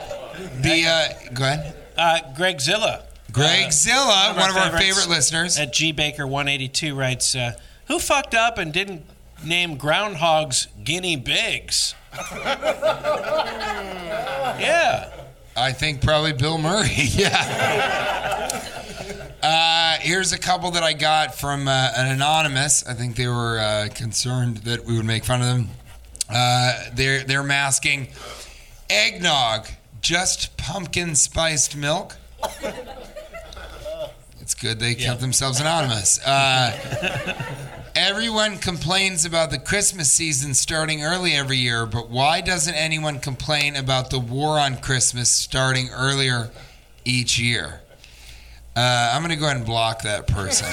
the 0.62 0.86
uh, 0.88 1.10
go 1.34 1.44
ahead. 1.44 1.76
Uh, 1.98 2.20
Greg 2.36 2.62
Zilla. 2.62 3.04
Greg 3.34 3.68
Uh, 3.68 3.72
Zilla, 3.72 4.34
one 4.38 4.50
of 4.50 4.56
our 4.56 4.72
favorites 4.72 5.04
favorite 5.04 5.10
listeners. 5.10 5.60
At 5.60 5.74
G 5.74 5.92
Baker 5.92 6.26
182 6.26 6.96
writes, 6.96 7.36
uh, 7.36 7.52
"Who 7.88 8.00
fucked 8.00 8.34
up 8.34 8.58
and 8.58 8.72
didn't 8.72 9.04
name 9.44 9.78
groundhogs 9.78 10.68
guinea 10.84 11.18
pigs?" 11.18 11.96
yeah. 14.58 15.10
I 15.58 15.72
think 15.74 16.02
probably 16.02 16.32
Bill 16.34 16.58
Murray. 16.58 16.90
yeah. 16.96 18.48
Uh, 19.48 19.98
here's 20.00 20.34
a 20.34 20.40
couple 20.40 20.72
that 20.72 20.82
I 20.82 20.94
got 20.94 21.36
from 21.36 21.68
uh, 21.68 21.92
an 21.96 22.08
anonymous. 22.08 22.84
I 22.88 22.96
think 22.96 23.16
they 23.16 23.28
were 23.28 23.60
uh, 23.60 23.90
concerned 23.94 24.58
that 24.60 24.86
we 24.86 24.98
would 24.98 25.06
make 25.06 25.24
fun 25.24 25.42
of 25.42 25.48
them. 25.48 25.70
Uh, 26.28 26.74
they're 26.94 27.24
they're 27.24 27.44
masking 27.44 28.08
eggnog, 28.90 29.68
just 30.02 30.58
pumpkin 30.58 31.14
spiced 31.14 31.76
milk. 31.76 32.16
It's 34.42 34.56
good 34.56 34.80
they 34.80 34.96
kept 34.96 35.22
themselves 35.22 35.60
anonymous. 35.60 36.20
Uh, 36.26 37.36
everyone 37.96 38.58
complains 38.58 39.26
about 39.26 39.52
the 39.52 39.60
Christmas 39.60 40.12
season 40.12 40.56
starting 40.56 41.04
early 41.04 41.34
every 41.34 41.58
year, 41.58 41.86
but 41.86 42.10
why 42.10 42.42
doesn't 42.42 42.74
anyone 42.74 43.20
complain 43.20 43.76
about 43.76 44.10
the 44.10 44.20
war 44.20 44.58
on 44.58 44.78
Christmas 44.78 45.30
starting 45.30 45.90
earlier 45.92 46.50
each 47.04 47.38
year? 47.38 47.82
Uh, 48.76 49.12
I'm 49.14 49.22
going 49.22 49.30
to 49.30 49.38
go 49.38 49.46
ahead 49.46 49.58
and 49.58 49.66
block 49.66 50.02
that 50.02 50.28
person. 50.28 50.68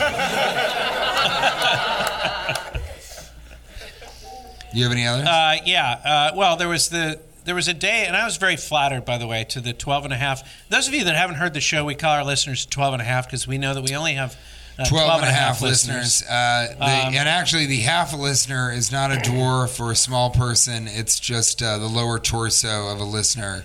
you 4.73 4.83
have 4.83 4.93
any 4.93 5.07
others? 5.07 5.27
Uh, 5.27 5.57
yeah. 5.65 6.01
Uh, 6.05 6.37
well, 6.37 6.57
there 6.57 6.69
was 6.69 6.89
the 6.89 7.21
there 7.45 7.55
was 7.55 7.69
a 7.69 7.75
day, 7.75 8.05
and 8.07 8.17
I 8.17 8.25
was 8.25 8.37
very 8.37 8.57
flattered, 8.57 9.05
by 9.05 9.19
the 9.19 9.27
way, 9.27 9.45
to 9.51 9.61
the 9.61 9.73
12 9.73 10.05
and 10.05 10.13
a 10.13 10.17
half. 10.17 10.49
Those 10.69 10.89
of 10.89 10.95
you 10.95 11.05
that 11.05 11.17
haven't 11.17 11.37
heard 11.37 11.55
the 11.55 11.61
show, 11.61 11.85
we 11.85 11.95
call 11.95 12.13
our 12.13 12.25
listeners 12.25 12.67
12 12.67 12.95
and 12.95 13.03
a 13.03 13.05
half 13.05 13.27
because 13.27 13.47
we 13.47 13.59
know 13.59 13.75
that 13.75 13.83
we 13.83 13.95
only 13.97 14.15
have 14.15 14.37
uh, 14.79 14.85
12 14.87 15.23
and 15.23 15.29
a 15.29 15.33
half 15.33 15.61
listeners. 15.61 16.23
Uh, 16.23 16.69
the, 16.79 16.85
Um, 16.85 17.15
and 17.15 17.29
actually, 17.29 17.67
the 17.67 17.81
half 17.81 18.13
a 18.13 18.17
listener 18.17 18.73
is 18.73 18.93
not 18.93 19.13
a 19.13 19.17
dwarf 19.17 19.81
or 19.81 19.91
a 19.91 19.97
small 19.97 20.31
person. 20.31 20.87
It's 20.89 21.19
just 21.21 21.63
uh, 21.63 21.79
the 21.79 21.87
lower 21.89 22.19
torso 22.19 22.89
of 22.89 23.01
a 23.01 23.05
listener, 23.05 23.65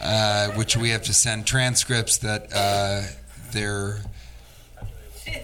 uh, 0.00 0.50
which 0.52 0.76
we 0.76 0.90
have 0.90 1.02
to 1.04 1.12
send 1.12 1.46
transcripts 1.46 2.18
that 2.18 2.48
uh, 2.54 3.02
their 3.52 4.00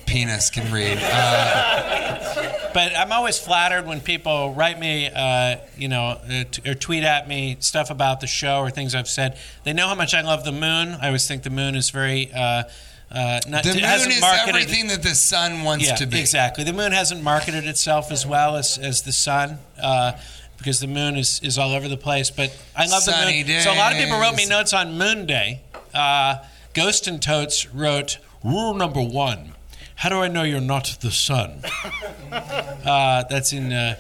penis 0.07 0.51
can 0.51 0.73
read. 0.73 0.99
Uh, 1.01 2.55
But 2.75 2.95
I'm 2.97 3.13
always 3.13 3.39
flattered 3.39 3.87
when 3.87 4.01
people 4.01 4.53
write 4.53 4.79
me, 4.79 5.09
uh, 5.09 5.57
you 5.77 5.89
know, 5.89 6.11
uh, 6.11 6.45
t- 6.51 6.71
or 6.71 6.75
tweet 6.75 7.03
at 7.03 7.27
me 7.27 7.57
stuff 7.61 7.91
about 7.91 8.21
the 8.21 8.27
show 8.27 8.61
or 8.61 8.71
things 8.71 8.95
I've 8.95 9.09
said. 9.09 9.39
They 9.65 9.73
know 9.73 9.89
how 9.89 9.95
much 9.95 10.15
I 10.15 10.21
love 10.21 10.45
the 10.45 10.53
moon. 10.53 10.97
I 11.01 11.07
always 11.07 11.27
think 11.27 11.43
the 11.43 11.51
moon 11.51 11.75
is 11.75 11.91
very. 11.91 12.31
Uh, 12.33 12.65
uh, 13.11 13.41
not, 13.49 13.65
the 13.65 13.71
moon 13.71 14.13
is 14.13 14.23
everything 14.47 14.89
that 14.89 15.03
the 15.03 15.15
sun 15.15 15.63
wants 15.65 15.87
yeah, 15.87 15.95
to 15.97 16.07
be. 16.07 16.21
exactly. 16.21 16.63
The 16.63 16.75
moon 16.75 16.93
hasn't 16.93 17.23
marketed 17.23 17.67
itself 17.67 18.13
as 18.13 18.27
well 18.27 18.57
as, 18.57 18.77
as 18.77 19.03
the 19.03 19.13
sun. 19.13 19.59
Uh, 19.83 20.13
because 20.59 20.81
the 20.81 20.89
moon 20.89 21.17
is, 21.17 21.41
is 21.43 21.57
all 21.57 21.71
over 21.71 21.87
the 21.89 21.97
place, 21.97 22.31
but 22.31 22.51
I 22.77 22.87
love 22.87 23.05
Sunny 23.05 23.45
the 23.45 23.53
moon. 23.55 23.63
So 23.63 23.73
a 23.73 23.77
lot 23.77 23.93
of 23.93 23.99
people 23.99 24.19
wrote 24.21 24.35
me 24.35 24.45
notes 24.45 24.73
on 24.73 24.99
Moon 24.99 25.25
Day. 25.25 25.61
Uh, 25.95 26.39
Ghost 26.79 27.09
and 27.09 27.21
Totes 27.21 27.75
wrote 27.75 28.19
rule 28.45 28.73
number 28.73 29.03
one: 29.03 29.57
How 29.97 30.11
do 30.11 30.21
I 30.21 30.29
know 30.29 30.45
you're 30.45 30.61
not 30.61 30.99
the 31.01 31.11
sun? 31.11 31.63
Uh, 32.31 33.25
that's 33.25 33.53
in. 33.53 33.73
Uh, 33.73 33.97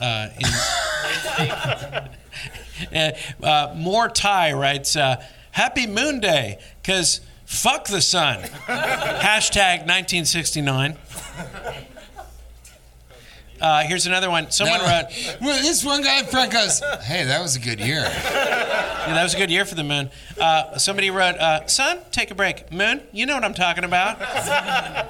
uh, 0.00 0.28
in 0.36 0.46
uh, 2.96 3.12
uh, 3.42 3.74
More 3.76 4.08
Ty 4.08 4.52
writes, 4.54 4.96
uh, 4.96 5.24
"Happy 5.52 5.86
Moon 5.86 6.18
Day, 6.18 6.58
cause 6.82 7.20
fuck 7.44 7.86
the 7.86 8.00
sun." 8.00 8.40
Hashtag 8.66 9.86
1969. 9.86 10.96
Uh, 13.60 13.82
here's 13.82 14.06
another 14.06 14.30
one. 14.30 14.50
Someone 14.50 14.78
That- 14.80 15.12
wrote, 15.12 15.36
well, 15.40 15.60
this 15.62 15.84
one 15.84 16.02
guy 16.02 16.20
in 16.20 16.26
front 16.26 16.52
goes, 16.52 16.80
"Hey, 17.02 17.24
that 17.24 17.42
was 17.42 17.56
a 17.56 17.60
good 17.60 17.80
year." 17.80 18.00
Yeah, 18.02 19.14
that 19.14 19.22
was 19.22 19.34
a 19.34 19.38
good 19.38 19.50
year 19.50 19.64
for 19.64 19.74
the 19.74 19.84
moon. 19.84 20.10
Uh, 20.40 20.78
somebody 20.78 21.10
wrote, 21.10 21.36
uh, 21.36 21.66
"Son, 21.66 21.98
take 22.12 22.30
a 22.30 22.34
break." 22.34 22.72
Moon, 22.72 23.00
you 23.12 23.26
know 23.26 23.34
what 23.34 23.44
I'm 23.44 23.54
talking 23.54 23.84
about. 23.84 24.20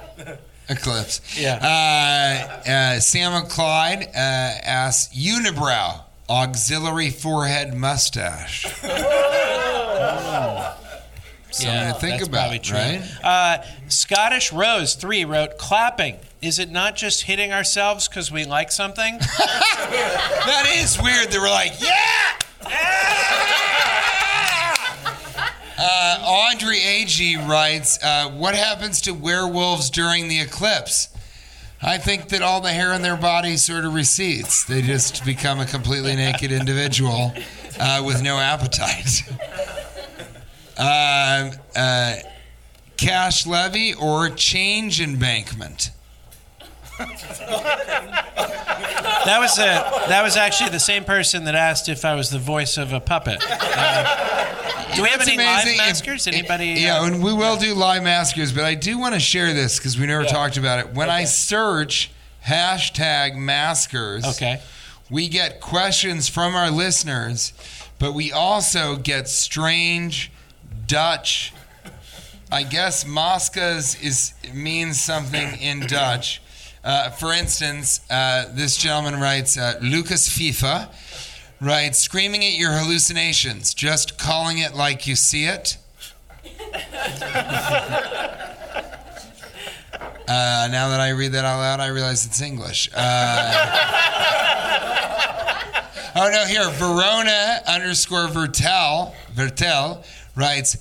Eclipse. 0.69 1.21
Yeah. 1.39 2.59
Uh, 2.65 2.69
uh, 2.69 2.99
Sam 2.99 3.45
Clyde 3.47 4.03
uh, 4.13 4.17
asks 4.17 5.15
unibrow, 5.17 6.01
auxiliary 6.29 7.09
forehead 7.09 7.73
mustache. 7.73 8.67
Something 11.51 11.93
to 11.93 11.99
think 11.99 12.21
about, 12.21 12.63
true. 12.63 12.77
right? 12.77 13.01
Uh, 13.23 13.63
Scottish 13.87 14.53
Rose 14.53 14.95
three 14.95 15.25
wrote, 15.25 15.57
"Clapping. 15.57 16.17
Is 16.41 16.59
it 16.59 16.69
not 16.71 16.95
just 16.95 17.23
hitting 17.23 17.51
ourselves 17.51 18.07
because 18.07 18.31
we 18.31 18.45
like 18.45 18.71
something?" 18.71 19.19
That 19.89 20.71
is 20.77 21.01
weird. 21.01 21.31
They 21.31 21.39
were 21.39 21.49
like, 21.49 21.73
yeah. 21.81 22.39
Uh, 25.81 26.17
Audrey 26.25 26.79
Agee 26.79 27.37
writes, 27.47 28.03
uh, 28.03 28.29
"What 28.31 28.53
happens 28.53 28.99
to 29.01 29.13
werewolves 29.13 29.89
during 29.89 30.27
the 30.27 30.41
eclipse?" 30.41 31.07
I 31.81 31.97
think 31.97 32.27
that 32.29 32.41
all 32.41 32.59
the 32.59 32.71
hair 32.73 32.91
on 32.91 33.01
their 33.01 33.15
body 33.15 33.55
sort 33.55 33.85
of 33.85 33.93
recedes. 33.93 34.65
They 34.65 34.81
just 34.81 35.23
become 35.23 35.61
a 35.61 35.65
completely 35.65 36.17
naked 36.17 36.51
individual 36.51 37.31
uh, 37.79 38.03
with 38.05 38.21
no 38.21 38.37
appetite. 38.37 39.23
Uh, 40.79 41.51
uh, 41.75 42.15
cash 42.97 43.45
levy 43.45 43.93
or 43.93 44.29
change 44.29 45.01
embankment? 45.01 45.91
that 49.25 49.37
was 49.39 49.57
a, 49.57 49.61
that 50.09 50.21
was 50.23 50.35
actually 50.37 50.69
the 50.69 50.79
same 50.79 51.03
person 51.03 51.43
that 51.45 51.55
asked 51.55 51.89
if 51.89 52.03
I 52.05 52.15
was 52.15 52.29
the 52.29 52.39
voice 52.39 52.77
of 52.77 52.93
a 52.93 52.99
puppet. 52.99 53.43
Uh, 53.49 54.95
do 54.95 55.03
we 55.03 55.09
have 55.09 55.21
It's 55.21 55.29
any 55.29 55.37
live 55.37 55.63
amazing. 55.63 55.77
maskers? 55.77 56.27
Anybody? 56.27 56.67
Yeah, 56.77 56.99
uh, 57.01 57.05
and 57.05 57.23
we 57.23 57.33
will 57.33 57.57
do 57.57 57.73
live 57.73 58.03
maskers, 58.03 58.51
but 58.51 58.63
I 58.65 58.75
do 58.75 58.97
want 58.97 59.13
to 59.13 59.19
share 59.19 59.53
this 59.53 59.77
because 59.77 59.99
we 59.99 60.07
never 60.07 60.23
talked 60.25 60.57
about 60.57 60.79
it. 60.79 60.93
When 60.93 61.09
I 61.09 61.25
search 61.25 62.11
hashtag 62.45 63.35
maskers, 63.37 64.25
Okay. 64.25 64.59
we 65.09 65.27
get 65.29 65.61
questions 65.61 66.27
from 66.27 66.55
our 66.55 66.71
listeners, 66.71 67.53
but 67.99 68.13
we 68.13 68.31
also 68.31 68.95
get 68.95 69.27
strange 69.29 70.31
Dutch. 70.89 71.53
I 72.51 72.63
guess 72.63 73.03
Moscas 73.05 74.03
is 74.03 74.33
means 74.53 74.99
something 74.99 75.47
in 75.61 75.81
Dutch. 75.81 76.41
Uh, 76.83 77.11
for 77.11 77.31
instance, 77.31 78.01
uh, 78.09 78.45
this 78.51 78.75
gentleman 78.75 79.19
writes, 79.19 79.55
uh, 79.55 79.77
Lucas 79.83 80.27
FIFA 80.27 80.89
writes, 81.61 81.99
screaming 81.99 82.43
at 82.43 82.53
your 82.53 82.71
hallucinations, 82.71 83.75
just 83.75 84.17
calling 84.17 84.57
it 84.57 84.73
like 84.73 85.05
you 85.05 85.15
see 85.15 85.45
it. 85.45 85.77
Uh, 90.27 90.67
now 90.71 90.89
that 90.89 90.99
I 90.99 91.09
read 91.09 91.33
that 91.33 91.45
out 91.45 91.59
loud, 91.59 91.79
I 91.79 91.87
realize 91.87 92.25
it's 92.25 92.41
English. 92.41 92.89
Uh, 92.95 93.95
Oh 96.15 96.29
no, 96.31 96.43
here 96.45 96.67
Verona 96.71 97.61
underscore 97.67 98.27
Vertel 98.27 99.13
Vertel 99.33 100.03
writes 100.39 100.77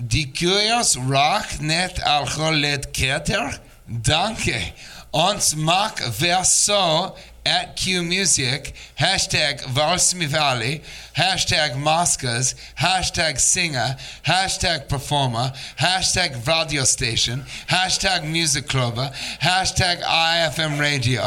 Dikuyos 0.00 0.96
rock 1.08 1.60
net 1.60 2.00
alcoholet 2.00 2.92
keter? 2.92 3.58
Danke. 3.86 4.72
Ons 5.12 5.54
mak 5.56 5.98
verso 5.98 7.14
at 7.44 7.76
Q 7.76 8.02
Music. 8.02 8.72
Hashtag 8.98 9.60
Valsmivali 9.62 10.82
hashtag 11.16 11.76
Moscas. 11.76 12.54
Hashtag 12.78 13.38
Singer. 13.38 13.96
Hashtag 14.24 14.88
Performer. 14.88 15.52
Hashtag 15.78 16.46
Radio 16.46 16.84
Station. 16.84 17.42
Hashtag 17.68 18.24
Music 18.24 18.68
Clover. 18.68 19.10
Hashtag 19.40 20.02
IFM 20.02 20.78
Radio. 20.78 21.22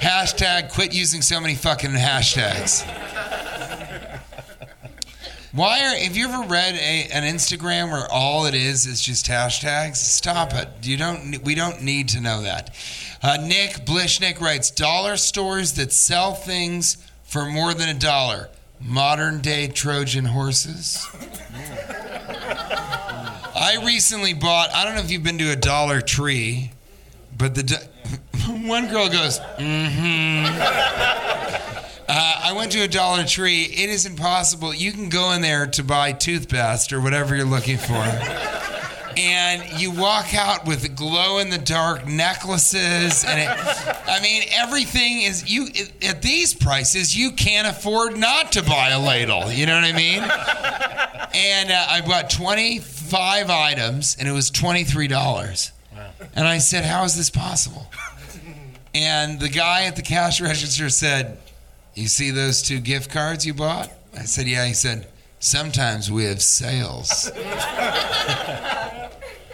Hashtag 0.00 0.72
Quit 0.72 0.92
using 0.92 1.22
so 1.22 1.40
many 1.40 1.54
fucking 1.54 1.90
hashtags. 1.90 2.86
Why 5.52 5.80
are? 5.80 5.94
Have 5.96 6.16
you 6.16 6.28
ever 6.28 6.48
read 6.48 6.76
a, 6.76 7.08
an 7.12 7.24
Instagram 7.24 7.92
where 7.92 8.10
all 8.10 8.46
it 8.46 8.54
is 8.54 8.86
is 8.86 9.02
just 9.02 9.26
hashtags? 9.26 9.96
Stop 9.96 10.54
it. 10.54 10.68
You 10.82 10.96
don't. 10.96 11.42
We 11.44 11.54
don't 11.54 11.82
need 11.82 12.08
to 12.10 12.22
know 12.22 12.40
that. 12.42 12.74
Uh, 13.22 13.36
Nick 13.36 13.84
Blishnick 13.84 14.40
writes: 14.40 14.70
Dollar 14.70 15.18
stores 15.18 15.74
that 15.74 15.92
sell 15.92 16.32
things 16.32 16.96
for 17.24 17.44
more 17.44 17.74
than 17.74 17.90
a 17.90 17.98
dollar. 17.98 18.48
Modern 18.80 19.42
day 19.42 19.68
Trojan 19.68 20.24
horses. 20.24 21.06
I 23.54 23.82
recently 23.84 24.32
bought. 24.32 24.70
I 24.74 24.86
don't 24.86 24.94
know 24.94 25.02
if 25.02 25.10
you've 25.10 25.22
been 25.22 25.36
to 25.36 25.52
a 25.52 25.56
Dollar 25.56 26.00
Tree, 26.00 26.70
but 27.36 27.54
the 27.54 27.86
one 28.48 28.88
girl 28.88 29.08
goes, 29.10 29.38
mm-hmm. 29.58 30.46
Uh, 32.08 32.40
I 32.44 32.52
went 32.52 32.72
to 32.72 32.80
a 32.80 32.88
Dollar 32.88 33.24
Tree. 33.24 33.62
It 33.62 33.88
is 33.88 34.06
impossible. 34.06 34.74
You 34.74 34.92
can 34.92 35.08
go 35.08 35.32
in 35.32 35.42
there 35.42 35.66
to 35.68 35.82
buy 35.82 36.12
toothpaste 36.12 36.92
or 36.92 37.00
whatever 37.00 37.36
you're 37.36 37.44
looking 37.44 37.78
for. 37.78 37.94
And 39.16 39.80
you 39.80 39.90
walk 39.90 40.34
out 40.34 40.66
with 40.66 40.96
glow 40.96 41.38
in 41.38 41.50
the 41.50 41.58
dark 41.58 42.06
necklaces, 42.06 43.24
and 43.24 43.40
it, 43.40 43.48
I 44.08 44.20
mean 44.22 44.42
everything 44.52 45.22
is 45.22 45.52
you 45.52 45.68
at 46.08 46.22
these 46.22 46.54
prices. 46.54 47.14
You 47.14 47.32
can't 47.32 47.68
afford 47.68 48.16
not 48.16 48.52
to 48.52 48.62
buy 48.62 48.88
a 48.88 48.98
ladle. 48.98 49.52
You 49.52 49.66
know 49.66 49.74
what 49.74 49.84
I 49.84 49.92
mean? 49.92 50.22
And 51.34 51.70
uh, 51.70 51.86
I 51.90 52.00
bought 52.00 52.30
25 52.30 53.50
items, 53.50 54.16
and 54.18 54.26
it 54.26 54.32
was 54.32 54.50
$23. 54.50 55.70
And 56.34 56.48
I 56.48 56.56
said, 56.58 56.84
"How 56.84 57.04
is 57.04 57.14
this 57.14 57.28
possible?" 57.28 57.86
And 58.94 59.40
the 59.40 59.48
guy 59.48 59.84
at 59.84 59.96
the 59.96 60.02
cash 60.02 60.40
register 60.40 60.90
said, 60.90 61.38
you 61.94 62.08
see 62.08 62.30
those 62.30 62.62
two 62.62 62.80
gift 62.80 63.10
cards 63.10 63.44
you 63.46 63.54
bought? 63.54 63.90
I 64.16 64.24
said, 64.24 64.46
Yeah. 64.48 64.66
He 64.66 64.74
said, 64.74 65.06
Sometimes 65.38 66.10
we 66.10 66.24
have 66.24 66.42
sales. 66.42 67.30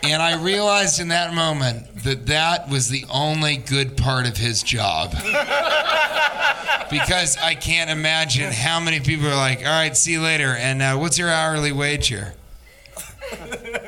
and 0.02 0.22
I 0.22 0.38
realized 0.40 1.00
in 1.00 1.08
that 1.08 1.34
moment 1.34 2.04
that 2.04 2.26
that 2.26 2.68
was 2.68 2.88
the 2.88 3.04
only 3.10 3.56
good 3.56 3.96
part 3.96 4.28
of 4.28 4.36
his 4.36 4.62
job. 4.62 5.10
because 6.90 7.36
I 7.38 7.54
can't 7.58 7.90
imagine 7.90 8.52
how 8.52 8.80
many 8.80 9.00
people 9.00 9.26
are 9.28 9.36
like, 9.36 9.60
All 9.60 9.64
right, 9.66 9.96
see 9.96 10.12
you 10.12 10.22
later. 10.22 10.54
And 10.58 10.82
uh, 10.82 10.96
what's 10.96 11.18
your 11.18 11.30
hourly 11.30 11.72
wage 11.72 12.08
here? 12.08 12.34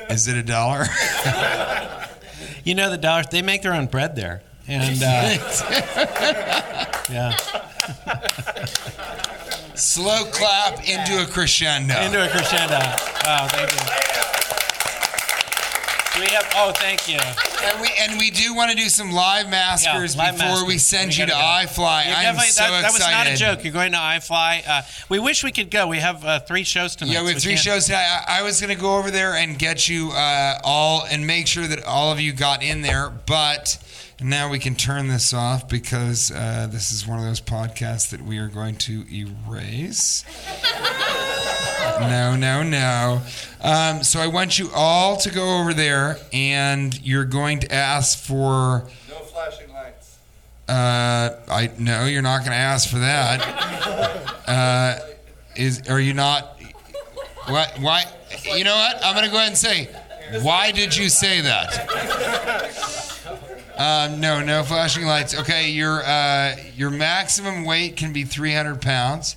Is 0.09 0.27
it 0.27 0.37
a 0.37 0.43
dollar? 0.43 0.85
You 2.63 2.75
know 2.75 2.91
the 2.91 2.97
dollars 2.97 3.25
they 3.31 3.41
make 3.41 3.63
their 3.63 3.73
own 3.73 3.87
bread 3.87 4.15
there, 4.15 4.43
and 4.67 5.01
uh, 5.01 5.05
yeah, 7.09 7.35
Slow 9.75 10.25
clap 10.31 10.87
into 10.87 11.21
a 11.23 11.25
crescendo. 11.25 11.99
into 12.01 12.23
a 12.23 12.29
crescendo. 12.29 12.75
Wow, 13.25 13.47
thank 13.49 13.71
you. 13.71 13.77
Do 16.13 16.19
we 16.19 16.27
have? 16.27 16.45
Oh, 16.55 16.73
thank 16.75 17.07
you. 17.07 17.17
And 17.63 17.81
we 17.81 17.89
and 18.01 18.19
we 18.19 18.31
do 18.31 18.53
want 18.53 18.69
to 18.69 18.75
do 18.77 18.89
some 18.89 19.11
live 19.11 19.49
maskers 19.49 20.15
live 20.17 20.37
before 20.37 20.65
we 20.67 20.77
send 20.77 21.11
We 21.11 21.15
you 21.15 21.25
to 21.27 21.31
go. 21.31 21.37
iFly. 21.37 22.05
You're 22.07 22.15
I 22.15 22.23
am 22.25 22.35
so 22.37 22.63
that, 22.63 22.81
that 22.81 22.91
was 22.91 22.99
not 22.99 23.27
a 23.27 23.35
joke. 23.35 23.63
You're 23.63 23.71
going 23.73 23.93
to 23.93 23.97
iFly. 23.97 24.61
Uh, 24.67 24.81
we 25.07 25.19
wish 25.19 25.41
we 25.43 25.51
could 25.53 25.71
go. 25.71 25.87
We 25.87 25.99
have 25.99 26.25
uh, 26.25 26.39
three 26.41 26.63
shows 26.65 26.95
tonight. 26.97 27.13
Yeah, 27.13 27.21
we 27.21 27.27
so 27.29 27.33
have 27.35 27.41
three 27.43 27.53
can't- 27.53 27.63
shows 27.63 27.85
tonight. 27.85 28.23
I, 28.27 28.39
I 28.39 28.43
was 28.43 28.59
going 28.59 28.75
to 28.75 28.79
go 28.79 28.97
over 28.97 29.09
there 29.09 29.35
and 29.35 29.57
get 29.57 29.87
you 29.87 30.11
uh, 30.11 30.59
all 30.65 31.05
and 31.09 31.25
make 31.25 31.47
sure 31.47 31.65
that 31.65 31.83
all 31.85 32.11
of 32.11 32.19
you 32.19 32.33
got 32.33 32.61
in 32.61 32.81
there, 32.81 33.09
but 33.09 33.77
now 34.21 34.49
we 34.49 34.59
can 34.59 34.75
turn 34.75 35.07
this 35.07 35.33
off 35.33 35.67
because 35.67 36.31
uh, 36.31 36.67
this 36.71 36.91
is 36.91 37.07
one 37.07 37.19
of 37.19 37.25
those 37.25 37.41
podcasts 37.41 38.09
that 38.11 38.21
we 38.21 38.37
are 38.37 38.47
going 38.47 38.75
to 38.75 39.05
erase. 39.11 40.23
No, 41.99 42.35
no, 42.35 42.63
no. 42.63 43.21
Um, 43.61 44.03
so 44.03 44.19
I 44.19 44.27
want 44.27 44.57
you 44.57 44.69
all 44.73 45.17
to 45.17 45.29
go 45.31 45.59
over 45.59 45.73
there, 45.73 46.17
and 46.33 46.99
you're 47.05 47.25
going 47.25 47.59
to 47.59 47.73
ask 47.73 48.17
for. 48.17 48.87
No 49.09 49.15
flashing 49.19 49.71
lights. 49.71 50.17
Uh, 50.67 51.35
I 51.47 51.71
no, 51.77 52.05
you're 52.05 52.21
not 52.21 52.39
going 52.39 52.51
to 52.51 52.57
ask 52.57 52.89
for 52.89 52.99
that. 52.99 54.27
Uh, 54.51 54.99
is 55.55 55.87
are 55.89 55.99
you 55.99 56.13
not? 56.13 56.59
What? 57.47 57.77
Why? 57.79 58.03
You 58.43 58.65
know 58.65 58.75
what? 58.75 58.97
I'm 59.01 59.15
going 59.15 59.25
to 59.25 59.31
go 59.31 59.37
ahead 59.37 59.49
and 59.49 59.57
say. 59.57 59.87
Why 60.41 60.71
did 60.71 60.95
you 60.95 61.07
say 61.07 61.39
that? 61.41 62.75
Um, 63.77 64.19
no, 64.19 64.43
no 64.43 64.63
flashing 64.63 65.05
lights. 65.05 65.37
Okay, 65.37 65.71
your 65.71 66.03
uh, 66.03 66.55
your 66.75 66.89
maximum 66.89 67.63
weight 67.63 67.95
can 67.95 68.13
be 68.13 68.23
300 68.23 68.81
pounds. 68.81 69.35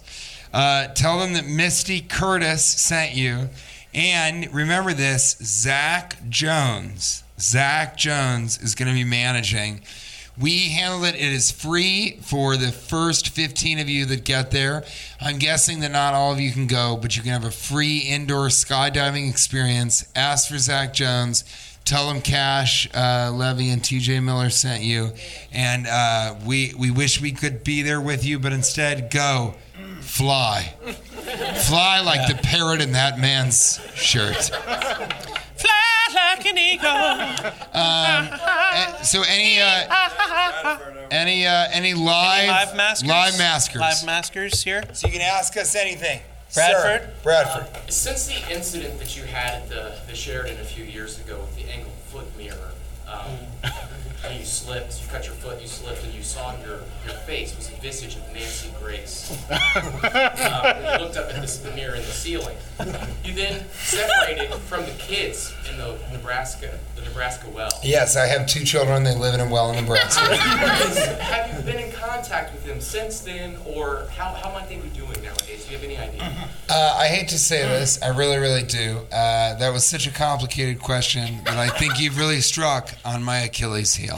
Uh, 0.52 0.88
tell 0.88 1.18
them 1.18 1.32
that 1.34 1.46
Misty 1.46 2.00
Curtis 2.00 2.64
sent 2.64 3.14
you, 3.14 3.48
and 3.92 4.52
remember 4.52 4.92
this: 4.92 5.36
Zach 5.42 6.16
Jones. 6.28 7.22
Zach 7.38 7.96
Jones 7.96 8.60
is 8.62 8.74
going 8.74 8.88
to 8.88 8.94
be 8.94 9.04
managing. 9.04 9.80
We 10.36 10.70
handle 10.70 11.04
it. 11.04 11.14
It 11.14 11.32
is 11.32 11.52
free 11.52 12.18
for 12.20 12.56
the 12.56 12.72
first 12.72 13.28
15 13.28 13.78
of 13.78 13.88
you 13.88 14.04
that 14.06 14.24
get 14.24 14.50
there. 14.50 14.82
I'm 15.20 15.38
guessing 15.38 15.78
that 15.80 15.92
not 15.92 16.12
all 16.12 16.32
of 16.32 16.40
you 16.40 16.50
can 16.50 16.66
go, 16.66 16.98
but 17.00 17.16
you 17.16 17.22
can 17.22 17.30
have 17.30 17.44
a 17.44 17.52
free 17.52 17.98
indoor 17.98 18.48
skydiving 18.48 19.30
experience. 19.30 20.10
Ask 20.16 20.48
for 20.48 20.58
Zach 20.58 20.92
Jones. 20.92 21.44
Tell 21.84 22.08
them 22.08 22.22
Cash, 22.22 22.88
uh, 22.94 23.30
Levy, 23.34 23.68
and 23.68 23.82
TJ 23.82 24.22
Miller 24.22 24.48
sent 24.48 24.82
you. 24.82 25.12
And 25.52 25.86
uh, 25.86 26.34
we, 26.46 26.72
we 26.78 26.90
wish 26.90 27.20
we 27.20 27.32
could 27.32 27.62
be 27.62 27.82
there 27.82 28.00
with 28.00 28.24
you, 28.24 28.38
but 28.38 28.54
instead, 28.54 29.10
go 29.10 29.54
fly. 30.00 30.74
Fly 31.66 32.00
like 32.00 32.26
the 32.28 32.40
parrot 32.42 32.80
in 32.80 32.92
that 32.92 33.18
man's 33.18 33.80
shirt. 33.94 34.36
Fly 34.36 36.06
like 36.14 36.46
an 36.46 36.56
eagle. 36.56 36.88
Uh, 37.74 39.02
so 39.02 39.22
any 39.28 39.60
uh, 39.60 40.78
any 41.10 41.46
uh, 41.46 41.68
any 41.72 41.92
live 41.92 42.48
live 42.48 42.76
maskers. 42.76 43.08
live 43.08 43.38
maskers. 43.38 43.80
Live 43.80 44.06
maskers 44.06 44.62
here. 44.62 44.84
So 44.94 45.06
you 45.06 45.12
can 45.12 45.22
ask 45.22 45.56
us 45.56 45.74
anything. 45.74 46.20
Bradford? 46.54 47.02
Sir, 47.02 47.14
Bradford. 47.22 47.92
Since 47.92 48.26
the 48.26 48.52
incident 48.54 48.98
that 48.98 49.16
you 49.16 49.24
had 49.24 49.62
at 49.62 49.68
the, 49.68 49.98
the 50.06 50.14
Sheraton 50.14 50.60
a 50.60 50.64
few 50.64 50.84
years 50.84 51.18
ago 51.18 51.40
with 51.40 51.56
the 51.56 51.70
angled 51.70 51.94
foot 52.08 52.26
mirror, 52.36 52.70
um, 53.08 53.72
and 54.24 54.38
you 54.38 54.44
slipped, 54.44 55.02
you 55.02 55.08
cut 55.08 55.26
your 55.26 55.34
foot, 55.34 55.60
you 55.60 55.68
slipped, 55.68 56.02
and 56.04 56.14
you 56.14 56.22
saw 56.22 56.56
your, 56.60 56.80
your 57.04 57.14
face 57.26 57.54
was 57.56 57.68
a 57.68 57.72
visage 57.80 58.16
of 58.16 58.22
Nancy 58.32 58.70
Grace. 58.80 59.30
um, 59.50 59.58
when 60.00 61.00
you 61.00 61.04
looked 61.04 61.16
up 61.16 61.28
at 61.28 61.40
this, 61.40 61.58
the 61.58 61.70
mirror 61.72 61.94
in 61.96 62.02
the 62.02 62.08
ceiling. 62.08 62.56
You 63.24 63.34
then 63.34 63.64
separated 63.70 64.52
from 64.54 64.84
the 64.84 64.92
kids 64.92 65.54
in 65.70 65.78
the 65.78 65.96
Nebraska, 66.12 66.78
the 66.96 67.02
Nebraska 67.02 67.48
well. 67.50 67.70
Yes, 67.82 68.16
I 68.16 68.26
have 68.26 68.46
two 68.46 68.64
children. 68.64 69.04
They 69.04 69.14
live 69.14 69.34
in 69.34 69.40
a 69.40 69.48
well 69.48 69.70
in 69.70 69.76
Nebraska. 69.76 70.36
Have 70.36 71.56
you 71.56 71.62
been 71.72 71.80
in 71.82 71.92
contact 71.92 72.52
with 72.52 72.64
them 72.64 72.80
since 72.80 73.20
then, 73.20 73.56
or 73.64 74.08
how, 74.16 74.34
how 74.34 74.52
might 74.52 74.68
they 74.68 74.76
be 74.76 74.88
doing 74.88 75.22
nowadays? 75.22 75.64
Do 75.64 75.72
you 75.72 75.78
have 75.78 75.84
any 75.84 75.96
idea? 75.96 76.48
Uh, 76.68 76.96
I 76.98 77.06
hate 77.06 77.28
to 77.28 77.38
say 77.38 77.62
this, 77.62 78.02
I 78.02 78.08
really, 78.08 78.38
really 78.38 78.62
do. 78.62 79.00
Uh, 79.12 79.54
that 79.54 79.72
was 79.72 79.84
such 79.84 80.06
a 80.06 80.10
complicated 80.10 80.80
question 80.80 81.40
that 81.44 81.56
I 81.56 81.68
think 81.68 82.00
you've 82.00 82.18
really 82.18 82.40
struck 82.40 82.94
on 83.04 83.22
my 83.22 83.38
Achilles 83.38 83.94
heel. 83.94 84.16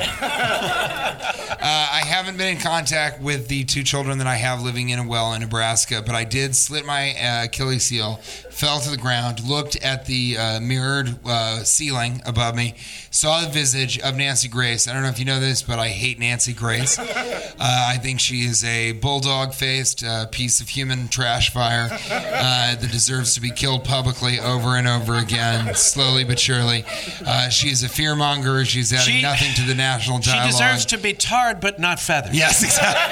Uh, 1.59 1.89
I 1.93 2.03
haven't 2.07 2.37
been 2.37 2.49
in 2.57 2.61
contact 2.61 3.21
with 3.21 3.49
the 3.49 3.65
two 3.65 3.83
children 3.83 4.19
that 4.19 4.27
I 4.27 4.37
have 4.37 4.63
living 4.63 4.91
in 4.91 4.99
a 4.99 5.07
well 5.07 5.33
in 5.33 5.41
Nebraska, 5.41 6.03
but 6.05 6.15
I 6.15 6.25
did 6.25 6.55
slit 6.55 6.85
my 6.85 7.11
uh, 7.13 7.45
Achilles 7.45 7.89
heel, 7.89 8.21
fell 8.57 8.81
to 8.81 8.91
the 8.91 8.97
ground, 8.97 9.45
looked 9.45 9.77
at 9.77 10.07
the 10.07 10.37
uh, 10.39 10.61
mirrored 10.61 11.15
uh, 11.27 11.63
ceiling 11.63 12.23
above 12.25 12.57
me, 12.57 12.75
saw 13.11 13.43
the 13.43 13.49
visage 13.49 13.99
of 13.99 14.17
Nancy 14.17 14.49
Grace. 14.49 14.89
I 14.89 14.95
don't 14.95 15.03
know 15.03 15.11
if 15.11 15.19
you 15.19 15.27
know 15.27 15.39
this, 15.41 15.63
but 15.63 15.79
I 15.79 15.89
hate 15.89 16.19
Nancy 16.19 16.53
Grace. 16.53 16.99
Uh, 17.59 17.87
I 17.89 17.97
think 17.97 18.21
she 18.21 18.41
is 18.45 18.63
a 18.65 18.93
bulldog 18.93 19.55
faced 19.55 20.05
uh, 20.05 20.27
piece 20.27 20.61
of 20.61 20.69
human 20.69 21.09
trash 21.09 21.51
fire 21.51 21.89
uh, 21.91 22.75
that 22.75 22.93
deserves 22.93 23.35
to 23.35 23.41
be 23.41 23.51
killed 23.51 23.83
publicly 23.83 24.39
over 24.39 24.77
and 24.77 24.87
over 24.87 25.15
again, 25.15 25.75
slowly 25.75 26.23
but 26.23 26.39
surely. 26.39 26.85
Uh, 27.25 27.49
she 27.49 27.71
is 27.71 27.83
a 27.83 27.89
fearmonger. 27.89 28.67
She's 28.67 28.93
adding 28.93 29.15
She- 29.15 29.23
nothing 29.23 29.55
to 29.55 29.63
the 29.63 29.75
national 29.75 30.21
She 30.21 30.39
deserves 30.39 30.85
to 30.87 30.99
be 30.99 31.15
tarred 31.15 31.61
but 31.61 31.79
not 31.79 31.99
feathered. 31.99 32.35
Yes, 32.35 32.63
exactly. 32.63 33.03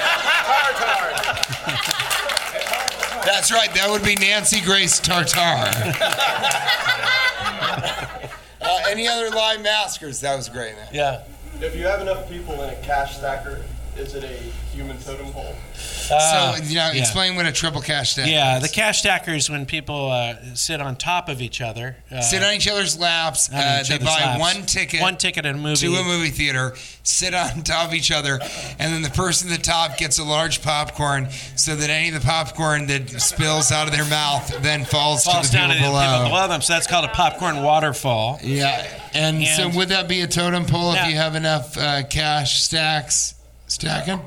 That's 3.25 3.51
right. 3.51 3.73
That 3.73 3.89
would 3.89 4.03
be 4.03 4.15
Nancy 4.15 4.61
Grace 4.61 4.99
Tartar. 4.99 5.39
uh, 8.61 8.79
any 8.87 9.07
other 9.07 9.31
live 9.31 9.61
maskers? 9.61 10.21
That 10.21 10.35
was 10.35 10.47
great, 10.47 10.75
man. 10.75 10.87
Yeah. 10.93 11.23
If 11.59 11.75
you 11.75 11.85
have 11.85 12.01
enough 12.01 12.29
people 12.29 12.53
in 12.61 12.69
a 12.69 12.75
cash 12.83 13.17
stacker, 13.17 13.65
is 13.97 14.13
it 14.13 14.23
a 14.23 14.75
human 14.75 14.99
totem 14.99 15.31
pole? 15.31 15.55
Uh, 16.11 16.55
so, 16.57 16.63
you 16.65 16.75
know, 16.75 16.91
yeah. 16.91 16.99
explain 17.01 17.35
what 17.35 17.45
a 17.45 17.51
triple 17.51 17.81
cash 17.81 18.11
stack 18.11 18.27
Yeah, 18.27 18.57
is. 18.57 18.63
the 18.63 18.69
cash 18.69 18.99
stackers 18.99 19.49
when 19.49 19.65
people 19.65 20.11
uh, 20.11 20.35
sit 20.53 20.81
on 20.81 20.95
top 20.95 21.29
of 21.29 21.41
each 21.41 21.61
other. 21.61 21.95
Uh, 22.11 22.21
Sit 22.21 22.43
on 22.43 22.53
each 22.53 22.67
other's 22.67 22.97
laps. 22.99 23.49
Uh, 23.51 23.79
each 23.81 23.89
they 23.89 23.95
other's 23.95 24.07
buy 24.07 24.19
laps. 24.19 24.39
one 24.39 24.65
ticket. 24.65 25.01
One 25.01 25.17
ticket 25.17 25.45
at 25.45 25.55
a 25.55 25.57
movie. 25.57 25.75
to 25.87 25.93
a 25.95 26.03
movie 26.03 26.29
theater, 26.29 26.75
sit 27.03 27.33
on 27.33 27.61
top 27.63 27.87
of 27.87 27.93
each 27.93 28.11
other, 28.11 28.39
and 28.79 28.93
then 28.93 29.01
the 29.01 29.09
person 29.09 29.51
at 29.51 29.57
the 29.57 29.63
top 29.63 29.97
gets 29.97 30.19
a 30.19 30.23
large 30.23 30.61
popcorn 30.61 31.29
so 31.55 31.75
that 31.75 31.89
any 31.89 32.09
of 32.09 32.13
the 32.13 32.25
popcorn 32.25 32.87
that 32.87 33.09
spills 33.21 33.71
out 33.71 33.87
of 33.87 33.93
their 33.93 34.05
mouth 34.05 34.61
then 34.61 34.85
falls, 34.85 35.23
falls 35.25 35.47
to 35.47 35.51
the 35.51 35.57
down 35.57 35.69
people 35.71 35.77
to 35.77 35.83
the 35.85 35.89
below. 35.91 36.17
people 36.17 36.29
below 36.29 36.47
them. 36.47 36.61
So 36.61 36.73
that's 36.73 36.87
called 36.87 37.05
a 37.05 37.09
popcorn 37.09 37.63
waterfall. 37.63 38.39
Yeah, 38.43 38.85
and, 39.13 39.45
so 39.47 39.69
would 39.69 39.89
that 39.89 40.07
be 40.07 40.21
a 40.21 40.27
totem 40.27 40.65
pole 40.65 40.93
if 40.93 41.07
you 41.07 41.15
have 41.15 41.35
enough 41.35 41.77
uh, 41.77 42.03
cash 42.07 42.61
stacks 42.61 43.35
stacking? 43.67 44.19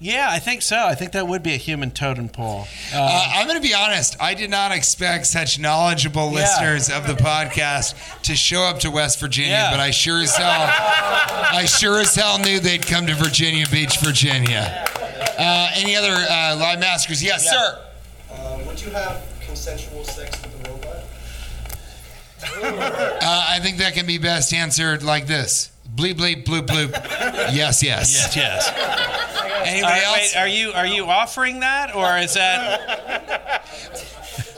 Yeah, 0.00 0.28
I 0.30 0.38
think 0.38 0.62
so. 0.62 0.76
I 0.78 0.94
think 0.94 1.10
that 1.12 1.26
would 1.26 1.42
be 1.42 1.54
a 1.54 1.56
human 1.56 1.90
totem 1.90 2.28
pole. 2.28 2.68
Uh, 2.94 2.98
Uh, 3.00 3.30
I'm 3.34 3.48
going 3.48 3.60
to 3.60 3.66
be 3.68 3.74
honest. 3.74 4.16
I 4.20 4.34
did 4.34 4.48
not 4.48 4.70
expect 4.70 5.26
such 5.26 5.58
knowledgeable 5.58 6.26
Yeah. 6.32 6.40
listeners 6.42 6.88
of 6.88 7.08
the 7.08 7.14
podcast 7.14 7.94
to 8.22 8.36
show 8.36 8.62
up 8.62 8.78
to 8.80 8.92
West 8.92 9.18
Virginia, 9.18 9.50
Yeah. 9.54 9.70
but 9.72 9.80
I 9.80 9.90
sure 9.90 10.20
as 10.22 10.36
hell, 10.36 10.70
I 10.72 11.64
sure 11.66 11.98
as 12.00 12.14
hell 12.14 12.38
knew 12.38 12.60
they'd 12.60 12.86
come 12.86 13.08
to 13.08 13.14
Virginia 13.14 13.66
Beach, 13.72 13.98
Virginia. 13.98 14.86
Uh, 15.36 15.70
any 15.74 15.96
other 15.96 16.14
uh, 16.14 16.54
live 16.56 16.78
maskers? 16.78 17.20
Yes, 17.20 17.44
Yeah. 17.44 17.50
sir. 17.50 17.78
Um, 18.34 18.66
would 18.66 18.80
you 18.80 18.90
have 18.90 19.20
consensual 19.44 20.04
sex 20.04 20.30
with 20.42 20.64
a 20.64 20.70
robot? 20.70 21.04
Uh, 23.20 23.46
I 23.48 23.58
think 23.60 23.78
that 23.78 23.94
can 23.94 24.06
be 24.06 24.18
best 24.18 24.52
answered 24.54 25.02
like 25.02 25.26
this: 25.26 25.70
bleep, 25.98 26.14
bleep, 26.14 26.44
bloop, 26.44 26.66
bloop. 26.66 26.90
Yes, 27.52 27.82
yes. 27.82 28.34
yes, 28.34 28.36
yes. 28.36 28.72
Anybody 29.66 30.00
Uh, 30.00 30.04
else? 30.06 30.16
wait, 30.16 30.36
are 30.36 30.48
you 30.48 30.72
are 30.72 30.86
you 30.86 31.06
offering 31.06 31.60
that, 31.60 31.94
or 31.94 32.16
is 32.18 32.34
that? 32.34 33.64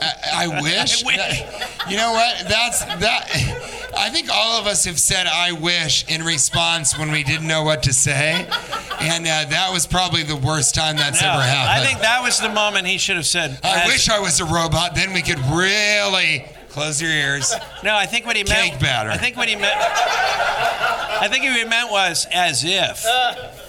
I, 0.01 0.45
I 0.45 0.61
wish. 0.61 1.03
I 1.05 1.07
wish. 1.07 1.91
You 1.91 1.97
know 1.97 2.11
what? 2.13 2.47
That's 2.47 2.83
that. 2.85 3.27
I 3.97 4.09
think 4.09 4.29
all 4.33 4.59
of 4.59 4.67
us 4.67 4.85
have 4.85 4.99
said 4.99 5.27
"I 5.27 5.51
wish" 5.51 6.05
in 6.07 6.23
response 6.23 6.97
when 6.97 7.11
we 7.11 7.23
didn't 7.23 7.47
know 7.47 7.63
what 7.63 7.83
to 7.83 7.93
say, 7.93 8.47
and 9.01 9.25
uh, 9.25 9.45
that 9.49 9.69
was 9.73 9.85
probably 9.87 10.23
the 10.23 10.35
worst 10.37 10.75
time 10.75 10.95
that's 10.97 11.21
No, 11.21 11.29
ever 11.31 11.41
happened. 11.41 11.83
I 11.83 11.85
think 11.85 11.99
that 12.01 12.21
was 12.23 12.39
the 12.39 12.49
moment 12.49 12.87
he 12.87 12.97
should 12.97 13.17
have 13.17 13.25
said. 13.27 13.59
I 13.63 13.85
wish 13.87 14.09
I 14.09 14.19
was 14.19 14.39
a 14.39 14.45
robot. 14.45 14.95
Then 14.95 15.13
we 15.13 15.21
could 15.21 15.39
really 15.49 16.45
close 16.71 17.01
your 17.01 17.11
ears. 17.11 17.53
No, 17.83 17.95
I 17.95 18.05
think 18.05 18.27
what 18.27 18.35
he 18.35 18.43
meant. 18.43 18.73
Cake 18.73 18.79
batter. 18.79 19.09
I 19.09 19.17
think 19.17 19.35
what 19.35 19.49
he 19.49 19.55
meant. 19.55 19.75
I 19.75 21.27
think 21.31 21.43
what 21.43 21.55
he 21.57 21.65
meant 21.65 21.91
was 21.91 22.27
as 22.31 22.63
if. 22.63 23.03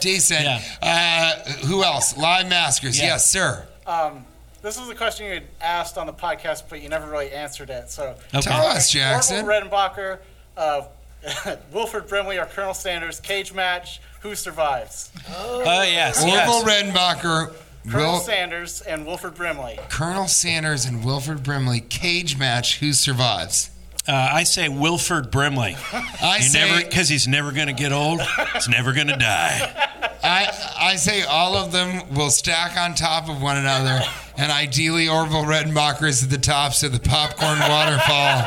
Decent. 0.01 0.43
Yeah. 0.45 0.61
Uh, 0.83 1.51
who 1.67 1.83
else? 1.83 2.15
Live 2.19 2.47
maskers. 2.49 2.99
Yeah. 2.99 3.07
Yes, 3.07 3.31
sir. 3.31 3.67
Um, 3.87 4.27
this 4.61 4.79
is 4.79 4.87
a 4.91 4.95
question 4.95 5.27
you 5.27 5.33
had 5.35 5.45
asked 5.63 5.97
on 5.97 6.07
the 6.07 6.13
podcast, 6.13 6.65
but 6.69 6.83
you 6.83 6.91
never 6.91 7.11
really 7.11 7.33
answered 7.33 7.71
it. 7.71 7.91
So, 7.91 8.15
Okay. 8.35 8.43
Tell 8.43 8.67
us, 8.67 8.91
Jackson. 8.91 9.47
Orville 9.47 9.63
Redenbacher, 9.71 10.19
uh, 10.59 10.83
Wilford 11.73 12.09
Brimley, 12.09 12.37
or 12.39 12.45
Colonel 12.45 12.75
Sanders, 12.75 13.19
cage 13.19 13.55
match. 13.55 14.01
Who 14.21 14.35
survives? 14.37 15.11
Oh 15.31 15.83
yes, 15.83 16.23
Orville 16.23 16.35
yes. 16.35 16.65
Redenbacher, 16.65 17.55
Colonel 17.91 18.13
Will, 18.13 18.21
Sanders 18.21 18.81
and 18.81 19.05
Wilford 19.07 19.35
Brimley. 19.35 19.79
Colonel 19.89 20.29
Sanders, 20.29 20.85
and 20.85 21.05
Wilford 21.05 21.43
Brimley 21.43 21.81
cage 21.81 22.39
match. 22.39 22.79
Who 22.79 22.93
survives? 22.93 23.71
Uh, 24.07 24.13
I 24.33 24.43
say 24.45 24.69
Wilford 24.69 25.31
Brimley. 25.31 25.77
I 25.93 26.39
You 26.39 26.43
say. 26.45 26.85
because 26.85 27.09
he's 27.09 27.29
never 27.29 27.53
going 27.53 27.69
to 27.69 27.73
get 27.73 27.93
old. 27.93 28.21
He's 28.55 28.69
never 28.69 28.93
going 28.93 29.07
to 29.09 29.17
die. 29.17 29.89
I, 30.25 30.49
I 30.79 30.97
say 30.97 31.23
all 31.23 31.55
of 31.57 31.73
them 31.73 32.13
will 32.15 32.31
stack 32.31 32.77
on 32.77 32.95
top 32.95 33.29
of 33.29 33.41
one 33.43 33.57
another, 33.57 34.01
and 34.37 34.51
ideally 34.53 35.09
Orville 35.09 35.45
Redenbacher 35.45 36.09
is 36.09 36.23
at 36.23 36.31
the 36.31 36.39
top, 36.39 36.75
so 36.75 36.89
the 36.89 37.01
popcorn 37.01 37.59
waterfall 37.59 38.43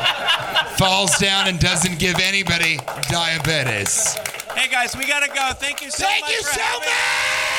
falls 0.76 1.16
down 1.18 1.48
and 1.48 1.58
doesn't 1.58 1.98
give 1.98 2.18
anybody 2.20 2.78
diabetes. 3.10 4.14
Hey 4.54 4.68
guys, 4.70 4.96
we 4.96 5.06
got 5.06 5.20
to 5.20 5.28
go. 5.28 5.50
Thank 5.54 5.82
you 5.82 5.90
so 5.90 6.04
Thank 6.06 6.22
much. 6.22 6.30
Thank 6.30 6.40
you 6.40 6.46
for 6.48 6.54
so 6.54 6.60
having- 6.62 6.80
much! 6.80 7.55